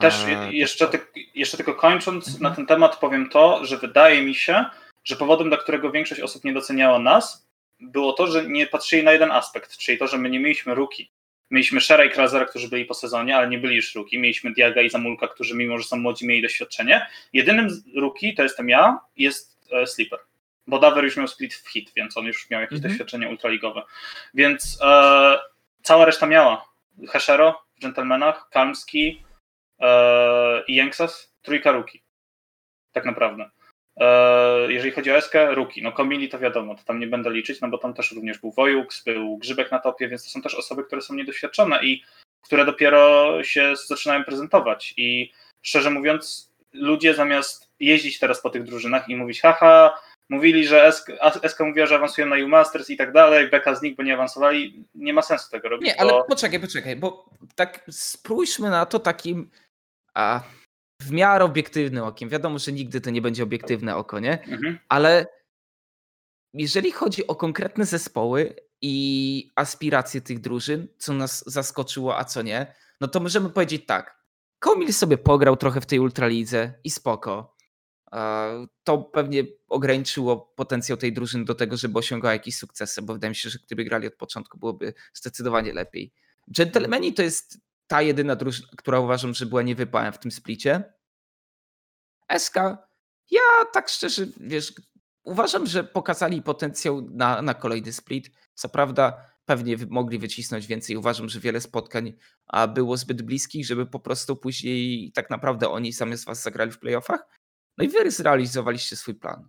Też 0.00 0.24
jeszcze, 0.50 0.88
ty, 0.88 1.00
jeszcze 1.34 1.56
tylko 1.56 1.74
kończąc 1.74 2.26
mhm. 2.26 2.42
na 2.42 2.50
ten 2.50 2.66
temat 2.66 2.96
powiem 2.96 3.28
to, 3.28 3.64
że 3.64 3.78
wydaje 3.78 4.22
mi 4.22 4.34
się, 4.34 4.64
że 5.04 5.16
powodem, 5.16 5.48
dla 5.48 5.58
którego 5.58 5.90
większość 5.90 6.20
osób 6.20 6.44
nie 6.44 6.52
doceniała 6.52 6.98
nas, 6.98 7.46
było 7.80 8.12
to, 8.12 8.26
że 8.26 8.46
nie 8.46 8.66
patrzyli 8.66 9.02
na 9.02 9.12
jeden 9.12 9.30
aspekt, 9.30 9.76
czyli 9.76 9.98
to, 9.98 10.06
że 10.06 10.18
my 10.18 10.30
nie 10.30 10.40
mieliśmy 10.40 10.74
ruki. 10.74 11.10
Mieliśmy 11.50 11.80
Shera 11.80 12.04
i 12.04 12.10
Krazera, 12.10 12.44
którzy 12.44 12.68
byli 12.68 12.84
po 12.84 12.94
sezonie, 12.94 13.36
ale 13.36 13.48
nie 13.48 13.58
byli 13.58 13.76
już 13.76 13.94
ruki. 13.94 14.18
Mieliśmy 14.18 14.52
Diaga 14.52 14.82
i 14.82 14.90
Zamulka, 14.90 15.28
którzy 15.28 15.56
mimo, 15.56 15.78
że 15.78 15.84
są 15.84 15.96
młodzi, 15.96 16.26
mieli 16.26 16.42
doświadczenie. 16.42 17.06
Jedynym 17.32 17.68
ruki, 17.96 18.34
to 18.34 18.42
jestem 18.42 18.68
ja, 18.68 19.00
jest 19.16 19.58
e, 19.72 19.86
Sleeper. 19.86 20.18
Bo 20.66 20.78
Daver 20.78 21.04
już 21.04 21.16
miał 21.16 21.28
split 21.28 21.54
w 21.54 21.68
hit, 21.68 21.92
więc 21.96 22.16
on 22.16 22.24
już 22.24 22.50
miał 22.50 22.60
jakieś 22.60 22.76
mhm. 22.76 22.92
doświadczenie 22.92 23.28
ultraligowe. 23.28 23.82
Więc 24.34 24.78
e, 24.82 25.38
cała 25.82 26.04
reszta 26.04 26.26
miała. 26.26 26.64
Heshero 27.08 27.62
w 27.76 27.80
Gentlemanach, 27.80 28.48
Kalmski, 28.50 29.22
i 30.68 30.74
Yanksas, 30.74 31.34
trójka 31.42 31.72
Ruki. 31.72 32.02
Tak 32.92 33.04
naprawdę. 33.04 33.50
E, 33.96 34.72
jeżeli 34.72 34.92
chodzi 34.92 35.10
o 35.10 35.16
Eskę, 35.16 35.54
Ruki. 35.54 35.82
No 35.82 35.92
Komili 35.92 36.28
to 36.28 36.38
wiadomo, 36.38 36.74
to 36.74 36.82
tam 36.84 37.00
nie 37.00 37.06
będę 37.06 37.30
liczyć, 37.30 37.60
no 37.60 37.68
bo 37.68 37.78
tam 37.78 37.94
też 37.94 38.12
również 38.12 38.38
był 38.38 38.52
Wojux, 38.52 39.04
był 39.04 39.36
Grzybek 39.38 39.70
na 39.70 39.78
topie, 39.78 40.08
więc 40.08 40.24
to 40.24 40.30
są 40.30 40.42
też 40.42 40.54
osoby, 40.54 40.84
które 40.84 41.02
są 41.02 41.14
niedoświadczone 41.14 41.84
i 41.84 42.02
które 42.42 42.64
dopiero 42.64 43.38
się 43.44 43.76
zaczynają 43.86 44.24
prezentować. 44.24 44.94
I 44.96 45.32
szczerze 45.62 45.90
mówiąc, 45.90 46.52
ludzie 46.72 47.14
zamiast 47.14 47.70
jeździć 47.80 48.18
teraz 48.18 48.40
po 48.40 48.50
tych 48.50 48.64
drużynach 48.64 49.08
i 49.08 49.16
mówić, 49.16 49.40
haha, 49.40 49.98
mówili, 50.28 50.66
że 50.66 50.92
SK, 51.48 51.60
mówiła, 51.60 51.86
że 51.86 51.94
awansują 51.94 52.26
na 52.26 52.36
U-Masters 52.36 52.90
i 52.90 52.96
tak 52.96 53.12
dalej, 53.12 53.50
beka 53.50 53.74
z 53.74 53.82
nich, 53.82 53.96
bo 53.96 54.02
nie 54.02 54.14
awansowali, 54.14 54.84
nie 54.94 55.12
ma 55.12 55.22
sensu 55.22 55.50
tego 55.50 55.68
robić. 55.68 55.86
Nie, 55.86 56.00
ale 56.00 56.12
poczekaj, 56.28 56.60
poczekaj, 56.60 56.96
bo 56.96 57.30
tak 57.54 57.84
spójrzmy 57.90 58.70
na 58.70 58.86
to 58.86 58.98
takim 58.98 59.50
a 60.14 60.42
w 61.00 61.10
miarę 61.10 61.44
obiektywnym 61.44 62.04
okiem. 62.04 62.28
Wiadomo, 62.28 62.58
że 62.58 62.72
nigdy 62.72 63.00
to 63.00 63.10
nie 63.10 63.22
będzie 63.22 63.42
obiektywne 63.42 63.96
oko, 63.96 64.20
nie? 64.20 64.42
Mhm. 64.42 64.78
Ale 64.88 65.26
jeżeli 66.54 66.92
chodzi 66.92 67.26
o 67.26 67.34
konkretne 67.34 67.86
zespoły 67.86 68.54
i 68.80 69.50
aspiracje 69.56 70.20
tych 70.20 70.40
drużyn, 70.40 70.88
co 70.98 71.12
nas 71.12 71.44
zaskoczyło, 71.46 72.18
a 72.18 72.24
co 72.24 72.42
nie, 72.42 72.74
no 73.00 73.08
to 73.08 73.20
możemy 73.20 73.50
powiedzieć 73.50 73.86
tak. 73.86 74.22
Komil 74.58 74.92
sobie 74.92 75.18
pograł 75.18 75.56
trochę 75.56 75.80
w 75.80 75.86
tej 75.86 75.98
ultralidze 75.98 76.74
i 76.84 76.90
spoko. 76.90 77.56
To 78.84 78.98
pewnie 78.98 79.44
ograniczyło 79.68 80.36
potencjał 80.56 80.98
tej 80.98 81.12
drużyny 81.12 81.44
do 81.44 81.54
tego, 81.54 81.76
żeby 81.76 81.98
osiągała 81.98 82.32
jakieś 82.32 82.56
sukcesy, 82.56 83.02
bo 83.02 83.12
wydaje 83.12 83.28
mi 83.28 83.36
się, 83.36 83.50
że 83.50 83.58
gdyby 83.66 83.84
grali 83.84 84.06
od 84.06 84.14
początku, 84.14 84.58
byłoby 84.58 84.94
zdecydowanie 85.14 85.72
lepiej. 85.72 86.12
Gentlemani 86.48 87.14
to 87.14 87.22
jest 87.22 87.58
ta 87.86 88.02
jedyna 88.02 88.36
drużyna, 88.36 88.68
która 88.76 89.00
uważam, 89.00 89.34
że 89.34 89.46
była 89.46 89.62
niewypałem 89.62 90.12
w 90.12 90.18
tym 90.18 90.30
splicie. 90.30 90.92
SK, 92.38 92.54
ja 93.30 93.40
tak 93.72 93.88
szczerze, 93.88 94.26
wiesz, 94.40 94.72
uważam, 95.24 95.66
że 95.66 95.84
pokazali 95.84 96.42
potencjał 96.42 97.02
na, 97.10 97.42
na 97.42 97.54
kolejny 97.54 97.92
split. 97.92 98.30
Co 98.54 98.68
prawda, 98.68 99.32
pewnie 99.44 99.76
mogli 99.88 100.18
wycisnąć 100.18 100.66
więcej. 100.66 100.96
Uważam, 100.96 101.28
że 101.28 101.40
wiele 101.40 101.60
spotkań 101.60 102.12
było 102.74 102.96
zbyt 102.96 103.22
bliskich, 103.22 103.66
żeby 103.66 103.86
po 103.86 104.00
prostu 104.00 104.36
później 104.36 105.12
tak 105.12 105.30
naprawdę 105.30 105.68
oni 105.68 105.92
zamiast 105.92 106.24
was 106.24 106.42
zagrali 106.42 106.70
w 106.70 106.78
playoffach. 106.78 107.28
No 107.78 107.84
i 107.84 107.88
wy 107.88 108.10
zrealizowaliście 108.10 108.96
swój 108.96 109.14
plan. 109.14 109.48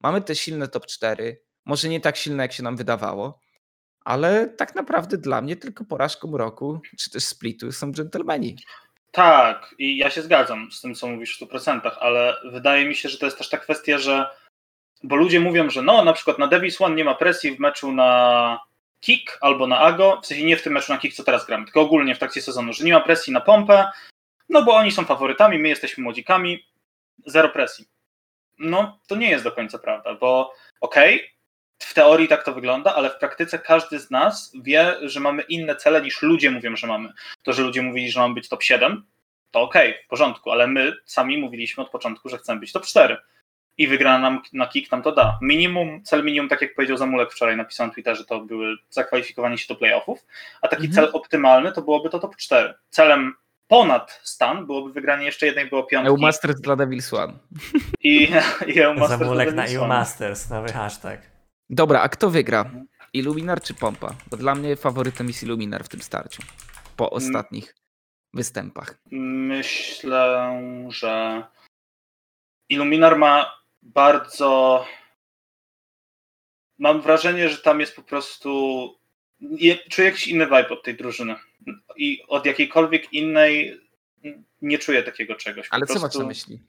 Mamy 0.00 0.22
te 0.22 0.34
silne 0.34 0.68
top 0.68 0.86
4, 0.86 1.42
może 1.64 1.88
nie 1.88 2.00
tak 2.00 2.16
silne, 2.16 2.42
jak 2.42 2.52
się 2.52 2.62
nam 2.62 2.76
wydawało, 2.76 3.40
ale 4.04 4.48
tak 4.48 4.74
naprawdę 4.74 5.18
dla 5.18 5.40
mnie 5.40 5.56
tylko 5.56 5.84
porażką 5.84 6.36
roku, 6.36 6.80
czy 6.98 7.10
też 7.10 7.24
splitu 7.24 7.72
są 7.72 7.92
dżentelmeni. 7.92 8.56
Tak, 9.10 9.74
i 9.78 9.96
ja 9.96 10.10
się 10.10 10.22
zgadzam 10.22 10.72
z 10.72 10.80
tym, 10.80 10.94
co 10.94 11.06
mówisz 11.06 11.38
w 11.38 11.42
100%, 11.42 11.90
ale 12.00 12.36
wydaje 12.44 12.88
mi 12.88 12.94
się, 12.94 13.08
że 13.08 13.18
to 13.18 13.26
jest 13.26 13.38
też 13.38 13.48
ta 13.48 13.58
kwestia, 13.58 13.98
że 13.98 14.26
bo 15.02 15.16
ludzie 15.16 15.40
mówią, 15.40 15.70
że 15.70 15.82
no, 15.82 16.04
na 16.04 16.12
przykład 16.12 16.38
na 16.38 16.46
Davis 16.46 16.80
One 16.80 16.94
nie 16.94 17.04
ma 17.04 17.14
presji 17.14 17.56
w 17.56 17.60
meczu 17.60 17.92
na 17.92 18.60
kick 19.00 19.38
albo 19.40 19.66
na 19.66 19.78
ago, 19.78 20.20
w 20.22 20.26
sensie 20.26 20.44
nie 20.44 20.56
w 20.56 20.62
tym 20.62 20.72
meczu 20.72 20.92
na 20.92 20.98
kick, 20.98 21.16
co 21.16 21.24
teraz 21.24 21.46
gramy, 21.46 21.64
tylko 21.64 21.80
ogólnie 21.80 22.14
w 22.14 22.18
trakcie 22.18 22.42
sezonu, 22.42 22.72
że 22.72 22.84
nie 22.84 22.92
ma 22.92 23.00
presji 23.00 23.32
na 23.32 23.40
pompę, 23.40 23.90
no 24.48 24.62
bo 24.62 24.74
oni 24.74 24.92
są 24.92 25.04
faworytami, 25.04 25.58
my 25.58 25.68
jesteśmy 25.68 26.04
młodzikami, 26.04 26.66
zero 27.26 27.48
presji. 27.48 27.86
No, 28.58 28.98
to 29.06 29.16
nie 29.16 29.30
jest 29.30 29.44
do 29.44 29.52
końca 29.52 29.78
prawda, 29.78 30.14
bo 30.14 30.54
okej, 30.80 31.16
okay, 31.16 31.28
w 31.84 31.94
teorii 31.94 32.28
tak 32.28 32.44
to 32.44 32.54
wygląda, 32.54 32.94
ale 32.94 33.10
w 33.10 33.18
praktyce 33.18 33.58
każdy 33.58 33.98
z 33.98 34.10
nas 34.10 34.52
wie, 34.62 34.96
że 35.02 35.20
mamy 35.20 35.42
inne 35.42 35.76
cele 35.76 36.02
niż 36.02 36.22
ludzie 36.22 36.50
mówią, 36.50 36.76
że 36.76 36.86
mamy. 36.86 37.12
To, 37.42 37.52
że 37.52 37.62
ludzie 37.62 37.82
mówili, 37.82 38.10
że 38.10 38.20
mamy 38.20 38.34
być 38.34 38.48
top 38.48 38.62
7, 38.62 39.04
to 39.50 39.60
okej, 39.62 39.90
okay, 39.90 40.04
w 40.04 40.08
porządku, 40.08 40.50
ale 40.50 40.66
my 40.66 40.92
sami 41.04 41.38
mówiliśmy 41.38 41.82
od 41.82 41.90
początku, 41.90 42.28
że 42.28 42.38
chcemy 42.38 42.60
być 42.60 42.72
top 42.72 42.86
4. 42.86 43.16
I 43.78 43.88
wygrana 43.88 44.18
nam 44.18 44.42
na 44.52 44.66
kick 44.66 44.92
nam 44.92 45.02
to 45.02 45.12
da. 45.12 45.38
Minimum, 45.42 46.02
cel 46.04 46.24
minimum, 46.24 46.48
tak 46.48 46.62
jak 46.62 46.74
powiedział 46.74 46.96
Zamulek 46.96 47.32
wczoraj, 47.32 47.56
napisał 47.56 47.86
na 47.86 47.92
Twitterze, 47.92 48.24
to 48.24 48.40
były 48.40 48.76
zakwalifikowanie 48.90 49.58
się 49.58 49.66
do 49.68 49.74
playoffów, 49.74 50.26
a 50.62 50.68
taki 50.68 50.86
mhm. 50.86 50.94
cel 50.94 51.14
optymalny 51.14 51.72
to 51.72 51.82
byłoby 51.82 52.10
to 52.10 52.18
top 52.18 52.36
4. 52.36 52.74
Celem 52.90 53.34
ponad 53.68 54.20
stan 54.22 54.66
byłoby 54.66 54.92
wygranie 54.92 55.26
jeszcze 55.26 55.46
jednej 55.46 55.68
było 55.68 55.82
piątki. 55.82 56.08
EU 56.08 56.18
Masters 56.18 56.60
dla 56.60 56.76
Devil's 56.76 57.16
One. 57.22 57.32
I, 58.02 58.28
i 58.74 58.80
EU 58.80 58.94
Masters 58.94 59.20
Zamulek 59.20 59.54
na 59.54 59.66
EU 59.66 59.86
Masters, 59.86 60.50
nowy 60.50 60.72
hashtag. 60.72 61.31
Dobra, 61.72 62.00
a 62.02 62.08
kto 62.08 62.30
wygra? 62.30 62.70
Illuminar 63.12 63.62
czy 63.62 63.74
Pompa? 63.74 64.14
Bo 64.30 64.36
dla 64.36 64.54
mnie 64.54 64.76
faworytem 64.76 65.28
jest 65.28 65.42
Illuminar 65.42 65.84
w 65.84 65.88
tym 65.88 66.02
starciu. 66.02 66.42
Po 66.96 67.04
Mm. 67.04 67.16
ostatnich 67.16 67.74
występach. 68.34 68.98
Myślę, 69.10 70.60
że 70.88 71.42
Illuminar 72.68 73.18
ma 73.18 73.52
bardzo. 73.82 74.84
Mam 76.78 77.00
wrażenie, 77.00 77.48
że 77.48 77.58
tam 77.58 77.80
jest 77.80 77.96
po 77.96 78.02
prostu. 78.02 78.50
Czuję 79.90 80.08
jakiś 80.08 80.28
inny 80.28 80.44
vibe 80.44 80.68
od 80.68 80.82
tej 80.82 80.94
drużyny. 80.96 81.36
I 81.96 82.22
od 82.28 82.46
jakiejkolwiek 82.46 83.12
innej 83.12 83.80
nie 84.62 84.78
czuję 84.78 85.02
takiego 85.02 85.34
czegoś. 85.34 85.68
Po 85.68 85.74
Ale 85.74 85.86
co 85.86 85.92
masz 85.94 86.00
prostu... 86.02 86.18
na 86.20 86.26
myśli? 86.26 86.60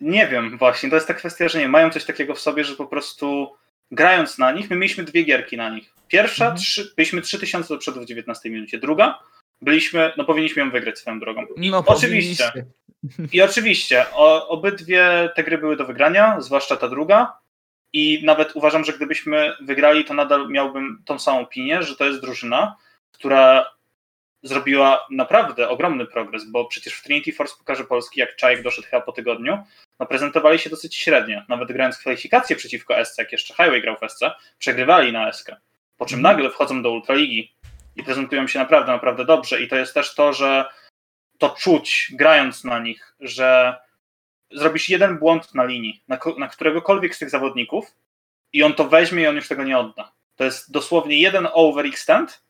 Nie 0.00 0.26
wiem, 0.28 0.58
właśnie. 0.58 0.88
To 0.90 0.94
jest 0.96 1.08
ta 1.08 1.14
kwestia, 1.14 1.48
że 1.48 1.58
nie 1.58 1.68
mają 1.68 1.90
coś 1.90 2.04
takiego 2.04 2.34
w 2.34 2.40
sobie, 2.40 2.64
że 2.64 2.76
po 2.76 2.86
prostu 2.86 3.56
grając 3.90 4.38
na 4.38 4.52
nich, 4.52 4.70
my 4.70 4.76
mieliśmy 4.76 5.04
dwie 5.04 5.22
gierki 5.22 5.56
na 5.56 5.70
nich. 5.70 5.94
Pierwsza, 6.08 6.44
Mhm. 6.44 6.58
trzy, 6.62 6.92
byliśmy 6.96 7.22
3000 7.22 7.74
do 7.74 7.78
przodu 7.78 8.00
w 8.00 8.04
19 8.06 8.50
minucie. 8.50 8.78
Druga, 8.78 9.18
byliśmy, 9.62 10.12
no 10.16 10.24
powinniśmy 10.24 10.62
ją 10.62 10.70
wygrać 10.70 10.98
swoją 10.98 11.20
drogą. 11.20 11.46
No, 11.56 11.84
Oczywiście. 11.86 12.52
I 13.32 13.42
oczywiście, 13.42 14.06
o, 14.12 14.48
obydwie 14.48 15.30
te 15.36 15.44
gry 15.44 15.58
były 15.58 15.76
do 15.76 15.86
wygrania, 15.86 16.40
zwłaszcza 16.40 16.76
ta 16.76 16.88
druga. 16.88 17.32
I 17.92 18.22
nawet 18.24 18.56
uważam, 18.56 18.84
że 18.84 18.92
gdybyśmy 18.92 19.52
wygrali, 19.60 20.04
to 20.04 20.14
nadal 20.14 20.48
miałbym 20.48 21.02
tą 21.04 21.18
samą 21.18 21.40
opinię, 21.40 21.82
że 21.82 21.96
to 21.96 22.04
jest 22.04 22.20
drużyna, 22.20 22.76
która 23.12 23.70
zrobiła 24.42 25.06
naprawdę 25.10 25.68
ogromny 25.68 26.06
progres, 26.06 26.50
bo 26.50 26.64
przecież 26.64 26.94
w 26.94 27.02
Trinity 27.02 27.32
Force 27.32 27.54
Pokaże 27.58 27.84
Polski, 27.84 28.20
jak 28.20 28.36
Czajek 28.36 28.62
doszedł 28.62 28.88
chyba 28.88 29.02
po 29.02 29.12
tygodniu, 29.12 29.58
no 30.00 30.06
prezentowali 30.06 30.58
się 30.58 30.70
dosyć 30.70 30.96
średnio. 30.96 31.42
Nawet 31.48 31.72
grając 31.72 31.98
kwalifikacje 31.98 32.56
przeciwko 32.56 33.04
SC, 33.04 33.18
jak 33.18 33.32
jeszcze 33.32 33.54
Highway 33.54 33.82
grał 33.82 33.96
w 33.96 34.10
SC, 34.12 34.20
przegrywali 34.58 35.12
na 35.12 35.32
SK. 35.32 35.50
Po 35.96 36.06
czym 36.06 36.18
Mhm. 36.18 36.36
nagle 36.36 36.50
wchodzą 36.50 36.82
do 36.82 36.90
Ultraligi 36.90 37.54
i 37.96 38.04
prezentują 38.04 38.46
się 38.46 38.58
naprawdę, 38.58 38.92
naprawdę 38.92 39.24
dobrze. 39.24 39.60
I 39.60 39.68
to 39.68 39.76
jest 39.76 39.94
też 39.94 40.14
to, 40.14 40.32
że 40.32 40.70
to 41.38 41.50
czuć, 41.50 42.12
grając 42.14 42.64
na 42.64 42.78
nich, 42.78 43.14
że 43.20 43.76
zrobisz 44.50 44.88
jeden 44.88 45.18
błąd 45.18 45.54
na 45.54 45.64
linii, 45.64 46.02
na, 46.08 46.18
na 46.38 46.48
któregokolwiek 46.48 47.14
z 47.14 47.18
tych 47.18 47.30
zawodników 47.30 47.94
i 48.52 48.62
on 48.62 48.74
to 48.74 48.84
weźmie 48.84 49.22
i 49.22 49.26
on 49.26 49.36
już 49.36 49.48
tego 49.48 49.64
nie 49.64 49.78
odda. 49.78 50.12
To 50.36 50.44
jest 50.44 50.72
dosłownie 50.72 51.20
jeden 51.20 51.48
overextend 51.52 52.42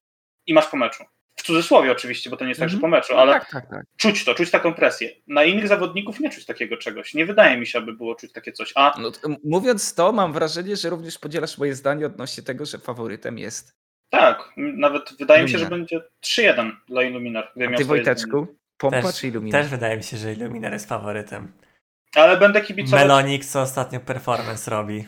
i 0.47 0.55
masz 0.55 0.66
po 0.66 0.76
meczu. 0.76 1.05
W 1.39 1.43
cudzysłowie 1.43 1.93
oczywiście, 1.93 2.30
bo 2.30 2.36
to 2.36 2.45
nie 2.45 2.49
jest 2.49 2.61
tak, 2.61 2.68
że 2.68 2.74
Mhm. 2.76 2.91
po 2.91 2.97
meczu, 2.97 3.12
No 3.14 3.20
ale 3.20 3.32
Tak, 3.32 3.51
tak, 3.51 3.70
tak. 3.70 3.84
czuć 3.97 4.24
to, 4.24 4.34
czuć 4.34 4.51
taką 4.51 4.74
presję. 4.74 5.11
Na 5.26 5.45
innych 5.45 5.68
zawodników 5.68 6.20
nie 6.20 6.30
czuć 6.30 6.45
takiego 6.47 6.76
czegoś. 6.76 7.14
Nie 7.14 7.26
wydaje 7.26 7.57
mi 7.59 7.66
się, 7.66 7.78
aby 7.78 7.93
było 7.93 8.14
czuć 8.14 8.32
takie 8.32 8.53
coś. 8.53 8.72
A 8.74 8.95
No, 9.01 9.11
to, 9.11 9.28
mówiąc 9.45 9.95
to, 9.95 10.12
mam 10.12 10.32
wrażenie, 10.32 10.76
że 10.76 10.91
również 10.91 11.18
podzielasz 11.18 11.59
moje 11.59 11.74
zdanie 11.74 12.07
odnośnie 12.07 12.43
tego, 12.43 12.66
że 12.66 12.78
faworytem 12.78 13.39
jest. 13.39 13.72
tak, 14.11 14.53
nawet 14.57 15.14
wydaje 15.18 15.43
mi 15.43 15.51
się, 15.51 15.59
że 15.59 15.66
będzie 15.66 16.01
3-1 16.26 16.70
dla 16.89 17.03
A 17.66 17.70
miał 17.70 17.78
ty. 17.78 17.84
Wojteczku? 17.84 18.47
Pompa 18.78 19.03
Też, 19.03 19.20
czy 19.20 19.28
Illuminar? 19.28 19.62
też 19.62 19.70
wydaje 19.70 19.97
mi 19.97 20.03
się, 20.03 20.16
że 20.16 20.32
Illuminar 20.32 20.72
jest 20.72 20.89
faworytem. 20.89 21.53
Ale 22.14 22.36
będę 22.36 22.61
kibicować, 22.61 23.01
Melonik, 23.03 23.45
co 23.45 23.61
ostatnio 23.61 24.01
performance 24.01 24.70
robi. 24.70 25.05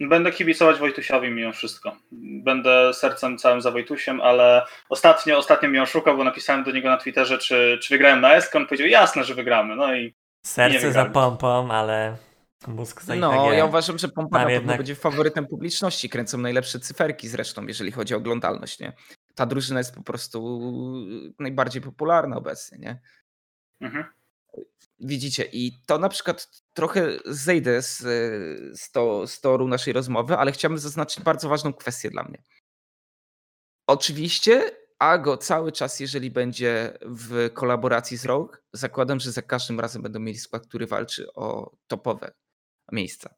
Będę 0.00 0.32
kibicować 0.32 0.78
Wojtusiowi 0.78 1.30
mimo 1.30 1.52
wszystko. 1.52 1.96
Będę 2.42 2.94
sercem 2.94 3.38
całym 3.38 3.60
za 3.60 3.70
Wojtusiem, 3.70 4.20
ale 4.20 4.66
ostatnio, 4.88 5.38
ostatnio 5.38 5.68
mnie 5.68 5.82
oszukał, 5.82 6.16
bo 6.16 6.24
napisałem 6.24 6.64
do 6.64 6.70
niego 6.70 6.88
na 6.88 6.96
Twitterze, 6.96 7.38
czy, 7.38 7.78
czy 7.82 7.94
wygrałem 7.94 8.20
na 8.20 8.40
SK. 8.40 8.56
On 8.56 8.66
powiedział, 8.66 8.86
jasne, 8.88 9.24
że 9.24 9.34
wygramy. 9.34 9.76
No 9.76 9.94
i 9.94 10.14
Serce 10.46 10.92
za 10.92 11.04
pompą, 11.04 11.70
ale 11.70 12.16
mózg 12.68 13.02
za 13.02 13.14
No, 13.14 13.32
IPG. 13.46 13.56
ja 13.56 13.64
uważam, 13.64 13.98
że 13.98 14.08
Pompa 14.08 14.30
Tam 14.38 14.40
na 14.42 14.46
pewno 14.46 14.50
jednak- 14.60 14.76
będzie 14.76 14.94
faworytem 14.94 15.46
publiczności. 15.46 16.08
Kręcą 16.08 16.38
najlepsze 16.38 16.80
cyferki 16.80 17.28
zresztą, 17.28 17.66
jeżeli 17.66 17.92
chodzi 17.92 18.14
o 18.14 18.16
oglądalność, 18.16 18.80
nie? 18.80 18.92
Ta 19.34 19.46
drużyna 19.46 19.80
jest 19.80 19.94
po 19.94 20.02
prostu 20.02 20.60
najbardziej 21.38 21.82
popularna 21.82 22.36
obecnie, 22.36 22.78
nie? 22.78 23.00
mhm. 23.80 24.04
Widzicie, 25.00 25.44
i 25.52 25.72
to 25.86 25.98
na 25.98 26.08
przykład 26.08 26.48
trochę 26.80 27.18
zejdę 27.26 27.82
z, 27.82 27.98
z, 28.80 28.90
to, 28.90 29.26
z 29.26 29.40
toru 29.40 29.68
naszej 29.68 29.92
rozmowy, 29.92 30.36
ale 30.36 30.52
chciałbym 30.52 30.78
zaznaczyć 30.78 31.24
bardzo 31.24 31.48
ważną 31.48 31.72
kwestię 31.72 32.10
dla 32.10 32.22
mnie. 32.22 32.42
Oczywiście 33.86 34.70
Ago 34.98 35.36
cały 35.36 35.72
czas, 35.72 36.00
jeżeli 36.00 36.30
będzie 36.30 36.98
w 37.02 37.50
kolaboracji 37.54 38.16
z 38.16 38.24
Rogue, 38.24 38.52
zakładam, 38.72 39.20
że 39.20 39.32
za 39.32 39.42
każdym 39.42 39.80
razem 39.80 40.02
będą 40.02 40.20
mieli 40.20 40.38
skład, 40.38 40.66
który 40.66 40.86
walczy 40.86 41.32
o 41.32 41.76
topowe 41.86 42.32
miejsca. 42.92 43.34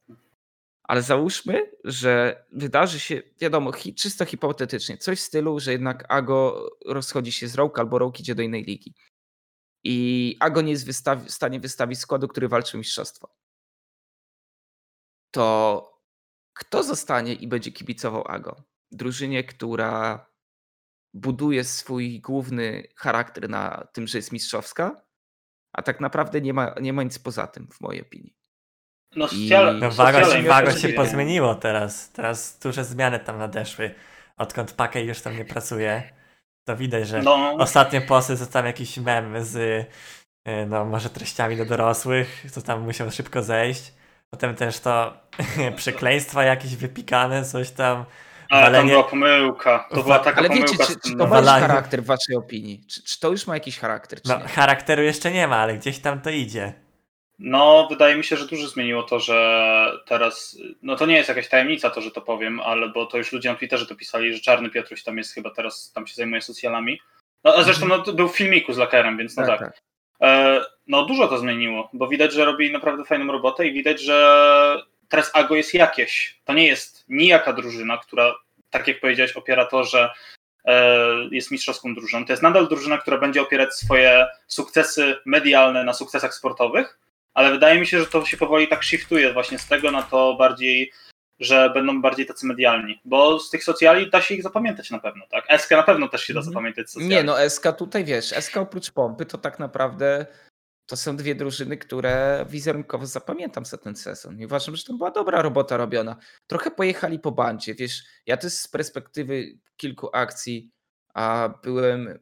Ale 0.83 1.01
załóżmy, 1.01 1.71
że 1.83 2.45
wydarzy 2.51 2.99
się, 2.99 3.21
wiadomo, 3.41 3.71
hi, 3.71 3.95
czysto 3.95 4.25
hipotetycznie, 4.25 4.97
coś 4.97 5.19
w 5.19 5.23
stylu, 5.23 5.59
że 5.59 5.71
jednak 5.71 6.05
Ago 6.09 6.69
rozchodzi 6.85 7.31
się 7.31 7.47
z 7.47 7.55
Rogue 7.55 7.79
albo 7.79 7.99
Rogue 7.99 8.19
idzie 8.19 8.35
do 8.35 8.41
innej 8.43 8.63
ligi. 8.63 8.93
I 9.83 10.37
Ago 10.39 10.61
nie 10.61 10.71
jest 10.71 10.87
wystawi- 10.87 11.25
w 11.25 11.31
stanie 11.31 11.59
wystawić 11.59 11.99
składu, 11.99 12.27
który 12.27 12.47
walczy 12.47 12.77
o 12.77 12.79
mistrzostwo. 12.79 13.35
To 15.31 15.89
kto 16.53 16.83
zostanie 16.83 17.33
i 17.33 17.47
będzie 17.47 17.71
kibicował 17.71 18.27
Ago? 18.27 18.63
Drużynie, 18.91 19.43
która 19.43 20.25
buduje 21.13 21.63
swój 21.63 22.21
główny 22.21 22.87
charakter 22.95 23.49
na 23.49 23.87
tym, 23.93 24.07
że 24.07 24.17
jest 24.17 24.31
mistrzowska, 24.31 25.01
a 25.73 25.81
tak 25.81 25.99
naprawdę 25.99 26.41
nie 26.41 26.53
ma, 26.53 26.75
nie 26.81 26.93
ma 26.93 27.03
nic 27.03 27.19
poza 27.19 27.47
tym, 27.47 27.67
w 27.71 27.81
mojej 27.81 28.01
opinii. 28.01 28.35
No, 29.15 29.25
I- 29.25 29.29
socjale, 29.29 29.73
No 29.73 29.91
wago, 29.91 30.31
się, 30.31 30.43
wago 30.43 30.71
się 30.71 30.89
pozmieniło 30.89 31.55
teraz. 31.55 32.11
Teraz 32.11 32.59
duże 32.59 32.83
zmiany 32.85 33.19
tam 33.19 33.37
nadeszły. 33.37 33.95
Odkąd 34.37 34.71
Pakej 34.73 35.07
już 35.07 35.21
tam 35.21 35.37
nie 35.37 35.45
pracuje, 35.45 36.13
to 36.65 36.75
widać, 36.75 37.07
że 37.07 37.21
No, 37.21 37.55
ostatnie 37.59 38.01
posty 38.01 38.37
to 38.37 38.45
tam 38.45 38.65
jakiś 38.65 38.97
mem 38.97 39.43
z 39.45 39.55
y, 39.55 39.85
no 40.67 40.85
może 40.85 41.09
treściami 41.09 41.57
do 41.57 41.65
dorosłych, 41.65 42.45
to 42.53 42.61
tam 42.61 42.81
musiał 42.81 43.11
szybko 43.11 43.43
zejść. 43.43 43.93
Potem 44.29 44.55
też 44.55 44.79
to 44.79 45.13
przekleństwa 45.75 46.43
jakieś 46.43 46.75
wypikane, 46.75 47.45
coś 47.45 47.71
tam. 47.71 48.05
ale 48.49 48.63
tam 48.65 48.73
walenie- 48.73 48.89
była 48.91 49.03
pomyłka. 49.03 49.87
To 49.91 50.03
była 50.03 50.19
taka 50.19 50.37
Ale 50.39 50.49
wiecie, 50.49 50.63
pomyłka. 50.63 50.85
czy, 50.85 50.93
z 50.93 50.95
czy 50.95 51.01
tym 51.09 51.17
to 51.17 51.23
ma 51.23 51.29
Walanie. 51.29 51.67
charakter 51.67 52.03
w 52.03 52.05
waszej 52.05 52.35
opinii? 52.35 52.85
Czy, 52.89 53.03
czy 53.03 53.19
to 53.19 53.31
już 53.31 53.47
ma 53.47 53.53
jakiś 53.53 53.79
charakter, 53.79 54.21
czy 54.21 54.29
No 54.29 54.37
nie? 54.39 54.47
charakteru 54.47 55.01
jeszcze 55.03 55.31
nie 55.31 55.47
ma, 55.47 55.57
ale 55.57 55.77
gdzieś 55.77 55.99
tam 55.99 56.21
to 56.21 56.29
idzie. 56.29 56.73
No, 57.39 57.87
wydaje 57.89 58.15
mi 58.15 58.23
się, 58.23 58.37
że 58.37 58.47
dużo 58.47 58.67
zmieniło 58.67 59.03
to, 59.03 59.19
że 59.19 59.99
teraz, 60.05 60.57
no 60.81 60.95
to 60.95 61.05
nie 61.05 61.15
jest 61.15 61.29
jakaś 61.29 61.49
tajemnica 61.49 61.89
to, 61.89 62.01
że 62.01 62.11
to 62.11 62.21
powiem, 62.21 62.59
ale 62.59 62.89
bo 62.89 63.05
to 63.05 63.17
już 63.17 63.31
ludzie 63.31 63.49
na 63.49 63.55
Twitterze 63.55 63.85
to 63.85 63.95
pisali, 63.95 64.33
że 64.33 64.39
Czarny 64.39 64.69
Piotruś 64.69 65.03
tam 65.03 65.17
jest 65.17 65.33
chyba 65.33 65.49
teraz, 65.49 65.91
tam 65.95 66.07
się 66.07 66.15
zajmuje 66.15 66.41
socjalami. 66.41 66.99
No, 67.43 67.55
a 67.55 67.63
zresztą 67.63 67.87
no, 67.87 67.99
to 67.99 68.13
był 68.13 68.29
w 68.29 68.37
filmiku 68.37 68.73
z 68.73 68.77
Lakerem, 68.77 69.17
więc 69.17 69.37
no 69.37 69.45
tak. 69.45 69.59
tak. 69.59 69.81
E, 70.21 70.61
no 70.87 71.05
dużo 71.05 71.27
to 71.27 71.37
zmieniło, 71.37 71.89
bo 71.93 72.07
widać, 72.07 72.33
że 72.33 72.45
robi 72.45 72.71
naprawdę 72.71 73.03
fajną 73.05 73.31
robotę 73.31 73.67
i 73.67 73.73
widać, 73.73 74.01
że 74.01 74.83
teraz 75.09 75.31
Ago 75.33 75.55
jest 75.55 75.73
jakieś. 75.73 76.39
To 76.45 76.53
nie 76.53 76.67
jest 76.67 77.05
nijaka 77.09 77.53
drużyna, 77.53 77.97
która, 77.97 78.35
tak 78.69 78.87
jak 78.87 78.99
powiedziałeś, 78.99 79.31
opiera 79.31 79.65
to, 79.65 79.83
że 79.83 80.09
e, 80.65 80.97
jest 81.31 81.51
mistrzowską 81.51 81.95
drużyną. 81.95 82.25
To 82.25 82.33
jest 82.33 82.43
nadal 82.43 82.67
drużyna, 82.67 82.97
która 82.97 83.17
będzie 83.17 83.41
opierać 83.41 83.73
swoje 83.73 84.27
sukcesy 84.47 85.15
medialne 85.25 85.83
na 85.83 85.93
sukcesach 85.93 86.33
sportowych, 86.33 86.99
ale 87.33 87.51
wydaje 87.51 87.79
mi 87.79 87.87
się, 87.87 87.99
że 87.99 88.05
to 88.05 88.25
się 88.25 88.37
powoli 88.37 88.67
tak 88.67 88.83
shiftuje 88.83 89.33
właśnie 89.33 89.59
z 89.59 89.67
tego 89.67 89.91
na 89.91 90.03
to 90.03 90.35
bardziej, 90.39 90.91
że 91.39 91.69
będą 91.73 92.01
bardziej 92.01 92.25
tacy 92.25 92.45
medialni, 92.45 93.01
bo 93.05 93.39
z 93.39 93.49
tych 93.49 93.63
socjali 93.63 94.09
da 94.09 94.21
się 94.21 94.35
ich 94.35 94.43
zapamiętać 94.43 94.91
na 94.91 94.99
pewno, 94.99 95.25
tak? 95.31 95.61
SK 95.61 95.71
na 95.71 95.83
pewno 95.83 96.07
też 96.07 96.23
się 96.23 96.33
da 96.33 96.39
Mhm. 96.39 96.53
zapamiętać 96.53 96.89
socjali. 96.89 97.09
Nie, 97.15 97.23
no 97.23 97.49
SK 97.49 97.63
tutaj 97.77 98.05
wiesz, 98.05 98.25
SK 98.25 98.57
oprócz 98.57 98.91
pompy 98.91 99.25
to 99.25 99.37
tak 99.37 99.59
naprawdę 99.59 100.25
to 100.85 100.97
są 100.97 101.15
dwie 101.17 101.35
drużyny, 101.35 101.77
które 101.77 102.45
wizerunkowo 102.49 103.05
zapamiętam 103.05 103.65
za 103.65 103.77
ten 103.77 103.95
sezon. 103.95 104.39
I 104.39 104.45
uważam, 104.45 104.75
że 104.75 104.83
to 104.83 104.93
była 104.93 105.11
dobra 105.11 105.41
robota 105.41 105.77
robiona. 105.77 106.15
Trochę 106.47 106.71
pojechali 106.71 107.19
po 107.19 107.31
bandzie, 107.31 107.75
wiesz, 107.75 108.03
ja 108.25 108.37
też 108.37 108.53
z 108.53 108.67
perspektywy 108.67 109.45
kilku 109.77 110.09
akcji 110.13 110.71
a 111.13 111.49
byłem 111.63 112.19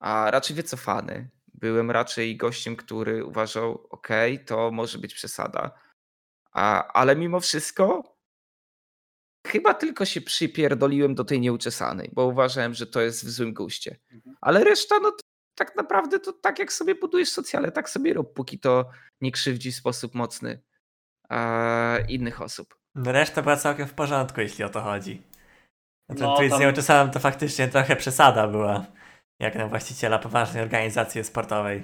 a 0.00 0.30
raczej 0.30 0.56
wycofany. 0.56 1.28
Byłem 1.62 1.90
raczej 1.90 2.36
gościem, 2.36 2.76
który 2.76 3.24
uważał, 3.24 3.86
ok, 3.90 4.08
to 4.46 4.70
może 4.70 4.98
być 4.98 5.14
przesada. 5.14 5.70
A, 6.52 6.92
ale 6.92 7.16
mimo 7.16 7.40
wszystko 7.40 8.16
chyba 9.46 9.74
tylko 9.74 10.04
się 10.04 10.20
przypierdoliłem 10.20 11.14
do 11.14 11.24
tej 11.24 11.40
nieuczesanej, 11.40 12.10
bo 12.12 12.26
uważałem, 12.26 12.74
że 12.74 12.86
to 12.86 13.00
jest 13.00 13.24
w 13.26 13.30
złym 13.30 13.54
guście. 13.54 13.96
Mhm. 14.12 14.36
Ale 14.40 14.64
reszta, 14.64 14.98
no 15.02 15.10
to 15.10 15.18
tak 15.58 15.76
naprawdę 15.76 16.20
to 16.20 16.32
tak 16.32 16.58
jak 16.58 16.72
sobie 16.72 16.94
budujesz 16.94 17.28
socjale, 17.28 17.72
tak 17.72 17.90
sobie 17.90 18.14
rób, 18.14 18.34
póki 18.34 18.58
to 18.58 18.90
nie 19.20 19.32
krzywdzi 19.32 19.72
w 19.72 19.76
sposób 19.76 20.14
mocny 20.14 20.62
e, 21.30 22.06
innych 22.08 22.42
osób. 22.42 22.74
No, 22.94 23.12
Reszta 23.12 23.42
była 23.42 23.56
całkiem 23.56 23.86
w 23.88 23.94
porządku, 23.94 24.40
jeśli 24.40 24.64
o 24.64 24.68
to 24.68 24.80
chodzi. 24.80 25.22
No 26.08 26.14
ten 26.14 26.24
No, 26.24 26.36
tweet 26.36 26.50
z 26.50 26.52
tam- 26.52 26.60
nieuczesaną 26.60 27.10
to 27.10 27.20
faktycznie 27.20 27.68
trochę 27.68 27.96
przesada 27.96 28.48
była. 28.48 28.86
Jak 29.42 29.54
na 29.54 29.68
właściciela 29.68 30.18
poważnej 30.18 30.62
organizacji 30.62 31.24
sportowej. 31.24 31.82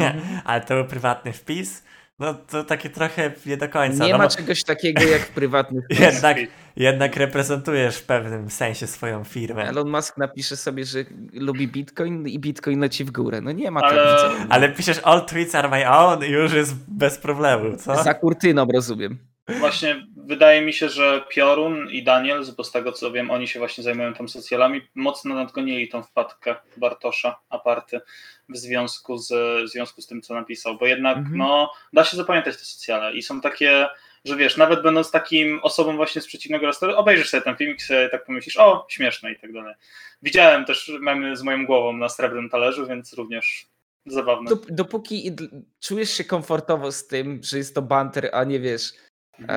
Mm. 0.00 0.16
Ale 0.44 0.60
to 0.60 0.74
był 0.74 0.84
prywatny 0.84 1.32
wpis. 1.32 1.84
No 2.18 2.34
to 2.34 2.64
takie 2.64 2.90
trochę 2.90 3.32
nie 3.46 3.56
do 3.56 3.68
końca. 3.68 4.04
Nie 4.04 4.12
no, 4.12 4.18
ma 4.18 4.28
czegoś 4.28 4.64
takiego 4.64 5.02
jak 5.02 5.22
w 5.28 5.30
prywatnych 5.30 5.84
jednak, 5.90 6.36
jednak 6.76 7.16
reprezentujesz 7.16 7.96
w 7.96 8.02
pewnym 8.02 8.50
sensie 8.50 8.86
swoją 8.86 9.24
firmę. 9.24 9.68
Elon 9.68 9.90
Musk 9.90 10.18
napisze 10.18 10.56
sobie, 10.56 10.84
że 10.84 11.04
lubi 11.32 11.68
Bitcoin 11.68 12.28
i 12.28 12.38
Bitcoin 12.38 12.80
leci 12.80 13.04
w 13.04 13.10
górę. 13.10 13.40
No 13.40 13.52
nie 13.52 13.70
ma 13.70 13.80
Ale- 13.80 14.22
tego. 14.22 14.46
Ale 14.48 14.68
piszesz 14.68 15.00
all 15.04 15.26
tweets 15.26 15.54
are 15.54 15.68
my 15.68 15.90
own 15.90 16.24
i 16.24 16.28
już 16.28 16.52
jest 16.52 16.74
bez 16.88 17.18
problemu, 17.18 17.76
co? 17.76 18.02
Za 18.02 18.14
kurtyną 18.14 18.66
rozumiem. 18.74 19.18
Właśnie 19.58 20.06
wydaje 20.26 20.60
mi 20.62 20.72
się, 20.72 20.88
że 20.88 21.24
Piorun 21.28 21.88
i 21.90 22.02
Daniels, 22.02 22.50
bo 22.50 22.64
z 22.64 22.72
tego 22.72 22.92
co 22.92 23.12
wiem, 23.12 23.30
oni 23.30 23.48
się 23.48 23.58
właśnie 23.58 23.84
zajmują 23.84 24.14
tam 24.14 24.28
socjalami, 24.28 24.80
mocno 24.94 25.34
nadgonili 25.34 25.88
tą 25.88 26.02
wpadkę 26.02 26.54
Bartosza 26.76 27.38
Aparty 27.48 28.00
w 28.48 28.56
związku 28.56 29.18
z, 29.18 29.28
w 29.64 29.68
związku 29.72 30.02
z 30.02 30.06
tym, 30.06 30.22
co 30.22 30.34
napisał, 30.34 30.78
bo 30.78 30.86
jednak 30.86 31.16
Mhm. 31.18 31.36
no, 31.38 31.72
da 31.92 32.04
się 32.04 32.16
zapamiętać 32.16 32.56
te 32.56 32.64
socjale 32.64 33.14
i 33.14 33.22
są 33.22 33.40
takie, 33.40 33.86
że 34.24 34.36
wiesz, 34.36 34.56
nawet 34.56 34.82
będąc 34.82 35.10
takim 35.10 35.60
osobą 35.62 35.96
właśnie 35.96 36.20
z 36.22 36.26
przeciwnego 36.26 36.66
razu, 36.66 36.86
obejrzysz 36.96 37.28
sobie 37.30 37.42
ten 37.42 37.56
filmik, 37.56 37.82
sobie 37.82 38.08
tak 38.08 38.24
pomyślisz, 38.24 38.56
o, 38.56 38.86
śmieszne 38.90 39.32
i 39.32 39.38
tak 39.38 39.52
dalej. 39.52 39.74
Widziałem 40.22 40.64
też 40.64 40.92
memy 41.00 41.36
z 41.36 41.42
moją 41.42 41.66
głową 41.66 41.92
na 41.92 42.08
srebrnym 42.08 42.50
talerzu, 42.50 42.86
więc 42.86 43.12
również 43.12 43.66
zabawne. 44.06 44.50
Dop- 44.50 44.66
dopóki 44.70 45.36
czujesz 45.80 46.10
się 46.10 46.24
komfortowo 46.24 46.92
z 46.92 47.06
tym, 47.06 47.40
że 47.44 47.58
jest 47.58 47.74
to 47.74 47.82
banter, 47.82 48.30
a 48.32 48.44
nie 48.44 48.60
wiesz, 48.60 48.92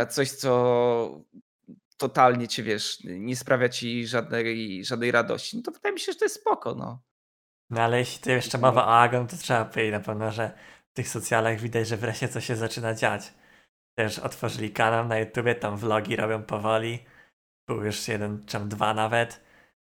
coś, 0.09 0.31
co 0.31 1.21
totalnie 1.97 2.47
cię 2.47 2.63
wiesz, 2.63 2.99
nie 3.03 3.35
sprawia 3.35 3.69
ci 3.69 4.07
żadnej, 4.07 4.85
żadnej 4.85 5.11
radości, 5.11 5.57
no 5.57 5.63
to 5.63 5.71
wydaje 5.71 5.93
mi 5.93 5.99
się, 5.99 6.11
że 6.11 6.19
to 6.19 6.25
jest 6.25 6.35
spoko, 6.35 6.75
no. 6.75 7.01
No 7.69 7.81
ale 7.81 7.99
jeśli 7.99 8.23
to 8.23 8.31
jeszcze 8.31 8.57
mowa 8.57 8.85
o 8.85 8.99
Agon, 8.99 9.27
to 9.27 9.37
trzeba 9.37 9.65
powiedzieć 9.65 9.91
na 9.91 9.99
pewno, 9.99 10.31
że 10.31 10.51
w 10.91 10.93
tych 10.93 11.09
socjalach 11.09 11.59
widać, 11.59 11.87
że 11.87 11.97
wreszcie 11.97 12.27
coś 12.27 12.45
się 12.45 12.55
zaczyna 12.55 12.93
dziać. 12.93 13.33
Też 13.97 14.19
otworzyli 14.19 14.71
kanał 14.71 15.07
na 15.07 15.19
YouTubie, 15.19 15.55
tam 15.55 15.77
vlogi 15.77 16.15
robią 16.15 16.43
powoli. 16.43 17.05
Był 17.67 17.83
już 17.83 18.07
jeden, 18.07 18.45
czy 18.45 18.59
dwa 18.59 18.93
nawet. 18.93 19.41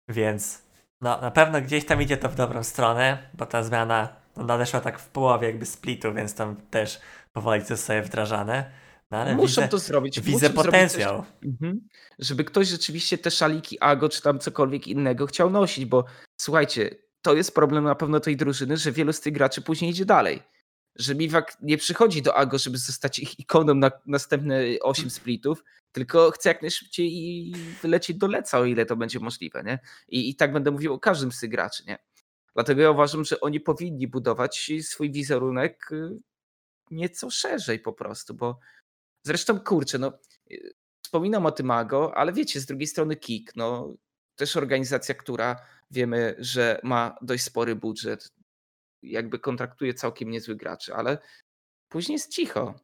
Więc 0.09 0.63
no 1.01 1.21
na 1.21 1.31
pewno 1.31 1.61
gdzieś 1.61 1.87
tam 1.87 2.03
idzie 2.03 2.17
to 2.17 2.29
w 2.29 2.35
dobrą 2.35 2.65
stronę, 2.65 3.31
bo 3.35 3.47
ta 3.47 3.63
zmiana 3.63 4.09
no, 4.37 4.45
nadeszła 4.45 4.81
tak 4.81 4.99
w 4.99 5.09
połowie 5.09 5.47
jakby 5.47 5.67
splitu, 5.67 6.15
więc 6.15 6.35
tam 6.35 6.57
też 6.57 7.01
powoli 7.33 7.63
to 7.63 7.69
zostaje 7.69 8.03
wdrażane. 8.03 8.71
Ale 9.17 9.35
Muszą 9.35 9.47
widzę, 9.63 9.69
to 9.69 9.79
zrobić. 9.79 10.21
widzę 10.21 10.31
muszą 10.31 10.39
zrobić 10.39 10.57
coś- 10.57 10.65
potencjał. 10.67 11.25
Mhm. 11.45 11.89
Żeby 12.19 12.45
ktoś 12.45 12.69
rzeczywiście 12.69 13.19
te 13.19 13.31
szaliki 13.31 13.81
Ago 13.81 14.09
czy 14.09 14.23
tam 14.23 14.39
cokolwiek 14.39 14.87
innego 14.89 15.27
chciał 15.27 15.51
nosić, 15.51 15.85
bo 15.85 16.05
słuchajcie, 16.37 16.91
to 17.23 17.35
jest 17.35 17.55
problem 17.55 17.85
na 17.85 17.95
pewno 17.95 18.21
tej 18.21 18.37
drużyny, 18.37 18.77
że 18.77 18.93
wielu 18.93 19.13
z 19.13 19.21
tych 19.21 19.33
graczy 19.33 19.63
później 19.63 19.91
idzie 19.91 20.05
dalej. 20.05 20.43
Że 20.97 21.15
Miwak 21.15 21.57
nie 21.63 21.79
przychodzi 21.79 22.23
do 22.23 22.35
Ago, 22.37 22.59
żeby 22.59 22.79
zostać 22.79 23.19
ich 23.19 23.39
ikoną 23.41 23.75
na 23.75 23.91
następne 24.07 24.61
8 24.83 25.11
splitów, 25.11 25.65
tylko 25.93 26.31
chce 26.31 26.49
jak 26.49 26.63
najszybciej 26.63 27.07
i 27.17 27.55
wylecieć 27.83 28.17
do 28.17 28.27
leca, 28.27 28.59
o 28.59 28.65
ile 28.65 28.87
to 28.87 28.97
będzie 28.97 29.21
możliwe, 29.21 29.63
nie? 29.63 29.79
I, 30.09 30.31
I 30.31 30.37
tak 30.37 30.53
będę 30.53 30.71
mówił 30.71 30.95
o 30.95 30.99
każdym 30.99 31.33
z 31.33 31.41
tych 31.41 31.51
graczy, 31.51 31.85
nie? 31.87 31.99
Dlatego 32.55 32.83
ja 32.83 32.91
uważam, 32.91 33.25
że 33.25 33.41
oni 33.41 33.61
powinni 33.61 34.09
budować 34.09 34.71
swój 34.83 35.13
wizerunek 35.13 35.93
y, 35.93 36.19
nieco 36.91 37.31
szerzej 37.31 37.79
po 37.79 37.93
prostu, 37.93 38.35
bo 38.35 38.59
zresztą 39.27 39.61
kurczę, 39.61 39.99
no 39.99 40.13
wspominam 41.05 41.47
o 41.47 41.51
tym 41.51 41.71
Ago, 41.71 42.13
ale 42.17 42.33
wiecie, 42.33 42.61
z 42.61 42.67
drugiej 42.67 42.87
strony 42.87 43.17
Kik, 43.17 43.57
no 43.57 43.95
też 44.37 44.57
organizacja, 44.57 45.15
która 45.15 45.57
wiemy, 45.91 46.37
że 46.39 46.81
ma 46.83 47.17
dość 47.23 47.45
spory 47.45 47.77
budżet, 47.77 48.33
jakby 49.03 49.39
kontraktuje 49.39 49.95
całkiem 49.95 50.31
niezłych 50.31 50.57
graczy, 50.57 50.95
ale 50.95 51.19
później 51.89 52.15
jest 52.15 52.33
cicho. 52.33 52.75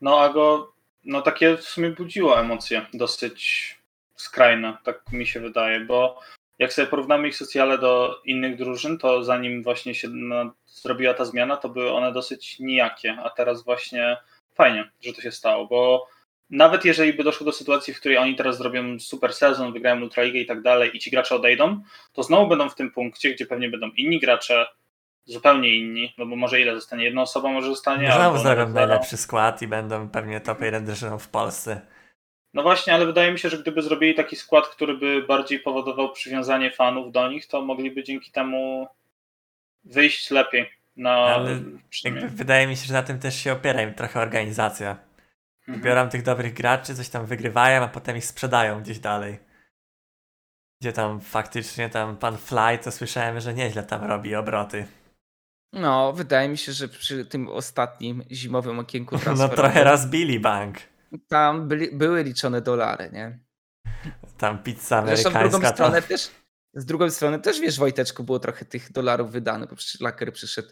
No 0.00 0.20
a 0.20 0.32
go, 0.32 0.74
no 1.04 1.22
takie 1.22 1.56
w 1.56 1.62
sumie 1.62 1.90
budziło 1.90 2.40
emocje 2.40 2.86
dosyć 2.94 3.78
skrajne, 4.16 4.76
tak 4.84 5.12
mi 5.12 5.26
się 5.26 5.40
wydaje, 5.40 5.80
bo 5.80 6.20
jak 6.58 6.72
sobie 6.72 6.88
porównamy 6.88 7.28
ich 7.28 7.36
socjale 7.36 7.78
do 7.78 8.20
innych 8.24 8.56
drużyn, 8.56 8.98
to 8.98 9.24
zanim 9.24 9.62
właśnie 9.62 9.94
się 9.94 10.08
no, 10.08 10.54
zrobiła 10.66 11.14
ta 11.14 11.24
zmiana, 11.24 11.56
to 11.56 11.68
były 11.68 11.92
one 11.92 12.12
dosyć 12.12 12.58
nijakie, 12.58 13.16
a 13.24 13.30
teraz 13.30 13.64
właśnie 13.64 14.16
fajnie, 14.54 14.90
że 15.00 15.12
to 15.12 15.20
się 15.20 15.32
stało, 15.32 15.66
bo 15.66 16.08
nawet 16.50 16.84
jeżeli 16.84 17.12
by 17.12 17.24
doszło 17.24 17.44
do 17.44 17.52
sytuacji, 17.52 17.94
w 17.94 18.00
której 18.00 18.18
oni 18.18 18.36
teraz 18.36 18.58
zrobią 18.58 19.00
super 19.00 19.34
sezon, 19.34 19.72
wygrają 19.72 20.02
Ultraligę 20.02 20.38
i 20.38 20.46
tak 20.46 20.62
dalej 20.62 20.96
i 20.96 20.98
ci 20.98 21.10
gracze 21.10 21.34
odejdą, 21.34 21.82
to 22.12 22.22
znowu 22.22 22.48
będą 22.48 22.68
w 22.68 22.74
tym 22.74 22.90
punkcie, 22.90 23.34
gdzie 23.34 23.46
pewnie 23.46 23.68
będą 23.68 23.90
inni 23.96 24.20
gracze, 24.20 24.66
zupełnie 25.24 25.76
inni, 25.76 26.14
no 26.18 26.26
bo 26.26 26.36
może 26.36 26.60
ile 26.60 26.74
zostanie? 26.74 27.04
Jedna 27.04 27.22
osoba 27.22 27.48
może 27.48 27.68
zostanie, 27.68 28.12
Znowu 28.12 28.38
zrobią 28.38 28.68
najlepszy 28.68 29.16
skład 29.16 29.62
i 29.62 29.68
będą 29.68 30.08
pewnie 30.08 30.40
top 30.40 30.62
1 30.62 30.84
drużyną 30.84 31.18
w 31.18 31.28
Polsce. 31.28 31.80
No 32.54 32.62
właśnie, 32.62 32.94
ale 32.94 33.06
wydaje 33.06 33.32
mi 33.32 33.38
się, 33.38 33.48
że 33.48 33.58
gdyby 33.58 33.82
zrobili 33.82 34.14
taki 34.14 34.36
skład, 34.36 34.68
który 34.68 34.94
by 34.94 35.22
bardziej 35.22 35.60
powodował 35.60 36.12
przywiązanie 36.12 36.70
fanów 36.70 37.12
do 37.12 37.28
nich, 37.28 37.46
to 37.46 37.62
mogliby 37.62 38.04
dzięki 38.04 38.30
temu 38.30 38.88
wyjść 39.84 40.30
lepiej 40.30 40.81
na 40.96 41.10
Ale 41.10 41.60
wydaje 42.28 42.66
mi 42.66 42.76
się, 42.76 42.86
że 42.86 42.94
na 42.94 43.02
tym 43.02 43.18
też 43.18 43.36
się 43.36 43.52
opiera 43.52 43.82
im 43.82 43.94
trochę 43.94 44.20
organizacja. 44.20 44.96
Mhm. 45.68 45.80
Biorą 45.84 46.08
tych 46.08 46.22
dobrych 46.22 46.54
graczy, 46.54 46.94
coś 46.94 47.08
tam 47.08 47.26
wygrywają, 47.26 47.82
a 47.82 47.88
potem 47.88 48.16
ich 48.16 48.24
sprzedają 48.24 48.82
gdzieś 48.82 48.98
dalej. 48.98 49.38
Gdzie 50.80 50.92
tam 50.92 51.20
faktycznie 51.20 51.90
tam 51.90 52.16
pan 52.16 52.36
Fly, 52.36 52.78
to 52.84 52.92
słyszałem, 52.92 53.40
że 53.40 53.54
nieźle 53.54 53.82
tam 53.82 54.04
robi 54.04 54.34
obroty. 54.34 54.86
No, 55.72 56.12
wydaje 56.12 56.48
mi 56.48 56.58
się, 56.58 56.72
że 56.72 56.88
przy 56.88 57.26
tym 57.26 57.48
ostatnim 57.48 58.22
zimowym 58.30 58.78
okienku 58.78 59.14
No 59.16 59.20
transferowym 59.20 59.56
trochę 59.56 59.84
rozbili 59.84 60.40
bank. 60.40 60.78
tam 61.28 61.68
byli, 61.68 61.96
były 61.96 62.22
liczone 62.22 62.60
dolary, 62.60 63.10
nie? 63.12 63.38
Tam 64.38 64.62
pizza 64.62 65.06
Zresztą 65.06 65.30
w 65.30 65.32
drugą 65.32 65.38
amerykańska 65.38 65.70
to... 65.70 65.74
stronę 65.74 66.02
też, 66.02 66.30
z 66.74 66.84
drugą 66.84 67.10
strony 67.10 67.38
też 67.40 67.60
wiesz, 67.60 67.78
Wojteczku, 67.78 68.24
było 68.24 68.38
trochę 68.38 68.64
tych 68.64 68.92
dolarów 68.92 69.30
wydane, 69.32 69.66
bo 69.66 69.76
przecież 69.76 70.00
Laker 70.00 70.32
przyszedł 70.32 70.68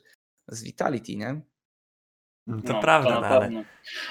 z 0.48 0.62
Vitality, 0.62 1.16
nie? 1.16 1.40
To 2.66 2.72
No, 2.72 2.80
prawda, 2.80 3.10
to 3.14 3.20
no, 3.20 3.26
ale 3.26 3.40
pewno. 3.40 3.64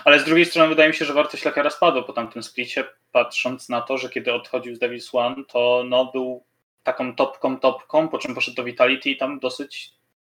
Ale 0.06 0.20
z 0.20 0.24
drugiej 0.26 0.46
strony 0.46 0.70
wydaje 0.70 0.90
mi 0.90 0.96
się, 0.96 1.06
że 1.06 1.14
wartość 1.14 1.46
Lakera 1.46 1.70
spadła 1.70 2.04
po 2.04 2.14
tamtym 2.14 2.44
splicie, 2.44 2.84
patrząc 3.12 3.70
na 3.70 3.82
to, 3.82 3.98
że 3.98 4.10
kiedy 4.10 4.34
odchodził 4.34 4.76
z 4.76 4.80
Devils 4.80 5.10
One, 5.16 5.36
to 5.48 5.84
no, 5.90 6.06
był 6.06 6.46
taką 6.84 7.16
topką, 7.16 7.60
topką, 7.60 8.08
po 8.10 8.18
czym 8.18 8.36
poszedł 8.36 8.56
do 8.58 8.64
Vitality 8.64 9.10
i 9.10 9.18
tam 9.18 9.40
dosyć 9.40 9.94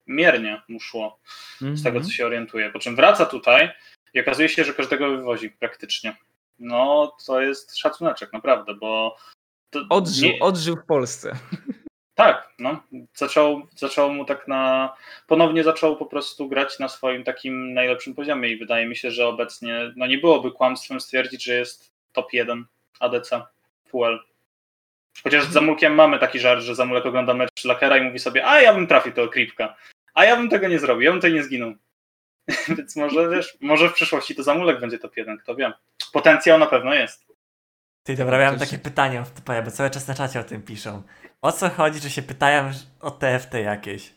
miernie 0.08 0.62
mu 0.68 0.80
szło. 0.80 1.20
z 1.62 1.84
tego, 1.84 1.98
Mhm. 1.98 2.04
co 2.06 2.12
się 2.12 2.26
orientuje. 2.26 2.70
Po 2.70 2.80
czym 2.80 2.96
wraca 2.96 3.26
tutaj 3.26 3.72
i 4.14 4.20
okazuje 4.20 4.50
się, 4.50 4.64
że 4.64 4.74
każdego 4.74 5.10
wywozi 5.10 5.50
praktycznie. 5.50 6.18
No, 6.60 7.16
to 7.26 7.42
jest 7.42 7.78
szacuneczek, 7.78 8.34
naprawdę, 8.34 8.74
bo. 8.76 9.16
Odżył, 9.90 10.30
nie- 10.30 10.40
odżył 10.40 10.76
w 10.76 10.86
Polsce. 10.86 11.36
Tak, 12.16 12.54
no. 12.60 12.84
Zaczął, 13.14 13.68
zaczął 13.76 14.14
mu 14.14 14.26
tak 14.26 14.48
na. 14.48 14.94
Ponownie 15.28 15.64
zaczął 15.64 15.98
po 15.98 16.06
prostu 16.06 16.50
grać 16.50 16.80
na 16.80 16.88
swoim 16.90 17.24
takim 17.24 17.74
najlepszym 17.74 18.16
poziomie 18.16 18.50
i 18.50 18.58
wydaje 18.58 18.88
mi 18.88 18.96
się, 18.96 19.12
że 19.12 19.28
obecnie 19.28 19.94
no 19.96 20.08
nie 20.08 20.18
byłoby 20.18 20.52
kłamstwem 20.52 21.02
stwierdzić, 21.02 21.44
że 21.44 21.56
jest 21.56 21.94
top 22.12 22.34
1 22.34 22.66
ADC 23.00 23.42
FUL. 23.88 24.20
Chociaż 25.24 25.46
z 25.46 25.52
Zamulkiem 25.52 25.96
mamy 25.96 26.20
taki 26.20 26.40
żart, 26.40 26.62
że 26.62 26.76
Zamulek 26.76 27.06
ogląda 27.06 27.34
mecz 27.34 27.66
Lakera 27.66 27.98
i 27.98 28.02
mówi 28.02 28.20
sobie, 28.20 28.48
a 28.48 28.62
ja 28.62 28.74
bym 28.74 28.88
trafił 28.88 29.12
tego 29.12 29.28
Kripka. 29.28 29.76
A 30.14 30.26
ja 30.26 30.36
bym 30.38 30.50
tego 30.50 30.68
nie 30.68 30.80
zrobił, 30.80 31.02
ja 31.02 31.12
bym 31.12 31.20
tutaj 31.20 31.34
nie 31.34 31.44
zginął. 31.44 31.74
Więc 32.78 32.96
może 32.96 33.30
wiesz, 33.30 33.58
może 33.62 33.90
w 33.90 33.94
przyszłości 33.94 34.36
to 34.36 34.44
Zamulek 34.44 34.80
będzie 34.80 35.00
top 35.00 35.18
1, 35.18 35.38
kto 35.38 35.56
wie. 35.56 35.74
Potencjał 36.14 36.60
na 36.60 36.66
pewno 36.66 36.94
jest. 36.94 37.31
Ty, 38.04 38.16
dobra, 38.16 38.38
mam 38.52 38.60
takie 38.60 38.78
pytanie, 38.78 39.24
bo 39.66 39.72
cały 39.72 39.90
czas 39.90 40.08
na 40.08 40.14
czacie 40.14 40.40
o 40.40 40.44
tym 40.44 40.62
piszą. 40.64 41.04
O 41.42 41.52
co 41.52 41.70
chodzi, 41.70 42.00
że 42.00 42.10
się 42.10 42.22
pytają 42.22 42.72
o 43.00 43.12
TFT 43.12 43.54
jakieś? 43.54 44.14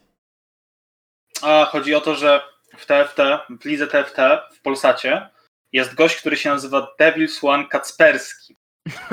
A 1.43 1.65
chodzi 1.65 1.95
o 1.95 2.01
to, 2.01 2.15
że 2.15 2.43
w 2.77 2.87
TFT, 2.87 3.19
w 3.61 3.65
lidze 3.65 3.87
TFT 3.87 4.17
w 4.55 4.61
Polsacie 4.63 5.29
jest 5.73 5.95
gość, 5.95 6.17
który 6.17 6.37
się 6.37 6.51
nazywa 6.51 6.95
Devils 6.99 7.45
One 7.45 7.67
Kacperski. 7.67 8.57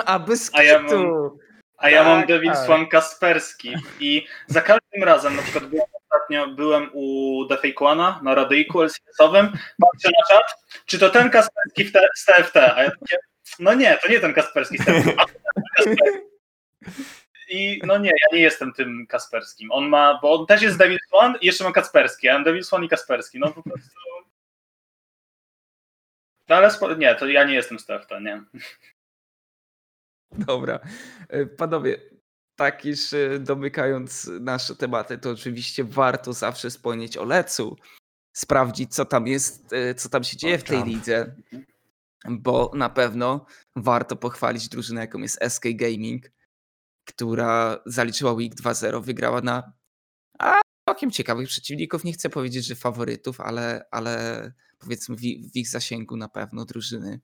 A 0.06 0.20
bez 0.20 0.52
A 0.54 0.64
ja 0.64 0.80
mam- 0.80 1.30
A 1.78 1.90
ja 1.90 2.04
mam 2.04 2.20
Tak, 2.20 2.28
Devils 2.28 2.60
tak. 2.60 2.70
One 2.70 2.88
Kasperski. 2.88 3.76
I 4.00 4.28
za 4.48 4.62
każdym 4.62 5.04
razem, 5.04 5.36
na 5.36 5.42
przykład 5.42 5.66
byłem 5.66 5.86
ostatnio, 6.04 6.48
byłem 6.48 6.90
u 6.94 7.46
Defejkłana 7.46 8.20
na 8.24 8.36
radyjku 8.36 8.82
LCS-owym, 8.82 9.46
patrzę 9.82 10.10
na 10.20 10.36
czat, 10.36 10.56
czy 10.86 11.00
to 11.00 11.10
ten 11.10 11.30
Kasperski 11.30 11.84
w 11.84 11.92
te, 11.92 12.08
z 12.16 12.26
TFT? 12.26 12.58
A 12.58 12.84
ja 12.84 12.92
takie, 12.92 13.18
no 13.60 13.74
nie, 13.74 13.98
to 13.98 14.10
nie 14.10 14.20
ten 14.20 14.34
Kasperski. 14.34 14.78
I 17.50 17.82
no 17.86 17.98
nie, 17.98 18.10
ja 18.10 18.38
nie 18.38 18.44
jestem 18.44 18.74
tym 18.74 19.08
Kasperskim. 19.08 19.72
On 19.72 19.90
ma, 19.90 20.20
bo 20.22 20.34
on 20.40 20.46
też 20.46 20.62
jest 20.62 20.78
Devils 20.78 21.02
One 21.12 21.38
i 21.42 21.46
jeszcze 21.46 21.64
ma 21.64 21.72
Kasperski. 21.72 22.28
Ja 22.28 22.34
mam 22.34 22.44
Devils 22.44 22.74
One 22.74 22.86
i 22.86 22.90
Kasperski. 22.90 23.40
No 23.40 23.52
po 23.52 23.64
prostu... 23.64 23.90
No 26.50 26.56
ale 26.56 26.72
spo... 26.72 26.94
nie, 26.94 27.16
to 27.16 27.28
ja 27.28 27.44
nie 27.44 27.54
jestem 27.54 27.80
z 27.80 27.86
TFT, 27.86 28.12
nie. 28.22 28.44
Dobra. 30.32 30.80
E, 31.30 31.46
Panowie, 31.46 31.98
tak 32.56 32.86
już 32.86 33.14
e, 33.14 33.40
domykając 33.40 34.30
nasze 34.40 34.76
tematy, 34.76 35.18
to 35.18 35.30
oczywiście 35.30 35.84
warto 35.84 36.34
zawsze 36.34 36.70
wspomnieć 36.70 37.18
o 37.18 37.26
Lecu, 37.26 37.78
sprawdzić 38.34 38.96
co 38.96 39.06
tam 39.06 39.28
jest, 39.28 39.74
e, 39.74 39.96
co 39.96 40.10
tam 40.10 40.24
się 40.24 40.38
dzieje 40.38 40.58
w 40.58 40.64
tej 40.64 40.84
lidze, 40.84 41.36
bo 42.30 42.72
na 42.76 42.90
pewno 42.90 43.46
warto 43.76 44.16
pochwalić 44.16 44.70
drużynę, 44.70 45.02
jaką 45.02 45.20
jest 45.20 45.40
SK 45.50 45.64
Gaming, 45.74 46.32
która 47.06 47.82
zaliczyła 47.86 48.34
Week 48.34 48.56
2-0, 48.56 49.04
wygrała 49.04 49.42
na 49.42 49.74
a, 50.40 50.62
całkiem 50.90 51.12
ciekawych 51.12 51.48
przeciwników. 51.48 52.04
Nie 52.04 52.14
chcę 52.14 52.30
powiedzieć, 52.30 52.66
że 52.66 52.76
faworytów, 52.76 53.42
ale, 53.42 53.86
ale 53.92 54.54
powiedzmy 54.80 55.16
w, 55.16 55.20
w 55.20 55.56
ich 55.56 55.70
zasięgu 55.70 56.18
na 56.18 56.30
pewno 56.30 56.66
drużyny. 56.66 57.22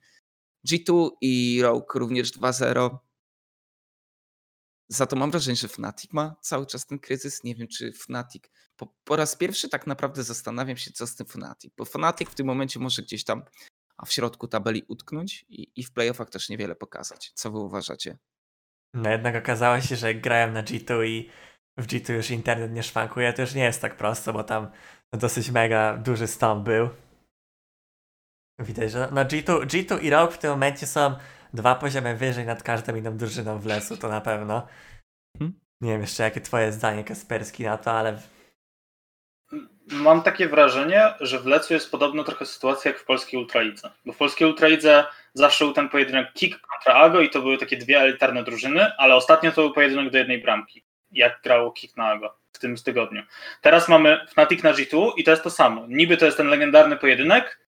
G2 0.67 1.09
i 1.21 1.59
Rogue 1.61 1.93
również 1.93 2.31
2-0. 2.31 2.97
Za 4.89 5.05
to 5.05 5.15
mam 5.15 5.31
wrażenie, 5.31 5.55
że 5.55 5.67
Fnatic 5.67 6.13
ma 6.13 6.35
cały 6.41 6.65
czas 6.65 6.85
ten 6.85 6.99
kryzys. 6.99 7.43
Nie 7.43 7.55
wiem, 7.55 7.67
czy 7.67 7.93
Fnatic. 7.93 8.43
Po, 8.75 8.95
po 9.03 9.15
raz 9.15 9.35
pierwszy 9.35 9.69
tak 9.69 9.87
naprawdę 9.87 10.23
zastanawiam 10.23 10.77
się, 10.77 10.91
co 10.91 11.07
z 11.07 11.15
tym 11.15 11.27
Fnatic. 11.27 11.73
Bo 11.77 11.85
Fnatic 11.85 12.29
w 12.29 12.35
tym 12.35 12.47
momencie 12.47 12.79
może 12.79 13.01
gdzieś 13.01 13.23
tam 13.23 13.43
a 13.97 14.05
w 14.05 14.11
środku 14.11 14.47
tabeli 14.47 14.83
utknąć 14.87 15.45
i, 15.49 15.71
i 15.75 15.83
w 15.83 15.91
playoffach 15.91 16.29
też 16.29 16.49
niewiele 16.49 16.75
pokazać. 16.75 17.31
Co 17.33 17.51
wy 17.51 17.57
uważacie? 17.59 18.17
No 18.93 19.09
jednak 19.09 19.35
okazało 19.35 19.81
się, 19.81 19.95
że 19.95 20.07
jak 20.07 20.21
grałem 20.21 20.53
na 20.53 20.63
G2 20.63 21.05
i 21.05 21.29
w 21.77 21.87
G2 21.87 22.13
już 22.13 22.31
internet 22.31 22.71
nie 22.71 22.83
szwankuje, 22.83 23.33
to 23.33 23.41
już 23.41 23.53
nie 23.53 23.63
jest 23.63 23.81
tak 23.81 23.97
prosto, 23.97 24.33
bo 24.33 24.43
tam 24.43 24.71
dosyć 25.13 25.51
mega 25.51 25.97
duży 25.97 26.27
stąd 26.27 26.63
był. 26.63 26.89
Widać, 28.59 28.91
że 28.91 29.11
na 29.11 29.25
G2, 29.25 29.65
G2 29.65 30.03
i 30.03 30.09
Rogue 30.09 30.31
w 30.31 30.37
tym 30.37 30.51
momencie 30.51 30.87
są 30.87 31.15
dwa 31.53 31.75
poziomy 31.75 32.15
wyżej 32.15 32.45
nad 32.45 32.63
każdą 32.63 32.95
inną 32.95 33.17
drużyną 33.17 33.59
w 33.59 33.65
lesu, 33.65 33.97
to 33.97 34.09
na 34.09 34.21
pewno. 34.21 34.67
Hmm? 35.37 35.59
Nie 35.81 35.91
wiem 35.91 36.01
jeszcze 36.01 36.23
jakie 36.23 36.41
twoje 36.41 36.71
zdanie 36.71 37.03
Kasperski 37.03 37.63
na 37.63 37.77
to, 37.77 37.91
ale... 37.91 38.21
Mam 39.91 40.21
takie 40.21 40.47
wrażenie, 40.47 41.13
że 41.19 41.39
w 41.39 41.45
Lecu 41.45 41.73
jest 41.73 41.91
podobna 41.91 42.23
trochę 42.23 42.45
sytuacja 42.45 42.91
jak 42.91 42.99
w 42.99 43.05
polskiej 43.05 43.39
Ultralidze. 43.39 43.91
Bo 44.05 44.13
w 44.13 44.17
polskiej 44.17 44.47
Ultralidze 44.47 45.05
zawsze 45.33 45.65
był 45.65 45.73
ten 45.73 45.89
pojedynek 45.89 46.33
Kick 46.33 46.59
kontra 46.59 46.93
Ago 46.93 47.21
i 47.21 47.29
to 47.29 47.41
były 47.41 47.57
takie 47.57 47.77
dwie 47.77 47.99
elitarne 47.99 48.43
drużyny, 48.43 48.91
ale 48.97 49.15
ostatnio 49.15 49.51
to 49.51 49.61
był 49.61 49.73
pojedynek 49.73 50.09
do 50.09 50.17
jednej 50.17 50.41
bramki, 50.41 50.83
jak 51.11 51.41
grało 51.43 51.71
Kick 51.71 51.97
na 51.97 52.07
Ago 52.07 52.37
w 52.51 52.59
tym 52.59 52.75
tygodniu. 52.75 53.23
Teraz 53.61 53.89
mamy 53.89 54.25
Fnatic 54.29 54.63
na 54.63 54.73
G2 54.73 55.11
i 55.17 55.23
to 55.23 55.31
jest 55.31 55.43
to 55.43 55.49
samo. 55.49 55.85
Niby 55.87 56.17
to 56.17 56.25
jest 56.25 56.37
ten 56.37 56.47
legendarny 56.47 56.97
pojedynek, 56.97 57.59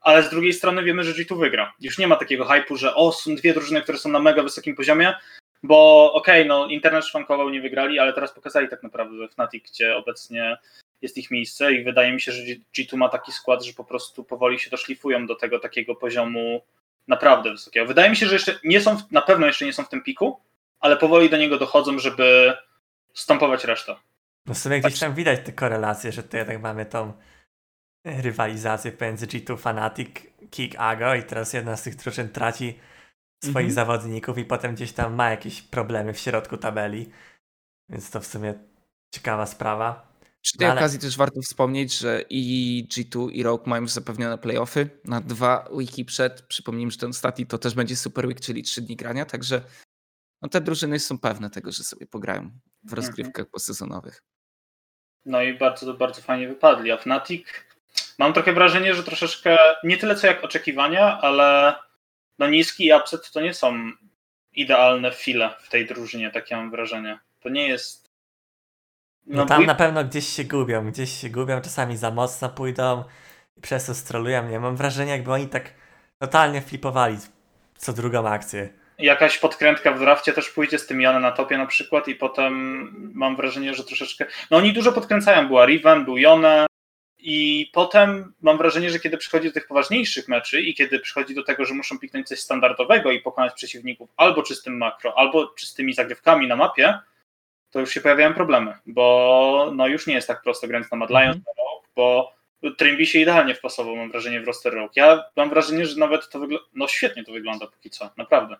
ale 0.00 0.22
z 0.22 0.30
drugiej 0.30 0.52
strony 0.52 0.82
wiemy, 0.82 1.04
że 1.04 1.12
G2 1.12 1.38
wygra. 1.38 1.72
Już 1.80 1.98
nie 1.98 2.06
ma 2.06 2.16
takiego 2.16 2.44
hypu, 2.44 2.76
że 2.76 2.94
o, 2.94 3.12
są 3.12 3.34
dwie 3.34 3.54
drużyny, 3.54 3.82
które 3.82 3.98
są 3.98 4.08
na 4.08 4.18
mega 4.18 4.42
wysokim 4.42 4.76
poziomie, 4.76 5.14
bo 5.62 6.12
okej, 6.12 6.40
okay, 6.40 6.48
no 6.48 6.66
internet 6.66 7.06
szwankował, 7.06 7.50
nie 7.50 7.60
wygrali, 7.60 7.98
ale 7.98 8.12
teraz 8.12 8.32
pokazali 8.32 8.68
tak 8.68 8.82
naprawdę 8.82 9.28
Fnatic, 9.28 9.70
gdzie 9.70 9.96
obecnie 9.96 10.56
jest 11.02 11.18
ich 11.18 11.30
miejsce 11.30 11.72
i 11.72 11.84
wydaje 11.84 12.12
mi 12.12 12.20
się, 12.20 12.32
że 12.32 12.42
G2 12.78 12.96
ma 12.96 13.08
taki 13.08 13.32
skład, 13.32 13.64
że 13.64 13.72
po 13.72 13.84
prostu 13.84 14.24
powoli 14.24 14.58
się 14.58 14.70
doszlifują 14.70 15.26
do 15.26 15.34
tego 15.34 15.58
takiego 15.58 15.94
poziomu 15.94 16.62
naprawdę 17.08 17.50
wysokiego. 17.50 17.86
Wydaje 17.86 18.10
mi 18.10 18.16
się, 18.16 18.26
że 18.26 18.34
jeszcze 18.34 18.58
nie 18.64 18.80
są, 18.80 18.96
na 19.10 19.22
pewno 19.22 19.46
jeszcze 19.46 19.64
nie 19.64 19.72
są 19.72 19.84
w 19.84 19.88
tym 19.88 20.02
piku, 20.02 20.40
ale 20.80 20.96
powoli 20.96 21.30
do 21.30 21.36
niego 21.36 21.58
dochodzą, 21.58 21.98
żeby 21.98 22.56
stąpować 23.14 23.64
resztę. 23.64 23.96
No 24.46 24.54
sobie 24.54 24.80
gdzieś 24.80 24.98
tam 24.98 25.14
widać 25.14 25.40
te 25.44 25.52
korelacje, 25.52 26.12
że 26.12 26.22
tutaj 26.22 26.46
tak 26.46 26.60
mamy 26.60 26.86
tą 26.86 27.12
rywalizację 28.04 28.92
pomiędzy 28.92 29.26
G2 29.26 29.58
Fanatic, 29.58 30.08
Kick 30.50 30.74
Ago 30.78 31.14
i 31.14 31.22
teraz 31.22 31.52
jedna 31.52 31.76
z 31.76 31.82
tych 31.82 31.96
drużyn 31.96 32.28
traci 32.28 32.78
swoich 33.44 33.68
mhm. 33.68 33.70
zawodników 33.70 34.38
i 34.38 34.44
potem 34.44 34.74
gdzieś 34.74 34.92
tam 34.92 35.14
ma 35.14 35.30
jakieś 35.30 35.62
problemy 35.62 36.12
w 36.12 36.18
środku 36.18 36.56
tabeli. 36.56 37.10
Więc 37.88 38.10
to 38.10 38.20
w 38.20 38.26
sumie 38.26 38.54
ciekawa 39.14 39.46
sprawa. 39.46 40.09
Przy 40.42 40.58
tej 40.58 40.66
no 40.66 40.72
ale... 40.72 40.80
okazji 40.80 40.98
też 40.98 41.16
warto 41.16 41.42
wspomnieć, 41.42 41.98
że 41.98 42.24
i 42.30 42.86
G2 42.90 43.30
i 43.32 43.42
Rogue 43.42 43.68
mają 43.70 43.82
już 43.82 43.90
zapewnione 43.90 44.38
playoffy 44.38 44.90
na 45.04 45.20
dwa 45.20 45.68
wiki 45.78 46.04
przed. 46.04 46.42
Przypomnijmy, 46.42 46.92
że 46.92 46.98
ten 46.98 47.10
ostatni 47.10 47.46
to 47.46 47.58
też 47.58 47.74
będzie 47.74 47.96
Super 47.96 48.26
Week, 48.26 48.40
czyli 48.40 48.62
trzy 48.62 48.82
dni 48.82 48.96
grania, 48.96 49.24
także 49.24 49.62
no 50.42 50.48
te 50.48 50.60
drużyny 50.60 50.98
są 50.98 51.18
pewne 51.18 51.50
tego, 51.50 51.72
że 51.72 51.84
sobie 51.84 52.06
pograją 52.06 52.42
w 52.42 52.92
mhm. 52.92 52.96
rozgrywkach 52.96 53.42
mhm. 53.42 53.50
posezonowych. 53.52 54.22
No 55.24 55.42
i 55.42 55.58
bardzo, 55.58 55.94
bardzo 55.94 56.22
fajnie 56.22 56.48
wypadli. 56.48 56.90
A 56.90 56.96
Fnatic 56.96 57.46
mam 58.18 58.32
trochę 58.32 58.52
wrażenie, 58.52 58.94
że 58.94 59.02
troszeczkę 59.02 59.58
nie 59.84 59.96
tyle 59.96 60.16
co 60.16 60.26
jak 60.26 60.44
oczekiwania, 60.44 61.20
ale 61.20 61.74
no 62.38 62.48
niski 62.48 62.86
i 62.86 62.92
upset 62.92 63.30
to 63.30 63.40
nie 63.40 63.54
są 63.54 63.90
idealne 64.52 65.12
file 65.12 65.50
w 65.60 65.68
tej 65.68 65.86
drużynie, 65.86 66.30
takie 66.30 66.56
mam 66.56 66.70
wrażenie. 66.70 67.18
To 67.40 67.48
nie 67.48 67.68
jest. 67.68 68.09
No, 69.26 69.36
no 69.36 69.46
tam 69.46 69.66
na 69.66 69.74
pewno 69.74 70.04
gdzieś 70.04 70.28
się 70.28 70.44
gubią, 70.44 70.90
gdzieś 70.90 71.20
się 71.20 71.30
gubią, 71.30 71.60
czasami 71.60 71.96
za 71.96 72.10
mocno 72.10 72.48
pójdą 72.48 73.04
i 73.56 73.60
przez 73.60 73.86
to 73.86 73.94
strolują. 73.94 74.48
Nie 74.48 74.60
mam 74.60 74.76
wrażenia, 74.76 75.12
jakby 75.12 75.32
oni 75.32 75.48
tak 75.48 75.74
totalnie 76.18 76.60
flipowali 76.60 77.16
co 77.76 77.92
drugą 77.92 78.28
akcję. 78.28 78.68
Jakaś 78.98 79.38
podkrętka 79.38 79.92
w 79.92 79.98
drafcie 79.98 80.32
też 80.32 80.48
pójdzie 80.50 80.78
z 80.78 80.86
tym 80.86 81.00
Janem 81.00 81.22
na 81.22 81.32
topie 81.32 81.58
na 81.58 81.66
przykład 81.66 82.08
i 82.08 82.14
potem 82.14 83.12
mam 83.14 83.36
wrażenie, 83.36 83.74
że 83.74 83.84
troszeczkę. 83.84 84.26
No 84.50 84.56
oni 84.56 84.72
dużo 84.72 84.92
podkręcają. 84.92 85.48
Była 85.48 85.66
Riven, 85.66 86.04
był 86.04 86.18
Jone, 86.18 86.66
i 87.22 87.70
potem 87.72 88.34
mam 88.40 88.58
wrażenie, 88.58 88.90
że 88.90 88.98
kiedy 88.98 89.16
przychodzi 89.16 89.48
do 89.48 89.54
tych 89.54 89.66
poważniejszych 89.66 90.28
meczy 90.28 90.60
i 90.60 90.74
kiedy 90.74 91.00
przychodzi 91.00 91.34
do 91.34 91.44
tego, 91.44 91.64
że 91.64 91.74
muszą 91.74 91.98
piknąć 91.98 92.28
coś 92.28 92.40
standardowego 92.40 93.10
i 93.10 93.20
pokonać 93.20 93.54
przeciwników 93.54 94.10
albo 94.16 94.42
czystym 94.42 94.76
makro, 94.76 95.18
albo 95.18 95.46
czystymi 95.46 95.92
zagrywkami 95.92 96.48
na 96.48 96.56
mapie, 96.56 96.98
to 97.70 97.80
już 97.80 97.90
się 97.90 98.00
pojawiają 98.00 98.34
problemy, 98.34 98.74
bo 98.86 99.72
no 99.74 99.86
już 99.86 100.06
nie 100.06 100.14
jest 100.14 100.28
tak 100.28 100.42
prosto 100.42 100.66
grając 100.66 100.90
na 100.90 100.96
Mad 100.96 101.10
Lions, 101.10 101.26
mm 101.26 101.40
-hmm. 101.40 101.88
bo 101.96 102.32
Trimby 102.78 103.06
się 103.06 103.18
idealnie 103.18 103.54
wpasował, 103.54 103.96
mam 103.96 104.10
wrażenie, 104.10 104.40
w 104.40 104.46
roster 104.46 104.74
Rogue. 104.74 104.92
Ja 104.96 105.24
mam 105.36 105.50
wrażenie, 105.50 105.86
że 105.86 105.96
nawet 105.96 106.28
to 106.28 106.40
wygląda, 106.40 106.66
no 106.74 106.88
świetnie 106.88 107.24
to 107.24 107.32
wygląda 107.32 107.66
póki 107.66 107.90
co, 107.90 108.10
naprawdę. 108.16 108.56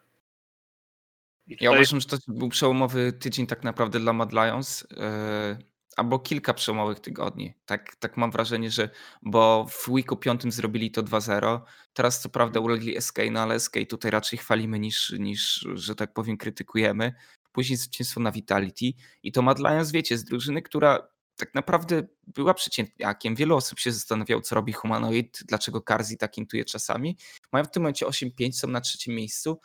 Tutaj... 1.50 1.58
Ja 1.60 1.70
uważam, 1.70 2.00
że 2.00 2.06
to 2.06 2.16
był 2.28 2.48
przełomowy 2.48 3.12
tydzień 3.12 3.46
tak 3.46 3.64
naprawdę 3.64 4.00
dla 4.00 4.12
Mad 4.12 4.32
Lions. 4.32 4.86
Yy 4.90 5.70
albo 5.96 6.18
kilka 6.18 6.54
przełomowych 6.54 7.00
tygodni. 7.00 7.54
Tak, 7.66 7.96
tak 7.96 8.16
mam 8.16 8.30
wrażenie, 8.30 8.70
że 8.70 8.90
bo 9.22 9.66
w 9.70 9.88
weeku 9.88 10.16
piątym 10.16 10.52
zrobili 10.52 10.90
to 10.90 11.02
2-0. 11.02 11.60
Teraz 11.92 12.20
co 12.20 12.28
prawda 12.28 12.60
ulegli 12.60 13.00
SK, 13.00 13.18
no 13.30 13.40
ale 13.40 13.60
SK 13.60 13.74
tutaj 13.88 14.10
raczej 14.10 14.38
chwalimy 14.38 14.78
niż, 14.78 15.10
niż 15.18 15.66
że 15.74 15.94
tak 15.94 16.12
powiem, 16.12 16.36
krytykujemy. 16.36 17.14
Później 17.52 17.76
zwycięstwo 17.76 18.20
na 18.20 18.32
Vitality 18.32 18.92
i 19.22 19.32
to 19.32 19.42
Mad 19.42 19.58
Lions, 19.58 19.92
wiecie, 19.92 20.18
z 20.18 20.24
drużyny, 20.24 20.62
która 20.62 21.08
tak 21.36 21.54
naprawdę 21.54 22.02
była 22.26 22.54
przeciętniakiem. 22.54 23.34
Wielu 23.34 23.56
osób 23.56 23.78
się 23.78 23.92
zastanawiało, 23.92 24.42
co 24.42 24.54
robi 24.54 24.72
Humanoid, 24.72 25.38
dlaczego 25.48 25.82
Karzi 25.82 26.16
tak 26.16 26.38
intuje 26.38 26.64
czasami. 26.64 27.16
Mają 27.52 27.64
w 27.64 27.70
tym 27.70 27.82
momencie 27.82 28.06
8-5, 28.06 28.52
są 28.52 28.68
na 28.68 28.80
trzecim 28.80 29.14
miejscu. 29.14 29.60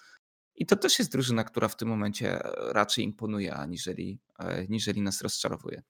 I 0.56 0.66
to 0.66 0.76
też 0.76 1.00
jest 1.00 1.12
drużyna, 1.12 1.44
która 1.44 1.68
w 1.68 1.76
tym 1.76 1.88
momencie 1.88 2.40
raczej 2.58 3.06
imponuje, 3.06 3.54
aniżeli, 3.54 4.20
e, 4.40 4.44
aniżeli 4.44 5.02
nas 5.02 5.22
rozczarowuje. 5.22 5.82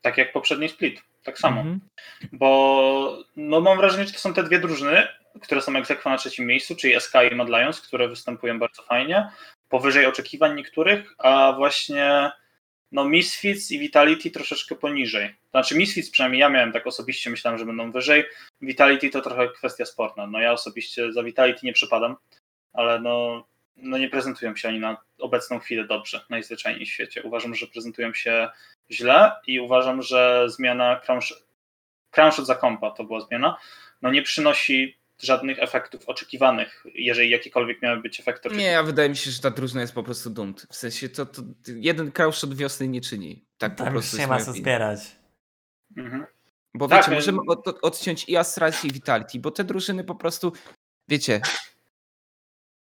Tak 0.00 0.18
jak 0.18 0.32
poprzedni 0.32 0.68
split, 0.68 1.00
tak 1.24 1.38
samo. 1.38 1.60
Mm 1.60 1.74
-hmm. 1.74 2.28
Bo 2.32 3.24
no, 3.36 3.60
mam 3.60 3.78
wrażenie, 3.78 4.06
że 4.06 4.12
to 4.12 4.18
są 4.18 4.34
te 4.34 4.42
dwie 4.42 4.58
drużyny, 4.58 5.08
które 5.42 5.62
są 5.62 5.76
egzekwo 5.76 6.10
na 6.10 6.18
trzecim 6.18 6.46
miejscu, 6.46 6.76
czyli 6.76 7.00
SK 7.00 7.12
i 7.32 7.34
Mad 7.34 7.48
Lions, 7.48 7.80
które 7.80 8.08
występują 8.08 8.58
bardzo 8.58 8.82
fajnie, 8.82 9.30
powyżej 9.68 10.06
oczekiwań 10.06 10.56
niektórych, 10.56 11.14
a 11.18 11.52
właśnie 11.56 12.30
no 12.92 13.04
Misfits 13.04 13.70
i 13.70 13.78
Vitality 13.78 14.30
troszeczkę 14.30 14.74
poniżej. 14.74 15.34
Znaczy 15.50 15.78
Misfits 15.78 16.10
przynajmniej 16.10 16.40
ja 16.40 16.48
miałem 16.48 16.72
tak 16.72 16.86
osobiście, 16.86 17.30
myślałem, 17.30 17.58
że 17.58 17.66
będą 17.66 17.92
wyżej. 17.92 18.24
Vitality 18.60 19.10
to 19.10 19.20
trochę 19.20 19.48
kwestia 19.48 19.84
sportna. 19.84 20.26
No 20.26 20.40
ja 20.40 20.52
osobiście 20.52 21.12
za 21.12 21.22
Vitality 21.22 21.60
nie 21.66 21.72
przepadam, 21.72 22.16
ale 22.72 23.00
no, 23.00 23.46
no 23.76 23.98
nie 23.98 24.08
prezentują 24.08 24.56
się 24.56 24.68
oni 24.68 24.78
na 24.78 24.96
obecną 25.18 25.58
chwilę 25.58 25.84
dobrze, 25.84 26.20
najzwyczajniej 26.30 26.86
w 26.86 26.90
świecie. 26.90 27.22
Uważam, 27.22 27.54
że 27.54 27.66
prezentują 27.66 28.14
się 28.14 28.48
źle 28.90 29.32
i 29.46 29.60
uważam, 29.60 30.02
że 30.02 30.44
zmiana 30.50 31.00
Crownshot 32.10 32.46
za 32.46 32.54
kompa 32.54 32.90
to 32.90 33.04
była 33.04 33.20
zmiana, 33.20 33.56
no 34.02 34.10
nie 34.10 34.22
przynosi 34.22 34.98
żadnych 35.22 35.58
efektów 35.58 36.08
oczekiwanych, 36.08 36.84
jeżeli 36.94 37.30
jakiekolwiek 37.30 37.82
miały 37.82 38.00
być 38.00 38.20
efekty 38.20 38.48
oczekiwane. 38.48 38.68
Nie, 38.68 38.72
ja 38.72 38.82
wydaje 38.82 39.08
mi 39.08 39.16
się, 39.16 39.30
że 39.30 39.40
ta 39.40 39.50
drużyna 39.50 39.80
jest 39.80 39.94
po 39.94 40.02
prostu 40.02 40.30
dumt. 40.30 40.66
W 40.70 40.76
sensie 40.76 41.08
to, 41.08 41.26
to 41.26 41.42
jeden 41.66 42.12
Crownshot 42.12 42.54
wiosny 42.54 42.88
nie 42.88 43.00
czyni. 43.00 43.44
Tak 43.58 43.74
Tam 43.74 43.86
po 43.86 43.92
prostu 43.92 44.18
nie 44.18 44.26
ma 44.26 44.40
co 44.40 44.52
zbierać. 44.52 45.00
Mhm. 45.96 46.26
Bo 46.74 46.88
tak, 46.88 47.00
wiecie, 47.00 47.14
możemy 47.14 47.38
od, 47.46 47.78
odciąć 47.82 48.28
i 48.28 48.36
Astralis 48.36 48.84
i 48.84 48.92
Vitality, 48.92 49.38
bo 49.38 49.50
te 49.50 49.64
drużyny 49.64 50.04
po 50.04 50.14
prostu, 50.14 50.52
wiecie, 51.08 51.40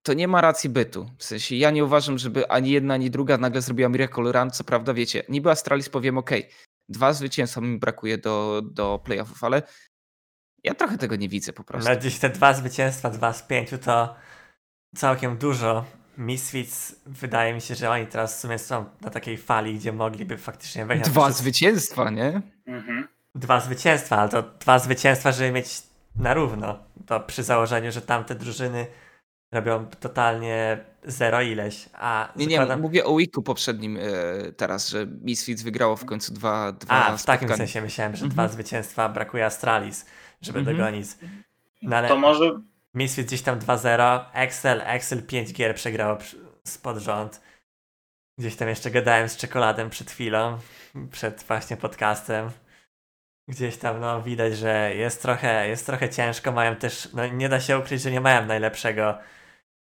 to 0.03 0.15
nie 0.15 0.29
ma 0.29 0.41
racji 0.41 0.71
bytu. 0.71 1.11
W 1.19 1.25
sensie 1.25 1.57
ja 1.57 1.71
nie 1.71 1.85
uważam, 1.85 2.19
żeby 2.19 2.49
ani 2.49 2.71
jedna, 2.71 2.95
ani 2.95 3.11
druga 3.11 3.39
nagle 3.39 3.61
zrobiła 3.61 3.89
Miracle 3.89 4.33
Run. 4.33 4.51
Co 4.51 4.65
prawda, 4.65 4.95
wiecie, 4.95 5.23
niby 5.29 5.51
Astralis 5.51 5.89
powiem, 5.89 6.19
ok, 6.19 6.31
dwa 6.89 7.13
zwycięstwa 7.13 7.61
mi 7.61 7.79
brakuje 7.79 8.19
do, 8.19 8.63
do 8.65 9.01
playoffów, 9.05 9.45
ale 9.45 9.63
ja 10.67 10.75
trochę 10.75 10.99
tego 10.99 11.17
nie 11.17 11.29
widzę 11.29 11.53
po 11.53 11.65
prostu. 11.65 11.89
Ale 11.89 11.99
gdzieś 11.99 12.19
te 12.19 12.31
dwa 12.31 12.55
zwycięstwa, 12.55 13.11
dwa 13.11 13.33
z 13.33 13.43
pięciu 13.43 13.79
to 13.79 14.15
całkiem 14.97 15.37
dużo. 15.39 15.85
Misfits, 16.19 16.95
wydaje 17.07 17.55
mi 17.55 17.61
się, 17.61 17.75
że 17.75 17.91
oni 17.91 18.07
teraz 18.07 18.37
w 18.37 18.41
sumie 18.41 18.59
są 18.59 18.85
na 19.01 19.11
takiej 19.11 19.37
fali, 19.39 19.75
gdzie 19.79 19.93
mogliby 19.93 20.39
faktycznie 20.39 20.87
wejść 20.87 21.05
na 21.05 21.11
Dwa 21.11 21.31
zwycięstwa, 21.31 22.11
nie? 22.11 22.43
Mhm. 22.67 23.09
Dwa 23.35 23.61
zwycięstwa, 23.61 24.17
ale 24.17 24.29
to 24.29 24.43
dwa 24.43 24.79
zwycięstwa, 24.79 25.33
żeby 25.33 25.53
mieć 25.53 25.83
na 26.17 26.35
równo. 26.35 26.79
To 27.07 27.21
przy 27.21 27.43
założeniu, 27.43 27.93
że 27.93 28.01
tamte 28.03 28.35
drużyny 28.35 28.87
robią 29.53 29.87
totalnie 30.01 30.79
zero 31.05 31.43
ileś, 31.43 31.89
a 31.95 32.29
Nie, 32.37 32.47
nie, 32.47 32.57
zakładam- 32.59 32.81
mówię 32.81 33.05
o 33.05 33.13
weeku 33.13 33.43
poprzednim 33.43 33.97
e, 33.97 34.01
teraz, 34.53 34.89
że 34.89 35.07
Misfits 35.07 35.63
wygrało 35.63 35.97
w 35.97 36.05
końcu 36.05 36.35
dwa, 36.35 36.73
dwa 36.73 37.07
A, 37.07 37.17
w 37.17 37.25
takim 37.25 37.49
sensie 37.57 37.81
myślałem, 37.83 38.17
że 38.17 38.25
Mhm. 38.25 38.31
dwa 38.33 38.49
zwycięstwa 38.55 39.09
brakuje 39.09 39.47
Astralis, 39.47 40.07
żeby 40.41 40.59
Mhm. 40.59 40.77
dogonić. 40.77 41.07
No 41.83 41.97
ale 41.97 42.09
To 42.09 42.17
może 42.17 42.61
gdzieś 43.25 43.43
tam 43.43 43.59
2-0, 43.59 44.25
Excel, 44.33 44.83
Excel 44.85 45.23
5 45.27 45.53
gier 45.53 45.75
przegrało 45.75 46.19
spod 46.65 46.99
rząd. 46.99 47.41
Gdzieś 48.39 48.57
tam 48.57 48.69
jeszcze 48.69 48.91
gadałem 48.91 49.29
z 49.29 49.37
czekoladem 49.37 49.91
przed 49.91 50.11
chwilą, 50.11 50.59
przed 51.11 51.45
właśnie 51.49 51.77
podcastem. 51.77 52.51
Gdzieś 53.49 53.77
tam 53.77 54.01
no 54.01 54.23
widać, 54.23 54.57
że 54.57 54.95
jest 54.95 55.23
trochę, 55.23 55.69
jest 55.69 55.87
trochę 55.87 56.09
ciężko, 56.09 56.53
mają 56.53 56.77
też, 56.77 57.09
no 57.13 57.27
nie 57.27 57.49
da 57.49 57.61
się 57.61 57.79
ukryć, 57.79 58.03
że 58.03 58.11
nie 58.11 58.21
mają 58.21 58.47
najlepszego, 58.47 59.19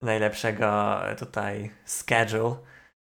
najlepszego 0.02 1.00
tutaj 1.20 1.72
schedule, 1.86 2.56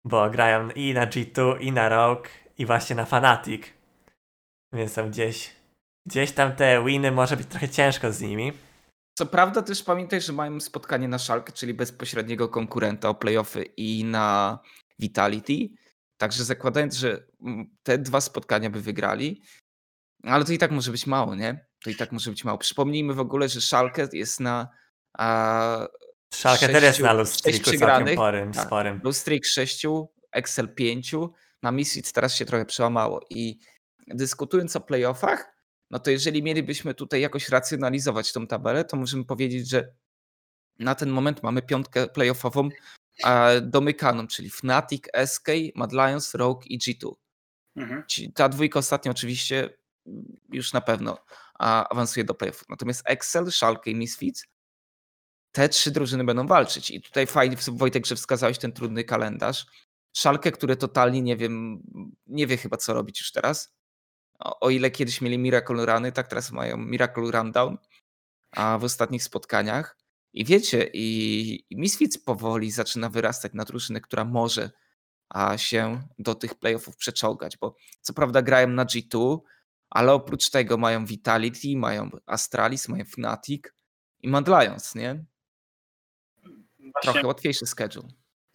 bo 0.04 0.30
grają 0.30 0.70
i 0.70 0.94
na 0.94 1.06
G2, 1.06 1.60
i 1.60 1.72
na 1.72 1.88
Rogue, 1.88 2.28
i 2.58 2.66
właśnie 2.66 2.96
na 2.96 3.04
Fnatic. 3.04 3.66
Więc 4.72 4.94
tam 4.94 5.10
gdzieś, 5.10 5.50
gdzieś 6.06 6.32
tam 6.32 6.56
te 6.56 6.84
winy 6.84 7.12
może 7.12 7.36
być 7.36 7.46
trochę 7.46 7.68
ciężko 7.68 8.12
z 8.12 8.20
nimi. 8.20 8.52
Co 9.18 9.26
prawda 9.26 9.62
też 9.62 9.82
pamiętaj, 9.82 10.20
że 10.20 10.32
mają 10.32 10.60
spotkanie 10.60 11.08
na 11.08 11.18
Szalkę, 11.18 11.52
czyli 11.52 11.74
bezpośredniego 11.74 12.48
konkurenta 12.48 13.08
o 13.08 13.14
playoffy 13.14 13.62
i 13.76 14.04
na 14.04 14.58
Vitality. 14.98 15.68
Także 16.20 16.44
zakładając, 16.44 16.94
że 16.94 17.26
mm, 17.42 17.76
te 17.82 17.98
dwa 17.98 18.20
spotkania 18.20 18.70
by 18.70 18.80
wygrali, 18.80 19.42
ale 20.24 20.44
to 20.44 20.52
i 20.52 20.58
tak 20.58 20.70
może 20.70 20.90
być 20.90 21.06
mało, 21.06 21.34
nie? 21.34 21.66
To 21.84 21.90
i 21.90 21.94
tak 21.96 22.12
może 22.12 22.30
być 22.30 22.44
mało. 22.44 22.58
Przypomnijmy 22.58 23.14
w 23.14 23.20
ogóle, 23.20 23.48
że 23.48 23.60
Szalkę 23.60 24.08
jest 24.12 24.40
na 24.40 24.68
a, 25.18 25.86
Szalkę 26.34 26.68
też 26.68 26.82
jest 26.82 26.98
Sześciu- 26.98 27.02
na 27.02 27.24
sześć 27.24 27.44
lustriku 27.44 27.78
całkiem 27.78 28.16
porym, 28.16 28.52
Tak. 28.52 28.66
sporym. 28.66 28.98
Blue 29.00 29.12
Streak 29.12 29.44
6, 29.44 29.86
Excel 30.32 30.74
5, 30.74 31.14
na 31.62 31.72
Misfits 31.72 32.12
teraz 32.12 32.34
się 32.34 32.44
trochę 32.44 32.64
przełamało. 32.64 33.20
I 33.30 33.58
dyskutując 34.06 34.76
o 34.76 34.80
playoffach, 34.80 35.52
no 35.90 35.98
to 35.98 36.10
jeżeli 36.10 36.42
mielibyśmy 36.42 36.94
tutaj 36.94 37.20
jakoś 37.20 37.48
racjonalizować 37.48 38.32
tą 38.32 38.46
tabelę, 38.46 38.84
to 38.84 38.96
możemy 38.96 39.24
powiedzieć, 39.24 39.68
że 39.68 39.92
na 40.78 40.94
ten 40.94 41.10
moment 41.10 41.42
mamy 41.42 41.62
piątkę 41.62 42.06
playoffową 42.06 42.68
domykaną, 43.62 44.26
czyli 44.26 44.50
Fnatic, 44.50 45.04
SK, 45.26 45.48
Mad 45.74 45.92
Lions, 45.92 46.34
Rogue 46.34 46.62
i 46.66 46.78
G2. 46.78 47.12
mhm. 47.76 48.02
Ta 48.34 48.48
dwójka 48.48 48.78
ostatnio 48.78 49.10
oczywiście 49.12 49.68
mm, 50.06 50.36
już 50.52 50.72
na 50.72 50.80
pewno 50.80 51.18
awansuje 51.58 52.24
do 52.24 52.34
playoffów. 52.34 52.68
Natomiast 52.68 53.02
Excel, 53.04 53.52
Schalke 53.52 53.90
i 53.90 53.94
Misfits, 53.94 54.44
te 55.52 55.68
trzy 55.68 55.90
drużyny 55.90 56.24
będą 56.24 56.46
walczyć. 56.46 56.90
I 56.90 57.00
tutaj 57.00 57.26
fajnie, 57.26 57.56
Wojtek, 57.68 58.06
że 58.06 58.16
wskazałeś 58.16 58.58
ten 58.58 58.72
trudny 58.72 59.04
kalendarz. 59.04 59.66
Szalkę, 60.16 60.52
które 60.52 60.76
totalnie 60.76 61.22
nie 61.22 61.36
wiem, 61.36 61.82
nie 62.26 62.46
wie 62.46 62.56
chyba 62.56 62.76
co 62.76 62.94
robić 62.94 63.20
już 63.20 63.32
teraz. 63.32 63.79
O, 64.40 64.60
o 64.60 64.70
ile 64.70 64.90
kiedyś 64.90 65.20
mieli 65.20 65.38
Miracle 65.38 65.86
Runy, 65.86 66.12
tak 66.12 66.28
teraz 66.28 66.52
mają 66.52 66.76
Miracle 66.76 67.30
Rundown 67.30 67.78
a 68.52 68.78
w 68.78 68.84
ostatnich 68.84 69.22
spotkaniach. 69.22 69.96
I 70.32 70.44
wiecie, 70.44 70.90
i, 70.92 71.64
i 71.70 71.76
Misfits 71.76 72.18
powoli 72.18 72.70
zaczyna 72.70 73.08
wyrastać 73.08 73.52
na 73.54 73.64
drużynę, 73.64 74.00
która 74.00 74.24
może 74.24 74.70
a, 75.28 75.58
się 75.58 76.02
do 76.18 76.34
tych 76.34 76.54
playoffów 76.54 76.96
przeczołgać, 76.96 77.56
bo 77.56 77.74
co 78.00 78.12
prawda 78.12 78.42
grają 78.42 78.68
na 78.68 78.84
G2, 78.84 79.38
ale 79.90 80.12
oprócz 80.12 80.50
tego 80.50 80.76
mają 80.76 81.04
Vitality, 81.04 81.76
mają 81.76 82.10
Astralis, 82.26 82.88
mają 82.88 83.04
Fnatic 83.04 83.62
i 84.20 84.28
Mad 84.28 84.48
Lions, 84.48 84.94
nie? 84.94 85.24
Właśnie 86.78 87.02
Trochę 87.02 87.26
łatwiejszy 87.26 87.66
schedule. 87.66 88.08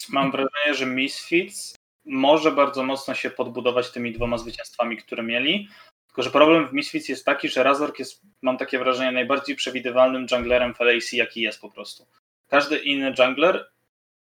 mam 0.10 0.32
wrażenie, 0.32 0.74
że 0.74 0.86
Misfits 0.86 1.75
może 2.06 2.52
bardzo 2.52 2.84
mocno 2.84 3.14
się 3.14 3.30
podbudować 3.30 3.92
tymi 3.92 4.12
dwoma 4.12 4.38
zwycięstwami, 4.38 4.98
które 4.98 5.24
mieli. 5.24 5.70
Tylko, 6.08 6.24
że 6.24 6.32
problem 6.32 6.68
w 6.68 6.74
Misfits 6.74 7.10
jest 7.10 7.26
taki, 7.26 7.50
że 7.50 7.64
Razork 7.64 8.00
jest, 8.00 8.22
mam 8.42 8.58
takie 8.58 8.80
wrażenie, 8.80 9.12
najbardziej 9.12 9.56
przewidywalnym 9.56 10.28
junglerem 10.32 10.74
w 10.74 10.80
LAC, 10.80 11.14
jaki 11.14 11.42
jest 11.42 11.62
po 11.62 11.70
prostu. 11.70 12.08
Każdy 12.48 12.78
inny 12.78 13.14
jungler, 13.20 13.70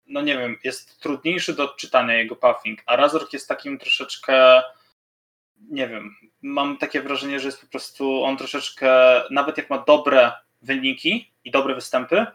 no 0.06 0.20
nie 0.20 0.38
wiem, 0.38 0.58
jest 0.64 1.00
trudniejszy 1.00 1.54
do 1.54 1.64
odczytania 1.64 2.14
jego 2.14 2.36
puffing, 2.36 2.82
a 2.86 2.96
Razork 2.96 3.32
jest 3.32 3.48
takim 3.48 3.78
troszeczkę, 3.78 4.62
nie 5.70 5.88
wiem, 5.88 6.16
mam 6.42 6.76
takie 6.76 7.02
wrażenie, 7.02 7.40
że 7.40 7.48
jest 7.48 7.60
po 7.60 7.66
prostu 7.66 8.24
on 8.24 8.36
troszeczkę, 8.36 9.22
nawet 9.30 9.58
jak 9.58 9.70
ma 9.70 9.78
dobre 9.78 10.32
wyniki 10.62 11.32
i 11.44 11.50
dobre 11.50 11.74
występy, 11.74 12.26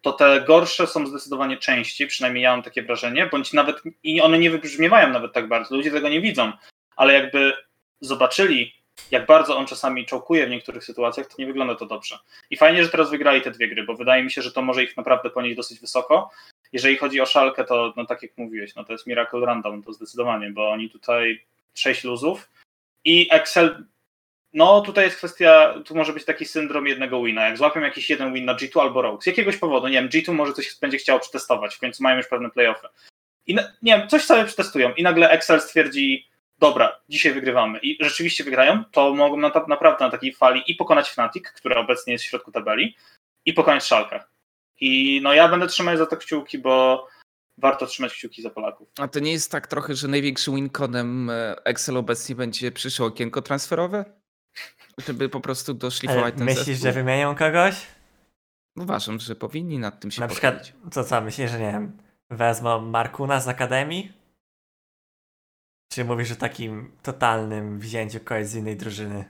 to 0.00 0.12
te 0.12 0.44
gorsze 0.46 0.86
są 0.86 1.06
zdecydowanie 1.06 1.56
częściej, 1.56 2.06
przynajmniej 2.06 2.44
ja 2.44 2.50
mam 2.50 2.62
takie 2.62 2.82
wrażenie, 2.82 3.26
bądź 3.26 3.52
nawet 3.52 3.82
i 4.02 4.20
one 4.20 4.38
nie 4.38 4.50
wybrzmiewają 4.50 5.10
nawet 5.10 5.32
tak 5.32 5.48
bardzo, 5.48 5.76
ludzie 5.76 5.90
tego 5.90 6.08
nie 6.08 6.20
widzą, 6.20 6.52
ale 6.96 7.12
jakby 7.12 7.52
zobaczyli, 8.00 8.74
jak 9.10 9.26
bardzo 9.26 9.56
on 9.56 9.66
czasami 9.66 10.06
czołkuje 10.06 10.46
w 10.46 10.50
niektórych 10.50 10.84
sytuacjach, 10.84 11.26
to 11.26 11.34
nie 11.38 11.46
wygląda 11.46 11.74
to 11.74 11.86
dobrze. 11.86 12.18
I 12.50 12.56
fajnie, 12.56 12.84
że 12.84 12.90
teraz 12.90 13.10
wygrali 13.10 13.42
te 13.42 13.50
dwie 13.50 13.68
gry, 13.68 13.84
bo 13.84 13.96
wydaje 13.96 14.22
mi 14.24 14.30
się, 14.30 14.42
że 14.42 14.52
to 14.52 14.62
może 14.62 14.84
ich 14.84 14.96
naprawdę 14.96 15.30
ponieść 15.30 15.56
dosyć 15.56 15.80
wysoko. 15.80 16.30
Jeżeli 16.72 16.96
chodzi 16.96 17.20
o 17.20 17.26
szalkę, 17.26 17.64
to 17.64 17.92
no 17.96 18.06
tak 18.06 18.22
jak 18.22 18.38
mówiłeś, 18.38 18.74
no 18.74 18.84
to 18.84 18.92
jest 18.92 19.06
Miracle 19.06 19.46
Random, 19.46 19.82
to 19.82 19.92
zdecydowanie, 19.92 20.50
bo 20.50 20.70
oni 20.70 20.90
tutaj 20.90 21.44
sześć 21.74 22.04
luzów 22.04 22.50
i 23.04 23.28
Excel 23.30 23.84
no 24.52 24.80
tutaj 24.80 25.04
jest 25.04 25.16
kwestia, 25.16 25.74
tu 25.84 25.94
może 25.94 26.12
być 26.12 26.24
taki 26.24 26.44
syndrom 26.44 26.86
jednego 26.86 27.22
wina. 27.22 27.48
Jak 27.48 27.58
złapią 27.58 27.80
jakiś 27.80 28.10
jeden 28.10 28.34
win 28.34 28.44
na 28.44 28.54
G2 28.54 28.80
albo 28.80 29.02
Rogue, 29.02 29.22
z 29.22 29.26
jakiegoś 29.26 29.56
powodu, 29.56 29.88
nie 29.88 30.02
wiem, 30.02 30.08
G2 30.08 30.32
może 30.32 30.52
coś 30.52 30.78
będzie 30.80 30.98
chciało 30.98 31.20
przetestować, 31.20 31.74
w 31.74 31.80
końcu 31.80 32.02
mają 32.02 32.16
już 32.16 32.28
pewne 32.28 32.50
playoffy. 32.50 32.88
I 33.46 33.54
na, 33.54 33.62
nie 33.82 33.98
wiem, 33.98 34.08
coś 34.08 34.24
sobie 34.24 34.44
przetestują 34.44 34.94
i 34.94 35.02
nagle 35.02 35.30
Excel 35.30 35.60
stwierdzi, 35.60 36.28
dobra, 36.58 37.00
dzisiaj 37.08 37.32
wygrywamy 37.32 37.78
i 37.78 37.98
rzeczywiście 38.00 38.44
wygrają, 38.44 38.84
to 38.92 39.14
mogą 39.14 39.36
na, 39.36 39.52
naprawdę 39.68 40.04
na 40.04 40.10
takiej 40.10 40.32
fali 40.32 40.62
i 40.66 40.74
pokonać 40.74 41.10
Fnatic, 41.10 41.44
która 41.48 41.80
obecnie 41.80 42.12
jest 42.12 42.24
w 42.24 42.28
środku 42.28 42.52
tabeli, 42.52 42.96
i 43.44 43.52
pokonać 43.52 43.84
Szalkę. 43.84 44.20
I 44.80 45.20
no 45.22 45.34
ja 45.34 45.48
będę 45.48 45.66
trzymać 45.66 45.98
za 45.98 46.06
to 46.06 46.16
kciuki, 46.16 46.58
bo 46.58 47.06
warto 47.58 47.86
trzymać 47.86 48.12
kciuki 48.12 48.42
za 48.42 48.50
Polaków. 48.50 48.88
A 48.98 49.08
to 49.08 49.20
nie 49.20 49.32
jest 49.32 49.52
tak 49.52 49.66
trochę, 49.66 49.94
że 49.94 50.08
największym 50.08 50.54
winconem 50.54 51.30
e, 51.30 51.64
Excel 51.64 51.96
obecnie 51.96 52.34
będzie 52.34 52.72
przyszłe 52.72 53.06
okienko 53.06 53.42
transferowe? 53.42 54.19
Żeby 55.06 55.28
po 55.28 55.40
prostu 55.40 55.72
Ale 55.72 55.78
doszlifować 55.78 56.34
ten 56.34 56.44
myślisz, 56.44 56.66
zespół? 56.66 56.82
że 56.84 56.92
wymienią 56.92 57.34
kogoś? 57.34 57.86
Uważam, 58.76 59.18
że 59.18 59.36
powinni 59.36 59.78
nad 59.78 60.00
tym 60.00 60.10
się 60.10 60.20
Na 60.20 60.28
pochylić. 60.28 60.60
przykład, 60.62 60.92
co 60.92 61.04
co, 61.04 61.20
myślisz, 61.20 61.50
że 61.50 61.58
nie 61.60 61.72
wiem, 61.72 61.96
wezmą 62.30 62.80
Markuna 62.80 63.40
z 63.40 63.48
Akademii? 63.48 64.12
Czy 65.92 66.04
mówisz 66.04 66.32
o 66.32 66.36
takim 66.36 66.92
totalnym 67.02 67.78
wzięciu 67.78 68.20
kogoś 68.20 68.46
z 68.46 68.54
innej 68.54 68.76
drużyny? 68.76 69.24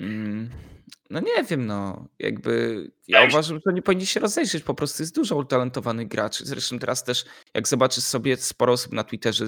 Mm, 0.00 0.50
No 1.10 1.20
nie 1.20 1.44
wiem, 1.44 1.66
no. 1.66 2.08
Jakby 2.18 2.90
ja 3.08 3.24
uważam, 3.24 3.60
że 3.66 3.72
nie 3.72 3.82
powinni 3.82 4.06
się 4.06 4.20
rozejrzeć. 4.20 4.64
Po 4.64 4.74
prostu 4.74 5.02
jest 5.02 5.14
dużo 5.14 5.36
utalentowanych 5.36 6.08
graczy. 6.08 6.46
Zresztą 6.46 6.78
teraz 6.78 7.04
też, 7.04 7.24
jak 7.54 7.68
zobaczysz 7.68 8.04
sobie, 8.04 8.36
sporo 8.36 8.72
osób 8.72 8.92
na 8.92 9.04
Twitterze 9.04 9.44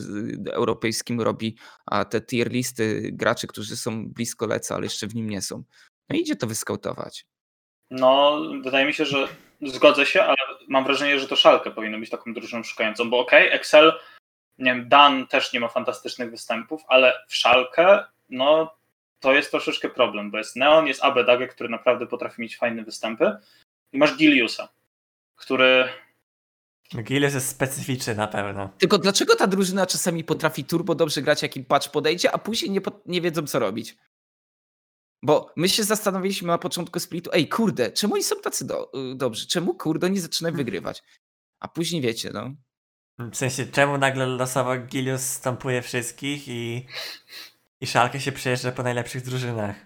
europejskim 0.52 1.20
robi 1.20 1.56
a 1.86 2.04
te 2.04 2.20
tier 2.20 2.50
listy 2.50 3.10
graczy, 3.12 3.46
którzy 3.46 3.76
są 3.76 4.08
blisko 4.08 4.46
leca, 4.46 4.74
ale 4.74 4.84
jeszcze 4.84 5.06
w 5.06 5.14
nim 5.14 5.30
nie 5.30 5.42
są. 5.42 5.64
No 6.08 6.16
idzie 6.16 6.36
to 6.36 6.46
wyskautować. 6.46 7.26
No, 7.90 8.40
wydaje 8.62 8.86
mi 8.86 8.94
się, 8.94 9.04
że 9.04 9.28
zgodzę 9.62 10.06
się, 10.06 10.22
ale 10.22 10.36
mam 10.68 10.84
wrażenie, 10.84 11.20
że 11.20 11.28
to 11.28 11.36
Szalkę 11.36 11.70
powinno 11.70 11.98
być 11.98 12.10
taką 12.10 12.34
drużyną 12.34 12.62
szukającą, 12.62 13.10
bo 13.10 13.18
okej, 13.18 13.52
Excel, 13.52 13.92
nie 14.58 14.74
wiem, 14.74 14.88
Dan 14.88 15.26
też 15.26 15.52
nie 15.52 15.60
ma 15.60 15.68
fantastycznych 15.68 16.30
występów, 16.30 16.82
ale 16.88 17.14
w 17.28 17.34
Szalkę, 17.34 18.04
no, 18.28 18.76
to 19.26 19.32
jest 19.34 19.50
troszeczkę 19.50 19.88
problem, 19.88 20.30
bo 20.30 20.38
jest 20.38 20.56
Neon, 20.56 20.86
jest 20.86 21.02
Abedage, 21.04 21.48
który 21.48 21.68
naprawdę 21.68 22.06
potrafi 22.06 22.42
mieć 22.42 22.56
fajne 22.56 22.82
występy 22.84 23.36
i 23.92 23.98
masz 23.98 24.16
Giliusa, 24.16 24.68
który 25.36 25.88
Gilles 27.02 27.34
jest 27.34 27.48
specyficzny 27.48 28.14
na 28.14 28.26
pewno. 28.26 28.70
Tylko 28.78 28.98
dlaczego 28.98 29.36
ta 29.36 29.46
drużyna 29.46 29.86
czasami 29.86 30.24
potrafi 30.24 30.64
turbo 30.64 30.94
dobrze 30.94 31.22
grać, 31.22 31.42
jak 31.42 31.56
im 31.56 31.64
patch 31.64 31.90
podejdzie, 31.90 32.32
a 32.32 32.38
później 32.38 32.70
nie, 32.70 32.80
po- 32.80 33.00
nie 33.06 33.20
wiedzą, 33.20 33.46
co 33.46 33.58
robić? 33.58 33.96
Bo 35.22 35.52
my 35.56 35.68
się 35.68 35.84
zastanowiliśmy 35.84 36.48
na 36.48 36.58
początku 36.58 37.00
splitu, 37.00 37.30
ej, 37.32 37.48
kurde, 37.48 37.92
czemu 37.92 38.14
oni 38.14 38.22
są 38.24 38.36
tacy 38.40 38.66
do, 38.66 38.92
dobrzy? 39.14 39.46
Czemu, 39.46 39.74
kurde, 39.74 40.06
oni 40.06 40.18
zaczynają 40.18 40.56
wygrywać? 40.56 41.02
A 41.60 41.68
później 41.68 42.02
wiecie, 42.02 42.30
no. 42.34 42.50
W 43.18 43.36
sensie, 43.36 43.66
czemu 43.66 43.98
nagle 43.98 44.26
losowo 44.26 44.76
Gilius 44.76 45.22
stąpuje 45.22 45.82
wszystkich 45.82 46.48
i, 46.48 46.86
i 47.80 47.86
Szalkę 47.86 48.20
się 48.20 48.32
przejeżdża 48.32 48.72
po 48.72 48.82
najlepszych 48.82 49.22
drużynach, 49.22 49.76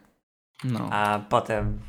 no. 0.65 0.89
a 0.93 1.21
potem 1.31 1.81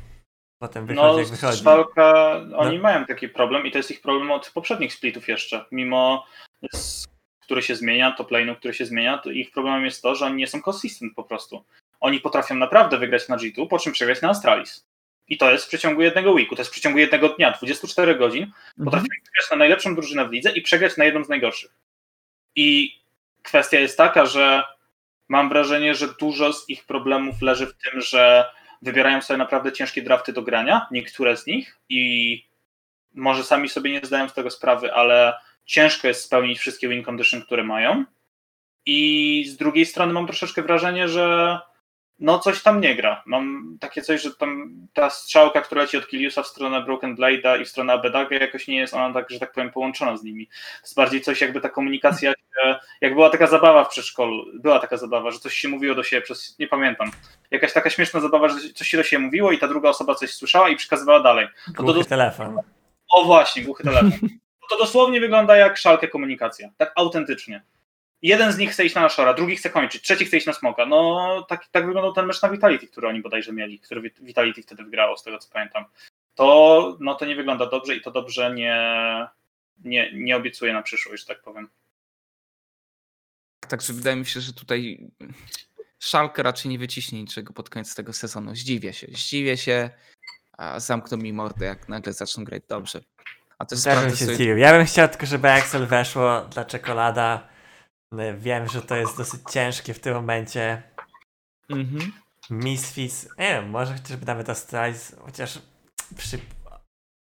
potem 0.58 0.86
wychodzi 0.86 1.06
No, 1.06 1.18
jak 1.18 1.28
wychodzi. 1.28 1.64
Szalka, 1.64 2.34
oni 2.56 2.76
No. 2.76 2.82
mają 2.82 3.06
taki 3.06 3.28
problem 3.28 3.66
i 3.66 3.70
to 3.72 3.78
jest 3.78 3.90
ich 3.90 4.00
problem 4.00 4.30
od 4.30 4.50
poprzednich 4.50 4.92
splitów 4.94 5.28
jeszcze. 5.28 5.64
Mimo, 5.72 6.26
który 7.40 7.62
się 7.62 7.76
zmienia, 7.76 8.12
top 8.12 8.30
lane'u, 8.30 8.56
który 8.56 8.74
się 8.74 8.86
zmienia, 8.86 9.18
to 9.18 9.30
ich 9.30 9.50
problemem 9.50 9.84
jest 9.84 10.02
to, 10.02 10.14
że 10.14 10.26
oni 10.26 10.36
nie 10.36 10.46
są 10.46 10.58
consistent 10.70 11.14
po 11.14 11.24
prostu. 11.24 11.64
Oni 12.00 12.20
potrafią 12.20 12.54
naprawdę 12.54 12.98
wygrać 12.98 13.28
na 13.28 13.36
G2, 13.36 13.68
po 13.68 13.78
czym 13.78 13.92
przegrać 13.92 14.22
na 14.22 14.28
Astralis. 14.30 14.86
I 15.28 15.38
to 15.38 15.50
jest 15.52 15.64
w 15.64 15.68
przeciągu 15.68 16.02
jednego 16.02 16.32
weeku, 16.32 16.56
to 16.56 16.60
jest 16.60 16.70
w 16.70 16.72
przeciągu 16.72 16.98
jednego 16.98 17.28
dnia, 17.28 17.50
24 17.50 18.14
godzin, 18.14 18.42
Mhm. 18.42 18.84
potrafią 18.84 19.02
wygrać 19.04 19.50
na 19.50 19.56
najlepszą 19.56 19.94
drużynę 19.94 20.28
w 20.28 20.32
lidze 20.32 20.50
i 20.52 20.62
przegrać 20.62 20.96
na 20.96 21.04
jedną 21.04 21.24
z 21.24 21.28
najgorszych. 21.28 21.70
I 22.56 22.98
kwestia 23.42 23.78
jest 23.78 23.96
taka, 23.96 24.26
że 24.26 24.62
mam 25.28 25.48
wrażenie, 25.48 25.94
że 25.94 26.08
dużo 26.20 26.52
z 26.52 26.68
ich 26.68 26.84
problemów 26.84 27.42
leży 27.42 27.66
w 27.66 27.74
tym, 27.76 28.00
że 28.00 28.50
wybierają 28.82 29.22
sobie 29.22 29.38
naprawdę 29.38 29.72
ciężkie 29.72 30.02
drafty 30.02 30.32
do 30.32 30.42
grania, 30.42 30.86
niektóre 30.90 31.36
z 31.36 31.46
nich, 31.46 31.78
i 31.88 32.44
może 33.14 33.44
sami 33.44 33.68
sobie 33.68 33.90
nie 33.90 34.06
zdają 34.06 34.28
z 34.28 34.34
tego 34.34 34.50
sprawy, 34.50 34.94
ale 34.94 35.34
ciężko 35.64 36.08
jest 36.08 36.24
spełnić 36.24 36.58
wszystkie 36.58 36.88
win 36.88 37.02
condition, 37.02 37.42
które 37.42 37.64
mają. 37.64 38.04
I 38.86 39.44
z 39.48 39.56
drugiej 39.56 39.86
strony 39.86 40.12
mam 40.12 40.26
troszeczkę 40.26 40.62
wrażenie, 40.62 41.08
że 41.08 41.58
no 42.18 42.38
coś 42.38 42.62
tam 42.62 42.80
nie 42.80 42.96
gra. 42.96 43.22
Mam 43.26 43.76
takie 43.80 44.02
coś, 44.02 44.22
że 44.22 44.34
tam 44.34 44.72
ta 44.92 45.10
strzałka, 45.10 45.60
która 45.60 45.82
leci 45.82 45.96
od 45.96 46.08
Kiliusa 46.08 46.42
w 46.42 46.46
stronę 46.46 46.82
Broken 46.82 47.16
Blade'a 47.16 47.60
i 47.60 47.64
w 47.64 47.68
stronę 47.68 47.92
Abedaga, 47.92 48.36
jakoś 48.36 48.68
nie 48.68 48.76
jest 48.76 48.94
ona 48.94 49.14
tak, 49.14 49.30
że 49.30 49.38
tak 49.40 49.52
powiem, 49.52 49.70
połączona 49.70 50.16
z 50.16 50.22
nimi. 50.24 50.46
To 50.46 50.52
jest 50.82 50.94
bardziej 50.96 51.20
coś, 51.20 51.40
jakby 51.40 51.60
ta 51.60 51.68
komunikacja, 51.68 52.32
jak 53.00 53.14
była 53.14 53.30
taka 53.30 53.46
zabawa 53.46 53.84
w 53.84 53.88
przedszkolu, 53.88 54.44
była 54.54 54.78
taka 54.78 54.96
zabawa, 54.96 55.30
że 55.30 55.38
coś 55.38 55.54
się 55.54 55.68
mówiło 55.68 55.94
do 55.94 56.02
siebie 56.02 56.22
przez, 56.22 56.58
nie 56.58 56.68
pamiętam, 56.68 57.10
jakaś 57.50 57.72
taka 57.72 57.90
śmieszna 57.90 58.20
zabawa, 58.20 58.48
że 58.48 58.56
coś 58.74 58.88
się 58.88 58.96
do 58.96 59.02
siebie 59.02 59.24
mówiło 59.24 59.52
i 59.52 59.58
ta 59.58 59.68
druga 59.68 59.88
osoba 59.88 60.14
coś 60.14 60.34
słyszała 60.34 60.68
i 60.68 60.76
przekazywała 60.76 61.20
dalej. 61.20 61.48
to 61.76 61.82
Głuchy 61.82 61.98
dos- 61.98 62.08
telefon. 62.08 62.58
O 63.10 63.24
właśnie, 63.24 63.62
głuchy 63.62 63.84
telefon. 63.84 64.10
To 64.70 64.78
dosłownie 64.78 65.20
wygląda 65.20 65.56
jak 65.56 65.76
szalkę 65.78 66.08
komunikacja. 66.08 66.70
Tak 66.76 66.92
autentycznie. 66.96 67.62
Jeden 68.22 68.52
z 68.52 68.58
nich 68.58 68.70
chce 68.70 68.84
iść 68.84 68.94
na 68.94 69.00
Nashora, 69.00 69.34
drugi 69.34 69.56
chce 69.56 69.70
kończyć, 69.70 70.02
trzeci 70.02 70.24
chce 70.24 70.36
iść 70.36 70.46
na 70.46 70.52
Smoka. 70.52 70.86
No 70.86 71.42
tak, 71.48 71.66
tak 71.66 71.86
wyglądał 71.86 72.12
ten 72.12 72.26
mecz 72.26 72.42
na 72.42 72.48
Vitality, 72.48 72.86
który 72.86 73.08
oni 73.08 73.20
bodajże 73.22 73.52
mieli, 73.52 73.80
który 73.80 74.00
Vit- 74.00 74.24
Vitality 74.24 74.62
wtedy 74.62 74.84
wygrało, 74.84 75.16
z 75.16 75.22
tego 75.22 75.38
co 75.38 75.48
pamiętam. 75.52 75.84
To, 76.34 76.96
no, 77.00 77.14
to 77.14 77.26
nie 77.26 77.36
wygląda 77.36 77.66
dobrze 77.66 77.96
i 77.96 78.00
to 78.00 78.10
dobrze 78.10 78.54
nie, 78.54 78.76
nie, 79.84 80.12
nie 80.14 80.36
obiecuje 80.36 80.72
na 80.72 80.82
przyszłość, 80.82 81.22
że 81.22 81.34
tak 81.34 81.42
powiem. 81.42 81.68
Także 83.68 83.92
wydaje 83.92 84.16
mi 84.16 84.26
się, 84.26 84.40
że 84.40 84.52
tutaj 84.52 85.10
Szalkę 85.98 86.42
raczej 86.42 86.70
nie 86.70 86.78
wyciśnie 86.78 87.20
niczego 87.20 87.52
pod 87.52 87.70
koniec 87.70 87.94
tego 87.94 88.12
sezonu. 88.12 88.54
Zdziwię 88.54 88.92
się. 88.92 89.06
Zdziwię 89.10 89.56
się, 89.56 89.90
a 90.58 90.80
zamkną 90.80 91.18
mi 91.18 91.32
mordę, 91.32 91.66
jak 91.66 91.88
nagle 91.88 92.12
zaczną 92.12 92.44
grać 92.44 92.62
dobrze. 92.68 93.00
A 93.58 93.66
też 93.66 93.82
Też 93.82 94.00
bym 94.00 94.10
się 94.10 94.16
sobie... 94.16 94.34
zdziwił. 94.34 94.56
Ja 94.56 94.72
bym 94.72 94.86
chciał 94.86 95.08
tylko, 95.08 95.26
żeby 95.26 95.50
Axel 95.50 95.86
weszło 95.86 96.40
dla 96.40 96.64
czekolada. 96.64 97.51
No, 98.12 98.22
Wiem, 98.38 98.68
że 98.68 98.82
to 98.82 98.96
jest 98.96 99.16
dosyć 99.16 99.40
ciężkie 99.50 99.94
w 99.94 100.00
tym 100.00 100.14
momencie. 100.14 100.82
Mhm. 101.70 102.12
Misfits, 102.50 103.28
nie 103.38 103.48
wiem, 103.48 103.70
może 103.70 103.94
chociażby 103.94 104.26
nawet 104.26 104.50
Astralis, 104.50 105.16
chociaż 105.24 105.58
przy... 106.16 106.38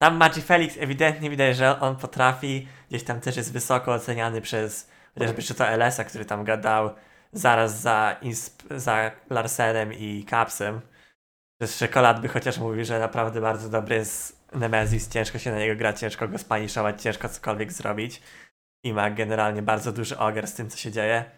Tam 0.02 0.18
Magi 0.18 0.42
Felix 0.42 0.78
ewidentnie 0.78 1.30
widać, 1.30 1.58
że 1.58 1.80
on 1.80 1.96
potrafi, 1.96 2.68
gdzieś 2.90 3.04
tam 3.04 3.22
też 3.22 3.38
jest 3.38 3.54
wysoko 3.54 3.94
oceniany 3.94 4.42
przez 4.42 4.90
chociażby 5.14 5.44
czy 5.44 5.54
to 5.54 5.68
LS-a, 5.68 6.04
który 6.04 6.26
tam 6.26 6.44
gadał 6.44 6.96
zaraz 7.32 7.82
za, 7.82 8.18
insp- 8.22 8.80
za 8.80 9.12
Larsenem 9.30 9.94
i 9.94 10.26
Capsem. 10.30 10.82
Też 11.58 11.78
Czekolad 11.78 12.22
by 12.22 12.28
chociaż 12.28 12.58
mówił, 12.58 12.86
że 12.86 13.00
naprawdę 13.00 13.42
bardzo 13.42 13.70
dobry 13.70 13.96
jest 13.96 14.46
Nemesis, 14.54 15.10
ciężko 15.10 15.40
się 15.40 15.52
na 15.52 15.60
niego 15.60 15.76
grać, 15.76 16.00
ciężko 16.00 16.28
go 16.28 16.38
spaniszować, 16.38 17.02
ciężko 17.02 17.30
cokolwiek 17.30 17.72
zrobić. 17.72 18.22
I 18.84 18.94
ma 18.94 19.10
generalnie 19.10 19.62
bardzo 19.62 19.92
duży 19.92 20.18
ogar 20.18 20.48
z 20.48 20.54
tym, 20.54 20.70
co 20.70 20.78
się 20.78 20.92
dzieje. 20.92 21.32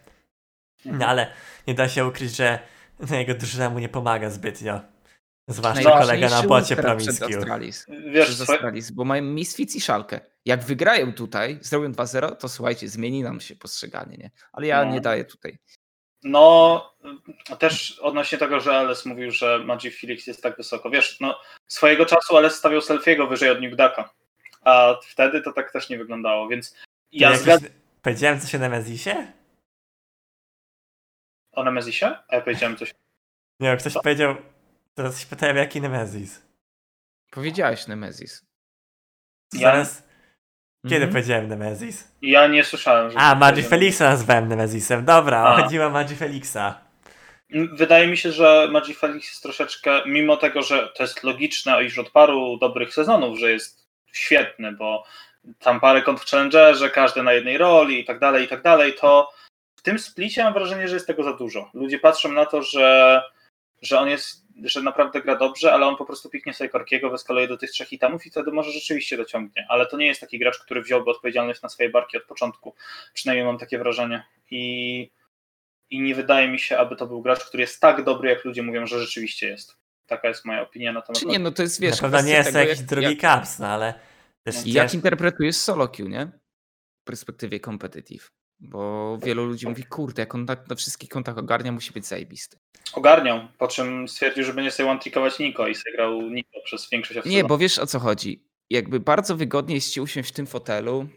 No 0.86 1.06
ale 1.07 1.32
nie 1.68 1.74
da 1.74 1.90
się 1.90 2.06
ukryć, 2.06 2.36
że 2.36 2.60
no, 2.99 3.15
jego 3.18 3.34
drużyna 3.34 3.70
mu 3.70 3.80
nie 3.80 3.90
pomaga 3.90 4.30
zbytnio. 4.30 4.82
Zwłaszcza 5.48 5.91
kolega 5.99 6.30
na 6.30 6.44
bocie. 6.44 6.76
Astralis. 7.40 7.86
Wiesz, 8.11 8.36
swoje- 8.36 8.57
Astralis, 8.57 8.91
bo 8.91 9.06
mają 9.06 9.24
Misfits 9.24 9.76
i 9.76 9.82
Szalkę. 9.82 10.20
Jak 10.45 10.64
wygrają 10.64 11.14
tutaj, 11.14 11.60
zrobią 11.61 11.91
2-0, 11.91 12.36
to 12.36 12.49
słuchajcie, 12.49 12.88
zmieni 12.90 13.24
nam 13.24 13.41
się 13.41 13.56
postrzeganie, 13.56 14.18
nie? 14.18 14.32
Ale 14.53 14.68
ja 14.68 14.86
No. 14.86 14.91
nie 14.91 15.02
daję 15.02 15.26
tutaj. 15.26 15.57
No, 16.24 16.94
też 17.60 17.99
odnośnie 17.99 18.38
tego, 18.38 18.60
że 18.60 18.78
Ales 18.78 19.06
mówił, 19.06 19.32
że 19.32 19.60
Magic 19.60 19.99
Felix 19.99 20.28
jest 20.28 20.44
tak 20.44 20.57
wysoko. 20.57 20.90
Wiesz, 20.90 21.20
no, 21.20 21.40
swojego 21.68 22.06
czasu 22.06 22.38
Ales 22.38 22.56
stawiał 22.56 22.82
Selfiego 22.82 23.28
wyżej 23.28 23.49
od 23.49 23.61
Nugdaka, 23.61 24.14
a 24.64 24.95
wtedy 25.07 25.41
to 25.41 25.53
tak 25.53 25.72
też 25.72 25.90
nie 25.90 25.98
wyglądało, 25.98 26.48
więc 26.48 26.76
ja 27.14 27.35
zgadzam 27.38 27.69
Powiedziałem 28.02 28.40
coś 28.40 28.56
o 28.56 28.60
Nemezisie? 28.60 29.34
o 31.52 31.64
Nemezisie, 31.64 32.06
a 32.27 32.35
ja 32.35 32.41
powiedziałem 32.41 32.77
coś. 32.77 32.94
Nie 33.60 33.69
wiem, 33.69 33.77
ktoś 33.77 33.94
powiedział, 33.94 34.35
teraz 34.95 35.19
się 35.19 35.26
pytałem 35.27 35.57
jaki 35.57 35.81
Nemezis. 35.81 36.41
Powiedziałeś 37.31 37.88
Nemesis. 37.88 38.45
Ja- 39.53 39.60
Zaraz, 39.60 40.03
kiedy 40.84 40.95
Mhm. 40.95 41.11
powiedziałem 41.11 41.48
Nemezis? 41.48 42.11
Ja 42.22 42.48
nie 42.48 42.64
słyszałem, 42.64 43.11
że... 43.11 43.18
A, 43.19 43.35
Magi 43.35 43.64
Felixa 43.64 43.99
nazwałem 44.03 44.48
Nemezisem, 44.48 45.06
dobra, 45.06 45.44
A. 45.44 45.61
chodziło 45.61 45.85
o 45.85 45.90
Magi 45.90 46.15
Felixa. 46.15 46.81
Wydaje 47.73 48.07
mi 48.07 48.18
się, 48.18 48.31
że 48.31 48.68
Magic 48.72 48.98
Felix 48.98 49.27
jest 49.30 49.44
troszeczkę, 49.44 50.02
mimo 50.06 50.38
tego, 50.38 50.61
że 50.61 50.88
to 50.95 51.03
jest 51.03 51.23
logiczne 51.23 51.84
już 51.84 51.98
od 51.99 52.10
paru 52.11 52.57
dobrych 52.57 52.94
sezonów, 52.94 53.40
że 53.40 53.52
jest 53.52 53.88
świetny, 54.11 54.72
bo 54.72 55.06
tam 55.60 55.80
parę 55.80 56.02
kont 56.02 56.20
w 56.22 56.26
Challengerze, 56.30 56.90
każdy 56.90 57.24
na 57.24 57.34
jednej 57.34 57.57
roli 57.57 57.99
i 57.99 58.06
tak 58.06 58.20
dalej, 58.20 58.45
i 58.45 58.48
tak 58.48 58.61
dalej, 58.61 58.94
to 58.94 59.32
w 59.76 59.82
tym 59.82 59.99
splicie 59.99 60.44
mam 60.44 60.53
wrażenie, 60.53 60.88
że 60.88 60.94
jest 60.95 61.07
tego 61.07 61.24
za 61.24 61.34
dużo. 61.34 61.70
Ludzie 61.74 61.99
patrzą 61.99 62.32
na 62.32 62.45
to, 62.45 62.61
że, 62.64 63.22
że 63.82 63.99
on 63.99 64.10
jest, 64.10 64.44
że 64.64 64.82
naprawdę 64.82 65.22
gra 65.22 65.36
dobrze, 65.36 65.74
ale 65.74 65.86
on 65.86 65.95
po 65.95 66.06
prostu 66.06 66.30
piknie 66.30 66.53
sobie 66.53 66.70
Korkiego, 66.70 67.10
weskaluje 67.10 67.48
do 67.48 67.57
tych 67.57 67.72
trzech 67.72 67.94
itemów 67.94 68.26
i 68.26 68.30
wtedy 68.30 68.52
może 68.52 68.72
rzeczywiście 68.72 69.18
dociągnie. 69.18 69.65
Ale 69.70 69.86
to 69.86 69.98
nie 69.98 70.06
jest 70.07 70.22
taki 70.22 70.40
gracz, 70.40 70.60
który 70.60 70.82
wziąłby 70.82 71.11
odpowiedzialność 71.11 71.61
na 71.61 71.70
swoje 71.70 71.90
barki 71.90 72.18
od 72.18 72.24
początku. 72.24 72.76
Przynajmniej 73.14 73.45
mam 73.45 73.57
takie 73.57 73.78
wrażenie. 73.78 74.24
I 74.52 75.11
i 75.90 76.02
nie 76.02 76.15
wydaje 76.15 76.48
mi 76.48 76.60
się, 76.60 76.78
aby 76.78 76.95
to 76.95 77.07
był 77.07 77.22
gracz, 77.22 77.45
który 77.45 77.61
jest 77.61 77.80
tak 77.82 78.03
dobry, 78.03 78.30
jak 78.30 78.45
ludzie 78.45 78.64
mówią, 78.64 78.88
że 78.88 78.99
rzeczywiście 78.99 79.48
jest. 79.48 79.76
Taka 80.07 80.28
jest 80.28 80.45
moja 80.45 80.61
opinia 80.61 80.94
na 80.94 81.02
temat. 81.02 81.20
Czy 81.22 81.26
nie, 81.26 81.40
no 81.40 81.52
to 81.52 81.61
jest, 81.61 81.82
wiesz, 81.82 82.02
Na 82.02 82.10
pewno 82.10 82.22
nie 82.28 82.34
jest 82.34 82.49
to 82.49 82.53
tego, 82.53 82.60
jakiś 82.60 82.78
jak- 82.78 82.88
drugi 82.88 83.07
jak- 83.07 83.20
Caps, 83.20 83.60
no 83.60 83.68
ale 83.68 83.94
też 84.44 84.65
Jak 84.65 84.94
interpretujesz 84.94 85.56
solo 85.56 85.88
queue, 85.88 86.10
nie? 86.10 86.32
W 87.02 87.03
perspektywie 87.03 87.60
competitive. 87.60 88.32
Bo 88.60 89.18
wielu 89.24 89.45
ludzi 89.45 89.68
mówi, 89.68 89.84
kurde, 89.84 90.22
jak 90.22 90.36
on 90.36 90.45
tak 90.45 90.70
na 90.70 90.76
wszystkich 90.76 91.10
kontach 91.10 91.38
ogarnia, 91.38 91.72
musi 91.72 91.91
być 91.94 92.06
zajebisty. 92.06 92.57
Ogarniał, 92.94 93.48
po 93.57 93.68
czym 93.68 94.07
stwierdził, 94.07 94.44
że 94.44 94.53
będzie 94.53 94.72
sobie 94.72 94.90
one-trickować 94.90 95.40
Niko 95.40 95.68
i 95.68 95.76
sobie 95.76 95.91
grał 95.95 96.22
Niko 96.22 96.60
przez 96.65 96.90
większość 96.90 97.26
Nie, 97.26 97.44
bo 97.44 97.57
wiesz 97.57 97.80
o 97.80 97.88
co 97.88 97.99
chodzi. 97.99 98.45
Jakby 98.70 98.99
bardzo 98.99 99.36
wygodnie 99.36 99.76
jest 99.76 99.94
ci 99.94 100.02
usiąść 100.02 100.30
w 100.30 100.34
tym 100.34 100.48
fotelu, 100.48 101.07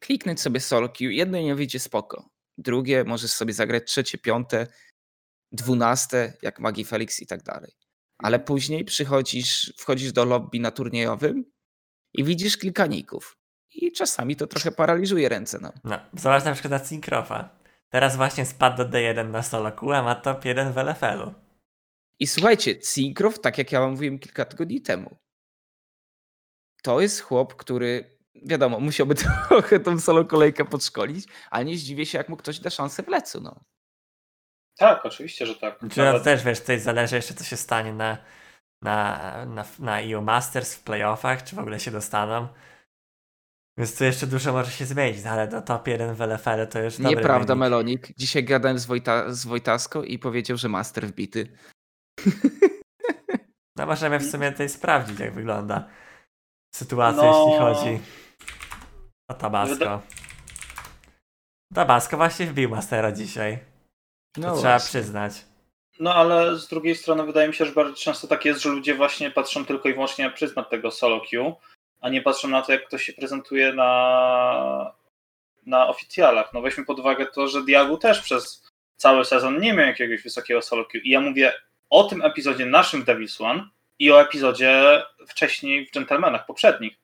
kliknąć 0.00 0.40
sobie 0.40 0.60
solo 0.60 0.88
queue, 0.88 1.10
jedno 1.10 1.38
nie 1.38 1.54
wyjdzie 1.54 1.78
spoko. 1.78 2.28
Drugie 2.58 3.04
możesz 3.04 3.30
sobie 3.30 3.52
zagrać 3.52 3.84
trzecie, 3.84 4.18
piąte, 4.18 4.66
dwunaste, 5.52 6.32
jak 6.42 6.60
Magi 6.60 6.84
Felix 6.84 7.20
i 7.20 7.26
tak 7.26 7.42
dalej. 7.42 7.72
Ale 8.18 8.40
później 8.40 8.84
przychodzisz, 8.84 9.72
wchodzisz 9.76 10.12
do 10.12 10.24
lobby 10.24 10.60
na 10.60 10.70
turniejowym 10.70 11.44
i 12.16 12.24
widzisz 12.24 12.56
kilka 12.56 12.86
ników. 12.86 13.36
I 13.74 13.92
czasami 13.92 14.36
to 14.36 14.46
trochę 14.46 14.72
paraliżuje 14.72 15.28
ręce. 15.28 15.58
No. 15.62 15.72
No, 15.84 15.98
zobacz 16.12 16.44
na 16.44 16.52
przykład 16.52 16.70
na 16.70 16.78
Syncrofa. 16.78 17.48
Teraz 17.88 18.16
właśnie 18.16 18.46
spadł 18.46 18.76
do 18.76 18.88
D1 18.88 19.30
na 19.30 19.42
solo 19.42 19.72
Q, 19.72 19.92
a 19.92 20.02
ma 20.02 20.14
top 20.14 20.44
1 20.44 20.72
w 20.72 20.76
LFL-u. 20.78 21.34
I 22.18 22.26
słuchajcie, 22.26 22.74
Syncroft, 22.82 23.42
tak 23.42 23.58
jak 23.58 23.72
ja 23.72 23.80
wam 23.80 23.90
mówiłem 23.90 24.18
kilka 24.18 24.44
tygodni 24.44 24.80
temu, 24.82 25.16
to 26.82 27.00
jest 27.00 27.20
chłop, 27.20 27.54
który, 27.56 28.18
wiadomo, 28.44 28.80
musiałby 28.80 29.14
trochę 29.48 29.80
tą 29.80 30.00
solo 30.00 30.24
kolejkę 30.24 30.64
podszkolić, 30.64 31.24
ale 31.50 31.64
nie 31.64 31.76
zdziwię 31.78 32.06
się, 32.06 32.18
jak 32.18 32.28
mu 32.28 32.36
ktoś 32.36 32.60
da 32.60 32.70
szansę 32.70 33.02
w 33.02 33.08
lecu. 33.08 33.40
No. 33.40 33.60
Tak, 34.78 35.06
oczywiście, 35.06 35.46
że 35.46 35.54
tak. 35.54 35.78
Czy 35.92 36.00
Nawet- 36.00 36.22
też 36.22 36.44
wiesz, 36.44 36.60
tutaj 36.60 36.80
zależy 36.80 37.16
jeszcze 37.16 37.34
co 37.34 37.44
się 37.44 37.56
stanie 37.56 37.92
na, 37.92 38.18
na, 38.82 39.20
na, 39.46 39.64
na 39.78 40.00
EU 40.00 40.22
Masters 40.22 40.74
w 40.74 40.82
playoffach, 40.82 41.44
czy 41.44 41.56
w 41.56 41.58
ogóle 41.58 41.80
się 41.80 41.90
dostaną. 41.90 42.48
Więc 43.78 43.98
tu 43.98 44.04
jeszcze 44.04 44.26
dużo 44.26 44.52
może 44.52 44.70
się 44.70 44.84
zmienić, 44.86 45.24
no 45.24 45.30
ale 45.30 45.48
do 45.48 45.62
top 45.62 45.88
1 45.88 46.14
w 46.14 46.20
LFL 46.20 46.66
to 46.70 46.78
już 46.82 46.96
dobry 46.96 47.16
Nieprawda, 47.16 47.54
wynik. 47.54 47.60
Melonik. 47.60 48.08
Dzisiaj 48.16 48.44
gadałem 48.44 48.78
z, 48.78 48.86
Wojta, 48.86 49.32
z 49.32 49.46
Wojtasko 49.46 50.02
i 50.04 50.18
powiedział, 50.18 50.56
że 50.56 50.68
master 50.68 51.06
wbity. 51.06 51.56
No 53.78 53.86
możemy 53.86 54.18
w 54.18 54.30
sumie 54.30 54.52
tutaj 54.52 54.68
sprawdzić, 54.68 55.20
jak 55.20 55.34
wygląda 55.34 55.88
sytuacja, 56.74 57.22
No. 57.22 57.44
jeśli 57.46 57.58
chodzi 57.58 58.00
o 59.30 59.34
Tabasco. 59.34 60.02
Tabasco 61.74 62.16
właśnie 62.16 62.46
wbił 62.46 62.70
Mastera 62.70 63.12
dzisiaj. 63.12 63.58
To 64.34 64.40
No 64.40 64.54
trzeba 64.56 64.70
właśnie. 64.78 64.88
przyznać. 65.00 65.44
No 66.00 66.14
ale 66.14 66.56
z 66.56 66.68
drugiej 66.68 66.94
strony 66.94 67.26
wydaje 67.26 67.48
mi 67.48 67.54
się, 67.54 67.64
że 67.64 67.72
bardzo 67.72 67.96
często 67.96 68.28
tak 68.28 68.44
jest, 68.44 68.62
że 68.62 68.68
ludzie 68.68 68.94
właśnie 68.94 69.30
patrzą 69.30 69.66
tylko 69.66 69.88
i 69.88 69.92
wyłącznie 69.92 70.24
na 70.24 70.30
pryzmat 70.30 70.70
tego 70.70 70.90
solo 70.90 71.20
queue, 71.30 71.54
a 72.00 72.08
nie 72.08 72.22
patrzą 72.22 72.48
na 72.48 72.62
to, 72.62 72.72
jak 72.72 72.90
to 72.90 72.98
się 72.98 73.12
prezentuje 73.12 73.72
na, 73.72 74.92
na 75.66 75.88
oficjalach. 75.88 76.52
No 76.52 76.60
weźmy 76.60 76.84
pod 76.84 76.98
uwagę 76.98 77.26
to, 77.26 77.48
że 77.48 77.64
Diagu 77.64 77.98
też 77.98 78.20
przez 78.20 78.70
cały 78.96 79.24
sezon 79.24 79.60
nie 79.60 79.72
miał 79.72 79.86
jakiegoś 79.86 80.22
wysokiego 80.22 80.62
solo 80.62 80.84
queue. 80.84 81.02
I 81.04 81.10
ja 81.10 81.20
mówię 81.20 81.52
o 81.90 82.04
tym 82.04 82.22
epizodzie 82.22 82.66
naszym 82.66 83.02
w 83.02 83.04
Devil's 83.04 83.44
One 83.44 83.68
i 83.98 84.12
o 84.12 84.20
epizodzie 84.20 85.02
wcześniej 85.28 85.86
w 85.86 85.92
Gentlemanach, 85.92 86.46
poprzednich. 86.46 86.96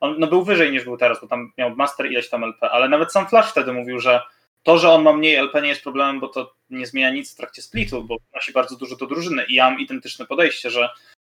On 0.00 0.14
no, 0.18 0.26
był 0.26 0.44
wyżej 0.44 0.72
niż 0.72 0.84
był 0.84 0.96
teraz, 0.96 1.20
bo 1.20 1.26
tam 1.26 1.52
miał 1.58 1.76
master 1.76 2.06
ileś 2.06 2.28
tam 2.28 2.44
LP, 2.44 2.70
ale 2.70 2.88
nawet 2.88 3.12
sam 3.12 3.28
Flash 3.28 3.50
wtedy 3.50 3.72
mówił, 3.72 4.00
że 4.00 4.22
to, 4.62 4.78
że 4.78 4.90
on 4.90 5.02
ma 5.02 5.12
mniej 5.12 5.34
LP 5.34 5.62
nie 5.62 5.68
jest 5.68 5.82
problemem, 5.82 6.20
bo 6.20 6.28
to 6.28 6.54
nie 6.70 6.86
zmienia 6.86 7.10
nic 7.10 7.32
w 7.32 7.36
trakcie 7.36 7.62
splitu, 7.62 8.04
bo 8.04 8.16
wnosi 8.32 8.52
bardzo 8.52 8.76
dużo 8.76 8.96
do 8.96 9.06
drużyny 9.06 9.44
i 9.48 9.54
ja 9.54 9.70
mam 9.70 9.80
identyczne 9.80 10.26
podejście, 10.26 10.70
że 10.70 10.90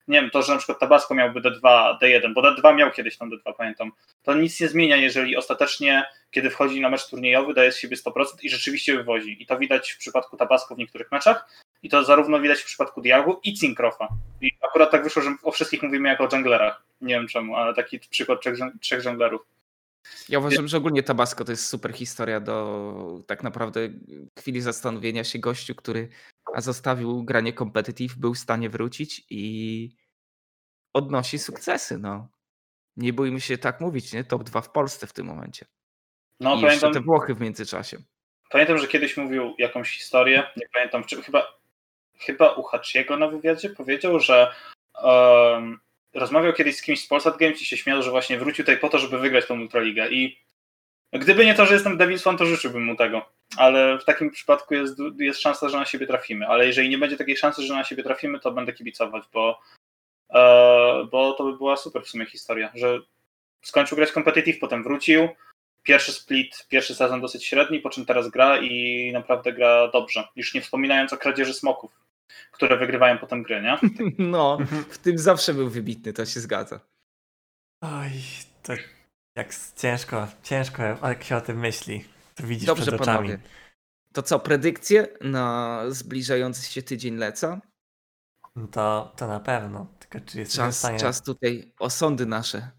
nie 0.07 0.21
wiem, 0.21 0.29
to, 0.29 0.41
że 0.41 0.51
na 0.51 0.57
przykład 0.57 0.79
Tabasco 0.79 1.15
miałby 1.15 1.41
D2, 1.41 1.97
D1, 2.01 2.33
bo 2.33 2.41
D2 2.41 2.75
miał 2.75 2.91
kiedyś 2.91 3.17
tam 3.17 3.29
D2, 3.29 3.53
pamiętam, 3.57 3.91
to 4.23 4.33
nic 4.33 4.59
nie 4.59 4.67
zmienia, 4.67 4.95
jeżeli 4.95 5.37
ostatecznie, 5.37 6.03
kiedy 6.31 6.49
wchodzi 6.49 6.81
na 6.81 6.89
mecz 6.89 7.09
turniejowy, 7.09 7.53
daje 7.53 7.71
z 7.71 7.77
siebie 7.77 7.95
100% 7.95 8.25
i 8.41 8.49
rzeczywiście 8.49 8.97
wywozi. 8.97 9.43
I 9.43 9.45
to 9.45 9.57
widać 9.57 9.91
w 9.91 9.97
przypadku 9.97 10.37
Tabasco 10.37 10.75
w 10.75 10.77
niektórych 10.77 11.11
meczach 11.11 11.63
i 11.83 11.89
to 11.89 12.03
zarówno 12.03 12.39
widać 12.39 12.59
w 12.59 12.65
przypadku 12.65 13.01
Diagu 13.01 13.39
i 13.43 13.53
Cinkrofa. 13.53 14.07
I 14.41 14.51
akurat 14.69 14.91
tak 14.91 15.03
wyszło, 15.03 15.21
że 15.21 15.35
o 15.43 15.51
wszystkich 15.51 15.83
mówimy 15.83 16.09
jako 16.09 16.27
junglerach. 16.31 16.83
Nie 17.01 17.15
wiem 17.15 17.27
czemu, 17.27 17.55
ale 17.55 17.73
taki 17.73 17.99
przykład 17.99 18.41
trzech, 18.41 18.55
trzech 18.81 19.05
junglerów. 19.05 19.41
Ja 20.29 20.39
uważam, 20.39 20.67
że 20.67 20.77
ogólnie 20.77 21.03
Tabasco 21.03 21.45
to 21.45 21.51
jest 21.51 21.65
super 21.65 21.93
historia 21.93 22.39
do 22.39 23.23
tak 23.27 23.43
naprawdę 23.43 23.89
chwili 24.39 24.61
zastanowienia 24.61 25.23
się 25.23 25.39
gościu, 25.39 25.75
który 25.75 26.09
zostawił 26.57 27.23
granie 27.23 27.53
competitive, 27.53 28.15
był 28.15 28.33
w 28.33 28.39
stanie 28.39 28.69
wrócić 28.69 29.25
i 29.29 29.95
odnosi 30.93 31.39
sukcesy. 31.39 31.97
No. 31.97 32.27
Nie 32.97 33.13
bójmy 33.13 33.41
się 33.41 33.57
tak 33.57 33.81
mówić, 33.81 34.13
nie? 34.13 34.23
Top 34.23 34.43
2 34.43 34.61
w 34.61 34.71
Polsce 34.71 35.07
w 35.07 35.13
tym 35.13 35.25
momencie. 35.25 35.65
No, 36.39 36.55
I 36.55 36.61
pamiętam, 36.61 36.93
te 36.93 37.01
Włochy 37.01 37.33
w 37.33 37.41
międzyczasie. 37.41 37.97
Pamiętam, 38.49 38.77
że 38.77 38.87
kiedyś 38.87 39.17
mówił 39.17 39.55
jakąś 39.57 39.97
historię, 39.97 40.43
nie 40.57 40.65
pamiętam, 40.73 41.03
czy 41.03 41.21
chyba, 41.21 41.59
chyba 42.19 42.53
u 42.53 42.63
Hachiego 42.63 43.17
na 43.17 43.27
wywiadzie 43.27 43.69
powiedział, 43.69 44.19
że 44.19 44.55
um, 45.03 45.79
rozmawiał 46.13 46.53
kiedyś 46.53 46.77
z 46.77 46.81
kimś 46.81 47.03
z 47.03 47.07
Polsat 47.07 47.37
Games 47.37 47.61
i 47.61 47.65
się 47.65 47.77
śmiał, 47.77 48.03
że 48.03 48.11
właśnie 48.11 48.37
wrócił 48.37 48.65
tutaj 48.65 48.79
po 48.79 48.89
to, 48.89 48.99
żeby 48.99 49.19
wygrać 49.19 49.45
tą 49.45 49.61
Ultraligę. 49.61 50.11
I 50.11 50.37
gdyby 51.13 51.45
nie 51.45 51.53
to, 51.53 51.65
że 51.65 51.73
jestem 51.73 52.17
Fan, 52.19 52.37
to 52.37 52.45
życzyłbym 52.45 52.83
mu 52.83 52.95
tego, 52.95 53.29
ale 53.57 53.99
w 53.99 54.05
takim 54.05 54.31
przypadku 54.31 54.73
jest, 54.73 54.97
jest 55.19 55.39
szansa, 55.39 55.69
że 55.69 55.77
na 55.77 55.85
siebie 55.85 56.07
trafimy, 56.07 56.47
ale 56.47 56.67
jeżeli 56.67 56.89
nie 56.89 56.97
będzie 56.97 57.17
takiej 57.17 57.37
szansy, 57.37 57.61
że 57.61 57.73
na 57.73 57.83
siebie 57.83 58.03
trafimy, 58.03 58.39
to 58.39 58.51
będę 58.51 58.73
kibicować, 58.73 59.23
bo, 59.33 59.59
e, 60.33 61.07
bo 61.11 61.33
to 61.33 61.43
by 61.43 61.57
była 61.57 61.77
super 61.77 62.03
w 62.03 62.09
sumie 62.09 62.25
historia, 62.25 62.71
że 62.75 62.99
skończył 63.61 63.95
grać 63.95 64.11
competitive, 64.11 64.59
potem 64.59 64.83
wrócił, 64.83 65.29
pierwszy 65.83 66.11
split, 66.11 66.67
pierwszy 66.69 66.95
sezon 66.95 67.21
dosyć 67.21 67.45
średni, 67.45 67.79
po 67.79 67.89
czym 67.89 68.05
teraz 68.05 68.29
gra 68.29 68.57
i 68.61 69.11
naprawdę 69.13 69.53
gra 69.53 69.87
dobrze, 69.87 70.27
już 70.35 70.53
nie 70.53 70.61
wspominając 70.61 71.13
o 71.13 71.17
kradzieży 71.17 71.53
smoków 71.53 72.02
które 72.51 72.77
wygrywają 72.77 73.17
potem 73.17 73.43
gry, 73.43 73.61
nie? 73.61 73.77
No, 74.17 74.57
w 74.89 74.97
tym 74.97 75.17
zawsze 75.17 75.53
był 75.53 75.69
wybitny, 75.69 76.13
to 76.13 76.25
się 76.25 76.39
zgadza. 76.39 76.79
Oj, 77.81 78.11
to 78.63 78.73
jak 79.35 79.55
ciężko, 79.75 80.27
ciężko 80.43 80.83
jak 80.83 81.23
się 81.23 81.35
o 81.35 81.41
tym 81.41 81.59
myśli. 81.59 82.05
To 82.35 82.47
widzisz 82.47 82.67
Dobrze, 82.67 82.83
przed 82.83 83.01
oczami. 83.01 83.17
Panowie. 83.17 83.39
To 84.13 84.21
co, 84.21 84.39
predykcje 84.39 85.07
na 85.21 85.79
zbliżający 85.89 86.71
się 86.71 86.81
tydzień 86.83 87.17
leca? 87.17 87.61
No 88.55 88.67
to, 88.67 89.13
to 89.17 89.27
na 89.27 89.39
pewno. 89.39 89.87
Tylko 89.99 90.19
czy 90.25 90.39
jest 90.39 90.55
czas, 90.55 90.75
w 90.75 90.79
stanie 90.79 90.99
czas 90.99 91.21
tutaj 91.21 91.73
osądy 91.79 92.25
nasze 92.25 92.71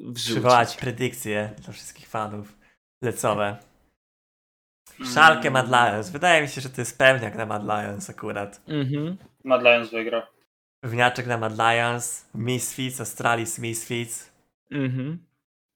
wrzucić. 0.00 0.32
Przywołać 0.32 0.76
predykcje 0.76 1.54
dla 1.58 1.72
wszystkich 1.72 2.08
fanów 2.08 2.58
lecowe. 3.02 3.56
Szalkę 5.14 5.50
Mad 5.50 5.66
Lions. 5.68 6.10
Wydaje 6.10 6.42
mi 6.42 6.48
się, 6.48 6.60
że 6.60 6.70
to 6.70 6.80
jest 6.80 6.98
pewniak 6.98 7.34
na 7.34 7.46
Mad 7.46 7.62
Lions 7.62 8.10
akurat. 8.10 8.60
Mhm. 8.68 9.16
Mad 9.44 9.62
Lions 9.62 9.90
wygra. 9.90 10.26
Pewniaczek 10.80 11.26
na 11.26 11.38
Mad 11.38 11.52
Lions, 11.58 12.24
Misfits, 12.34 13.00
Astralis 13.00 13.58
Misfits. 13.58 14.32
Mhm. 14.70 15.18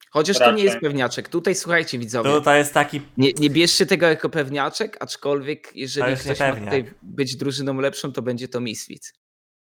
Chociaż 0.09 0.39
Raczej. 0.39 0.53
to 0.53 0.57
nie 0.57 0.63
jest 0.63 0.79
pewniaczek. 0.79 1.29
Tutaj 1.29 1.55
słuchajcie 1.55 1.99
widzowie. 1.99 2.29
Tutaj 2.29 2.57
jest 2.57 2.73
taki... 2.73 3.01
Nie, 3.17 3.33
nie 3.33 3.49
bierzcie 3.49 3.85
tego 3.85 4.07
jako 4.07 4.29
pewniaczek, 4.29 4.97
aczkolwiek 4.99 5.71
jeżeli 5.75 6.15
ktoś 6.15 6.39
ma 6.39 6.55
tutaj 6.55 6.93
być 7.01 7.35
drużyną 7.35 7.81
lepszą, 7.81 8.11
to 8.11 8.21
będzie 8.21 8.47
to 8.47 8.61
Misfits. 8.61 9.13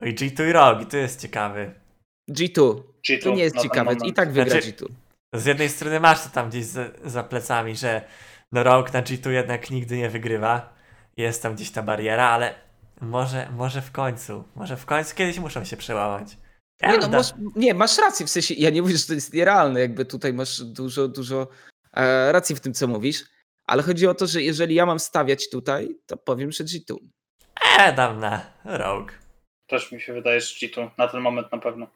I 0.00 0.14
G2 0.14 0.48
i 0.48 0.52
Rogi, 0.52 0.86
to 0.86 0.96
jest 0.96 1.20
ciekawy. 1.20 1.74
G2. 2.30 2.82
G2 3.08 3.22
to 3.22 3.30
nie 3.30 3.42
jest 3.42 3.62
ciekawe. 3.62 3.96
I 4.04 4.12
tak 4.12 4.32
wygra 4.32 4.50
znaczy, 4.50 4.72
G2. 4.72 4.86
Z 5.34 5.46
jednej 5.46 5.68
strony 5.68 6.00
masz 6.00 6.24
to 6.24 6.28
tam 6.30 6.48
gdzieś 6.48 6.64
za, 6.64 6.84
za 7.04 7.24
plecami, 7.24 7.76
że 7.76 8.04
no 8.52 8.62
rok 8.62 8.92
na 8.92 9.02
G2 9.02 9.30
jednak 9.30 9.70
nigdy 9.70 9.96
nie 9.96 10.10
wygrywa. 10.10 10.74
Jest 11.16 11.42
tam 11.42 11.54
gdzieś 11.54 11.70
ta 11.70 11.82
bariera, 11.82 12.28
ale 12.28 12.54
może, 13.00 13.50
może 13.56 13.82
w 13.82 13.92
końcu, 13.92 14.44
może 14.54 14.76
w 14.76 14.86
końcu 14.86 15.14
kiedyś 15.14 15.38
muszą 15.38 15.64
się 15.64 15.76
przełamać. 15.76 16.36
Nie, 16.82 16.98
no, 16.98 17.08
masz, 17.08 17.32
nie, 17.56 17.74
masz 17.74 17.98
rację, 17.98 18.26
w 18.26 18.30
sensie 18.30 18.54
ja 18.54 18.70
nie 18.70 18.82
mówię, 18.82 18.96
że 18.96 19.06
to 19.06 19.14
jest 19.14 19.34
nierealne, 19.34 19.80
jakby 19.80 20.04
tutaj 20.04 20.32
masz 20.32 20.64
dużo, 20.64 21.08
dużo 21.08 21.48
e, 21.92 22.32
racji 22.32 22.56
w 22.56 22.60
tym, 22.60 22.74
co 22.74 22.86
mówisz, 22.86 23.24
ale 23.66 23.82
chodzi 23.82 24.06
o 24.06 24.14
to, 24.14 24.26
że 24.26 24.42
jeżeli 24.42 24.74
ja 24.74 24.86
mam 24.86 25.00
stawiać 25.00 25.50
tutaj, 25.50 25.96
to 26.06 26.16
powiem, 26.16 26.52
że 26.52 26.64
G2. 26.64 26.96
E, 27.78 27.92
dam 27.92 28.20
na 28.20 28.52
Rogue. 28.64 29.12
Też 29.66 29.92
mi 29.92 30.00
się 30.00 30.12
wydaje, 30.12 30.40
że 30.40 30.66
G2 30.66 30.90
na 30.98 31.08
ten 31.08 31.20
moment 31.20 31.52
na 31.52 31.58
pewno. 31.58 31.86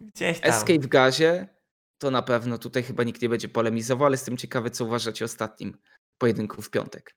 Gdzieś 0.00 0.40
tam. 0.40 0.50
Escape 0.50 0.78
w 0.78 0.86
gazie, 0.86 1.48
to 1.98 2.10
na 2.10 2.22
pewno 2.22 2.58
tutaj 2.58 2.82
chyba 2.82 3.02
nikt 3.02 3.22
nie 3.22 3.28
będzie 3.28 3.48
polemizował, 3.48 4.06
ale 4.06 4.14
jestem 4.14 4.36
ciekawy, 4.36 4.70
co 4.70 4.84
uważacie 4.84 5.24
o 5.24 5.26
ostatnim 5.26 5.78
pojedynku 6.18 6.62
w 6.62 6.70
piątek. 6.70 7.14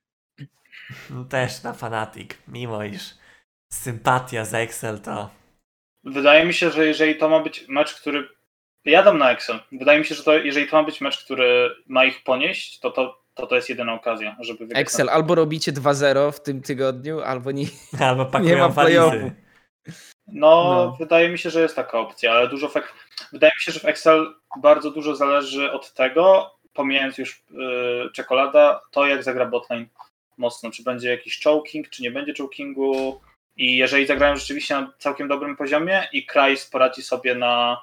No 1.10 1.24
też 1.24 1.62
na 1.62 1.72
Fanatic, 1.72 2.30
mimo 2.48 2.84
iż 2.84 3.14
sympatia 3.72 4.44
za 4.44 4.58
Excel 4.58 5.00
to... 5.00 5.30
Wydaje 6.04 6.44
mi 6.44 6.54
się, 6.54 6.70
że 6.70 6.86
jeżeli 6.86 7.16
to 7.16 7.28
ma 7.28 7.40
być 7.40 7.68
mecz, 7.68 7.94
który... 7.94 8.28
Ja 8.84 9.02
dam 9.02 9.18
na 9.18 9.32
Excel. 9.32 9.60
Wydaje 9.72 9.98
mi 9.98 10.04
się, 10.04 10.14
że 10.14 10.22
to, 10.22 10.38
jeżeli 10.38 10.68
to 10.68 10.76
ma 10.76 10.84
być 10.84 11.00
mecz, 11.00 11.24
który 11.24 11.70
ma 11.88 12.04
ich 12.04 12.24
ponieść, 12.24 12.80
to 12.80 12.90
to, 12.90 13.22
to, 13.34 13.46
to 13.46 13.56
jest 13.56 13.68
jedyna 13.68 13.94
okazja, 13.94 14.36
żeby 14.40 14.58
wygrać. 14.58 14.82
Excel, 14.82 15.08
albo 15.08 15.34
robicie 15.34 15.72
2-0 15.72 16.32
w 16.32 16.40
tym 16.40 16.62
tygodniu, 16.62 17.20
albo 17.20 17.50
nie, 17.50 17.66
albo 18.00 18.26
pakują 18.26 18.50
nie 18.54 18.56
ma 18.56 18.68
walizy. 18.68 19.32
No, 20.32 20.74
no, 20.74 20.96
wydaje 20.98 21.28
mi 21.28 21.38
się, 21.38 21.50
że 21.50 21.62
jest 21.62 21.76
taka 21.76 21.98
opcja, 21.98 22.32
ale 22.32 22.48
dużo 22.48 22.68
fakt. 22.68 22.94
Wydaje 23.32 23.52
mi 23.56 23.62
się, 23.62 23.72
że 23.72 23.80
w 23.80 23.84
Excel 23.84 24.34
bardzo 24.60 24.90
dużo 24.90 25.16
zależy 25.16 25.72
od 25.72 25.94
tego, 25.94 26.54
pomijając 26.74 27.18
już 27.18 27.42
yy, 27.50 28.10
czekolada, 28.14 28.80
to 28.90 29.06
jak 29.06 29.22
zagra 29.22 29.46
botlane 29.46 29.84
mocno. 30.36 30.70
Czy 30.70 30.82
będzie 30.82 31.10
jakiś 31.10 31.42
choking, 31.42 31.88
czy 31.88 32.02
nie 32.02 32.10
będzie 32.10 32.34
chokingu. 32.38 33.20
I 33.56 33.76
jeżeli 33.76 34.06
zagrają 34.06 34.36
rzeczywiście 34.36 34.74
na 34.74 34.92
całkiem 34.98 35.28
dobrym 35.28 35.56
poziomie 35.56 36.08
i 36.12 36.26
Krajs 36.26 36.66
poradzi 36.66 37.02
sobie 37.02 37.34
na, 37.34 37.80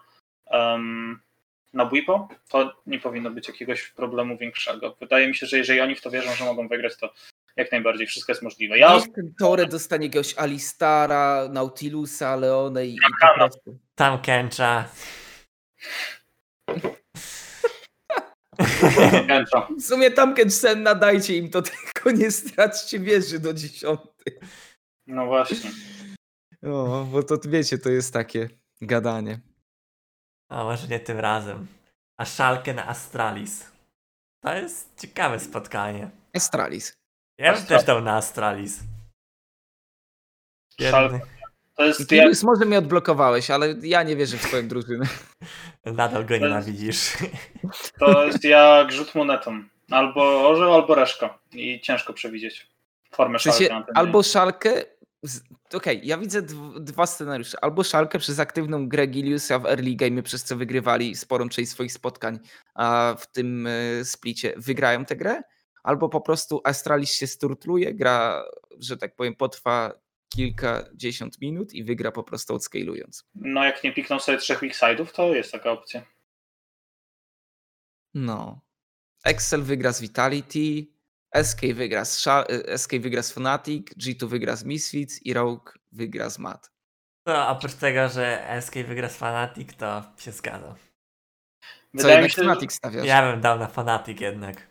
um, 0.51 1.19
na 1.73 1.85
Bwipo, 1.85 2.27
to 2.49 2.73
nie 2.87 2.99
powinno 2.99 3.31
być 3.31 3.47
jakiegoś 3.47 3.87
problemu 3.87 4.37
większego. 4.37 4.95
Wydaje 4.99 5.27
mi 5.27 5.35
się, 5.35 5.47
że 5.47 5.57
jeżeli 5.57 5.81
oni 5.81 5.95
w 5.95 6.01
to 6.01 6.11
wierzą, 6.11 6.35
że 6.35 6.45
mogą 6.45 6.67
wygrać, 6.67 6.97
to 6.97 7.13
jak 7.55 7.71
najbardziej, 7.71 8.07
wszystko 8.07 8.31
jest 8.31 8.41
możliwe. 8.41 8.77
Ja... 8.77 8.95
Niech 8.95 9.13
ten 9.13 9.33
Tore 9.39 9.65
dostanie 9.65 10.05
jakiegoś 10.05 10.33
Alistara, 10.37 11.47
Nautilusa, 11.51 12.35
Leone 12.35 12.85
i, 12.85 12.95
i 12.95 12.99
po. 13.19 13.71
Tam 13.95 14.21
Kęcza. 14.21 14.89
w 19.79 19.81
sumie 19.81 20.11
tam 20.11 20.35
Senna 20.49 20.95
dajcie 20.95 21.37
im 21.37 21.49
to, 21.49 21.61
tylko 21.61 22.11
nie 22.11 22.31
straćcie 22.31 22.99
wieży 22.99 23.39
do 23.39 23.53
dziesiątej. 23.53 24.39
No 25.07 25.25
właśnie. 25.25 25.71
No, 26.61 27.05
bo 27.11 27.23
to 27.23 27.37
wiecie, 27.45 27.77
to 27.77 27.89
jest 27.89 28.13
takie 28.13 28.49
gadanie. 28.81 29.39
A 30.49 30.63
może 30.63 30.87
nie 30.87 30.99
tym 30.99 31.19
razem. 31.19 31.67
A 32.17 32.25
szalkę 32.25 32.73
na 32.73 32.87
Astralis. 32.87 33.71
To 34.43 34.53
jest 34.53 34.99
ciekawe 35.01 35.39
spotkanie. 35.39 36.09
Astralis. 36.35 36.98
Ja 37.39 37.53
bym 37.53 37.65
też 37.65 37.83
dał 37.83 38.01
na 38.01 38.15
Astralis. 38.15 38.79
Szalkę. 40.81 41.19
To 41.75 41.85
jest 41.85 42.11
jak... 42.11 42.43
może 42.43 42.65
mnie 42.65 42.77
odblokowałeś, 42.77 43.51
ale 43.51 43.75
ja 43.81 44.03
nie 44.03 44.15
wierzę 44.15 44.37
w 44.37 44.41
swoją 44.41 44.67
drużynę. 44.67 45.05
Nadal 45.85 46.25
go 46.25 46.37
nienawidzisz. 46.37 47.17
To 47.99 48.23
jest 48.25 48.43
jak 48.43 48.91
rzut 48.91 49.15
monetą. 49.15 49.63
Albo 49.91 50.49
orzeł, 50.49 50.73
albo 50.73 50.95
reszka. 50.95 51.39
I 51.51 51.81
ciężko 51.81 52.13
przewidzieć 52.13 52.67
formę 53.11 53.39
w 53.39 53.41
sensie, 53.41 53.67
szalkę. 53.67 53.91
Albo 53.95 54.23
szalkę. 54.23 54.71
Okej, 54.71 55.97
okay, 55.97 55.99
ja 56.03 56.17
widzę 56.17 56.41
dwa 56.79 57.05
scenariusze. 57.05 57.57
Albo 57.63 57.83
szalkę 57.83 58.19
przez 58.19 58.39
aktywną 58.39 58.89
grę 58.89 59.07
Giliusa 59.07 59.59
w 59.59 59.65
early 59.65 59.95
game, 59.95 60.23
przez 60.23 60.43
co 60.43 60.55
wygrywali 60.55 61.15
sporą 61.15 61.49
część 61.49 61.71
swoich 61.71 61.93
spotkań 61.93 62.39
a 62.75 63.15
w 63.19 63.27
tym 63.31 63.67
e, 63.67 64.05
splicie, 64.05 64.53
wygrają 64.57 65.05
tę 65.05 65.15
grę. 65.15 65.41
Albo 65.83 66.09
po 66.09 66.21
prostu 66.21 66.61
Astralis 66.63 67.13
się 67.13 67.27
sturtluje, 67.27 67.93
gra, 67.93 68.45
że 68.79 68.97
tak 68.97 69.15
powiem, 69.15 69.35
potrwa 69.35 69.93
kilkadziesiąt 70.29 71.41
minut 71.41 71.73
i 71.73 71.83
wygra 71.83 72.11
po 72.11 72.23
prostu 72.23 72.55
odscalując. 72.55 73.25
No 73.35 73.63
jak 73.63 73.83
nie 73.83 73.93
pikną 73.93 74.19
sobie 74.19 74.37
trzech 74.37 74.59
weakside'ów, 74.59 75.11
to 75.11 75.35
jest 75.35 75.51
taka 75.51 75.71
opcja. 75.71 76.01
No. 78.13 78.61
Excel 79.23 79.63
wygra 79.63 79.91
z 79.91 80.01
Vitality, 80.01 80.87
SK 81.43 81.61
wygra 81.73 82.05
z, 82.05 82.27
SK 82.77 82.91
wygra 82.99 83.23
z 83.23 83.31
Fnatic, 83.31 83.87
G2 83.87 84.27
wygra 84.27 84.55
z 84.55 84.63
Misfits 84.63 85.25
i 85.25 85.33
Rogue 85.33 85.71
wygra 85.91 86.29
z 86.29 86.39
Mat. 86.39 86.71
No, 87.25 87.49
oprócz 87.49 87.73
tego, 87.73 88.09
że 88.09 88.57
SK 88.61 88.73
wygra 88.73 89.09
z 89.09 89.17
Fnatic, 89.17 89.75
to 89.75 90.03
się 90.17 90.31
zgadza. 90.31 90.75
Co 91.97 92.09
jednak 92.09 92.31
się, 92.31 92.41
Fnatic 92.41 92.73
stawiasz? 92.73 93.05
Ja 93.05 93.31
bym 93.31 93.41
dał 93.41 93.59
na 93.59 93.67
Fnatic 93.67 94.21
jednak. 94.21 94.68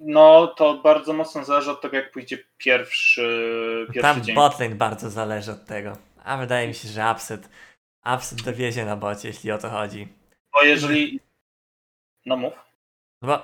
No, 0.00 0.46
to 0.46 0.74
bardzo 0.74 1.12
mocno 1.12 1.44
zależy 1.44 1.70
od 1.70 1.80
tego, 1.80 1.96
jak 1.96 2.10
pójdzie 2.12 2.38
pierwszy, 2.56 3.86
pierwszy 3.92 4.02
Tam 4.14 4.22
dzień. 4.22 4.34
botlane 4.34 4.74
bardzo 4.74 5.10
zależy 5.10 5.52
od 5.52 5.64
tego. 5.64 5.96
A 6.24 6.36
wydaje 6.36 6.68
mi 6.68 6.74
się, 6.74 6.88
że 6.88 7.12
Upset, 7.12 7.48
upset 8.14 8.42
dowiezie 8.42 8.84
na 8.84 8.96
bocie, 8.96 9.28
jeśli 9.28 9.52
o 9.52 9.58
to 9.58 9.70
chodzi. 9.70 10.08
Bo 10.52 10.62
jeżeli... 10.62 11.20
No 12.26 12.36
mów. 12.36 12.52
No 13.22 13.28
bo 13.28 13.42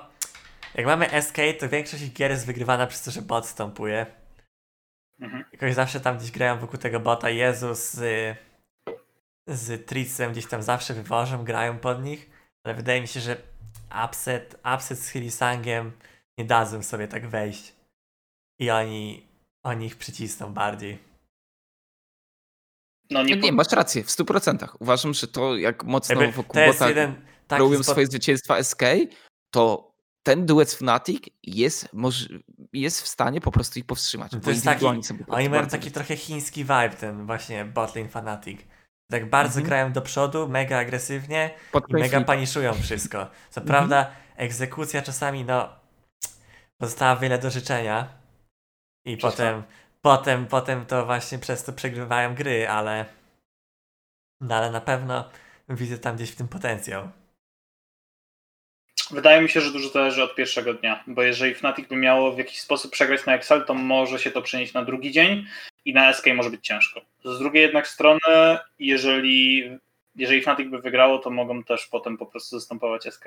jak 0.75 0.85
mamy 0.85 1.21
SK, 1.21 1.37
to 1.59 1.69
większość 1.69 2.11
gier 2.13 2.31
jest 2.31 2.45
wygrywana 2.45 2.87
przez 2.87 3.03
to, 3.03 3.11
że 3.11 3.21
bot 3.21 3.47
stąpuje. 3.47 4.05
Mhm. 5.19 5.43
Jakoś 5.51 5.73
zawsze 5.73 5.99
tam 5.99 6.17
gdzieś 6.17 6.31
grają 6.31 6.59
wokół 6.59 6.79
tego 6.79 6.99
bota. 6.99 7.29
Jezus 7.29 7.93
z, 7.93 8.37
z 9.47 9.85
Tricem 9.85 10.31
gdzieś 10.31 10.47
tam 10.47 10.61
zawsze 10.61 10.93
wywożą, 10.93 11.43
grają 11.43 11.79
pod 11.79 12.03
nich. 12.03 12.29
Ale 12.63 12.75
wydaje 12.75 13.01
mi 13.01 13.07
się, 13.07 13.19
że 13.19 13.37
Upset, 14.05 14.59
upset 14.75 14.99
z 14.99 15.09
Hilisangiem 15.09 15.91
nie 16.37 16.45
dadzą 16.45 16.83
sobie 16.83 17.07
tak 17.07 17.27
wejść. 17.27 17.73
I 18.59 18.69
oni, 18.69 19.27
oni 19.63 19.85
ich 19.85 19.95
przycisną 19.95 20.53
bardziej. 20.53 20.99
No 23.09 23.23
nie, 23.23 23.35
nie 23.35 23.51
masz 23.51 23.71
rację, 23.71 24.03
w 24.03 24.07
100%. 24.07 24.67
Uważam, 24.79 25.13
że 25.13 25.27
to 25.27 25.57
jak 25.57 25.83
mocno 25.83 26.21
Jakby 26.21 26.35
wokół 26.35 26.53
to 26.53 26.67
bota 26.67 26.89
jeden 26.89 27.15
robią 27.49 27.75
spod... 27.75 27.85
swoje 27.85 28.07
zwycięstwa 28.07 28.63
SK, 28.63 28.81
to 29.51 29.91
ten 30.23 30.45
duet 30.45 30.73
Fnatic 30.73 31.23
jest, 31.43 31.93
może, 31.93 32.27
jest 32.73 33.01
w 33.01 33.07
stanie 33.07 33.41
po 33.41 33.51
prostu 33.51 33.79
ich 33.79 33.85
powstrzymać. 33.85 34.31
To 34.43 34.49
jest 34.49 34.65
taki, 34.65 34.85
oni 35.27 35.49
mają 35.49 35.67
taki 35.67 35.91
trochę 35.91 36.17
chiński 36.17 36.63
vibe, 36.63 36.89
ten 36.89 37.25
właśnie 37.25 37.65
botlane 37.65 38.09
Fnatic. 38.09 38.61
Tak 39.11 39.29
bardzo 39.29 39.59
mhm. 39.59 39.65
grają 39.65 39.91
do 39.91 40.01
przodu, 40.01 40.47
mega 40.47 40.77
agresywnie 40.77 41.51
Pod 41.71 41.89
i 41.89 41.93
mega 41.93 42.21
paniszują 42.21 42.73
wszystko. 42.73 43.27
Co 43.49 43.61
mhm. 43.61 43.67
prawda 43.67 44.11
egzekucja 44.35 45.01
czasami 45.01 45.45
no 45.45 45.69
pozostała 46.77 47.15
wiele 47.15 47.37
do 47.37 47.49
życzenia 47.49 48.07
i 49.05 49.17
potem, 49.17 49.63
potem, 50.01 50.45
potem 50.45 50.85
to 50.85 51.05
właśnie 51.05 51.39
przez 51.39 51.63
to 51.63 51.73
przegrywają 51.73 52.35
gry, 52.35 52.69
ale 52.69 53.05
no 54.41 54.55
ale 54.55 54.71
na 54.71 54.81
pewno 54.81 55.29
widzę 55.69 55.97
tam 55.97 56.15
gdzieś 56.15 56.31
w 56.31 56.35
tym 56.35 56.47
potencjał. 56.47 57.09
Wydaje 59.11 59.41
mi 59.41 59.49
się, 59.49 59.61
że 59.61 59.71
dużo 59.71 59.89
zależy 59.89 60.23
od 60.23 60.35
pierwszego 60.35 60.73
dnia, 60.73 61.03
bo 61.07 61.23
jeżeli 61.23 61.55
Fnatic 61.55 61.87
by 61.87 61.95
miało 61.95 62.31
w 62.31 62.37
jakiś 62.37 62.61
sposób 62.61 62.91
przegrać 62.91 63.25
na 63.25 63.35
Excel, 63.35 63.65
to 63.65 63.73
może 63.73 64.19
się 64.19 64.31
to 64.31 64.41
przenieść 64.41 64.73
na 64.73 64.85
drugi 64.85 65.11
dzień 65.11 65.45
i 65.85 65.93
na 65.93 66.13
SK 66.13 66.25
może 66.35 66.49
być 66.49 66.67
ciężko. 66.67 67.01
Z 67.25 67.39
drugiej 67.39 67.61
jednak 67.61 67.87
strony, 67.87 68.57
jeżeli, 68.79 69.63
jeżeli 70.15 70.41
Fnatic 70.41 70.69
by 70.69 70.81
wygrało, 70.81 71.19
to 71.19 71.29
mogą 71.29 71.63
też 71.63 71.87
potem 71.87 72.17
po 72.17 72.25
prostu 72.25 72.59
zastępować 72.59 73.03
SK. 73.13 73.25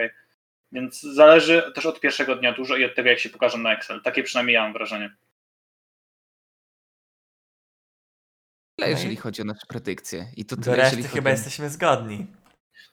Więc 0.72 1.00
zależy 1.00 1.72
też 1.74 1.86
od 1.86 2.00
pierwszego 2.00 2.36
dnia 2.36 2.52
dużo 2.52 2.76
i 2.76 2.84
od 2.84 2.94
tego, 2.94 3.08
jak 3.08 3.18
się 3.18 3.30
pokażą 3.30 3.58
na 3.58 3.72
Excel. 3.72 4.02
Takie 4.02 4.22
przynajmniej 4.22 4.54
ja 4.54 4.62
mam 4.62 4.72
wrażenie. 4.72 5.16
Tyle, 8.76 8.90
jeżeli 8.90 9.16
chodzi 9.16 9.42
o 9.42 9.44
nasze 9.44 9.66
predykcje. 9.68 10.26
I 10.36 10.44
to 10.44 10.56
tyle, 10.56 10.76
Do 10.76 10.82
reszty 10.82 11.02
chyba 11.02 11.30
jesteśmy 11.30 11.70
zgodni. 11.70 12.26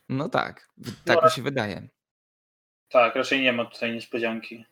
No 0.09 0.29
tak, 0.29 0.69
tak 1.05 1.17
no, 1.17 1.25
mi 1.25 1.31
się 1.31 1.41
wydaje. 1.41 1.87
Tak, 2.89 3.15
raczej 3.15 3.41
nie 3.41 3.53
ma 3.53 3.65
tutaj 3.65 3.93
niespodzianki. 3.93 4.65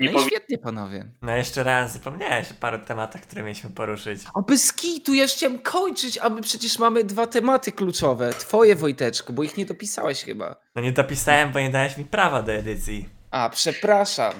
Nie 0.00 0.12
no 0.12 0.20
i 0.20 0.26
świetnie, 0.26 0.58
panowie. 0.58 1.10
No 1.22 1.36
jeszcze 1.36 1.62
raz 1.62 1.92
zapomniałeś 1.92 2.50
o 2.50 2.54
paru 2.54 2.78
tematach, 2.78 3.22
które 3.22 3.42
mieliśmy 3.42 3.70
poruszyć. 3.70 4.22
O 4.34 4.42
bez 4.42 4.72
kitu, 4.72 5.14
ja 5.14 5.26
chciałem 5.26 5.58
kończyć, 5.58 6.18
a 6.18 6.30
my 6.30 6.42
przecież 6.42 6.78
mamy 6.78 7.04
dwa 7.04 7.26
tematy 7.26 7.72
kluczowe. 7.72 8.34
Twoje, 8.34 8.76
Wojteczku, 8.76 9.32
bo 9.32 9.42
ich 9.42 9.56
nie 9.56 9.66
dopisałeś 9.66 10.24
chyba. 10.24 10.56
No 10.76 10.82
nie 10.82 10.92
dopisałem, 10.92 11.52
bo 11.52 11.60
nie 11.60 11.70
dałeś 11.70 11.96
mi 11.96 12.04
prawa 12.04 12.42
do 12.42 12.52
edycji. 12.52 13.08
A, 13.30 13.50
przepraszam. 13.50 14.32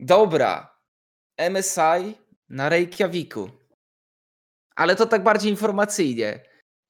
Dobra. 0.00 0.76
MSI 1.50 2.14
na 2.48 2.68
Reykjaviku. 2.68 3.50
Ale 4.76 4.96
to 4.96 5.06
tak 5.06 5.22
bardziej 5.22 5.50
informacyjnie. 5.50 6.40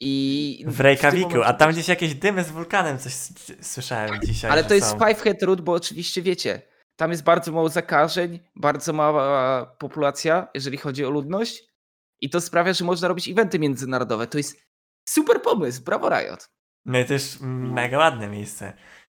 I 0.01 0.65
w 0.67 0.81
Reykjaviku, 0.81 1.43
a 1.43 1.53
tam 1.53 1.73
gdzieś 1.73 1.89
jakieś 1.89 2.15
dymy 2.15 2.45
z 2.45 2.51
wulkanem 2.51 2.99
coś 2.99 3.13
słyszałem 3.61 4.21
dzisiaj. 4.23 4.51
Ale 4.51 4.65
to 4.65 4.75
jest 4.75 4.93
Five 4.93 5.21
Head 5.23 5.43
Root, 5.43 5.61
bo 5.61 5.73
oczywiście 5.73 6.23
wiecie, 6.23 6.63
tam 6.97 7.11
jest 7.11 7.25
bardzo 7.25 7.53
mało 7.53 7.69
zakażeń, 7.69 8.41
bardzo 8.57 8.93
mała 8.93 9.67
populacja, 9.67 10.49
jeżeli 10.55 10.77
chodzi 10.79 11.05
o 11.05 11.11
ludność 11.11 11.65
i 12.21 12.31
to 12.31 12.41
sprawia, 12.41 12.73
że 12.73 12.85
można 12.85 13.09
robić 13.09 13.29
eventy 13.29 13.59
międzynarodowe. 13.59 14.27
To 14.27 14.39
jest 14.39 14.67
super 15.09 15.43
pomysł, 15.43 15.85
brawo 15.85 16.09
Riot. 16.09 16.49
No 16.85 16.99
i 16.99 17.05
też 17.05 17.37
mega 17.41 17.99
ładne 17.99 18.29
miejsce. 18.29 18.73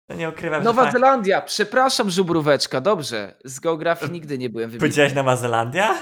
No 0.08 0.16
nie 0.16 0.28
ukrywam, 0.28 0.64
Nowa 0.64 0.84
że 0.84 0.92
Zelandia, 0.92 1.40
przepraszam 1.40 2.10
żubróweczka, 2.10 2.80
dobrze, 2.80 3.34
z 3.44 3.60
geografii 3.60 4.12
nigdy 4.16 4.38
nie 4.38 4.50
byłem 4.50 4.70
wybitny. 4.70 4.88
Powiedziałeś 4.88 5.14
Nowa 5.14 5.36
Zelandia? 5.36 5.94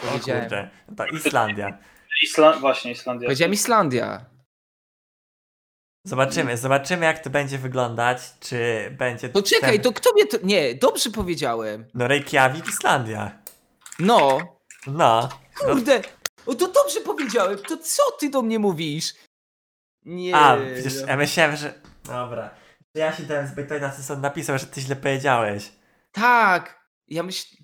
Powiedziałem. 0.00 0.42
O 0.42 0.48
kurde, 0.48 0.70
to 0.96 1.06
Islandia. 1.06 1.78
Isla 2.22 2.52
właśnie, 2.52 2.90
Islandia. 2.90 3.26
Powiedziałem 3.26 3.52
Islandia. 3.52 4.24
Zobaczymy, 6.04 6.56
zobaczymy 6.56 7.06
jak 7.06 7.18
to 7.18 7.30
będzie 7.30 7.58
wyglądać, 7.58 8.18
czy 8.40 8.90
będzie... 8.98 9.28
To 9.28 9.42
czekaj, 9.42 9.72
ten... 9.72 9.82
to 9.82 9.92
kto 9.92 10.12
mnie 10.12 10.26
to... 10.26 10.36
Nie, 10.42 10.74
dobrze 10.74 11.10
powiedziałem. 11.10 11.86
No 11.94 12.08
Reykjavik, 12.08 12.68
Islandia. 12.68 13.38
No. 13.98 14.38
No. 14.86 15.28
Kurde, 15.58 16.02
no. 16.46 16.54
to 16.54 16.68
dobrze 16.68 17.00
powiedziałem, 17.00 17.58
to 17.58 17.76
co 17.76 18.02
ty 18.20 18.30
do 18.30 18.42
mnie 18.42 18.58
mówisz? 18.58 19.14
Nie. 20.04 20.36
A, 20.36 20.56
przecież 20.74 20.94
ja 21.06 21.16
myślałem, 21.16 21.56
że... 21.56 21.74
Dobra. 22.04 22.50
Ja 22.94 23.12
się 23.12 23.22
dałem 23.22 23.46
zbyt 23.46 23.70
na 23.70 23.90
co 23.90 24.16
napisał, 24.16 24.58
że 24.58 24.66
ty 24.66 24.80
źle 24.80 24.96
powiedziałeś. 24.96 25.72
Tak. 26.12 26.88
Ja 27.08 27.22
myślę... 27.22 27.58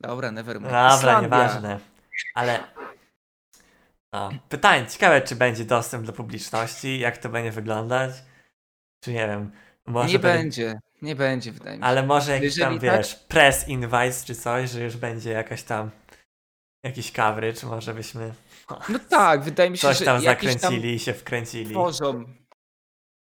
Dobra, 0.00 0.30
never 0.30 0.56
mind. 0.56 0.72
Dobra, 0.72 0.96
Islandia. 0.96 1.22
nieważne. 1.22 1.80
Ale 2.34 2.64
no. 4.12 4.30
Pytanie, 4.48 4.86
ciekawe, 4.86 5.22
czy 5.22 5.36
będzie 5.36 5.64
dostęp 5.64 6.06
do 6.06 6.12
publiczności, 6.12 6.98
jak 6.98 7.18
to 7.18 7.28
będzie 7.28 7.50
wyglądać. 7.50 8.14
Czy 9.04 9.12
nie 9.12 9.26
wiem. 9.26 9.52
Może 9.86 10.12
nie 10.12 10.18
będzie, 10.18 10.80
nie 11.02 11.16
będzie, 11.16 11.52
wydaje 11.52 11.76
mi 11.76 11.82
się. 11.82 11.86
Ale 11.86 12.06
może 12.06 12.32
jakiś 12.32 12.58
tam, 12.58 12.72
tak... 12.72 12.82
wiesz, 12.82 13.14
press 13.14 13.68
invite 13.68 14.24
czy 14.24 14.34
coś, 14.34 14.70
że 14.70 14.80
już 14.80 14.96
będzie 14.96 15.30
jakaś 15.30 15.62
tam 15.62 15.90
jakiś 16.84 17.12
coverage, 17.12 17.66
może 17.66 17.94
byśmy. 17.94 18.34
No 18.88 18.98
tak, 18.98 19.42
wydaje 19.42 19.70
mi 19.70 19.78
się, 19.78 19.82
coś 19.82 19.98
że. 19.98 20.04
Coś 20.04 20.06
tam 20.06 20.20
zakręcili 20.20 20.94
i 20.94 20.98
się 20.98 21.14
wkręcili. 21.14 21.70
Tworzą 21.70 22.24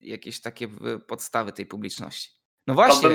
jakieś 0.00 0.40
takie 0.40 0.68
podstawy 1.06 1.52
tej 1.52 1.66
publiczności. 1.66 2.30
No 2.66 2.74
właśnie, 2.74 3.08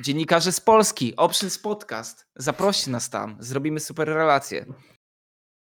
dziennikarze 0.00 0.52
z 0.52 0.60
Polski, 0.60 1.16
Options 1.16 1.58
Podcast, 1.58 2.26
zaproście 2.36 2.90
nas 2.90 3.10
tam, 3.10 3.36
zrobimy 3.40 3.80
super 3.80 4.08
relacje. 4.08 4.66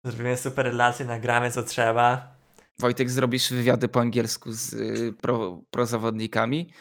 Zrobimy 0.05 0.37
super 0.37 0.65
relacje, 0.65 1.05
nagramy 1.05 1.51
co 1.51 1.63
trzeba. 1.63 2.35
Wojtek, 2.79 3.09
zrobisz 3.09 3.53
wywiady 3.53 3.87
po 3.87 3.99
angielsku 3.99 4.51
z 4.51 4.73
y, 4.73 5.13
pro, 5.21 5.61
prozawodnikami? 5.71 6.73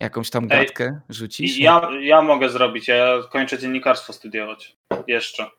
Jakąś 0.00 0.30
tam 0.30 0.48
gadkę 0.48 0.84
Ej, 0.84 1.00
rzucisz? 1.08 1.58
Ja, 1.58 1.88
ja 2.00 2.22
mogę 2.22 2.48
zrobić, 2.48 2.88
ja 2.88 3.18
kończę 3.30 3.58
dziennikarstwo 3.58 4.12
studiować. 4.12 4.76
Jeszcze. 5.06 5.50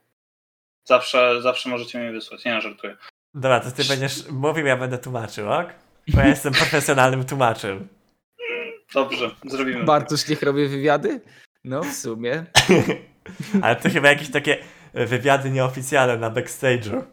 Zawsze, 0.84 1.42
zawsze 1.42 1.70
możecie 1.70 2.00
mnie 2.00 2.12
wysłać, 2.12 2.46
nie 2.46 2.62
żartuję. 2.62 2.98
Dobra, 3.34 3.60
to 3.60 3.72
ty 3.72 3.84
będziesz 3.84 4.30
mówił, 4.30 4.66
ja 4.66 4.78
będę 4.78 4.98
tłumaczył, 4.98 5.52
ok? 5.52 5.74
Bo 6.08 6.20
ja 6.20 6.28
jestem 6.28 6.54
profesjonalnym 6.54 7.26
tłumaczem. 7.26 7.88
Dobrze, 8.94 9.32
zrobimy. 9.46 9.84
Bartosz 9.84 10.28
niech 10.30 10.42
robi 10.42 10.68
wywiady? 10.68 11.22
No, 11.64 11.84
w 11.84 11.94
sumie. 11.94 12.46
Ale 13.62 13.76
to 13.76 13.90
chyba 13.90 14.08
jakieś 14.08 14.32
takie 14.32 14.58
wywiady 14.94 15.50
nieoficjalne 15.50 16.18
na 16.18 16.32
backstage'u. 16.32 17.04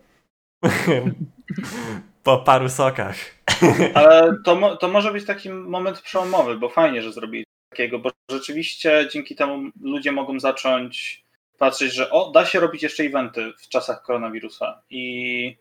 po 2.25 2.39
paru 2.39 2.69
sokach. 2.69 3.17
Ale 3.95 4.37
to, 4.45 4.77
to 4.77 4.89
może 4.89 5.13
być 5.13 5.27
taki 5.27 5.51
moment 5.51 6.01
przełomowy, 6.01 6.59
bo 6.59 6.69
fajnie, 6.69 7.03
że 7.03 7.13
zrobili 7.13 7.45
takiego, 7.71 7.99
bo 7.99 8.11
rzeczywiście 8.31 9.09
dzięki 9.13 9.37
temu 9.37 9.71
ludzie 9.81 10.13
mogą 10.13 10.41
zacząć 10.41 11.25
patrzeć, 11.59 11.93
że 11.93 12.11
o, 12.11 12.31
da 12.31 12.47
się 12.47 12.61
robić 12.61 12.83
jeszcze 12.83 13.03
eventy 13.03 13.53
w 13.59 13.69
czasach 13.69 14.03
koronawirusa 14.03 14.83
i, 14.91 15.57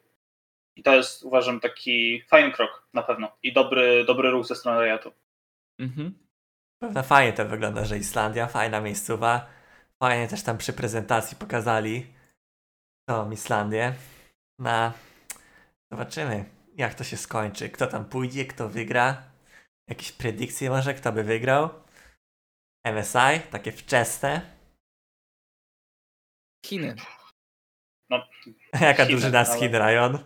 i 0.76 0.84
to 0.84 0.96
jest 0.96 1.24
uważam 1.24 1.60
taki 1.60 2.22
fajny 2.22 2.52
krok 2.52 2.88
na 2.94 3.04
pewno 3.04 3.32
i 3.44 3.54
dobry, 3.54 4.04
dobry 4.06 4.32
ruch 4.32 4.46
ze 4.48 4.56
strony 4.56 4.86
Riotu. 4.86 5.12
Mhm. 5.80 6.14
Pewno 6.80 7.04
fajnie 7.04 7.34
to 7.34 7.46
wygląda, 7.46 7.86
że 7.86 7.98
Islandia, 7.98 8.48
fajna 8.48 8.82
miejscowa, 8.82 9.46
Fajnie 10.04 10.28
też 10.28 10.44
tam 10.44 10.58
przy 10.58 10.74
prezentacji 10.74 11.38
pokazali 11.38 12.14
tą 13.10 13.32
Islandię. 13.32 13.94
Na 14.60 14.94
zobaczymy, 15.92 16.46
jak 16.76 16.96
to 16.96 17.04
się 17.04 17.18
skończy. 17.18 17.70
Kto 17.70 17.88
tam 17.88 18.06
pójdzie, 18.06 18.46
kto 18.46 18.70
wygra. 18.70 19.24
Jakieś 19.90 20.12
predykcje 20.12 20.70
może, 20.70 20.94
kto 20.94 21.12
by 21.12 21.24
wygrał. 21.24 21.70
MSI, 22.86 23.48
takie 23.52 23.72
wczesne. 23.72 24.58
Chiny. 26.66 26.96
No, 28.10 28.28
Jaka 28.82 29.06
Chiny, 29.06 29.18
drużyna 29.18 29.46
z 29.46 29.50
ale- 29.50 29.60
Chin, 29.60 29.76
Ryan? 29.76 30.18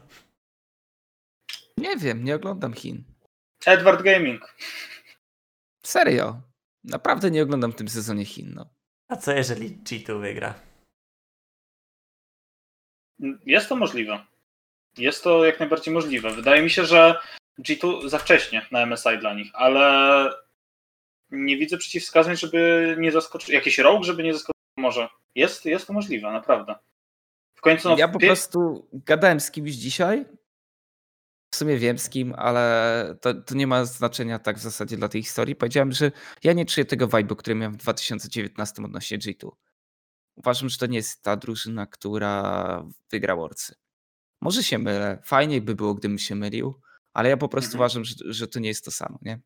Nie 1.78 1.98
wiem, 1.98 2.24
nie 2.24 2.36
oglądam 2.36 2.74
Chin. 2.74 3.04
Edward 3.66 4.02
Gaming. 4.02 4.56
Serio. 5.86 6.42
Naprawdę 6.84 7.32
nie 7.32 7.44
oglądam 7.44 7.72
w 7.72 7.76
tym 7.76 7.90
sezonie 7.90 8.26
Chin. 8.26 8.54
No. 8.54 8.77
A 9.08 9.16
co 9.16 9.32
jeżeli 9.32 9.78
G2 9.78 10.22
wygra? 10.22 10.54
Jest 13.46 13.70
to 13.70 13.76
możliwe. 13.76 14.26
Jest 14.98 15.24
to 15.24 15.46
jak 15.46 15.60
najbardziej 15.60 15.94
możliwe. 15.94 16.30
Wydaje 16.32 16.62
mi 16.62 16.70
się, 16.70 16.86
że 16.86 17.20
G2 17.60 18.10
za 18.10 18.18
wcześnie 18.18 18.66
na 18.72 18.86
MSI 18.86 19.18
dla 19.20 19.34
nich, 19.34 19.52
ale 19.54 20.30
nie 21.32 21.58
widzę 21.58 21.78
przeciwwskazań, 21.78 22.38
żeby 22.38 22.96
nie 23.00 23.12
zaskoczył. 23.12 23.54
Jakiś 23.56 23.78
rok, 23.78 24.04
żeby 24.04 24.24
nie 24.24 24.34
zaskoczył. 24.34 24.54
Może. 24.78 25.10
Jest, 25.36 25.66
jest 25.66 25.88
to 25.88 25.94
możliwe, 25.94 26.32
naprawdę. 26.32 26.76
W 27.56 27.62
końcu. 27.62 27.90
No, 27.90 27.96
Ja 27.98 28.08
po 28.08 28.20
pie- 28.20 28.28
prostu 28.28 28.88
gadałem 28.94 29.40
z 29.40 29.52
kimś 29.52 29.72
dzisiaj. 29.72 30.26
W 31.52 31.56
sumie 31.56 31.78
wiem 31.78 32.00
z 32.00 32.10
kim, 32.10 32.34
ale 32.38 33.16
to, 33.22 33.34
to 33.34 33.56
nie 33.56 33.68
ma 33.68 33.86
znaczenia 33.86 34.40
tak 34.40 34.58
w 34.58 34.62
zasadzie 34.62 34.98
dla 34.98 35.08
tej 35.10 35.24
historii. 35.24 35.56
Powiedziałem, 35.56 35.92
że 35.92 36.12
ja 36.44 36.54
nie 36.54 36.66
czuję 36.66 36.86
tego 36.86 37.08
vibe'u, 37.08 37.36
który 37.36 37.56
miałem 37.56 37.74
w 37.74 37.78
2019 37.78 38.84
odnośnie 38.84 39.20
G2. 39.20 39.50
Uważam, 40.36 40.70
że 40.70 40.78
to 40.78 40.86
nie 40.86 40.98
jest 40.98 41.22
ta 41.22 41.36
drużyna, 41.38 41.86
która 41.88 42.84
wygra 43.12 43.36
Worldsy. 43.36 43.76
Może 44.42 44.64
się 44.64 44.78
mylę. 44.78 45.22
Fajniej 45.26 45.62
by 45.62 45.76
było, 45.76 45.94
gdybym 45.94 46.18
się 46.18 46.36
mylił, 46.36 46.82
ale 47.14 47.30
ja 47.30 47.38
po 47.38 47.50
prostu 47.50 47.68
Mhm. 47.70 47.80
uważam, 47.80 48.06
że, 48.06 48.16
że 48.34 48.48
to 48.48 48.60
nie 48.60 48.70
jest 48.70 48.86
to 48.86 48.92
samo, 48.92 49.20
nie? 49.22 49.42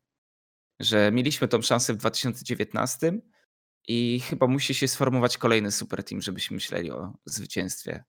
Że 0.80 1.12
mieliśmy 1.12 1.48
tą 1.48 1.62
szansę 1.62 1.94
w 1.94 1.96
2019 1.96 3.12
i 3.88 4.20
chyba 4.20 4.46
musi 4.46 4.74
się 4.74 4.88
sformować 4.88 5.38
kolejny 5.38 5.72
super 5.72 6.04
team, 6.04 6.20
żebyśmy 6.22 6.54
myśleli 6.54 6.90
o 6.90 7.12
zwycięstwie 7.26 8.04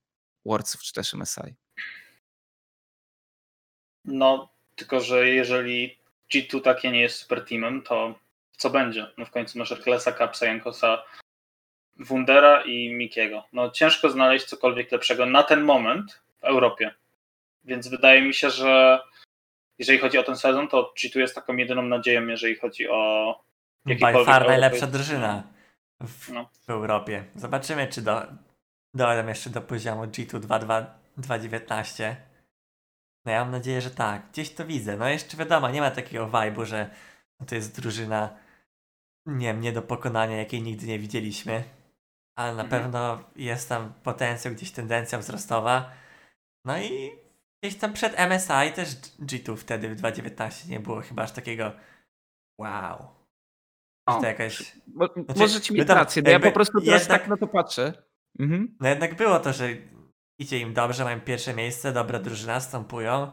Worldsów 0.46 0.82
czy 0.82 0.94
też 0.94 1.14
MSI. 1.14 1.56
No, 4.06 4.50
tylko 4.76 5.00
że 5.00 5.30
jeżeli 5.30 5.98
G2 6.34 6.62
takie 6.62 6.92
nie 6.92 7.02
jest 7.02 7.20
super 7.20 7.46
teamem, 7.46 7.82
to 7.82 8.16
co 8.58 8.70
będzie? 8.70 9.08
No 9.18 9.26
w 9.26 9.32
końcu 9.32 9.60
masz 9.60 9.70
Herkulesa, 9.70 10.12
Kapsa, 10.12 10.46
Jankosa, 10.46 11.04
Wundera 12.00 12.62
i 12.62 12.94
Mikiego. 12.94 13.44
No 13.54 13.70
ciężko 13.70 14.10
znaleźć 14.10 14.46
cokolwiek 14.46 14.92
lepszego 14.92 15.26
na 15.26 15.44
ten 15.44 15.62
moment 15.62 16.22
w 16.42 16.44
Europie. 16.44 16.92
Więc 17.64 17.88
wydaje 17.88 18.22
mi 18.22 18.34
się, 18.34 18.50
że 18.50 19.02
jeżeli 19.80 20.00
chodzi 20.00 20.18
o 20.18 20.24
ten 20.24 20.38
sezon, 20.38 20.68
to 20.68 20.94
G2 20.98 21.20
jest 21.20 21.36
taką 21.36 21.56
jedyną 21.56 21.82
nadzieją, 21.82 22.28
jeżeli 22.28 22.56
chodzi 22.56 22.90
o 22.90 23.44
By 23.86 24.26
far 24.26 24.48
najlepsza 24.48 24.88
drużyna 24.88 25.44
w, 26.02 26.30
No. 26.30 26.50
w 26.68 26.70
Europie. 26.70 27.24
Zobaczymy, 27.36 27.88
czy 27.88 28.02
do, 28.02 28.22
dojdę 28.94 29.30
jeszcze 29.30 29.50
do 29.50 29.62
poziomu 29.62 30.04
G2 30.04 30.60
2.19. 31.18 32.16
No 33.26 33.32
ja 33.32 33.40
mam 33.44 33.52
nadzieję, 33.52 33.82
że 33.82 33.92
tak. 33.92 34.22
Gdzieś 34.32 34.50
to 34.54 34.66
widzę. 34.66 34.98
No 34.98 35.08
jeszcze 35.10 35.38
wiadomo, 35.38 35.70
nie 35.70 35.82
ma 35.82 35.92
takiego 35.92 36.28
vibe'u, 36.28 36.66
że 36.66 36.90
to 37.48 37.56
jest 37.56 37.76
drużyna 37.82 38.38
nie 39.26 39.48
wiem, 39.48 39.62
nie 39.62 39.72
do 39.72 39.82
pokonania, 39.82 40.38
jakiej 40.38 40.62
nigdy 40.62 40.86
nie 40.88 41.00
widzieliśmy. 41.00 41.64
Ale 42.38 42.56
na 42.56 42.64
Mhm. 42.64 42.82
pewno 42.84 43.24
jest 43.36 43.70
tam 43.70 43.94
potencjał, 44.04 44.54
gdzieś 44.54 44.72
tendencja 44.72 45.18
wzrostowa. 45.20 45.92
No 46.66 46.80
i 46.80 47.12
gdzieś 47.64 47.76
tam 47.80 47.94
przed 47.94 48.14
MSI 48.20 48.72
też 48.76 48.90
G2 49.20 49.58
wtedy 49.58 49.96
w 49.96 50.02
2.19 50.02 50.70
nie 50.70 50.80
było 50.80 51.02
chyba 51.02 51.24
aż 51.24 51.32
takiego 51.32 51.72
wow. 52.60 53.08
O, 54.08 54.20
to 54.22 54.26
jakaś 54.28 54.76
Bo, 54.88 55.08
Znaczy, 55.08 55.40
możecie 55.40 55.74
mieć 55.74 55.88
rację, 55.90 56.22
no 56.26 56.32
ja 56.32 56.40
po 56.40 56.52
prostu 56.52 56.82
teraz 56.82 57.02
jednak- 57.02 57.22
tak 57.22 57.30
na 57.30 57.38
to 57.38 57.48
patrzę. 57.48 58.04
Mhm. 58.40 58.78
No 58.80 58.90
jednak 58.90 59.16
było 59.16 59.40
to, 59.40 59.54
że 59.54 59.68
idzie 60.40 60.60
im 60.60 60.74
dobrze, 60.74 61.04
mają 61.04 61.22
pierwsze 61.22 61.54
miejsce, 61.54 61.94
dobra 61.94 62.20
drużyna, 62.20 62.60
stąpują, 62.60 63.32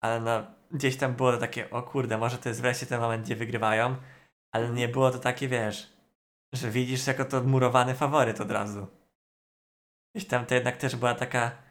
ale 0.00 0.20
no 0.20 0.46
gdzieś 0.70 0.96
tam 0.96 1.14
było 1.14 1.32
to 1.32 1.38
takie, 1.38 1.70
o 1.70 1.82
kurde, 1.82 2.18
może 2.18 2.38
to 2.38 2.48
jest 2.48 2.60
wreszcie 2.60 2.86
ten 2.86 3.00
moment, 3.00 3.24
gdzie 3.24 3.36
wygrywają, 3.36 3.96
ale 4.52 4.70
nie 4.70 4.88
było 4.88 5.10
to 5.10 5.18
takie, 5.18 5.48
wiesz, 5.48 5.92
że 6.52 6.70
widzisz 6.70 7.06
jako 7.06 7.24
to 7.24 7.42
murowany 7.42 7.94
faworyt 7.94 8.40
od 8.40 8.50
razu. 8.50 8.86
Gdzieś 10.14 10.28
tam 10.28 10.46
to 10.46 10.54
jednak 10.54 10.76
też 10.76 10.96
była 10.96 11.14
taka 11.14 11.62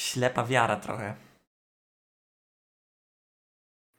ślepa 0.00 0.44
wiara 0.44 0.76
trochę. 0.76 1.14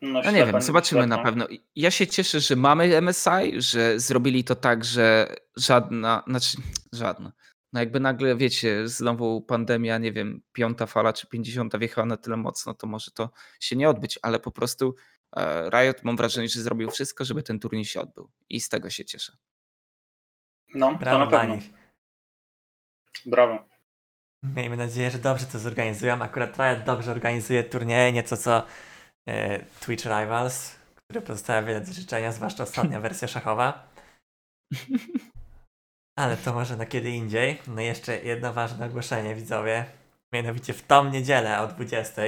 No, 0.01 0.21
No 0.25 0.31
nie 0.31 0.45
wiem, 0.45 0.61
zobaczymy 0.61 1.07
na 1.07 1.17
pewno. 1.17 1.47
Ja 1.75 1.91
się 1.91 2.07
cieszę, 2.07 2.39
że 2.39 2.55
mamy 2.55 3.01
MSI, 3.01 3.61
że 3.61 3.99
zrobili 3.99 4.43
to 4.43 4.55
tak, 4.55 4.85
że 4.85 5.35
żadna, 5.57 6.23
znaczy 6.27 6.57
żadna. 6.93 7.31
No 7.73 7.79
jakby 7.79 7.99
nagle, 7.99 8.35
wiecie, 8.35 8.87
znowu 8.87 9.41
pandemia, 9.41 9.97
nie 9.97 10.11
wiem, 10.11 10.41
piąta 10.53 10.85
fala 10.85 11.13
czy 11.13 11.27
pięćdziesiąta 11.27 11.77
wjechała 11.77 12.05
na 12.05 12.17
tyle 12.17 12.37
mocno, 12.37 12.73
to 12.73 12.87
może 12.87 13.11
to 13.11 13.29
się 13.59 13.75
nie 13.75 13.89
odbyć, 13.89 14.19
ale 14.21 14.39
po 14.39 14.51
prostu 14.51 14.95
e, 15.35 15.69
Riot 15.69 16.03
mam 16.03 16.17
wrażenie, 16.17 16.49
że 16.49 16.61
zrobił 16.61 16.91
wszystko, 16.91 17.25
żeby 17.25 17.43
ten 17.43 17.59
turniej 17.59 17.85
się 17.85 18.01
odbył 18.01 18.29
i 18.49 18.59
z 18.59 18.69
tego 18.69 18.89
się 18.89 19.05
cieszę. 19.05 19.37
No, 20.75 20.91
to 20.91 20.97
Brawo 20.97 21.19
na 21.19 21.25
dla 21.25 21.39
pewno. 21.39 21.55
nich. 21.55 21.69
Brawo. 23.25 23.69
Miejmy 24.43 24.77
nadzieję, 24.77 25.11
że 25.11 25.19
dobrze 25.19 25.45
to 25.45 25.59
zorganizują. 25.59 26.21
Akurat 26.21 26.57
Riot 26.57 26.83
dobrze 26.85 27.11
organizuje 27.11 27.63
turnieje, 27.63 28.11
nieco 28.11 28.37
co 28.37 28.65
e, 29.27 29.59
Twitch 29.65 30.05
Rivals, 30.05 30.75
który 30.95 31.21
pozostawia 31.21 31.67
wiele 31.67 31.81
do 31.81 31.93
życzenia, 31.93 32.31
zwłaszcza 32.31 32.63
ostatnia 32.63 32.99
wersja 32.99 33.27
szachowa. 33.27 33.89
Ale 36.19 36.37
to 36.37 36.53
może 36.53 36.77
na 36.77 36.85
kiedy 36.85 37.09
indziej. 37.09 37.61
No 37.67 37.81
i 37.81 37.85
jeszcze 37.85 38.19
jedno 38.23 38.53
ważne 38.53 38.85
ogłoszenie, 38.85 39.35
widzowie. 39.35 39.85
Mianowicie 40.33 40.73
w 40.73 40.81
tą 40.81 41.09
niedzielę 41.09 41.59
o 41.59 41.67
20 41.67 42.21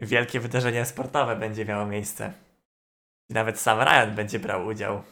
wielkie 0.00 0.40
wydarzenie 0.40 0.84
sportowe 0.84 1.36
będzie 1.36 1.64
miało 1.64 1.86
miejsce. 1.86 2.32
I 3.30 3.34
nawet 3.34 3.60
sam 3.60 3.78
Riot 3.80 4.14
będzie 4.14 4.38
brał 4.38 4.66
udział. 4.66 5.02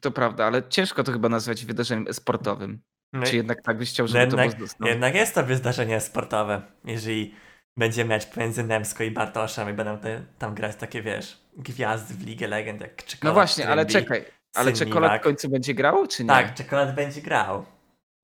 To 0.00 0.10
prawda, 0.10 0.46
ale 0.46 0.68
ciężko 0.68 1.04
to 1.04 1.12
chyba 1.12 1.28
nazwać 1.28 1.64
wydarzeniem 1.64 2.14
sportowym. 2.14 2.82
No 3.12 3.26
Czy 3.26 3.36
jednak 3.36 3.62
tak 3.62 3.78
byś 3.78 3.90
chciał, 3.90 4.06
żeby 4.06 4.18
to 4.18 4.36
jednak, 4.36 4.56
było 4.56 4.68
zostało? 4.68 4.90
jednak 4.90 5.14
jest 5.14 5.34
to 5.34 5.44
wydarzenie 5.44 6.00
sportowe. 6.00 6.62
Jeżeli 6.84 7.34
będzie 7.76 8.04
mecz 8.04 8.26
pomiędzy 8.26 8.64
Nemsko 8.64 9.04
i 9.04 9.10
Bartoszem 9.10 9.70
i 9.70 9.72
będą 9.72 9.98
te, 9.98 10.24
tam 10.38 10.54
grać 10.54 10.76
takie, 10.76 11.02
wiesz, 11.02 11.38
gwiazdy 11.56 12.14
w 12.14 12.26
Ligę 12.26 12.48
Legend 12.48 12.80
jak 12.80 13.04
Czekolad, 13.04 13.22
No 13.22 13.34
właśnie, 13.34 13.68
ale 13.68 13.86
czekaj. 13.86 14.39
Ale 14.54 14.72
czekolad 14.72 15.20
w 15.20 15.24
końcu 15.24 15.48
będzie 15.48 15.74
grał, 15.74 16.06
czy 16.06 16.22
nie? 16.22 16.28
Tak, 16.28 16.54
Czekolad 16.54 16.94
będzie 16.94 17.22
grał. 17.22 17.64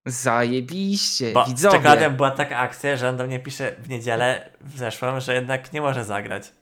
Zajebiście, 0.07 1.33
Bo 1.33 1.45
z 1.45 1.49
widzowie. 1.49 1.77
Czekoladem 1.77 2.17
była 2.17 2.31
taka 2.31 2.59
akcja, 2.59 2.97
że 2.97 3.09
on 3.09 3.17
do 3.17 3.27
mnie 3.27 3.39
pisze 3.41 3.73
w 3.79 3.89
niedzielę 3.89 4.51
w 4.61 4.79
zeszłą, 4.79 5.21
że 5.21 5.35
jednak 5.35 5.73
nie 5.73 5.81
może 5.81 6.05
zagrać. 6.05 6.53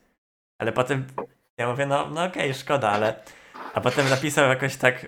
Ale 0.59 0.71
potem 0.71 1.05
ja 1.57 1.71
mówię, 1.71 1.85
no, 1.85 2.09
no 2.09 2.23
okej, 2.23 2.53
szkoda, 2.53 2.89
ale... 2.89 3.19
A 3.73 3.81
potem 3.81 4.09
napisał 4.09 4.49
jakoś 4.49 4.75
tak 4.75 5.05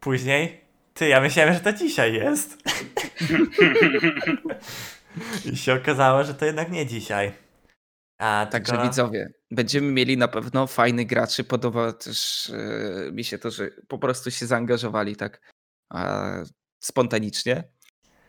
później, 0.00 0.60
ty, 0.94 1.08
ja 1.08 1.20
myślałem, 1.20 1.54
że 1.54 1.60
to 1.60 1.72
dzisiaj 1.72 2.14
jest. 2.14 2.62
I 5.52 5.56
się 5.56 5.74
okazało, 5.74 6.24
że 6.24 6.34
to 6.34 6.44
jednak 6.44 6.70
nie 6.70 6.86
dzisiaj. 6.86 7.32
A 8.22 8.46
Także 8.46 8.82
widzowie, 8.82 9.32
będziemy 9.50 9.92
mieli 9.92 10.16
na 10.16 10.28
pewno 10.28 10.66
fajnych 10.66 11.06
graczy. 11.06 11.44
Podoba 11.44 11.92
też 11.92 12.50
e, 12.50 13.12
mi 13.12 13.24
się 13.24 13.38
to, 13.38 13.50
że 13.50 13.70
po 13.88 13.98
prostu 13.98 14.30
się 14.30 14.46
zaangażowali 14.46 15.16
tak 15.16 15.40
e, 15.94 16.44
spontanicznie. 16.80 17.64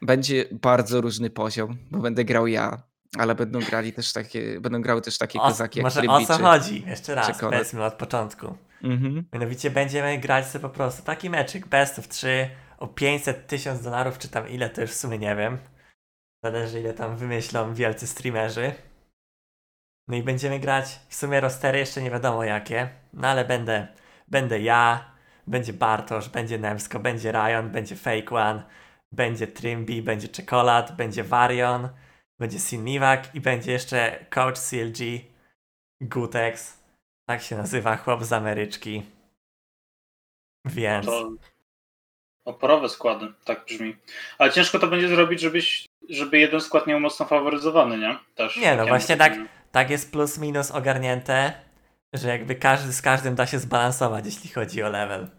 Będzie 0.02 0.45
bardzo 0.52 1.02
różny 1.02 1.30
poziom, 1.30 1.78
bo 1.91 1.99
będę 1.99 2.26
grał 2.26 2.48
ja, 2.48 2.84
ale 3.18 3.36
będą 3.36 3.60
grali 3.60 3.94
też 3.94 4.14
takie, 4.14 4.61
będą 4.61 4.82
grały 4.82 5.02
też 5.02 5.18
takie 5.18 5.40
O, 5.40 5.48
kozaki 5.48 5.80
jak 5.80 5.84
może 5.84 6.02
o 6.07 6.26
co 6.26 6.38
chodzi? 6.38 6.84
Jeszcze 6.88 7.15
raz, 7.15 7.28
Czekolad. 7.28 7.53
powiedzmy 7.53 7.84
od 7.84 7.94
początku. 7.94 8.57
Mhm. 8.84 9.26
Mianowicie 9.34 9.72
będziemy 9.72 10.18
grać 10.18 10.48
sobie 10.48 10.61
po 10.61 10.70
prostu 10.70 11.03
taki 11.03 11.30
meczyk 11.30 11.68
best 11.68 11.99
of 11.99 12.07
3 12.07 12.49
o 12.78 12.88
500 12.88 13.48
tysiąc 13.48 13.82
dolarów, 13.82 14.18
czy 14.18 14.30
tam 14.30 14.49
ile, 14.49 14.70
to 14.70 14.82
już 14.82 14.91
w 14.91 14.95
sumie 14.95 15.18
nie 15.18 15.36
wiem. 15.36 15.57
Zależy 16.44 16.80
ile 16.80 16.94
tam 16.94 17.18
wymyślą 17.18 17.74
wielcy 17.74 18.07
streamerzy. 18.07 18.72
No 20.08 20.16
i 20.18 20.24
będziemy 20.24 20.60
grać 20.60 21.00
w 21.10 21.16
sumie 21.16 21.40
rostery 21.40 21.80
jeszcze 21.80 22.02
nie 22.02 22.12
wiadomo 22.12 22.44
jakie, 22.44 22.90
no 23.14 23.28
ale 23.28 23.46
będę, 23.46 23.88
będę 24.28 24.60
ja, 24.60 25.12
będzie 25.48 25.74
Bartosz, 25.74 26.30
będzie 26.30 26.58
Nemsko, 26.58 27.00
będzie 27.00 27.32
Ryan, 27.32 27.70
będzie 27.72 27.96
Fake 27.96 28.36
One, 28.36 28.64
będzie 29.12 29.48
Trimby, 29.48 30.02
będzie 30.02 30.28
Czekolad, 30.28 30.96
będzie 30.96 31.24
Varion, 31.24 31.90
będzie 32.40 32.60
Sinmiwak 32.60 33.36
i 33.36 33.42
będzie 33.42 33.72
jeszcze 33.72 34.26
Coach 34.30 34.60
CLG, 34.60 35.00
Gutex, 36.02 36.84
tak 37.26 37.42
się 37.42 37.58
nazywa 37.58 37.98
chłop 37.98 38.24
z 38.24 38.34
Ameryczki. 38.34 39.04
Więc 40.66 41.06
To 41.06 41.32
Oporowe 42.46 42.90
składy, 42.90 43.34
tak 43.46 43.66
brzmi. 43.66 43.96
Ale 44.38 44.52
ciężko 44.52 44.80
to 44.80 44.88
będzie 44.88 45.08
zrobić, 45.08 45.42
żebyś, 45.42 45.86
żeby 46.10 46.40
jeden 46.40 46.62
skład 46.62 46.88
nie 46.88 46.94
był 46.94 47.00
mocno 47.00 47.26
faworyzowany, 47.26 47.98
nie? 47.98 48.18
Też 48.36 48.58
Nie, 48.58 48.76
no 48.76 48.86
właśnie 48.86 49.18
tak, 49.18 49.34
tak 49.74 49.90
jest 49.90 50.12
plus 50.12 50.38
minus 50.38 50.72
ogarnięte, 50.72 51.54
że 52.14 52.30
jakby 52.30 52.56
każdy 52.56 52.94
z 52.94 53.02
każdym 53.02 53.36
da 53.36 53.45
się 53.45 53.60
zbalansować, 53.60 54.26
jeśli 54.26 54.50
chodzi 54.50 54.84
o 54.84 54.90
level. 54.90 55.30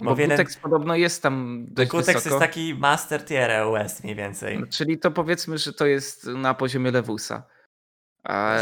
Bo 0.00 0.14
Gutex 0.14 0.56
podobno 0.56 0.96
jest 0.96 1.22
tam 1.22 1.66
dość 1.70 1.90
Kutex 1.90 2.06
wysoko. 2.06 2.28
jest 2.28 2.38
taki 2.38 2.74
master 2.74 3.24
tier 3.24 3.50
EUS 3.50 4.02
mniej 4.02 4.16
więcej. 4.16 4.62
Czyli 4.70 4.98
to 4.98 5.10
powiedzmy, 5.10 5.58
że 5.58 5.72
to 5.72 5.86
jest 5.86 6.26
na 6.26 6.54
poziomie 6.54 6.90
Lewusa. 6.90 7.42
A 8.24 8.58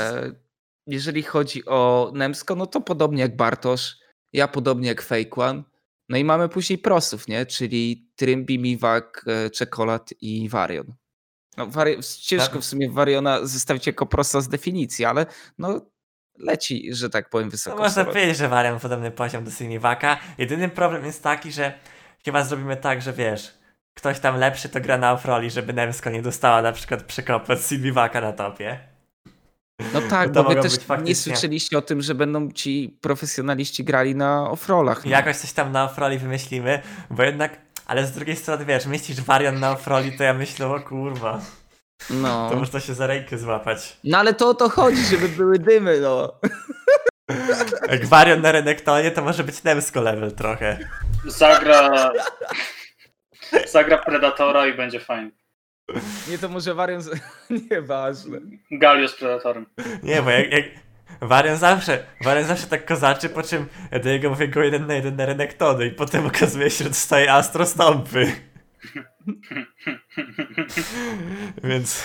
jeżeli 0.87 1.23
chodzi 1.23 1.65
o 1.67 2.13
Nemsko, 2.15 2.55
no 2.55 2.67
to 2.67 2.81
podobnie 2.81 3.23
jak 3.23 3.37
Bartosz, 3.37 3.97
ja 4.33 4.49
podobnie 4.49 4.89
jak 4.89 5.03
Fake 5.03 5.37
One. 5.37 5.63
No 6.09 6.17
i 6.17 6.25
mamy 6.25 6.49
później 6.49 6.79
prosów, 6.79 7.29
nie? 7.29 7.47
Czyli 7.47 8.11
Trymbi, 8.17 8.59
Miwak, 8.59 9.25
e, 9.27 9.51
Czekolad 9.51 10.11
i 10.21 10.49
Varion. 10.49 10.95
No, 11.57 11.67
wari- 11.67 11.99
ciężko 12.21 12.55
Na- 12.55 12.61
w 12.61 12.65
sumie 12.65 12.91
Variona 12.91 13.47
zestawić 13.47 13.87
jako 13.87 14.07
prosta 14.07 14.41
z 14.41 14.49
definicji, 14.49 15.05
ale 15.05 15.27
no 15.59 15.81
leci, 16.39 16.89
że 16.95 17.11
tak 17.11 17.29
powiem, 17.31 17.47
No 17.47 17.51
wysoko. 17.51 17.77
można 17.79 18.03
sobie. 18.03 18.07
powiedzieć, 18.13 18.37
że 18.37 18.49
wariant 18.49 18.83
podobny 18.83 19.11
poziom 19.11 19.45
do 19.45 19.51
Simiwaka. 19.51 20.17
Jedyny 20.39 20.69
problem 20.69 21.05
jest 21.05 21.23
taki, 21.23 21.53
że 21.53 21.79
chyba 22.25 22.45
zrobimy 22.45 22.77
tak, 22.77 23.03
że 23.03 23.13
wiesz, 23.13 23.55
ktoś 23.95 24.21
tam 24.21 24.37
lepszy 24.39 24.69
to 24.69 24.81
gra 24.81 24.99
na 24.99 25.13
offroli, 25.13 25.51
żeby 25.51 25.73
Nemsko 25.73 26.11
nie 26.11 26.23
dostała 26.23 26.63
na 26.63 26.73
przykład 26.73 27.03
przekopu 27.03 27.53
od 27.53 27.61
Simiwaka 27.63 28.21
na 28.21 28.33
topie. 28.33 28.79
No 29.95 30.01
tak, 30.11 30.31
to 30.33 30.45
bo 30.45 30.49
wy 30.49 30.55
też 30.63 30.73
być 30.73 30.81
nie 30.81 30.87
faktycznie- 30.87 31.15
słyszeliście 31.15 31.79
o 31.79 31.83
tym, 31.83 32.03
że 32.03 32.15
będą 32.15 32.51
ci 32.51 32.99
profesjonaliści 33.01 33.85
grali 33.85 34.15
na 34.15 34.51
offrollach. 34.51 35.05
no. 35.05 35.11
Jakoś 35.11 35.37
coś 35.37 35.53
tam 35.53 35.73
na 35.73 35.85
offroli 35.85 36.19
wymyślimy, 36.19 36.83
bo 37.11 37.23
jednak, 37.23 37.64
ale 37.87 38.07
z 38.07 38.13
drugiej 38.13 38.37
strony 38.37 38.65
wiesz, 38.65 38.87
myślisz 38.87 39.21
wariant 39.21 39.61
na 39.61 39.73
offroli, 39.73 40.17
to 40.19 40.25
ja 40.25 40.35
myślę, 40.35 40.67
o 40.67 40.81
kurwa, 40.81 41.41
No. 42.11 42.51
to 42.51 42.57
można 42.57 42.81
się 42.81 42.95
za 42.95 43.07
rękę 43.07 43.39
złapać. 43.39 43.97
no 44.05 44.19
ale 44.19 44.35
to 44.35 44.49
o 44.49 44.55
to 44.55 44.69
chodzi, 44.69 45.05
żeby 45.05 45.29
były 45.29 45.59
dymy, 45.59 46.01
no. 46.01 46.33
Jak 47.91 48.07
wariant 48.07 48.43
na 48.43 48.53
Renektonie, 48.53 49.11
to 49.11 49.23
może 49.23 49.45
być 49.45 49.63
Nemsko 49.63 50.01
level 50.01 50.33
trochę. 50.33 50.79
Zagra. 51.27 52.13
Zagra 53.69 53.99
Predatora 53.99 54.67
i 54.67 54.75
będzie 54.75 55.01
fajnie. 55.01 55.31
Nie, 56.29 56.39
to 56.39 56.49
może 56.49 56.75
Varian... 56.75 57.03
Z... 57.03 57.11
Nieważne. 57.71 58.39
Galio 58.71 59.09
z 59.09 59.15
Predatorem. 59.17 59.67
Nie, 60.03 60.23
bo 60.23 60.31
jak, 60.31 60.53
jak 60.53 60.65
Warian 61.21 61.59
zawsze, 61.59 62.07
Warian 62.21 62.47
zawsze 62.47 62.67
tak 62.67 62.87
kozaczy, 62.87 63.29
po 63.29 63.43
czym 63.43 63.67
ja 63.93 63.99
do 63.99 64.09
niego 64.09 64.31
mówię 64.31 64.49
go 64.49 64.63
jeden 64.63 64.87
na 64.87 64.95
jeden 64.95 65.17
na 65.17 65.27
Renektony 65.27 65.87
i 65.87 65.91
potem 65.91 66.27
okazuje 66.27 66.71
się, 66.71 66.85
że 66.85 66.91
dostaje 66.91 67.33
Astro 67.33 67.67
Stąpy. 67.67 68.33
Więc... 71.65 72.05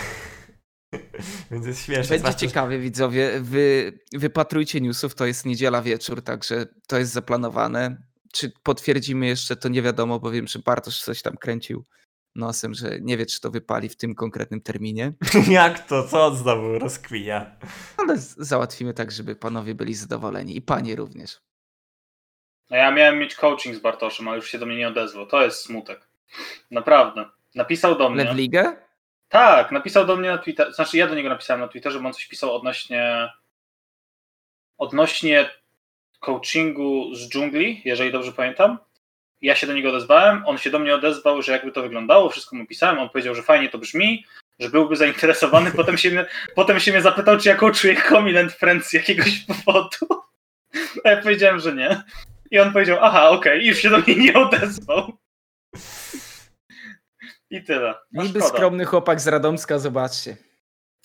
Więc 1.52 1.66
jest 1.66 1.86
śmieszne. 1.86 2.10
Będzie 2.10 2.20
zwłaszcza, 2.20 2.40
ciekawie, 2.40 2.80
widzowie. 2.80 3.32
Wy 3.42 3.94
wypatrujcie 4.14 4.82
newsów, 4.82 5.16
to 5.16 5.26
jest 5.26 5.46
niedziela 5.46 5.82
wieczór, 5.82 6.22
także 6.22 6.66
to 6.88 6.98
jest 6.98 7.12
zaplanowane. 7.12 7.98
Czy 8.34 8.52
potwierdzimy 8.64 9.28
jeszcze, 9.28 9.56
to 9.56 9.70
nie 9.70 9.82
wiadomo, 9.82 10.20
bo 10.20 10.32
wiem, 10.32 10.48
że 10.48 10.60
Bartosz 10.60 11.04
coś 11.04 11.22
tam 11.22 11.38
kręcił 11.38 11.86
nosem, 12.36 12.74
że 12.74 13.00
nie 13.02 13.18
wie, 13.18 13.26
czy 13.26 13.42
to 13.42 13.52
wypali 13.52 13.90
w 13.90 13.96
tym 13.96 14.16
konkretnym 14.16 14.62
terminie. 14.62 15.14
Jak 15.50 15.88
to? 15.88 16.04
Co 16.04 16.26
on 16.26 16.36
znowu 16.36 16.80
rozkwija? 16.80 17.56
Ale 17.98 18.18
załatwimy 18.18 18.94
tak, 18.94 19.12
żeby 19.12 19.36
panowie 19.36 19.76
byli 19.76 19.96
zadowoleni 19.96 20.56
i 20.56 20.62
panie 20.62 20.96
również. 20.96 21.42
No 22.70 22.78
ja 22.78 22.92
miałem 22.92 23.20
mieć 23.20 23.36
coaching 23.36 23.76
z 23.76 23.80
Bartoszem, 23.80 24.28
ale 24.28 24.38
już 24.38 24.50
się 24.50 24.60
do 24.60 24.66
mnie 24.66 24.78
nie 24.78 24.88
odezwał. 24.88 25.28
To 25.28 25.44
jest 25.44 25.62
smutek. 25.62 26.08
Naprawdę. 26.72 27.26
Napisał 27.56 27.98
do 27.98 28.10
mnie. 28.10 28.22
Ale 28.22 28.34
w 28.34 28.38
ligę? 28.38 28.76
Tak, 29.30 29.72
napisał 29.72 30.06
do 30.06 30.16
mnie 30.16 30.30
na 30.30 30.38
Twitterze. 30.38 30.74
Znaczy 30.74 30.98
ja 30.98 31.08
do 31.08 31.16
niego 31.16 31.30
napisałem 31.30 31.62
na 31.62 31.68
Twitterze, 31.68 32.00
bo 32.00 32.08
on 32.08 32.14
coś 32.14 32.28
pisał 32.28 32.56
odnośnie 32.56 33.30
odnośnie 34.78 35.50
coachingu 36.20 37.16
z 37.16 37.30
dżungli, 37.30 37.82
jeżeli 37.86 38.12
dobrze 38.12 38.32
pamiętam. 38.32 38.78
Ja 39.42 39.56
się 39.56 39.68
do 39.68 39.74
niego 39.74 39.90
odezwałem, 39.90 40.44
on 40.46 40.58
się 40.58 40.70
do 40.70 40.80
mnie 40.80 40.96
odezwał, 40.96 41.42
że 41.42 41.52
jakby 41.52 41.72
to 41.72 41.82
wyglądało, 41.82 42.30
wszystko 42.30 42.56
mu 42.56 42.66
pisałem, 42.66 43.00
on 43.00 43.10
powiedział, 43.10 43.36
że 43.36 43.44
fajnie 43.44 43.70
to 43.70 43.78
brzmi, 43.78 44.26
że 44.60 44.70
byłby 44.70 44.96
zainteresowany, 44.96 45.72
potem 45.72 45.98
się, 45.98 46.12
mnie, 46.12 46.26
potem 46.56 46.80
się 46.80 46.92
mnie 46.92 47.02
zapytał, 47.02 47.38
czy 47.38 47.50
ja 47.50 47.56
coachuję 47.56 47.96
Comilent 48.10 48.54
Friends 48.54 48.90
z 48.90 48.94
jakiegoś 48.94 49.40
powodu. 49.66 50.24
A 51.04 51.10
ja 51.10 51.22
powiedziałem, 51.22 51.60
że 51.60 51.76
nie. 51.76 52.04
I 52.52 52.60
on 52.60 52.74
powiedział, 52.74 52.98
aha, 53.02 53.30
okej, 53.30 53.64
i 53.64 53.68
już 53.68 53.78
się 53.78 53.90
do 53.90 53.98
mnie 53.98 54.16
nie 54.16 54.34
odezwał. 54.34 55.18
I 57.50 57.64
tyle. 57.64 57.96
No 58.12 58.24
Niby 58.24 58.40
szkoda. 58.40 58.56
skromny 58.56 58.86
chłopak 58.86 59.22
z 59.22 59.28
Radomska, 59.28 59.80
zobaczcie. 59.80 60.38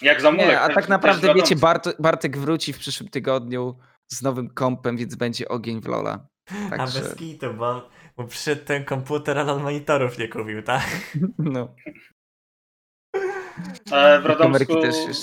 Jak 0.02 0.20
zamulek. 0.20 0.48
Nie, 0.48 0.61
a 0.61 0.69
tak 0.69 0.89
naprawdę 0.89 1.35
wiecie, 1.35 1.56
Bart 1.56 1.89
Bartek 1.98 2.39
wróci 2.39 2.73
w 2.73 2.78
przyszłym 2.78 3.09
tygodniu 3.09 3.78
z 4.09 4.23
nowym 4.23 4.51
kompem, 4.51 4.97
więc 4.97 5.15
będzie 5.15 5.48
ogień 5.48 5.81
w 5.81 5.86
Lola. 5.86 6.27
A 6.66 6.77
Także, 6.77 7.01
bez 7.01 7.15
kitu, 7.15 7.55
bo, 7.55 7.89
bo 8.16 8.24
przyszedł 8.24 8.65
ten 8.65 8.85
komputer, 8.85 9.39
ale 9.39 9.53
on 9.53 9.62
monitorów 9.62 10.19
nie 10.19 10.28
kupił, 10.28 10.62
tak? 10.62 10.82
no. 11.39 11.74
E, 13.93 14.20
w, 14.20 14.27
Radomsku, 14.27 14.74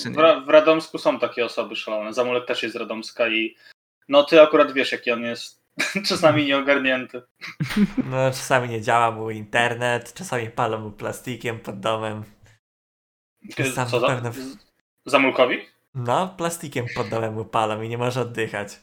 w, 0.05 0.45
w 0.45 0.49
Radomsku 0.49 0.97
są 0.97 1.19
takie 1.19 1.45
osoby 1.45 1.75
szalone. 1.75 2.13
Zamulek 2.13 2.45
też 2.45 2.63
jest 2.63 2.73
z 2.73 2.79
Radomska 2.79 3.27
i 3.27 3.55
no 4.09 4.23
ty 4.23 4.41
akurat 4.41 4.71
wiesz, 4.73 4.91
jaki 4.91 5.11
on 5.11 5.21
jest 5.23 5.61
czasami 6.09 6.45
nieogarnięty. 6.45 7.21
No, 7.97 8.31
czasami 8.31 8.69
nie 8.69 8.81
działa 8.81 9.11
mu 9.11 9.29
internet, 9.29 10.13
czasami 10.13 10.49
palą 10.49 10.79
mu 10.79 10.91
plastikiem 10.91 11.59
pod 11.59 11.79
domem. 11.79 12.23
Sam 13.73 13.87
Co 13.87 14.01
pewno- 14.07 14.31
Zamulkowi? 15.05 15.57
No, 15.95 16.27
plastikiem 16.37 16.85
pod 16.95 17.09
domem 17.09 17.33
mu 17.33 17.45
palą 17.45 17.81
i 17.81 17.89
nie 17.89 17.97
może 17.97 18.21
oddychać. 18.21 18.79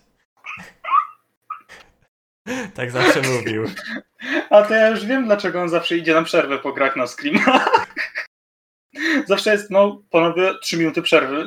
tak 2.75 2.91
zawsze 2.91 3.23
mówił. 3.23 3.65
A 4.51 4.63
to 4.63 4.75
ja 4.75 4.89
już 4.89 5.07
wiem, 5.07 5.25
dlaczego 5.25 5.63
on 5.63 5.69
zawsze 5.69 5.97
idzie 5.97 6.15
na 6.15 6.23
przerwę 6.23 6.59
po 6.59 6.73
grach 6.73 6.97
na 6.97 7.07
screamach. 7.07 7.69
Zawsze 9.27 9.51
jest, 9.53 9.71
no, 9.71 10.03
panowie, 10.11 10.55
trzy 10.63 10.77
minuty 10.77 11.03
przerwy. 11.03 11.47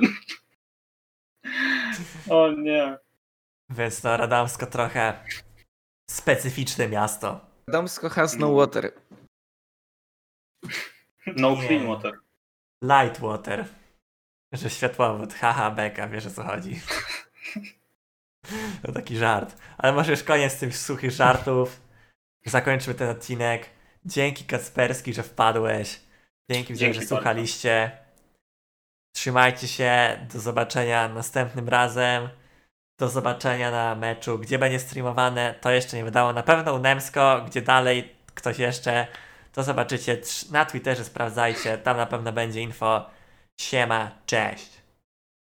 O 2.29 2.51
nie. 2.51 2.97
Więc 3.69 4.03
no, 4.03 4.17
Radomsko 4.17 4.65
trochę 4.65 5.23
specyficzne 6.09 6.87
miasto. 6.87 7.45
Radomsko 7.67 8.09
has 8.09 8.37
no 8.37 8.53
water. 8.53 8.91
No 11.25 11.55
Nie. 11.55 11.67
clean 11.67 11.87
water. 11.87 12.19
Lightwater. 12.83 13.65
Że 14.51 14.69
światłowód, 14.69 15.33
haha, 15.33 15.71
beka, 15.71 16.07
wiesz 16.07 16.25
o 16.25 16.31
co 16.31 16.43
chodzi. 16.43 16.81
To 18.81 18.91
taki 18.91 19.17
żart. 19.17 19.55
Ale 19.77 19.93
może 19.93 20.11
już 20.11 20.23
koniec 20.23 20.59
tych 20.59 20.77
suchych 20.77 21.11
żartów. 21.11 21.81
Zakończmy 22.45 22.93
ten 22.93 23.09
odcinek. 23.09 23.69
Dzięki 24.05 24.45
Kacperski, 24.45 25.13
że 25.13 25.23
wpadłeś. 25.23 25.99
Dzięki, 26.51 26.75
Dzięki 26.75 26.93
że 26.93 26.99
bardzo. 26.99 27.15
słuchaliście. 27.15 27.91
Trzymajcie 29.15 29.67
się. 29.67 30.19
Do 30.33 30.39
zobaczenia 30.39 31.09
następnym 31.09 31.69
razem. 31.69 32.29
Do 32.99 33.09
zobaczenia 33.09 33.71
na 33.71 33.95
meczu. 33.95 34.39
Gdzie 34.39 34.59
będzie 34.59 34.79
streamowane, 34.79 35.55
to 35.61 35.71
jeszcze 35.71 35.97
nie 35.97 36.03
wiadomo. 36.03 36.33
Na 36.33 36.43
pewno 36.43 36.73
u 36.73 36.79
Nemsko, 36.79 37.43
gdzie 37.47 37.61
dalej 37.61 38.15
ktoś 38.35 38.59
jeszcze. 38.59 39.07
To 39.53 39.63
zobaczycie 39.63 40.17
na 40.51 40.65
Twitterze, 40.65 41.03
sprawdzajcie. 41.05 41.77
Tam 41.77 41.97
na 41.97 42.05
pewno 42.05 42.31
będzie 42.31 42.61
info. 42.61 43.09
Siema, 43.59 44.11
cześć. 44.25 44.80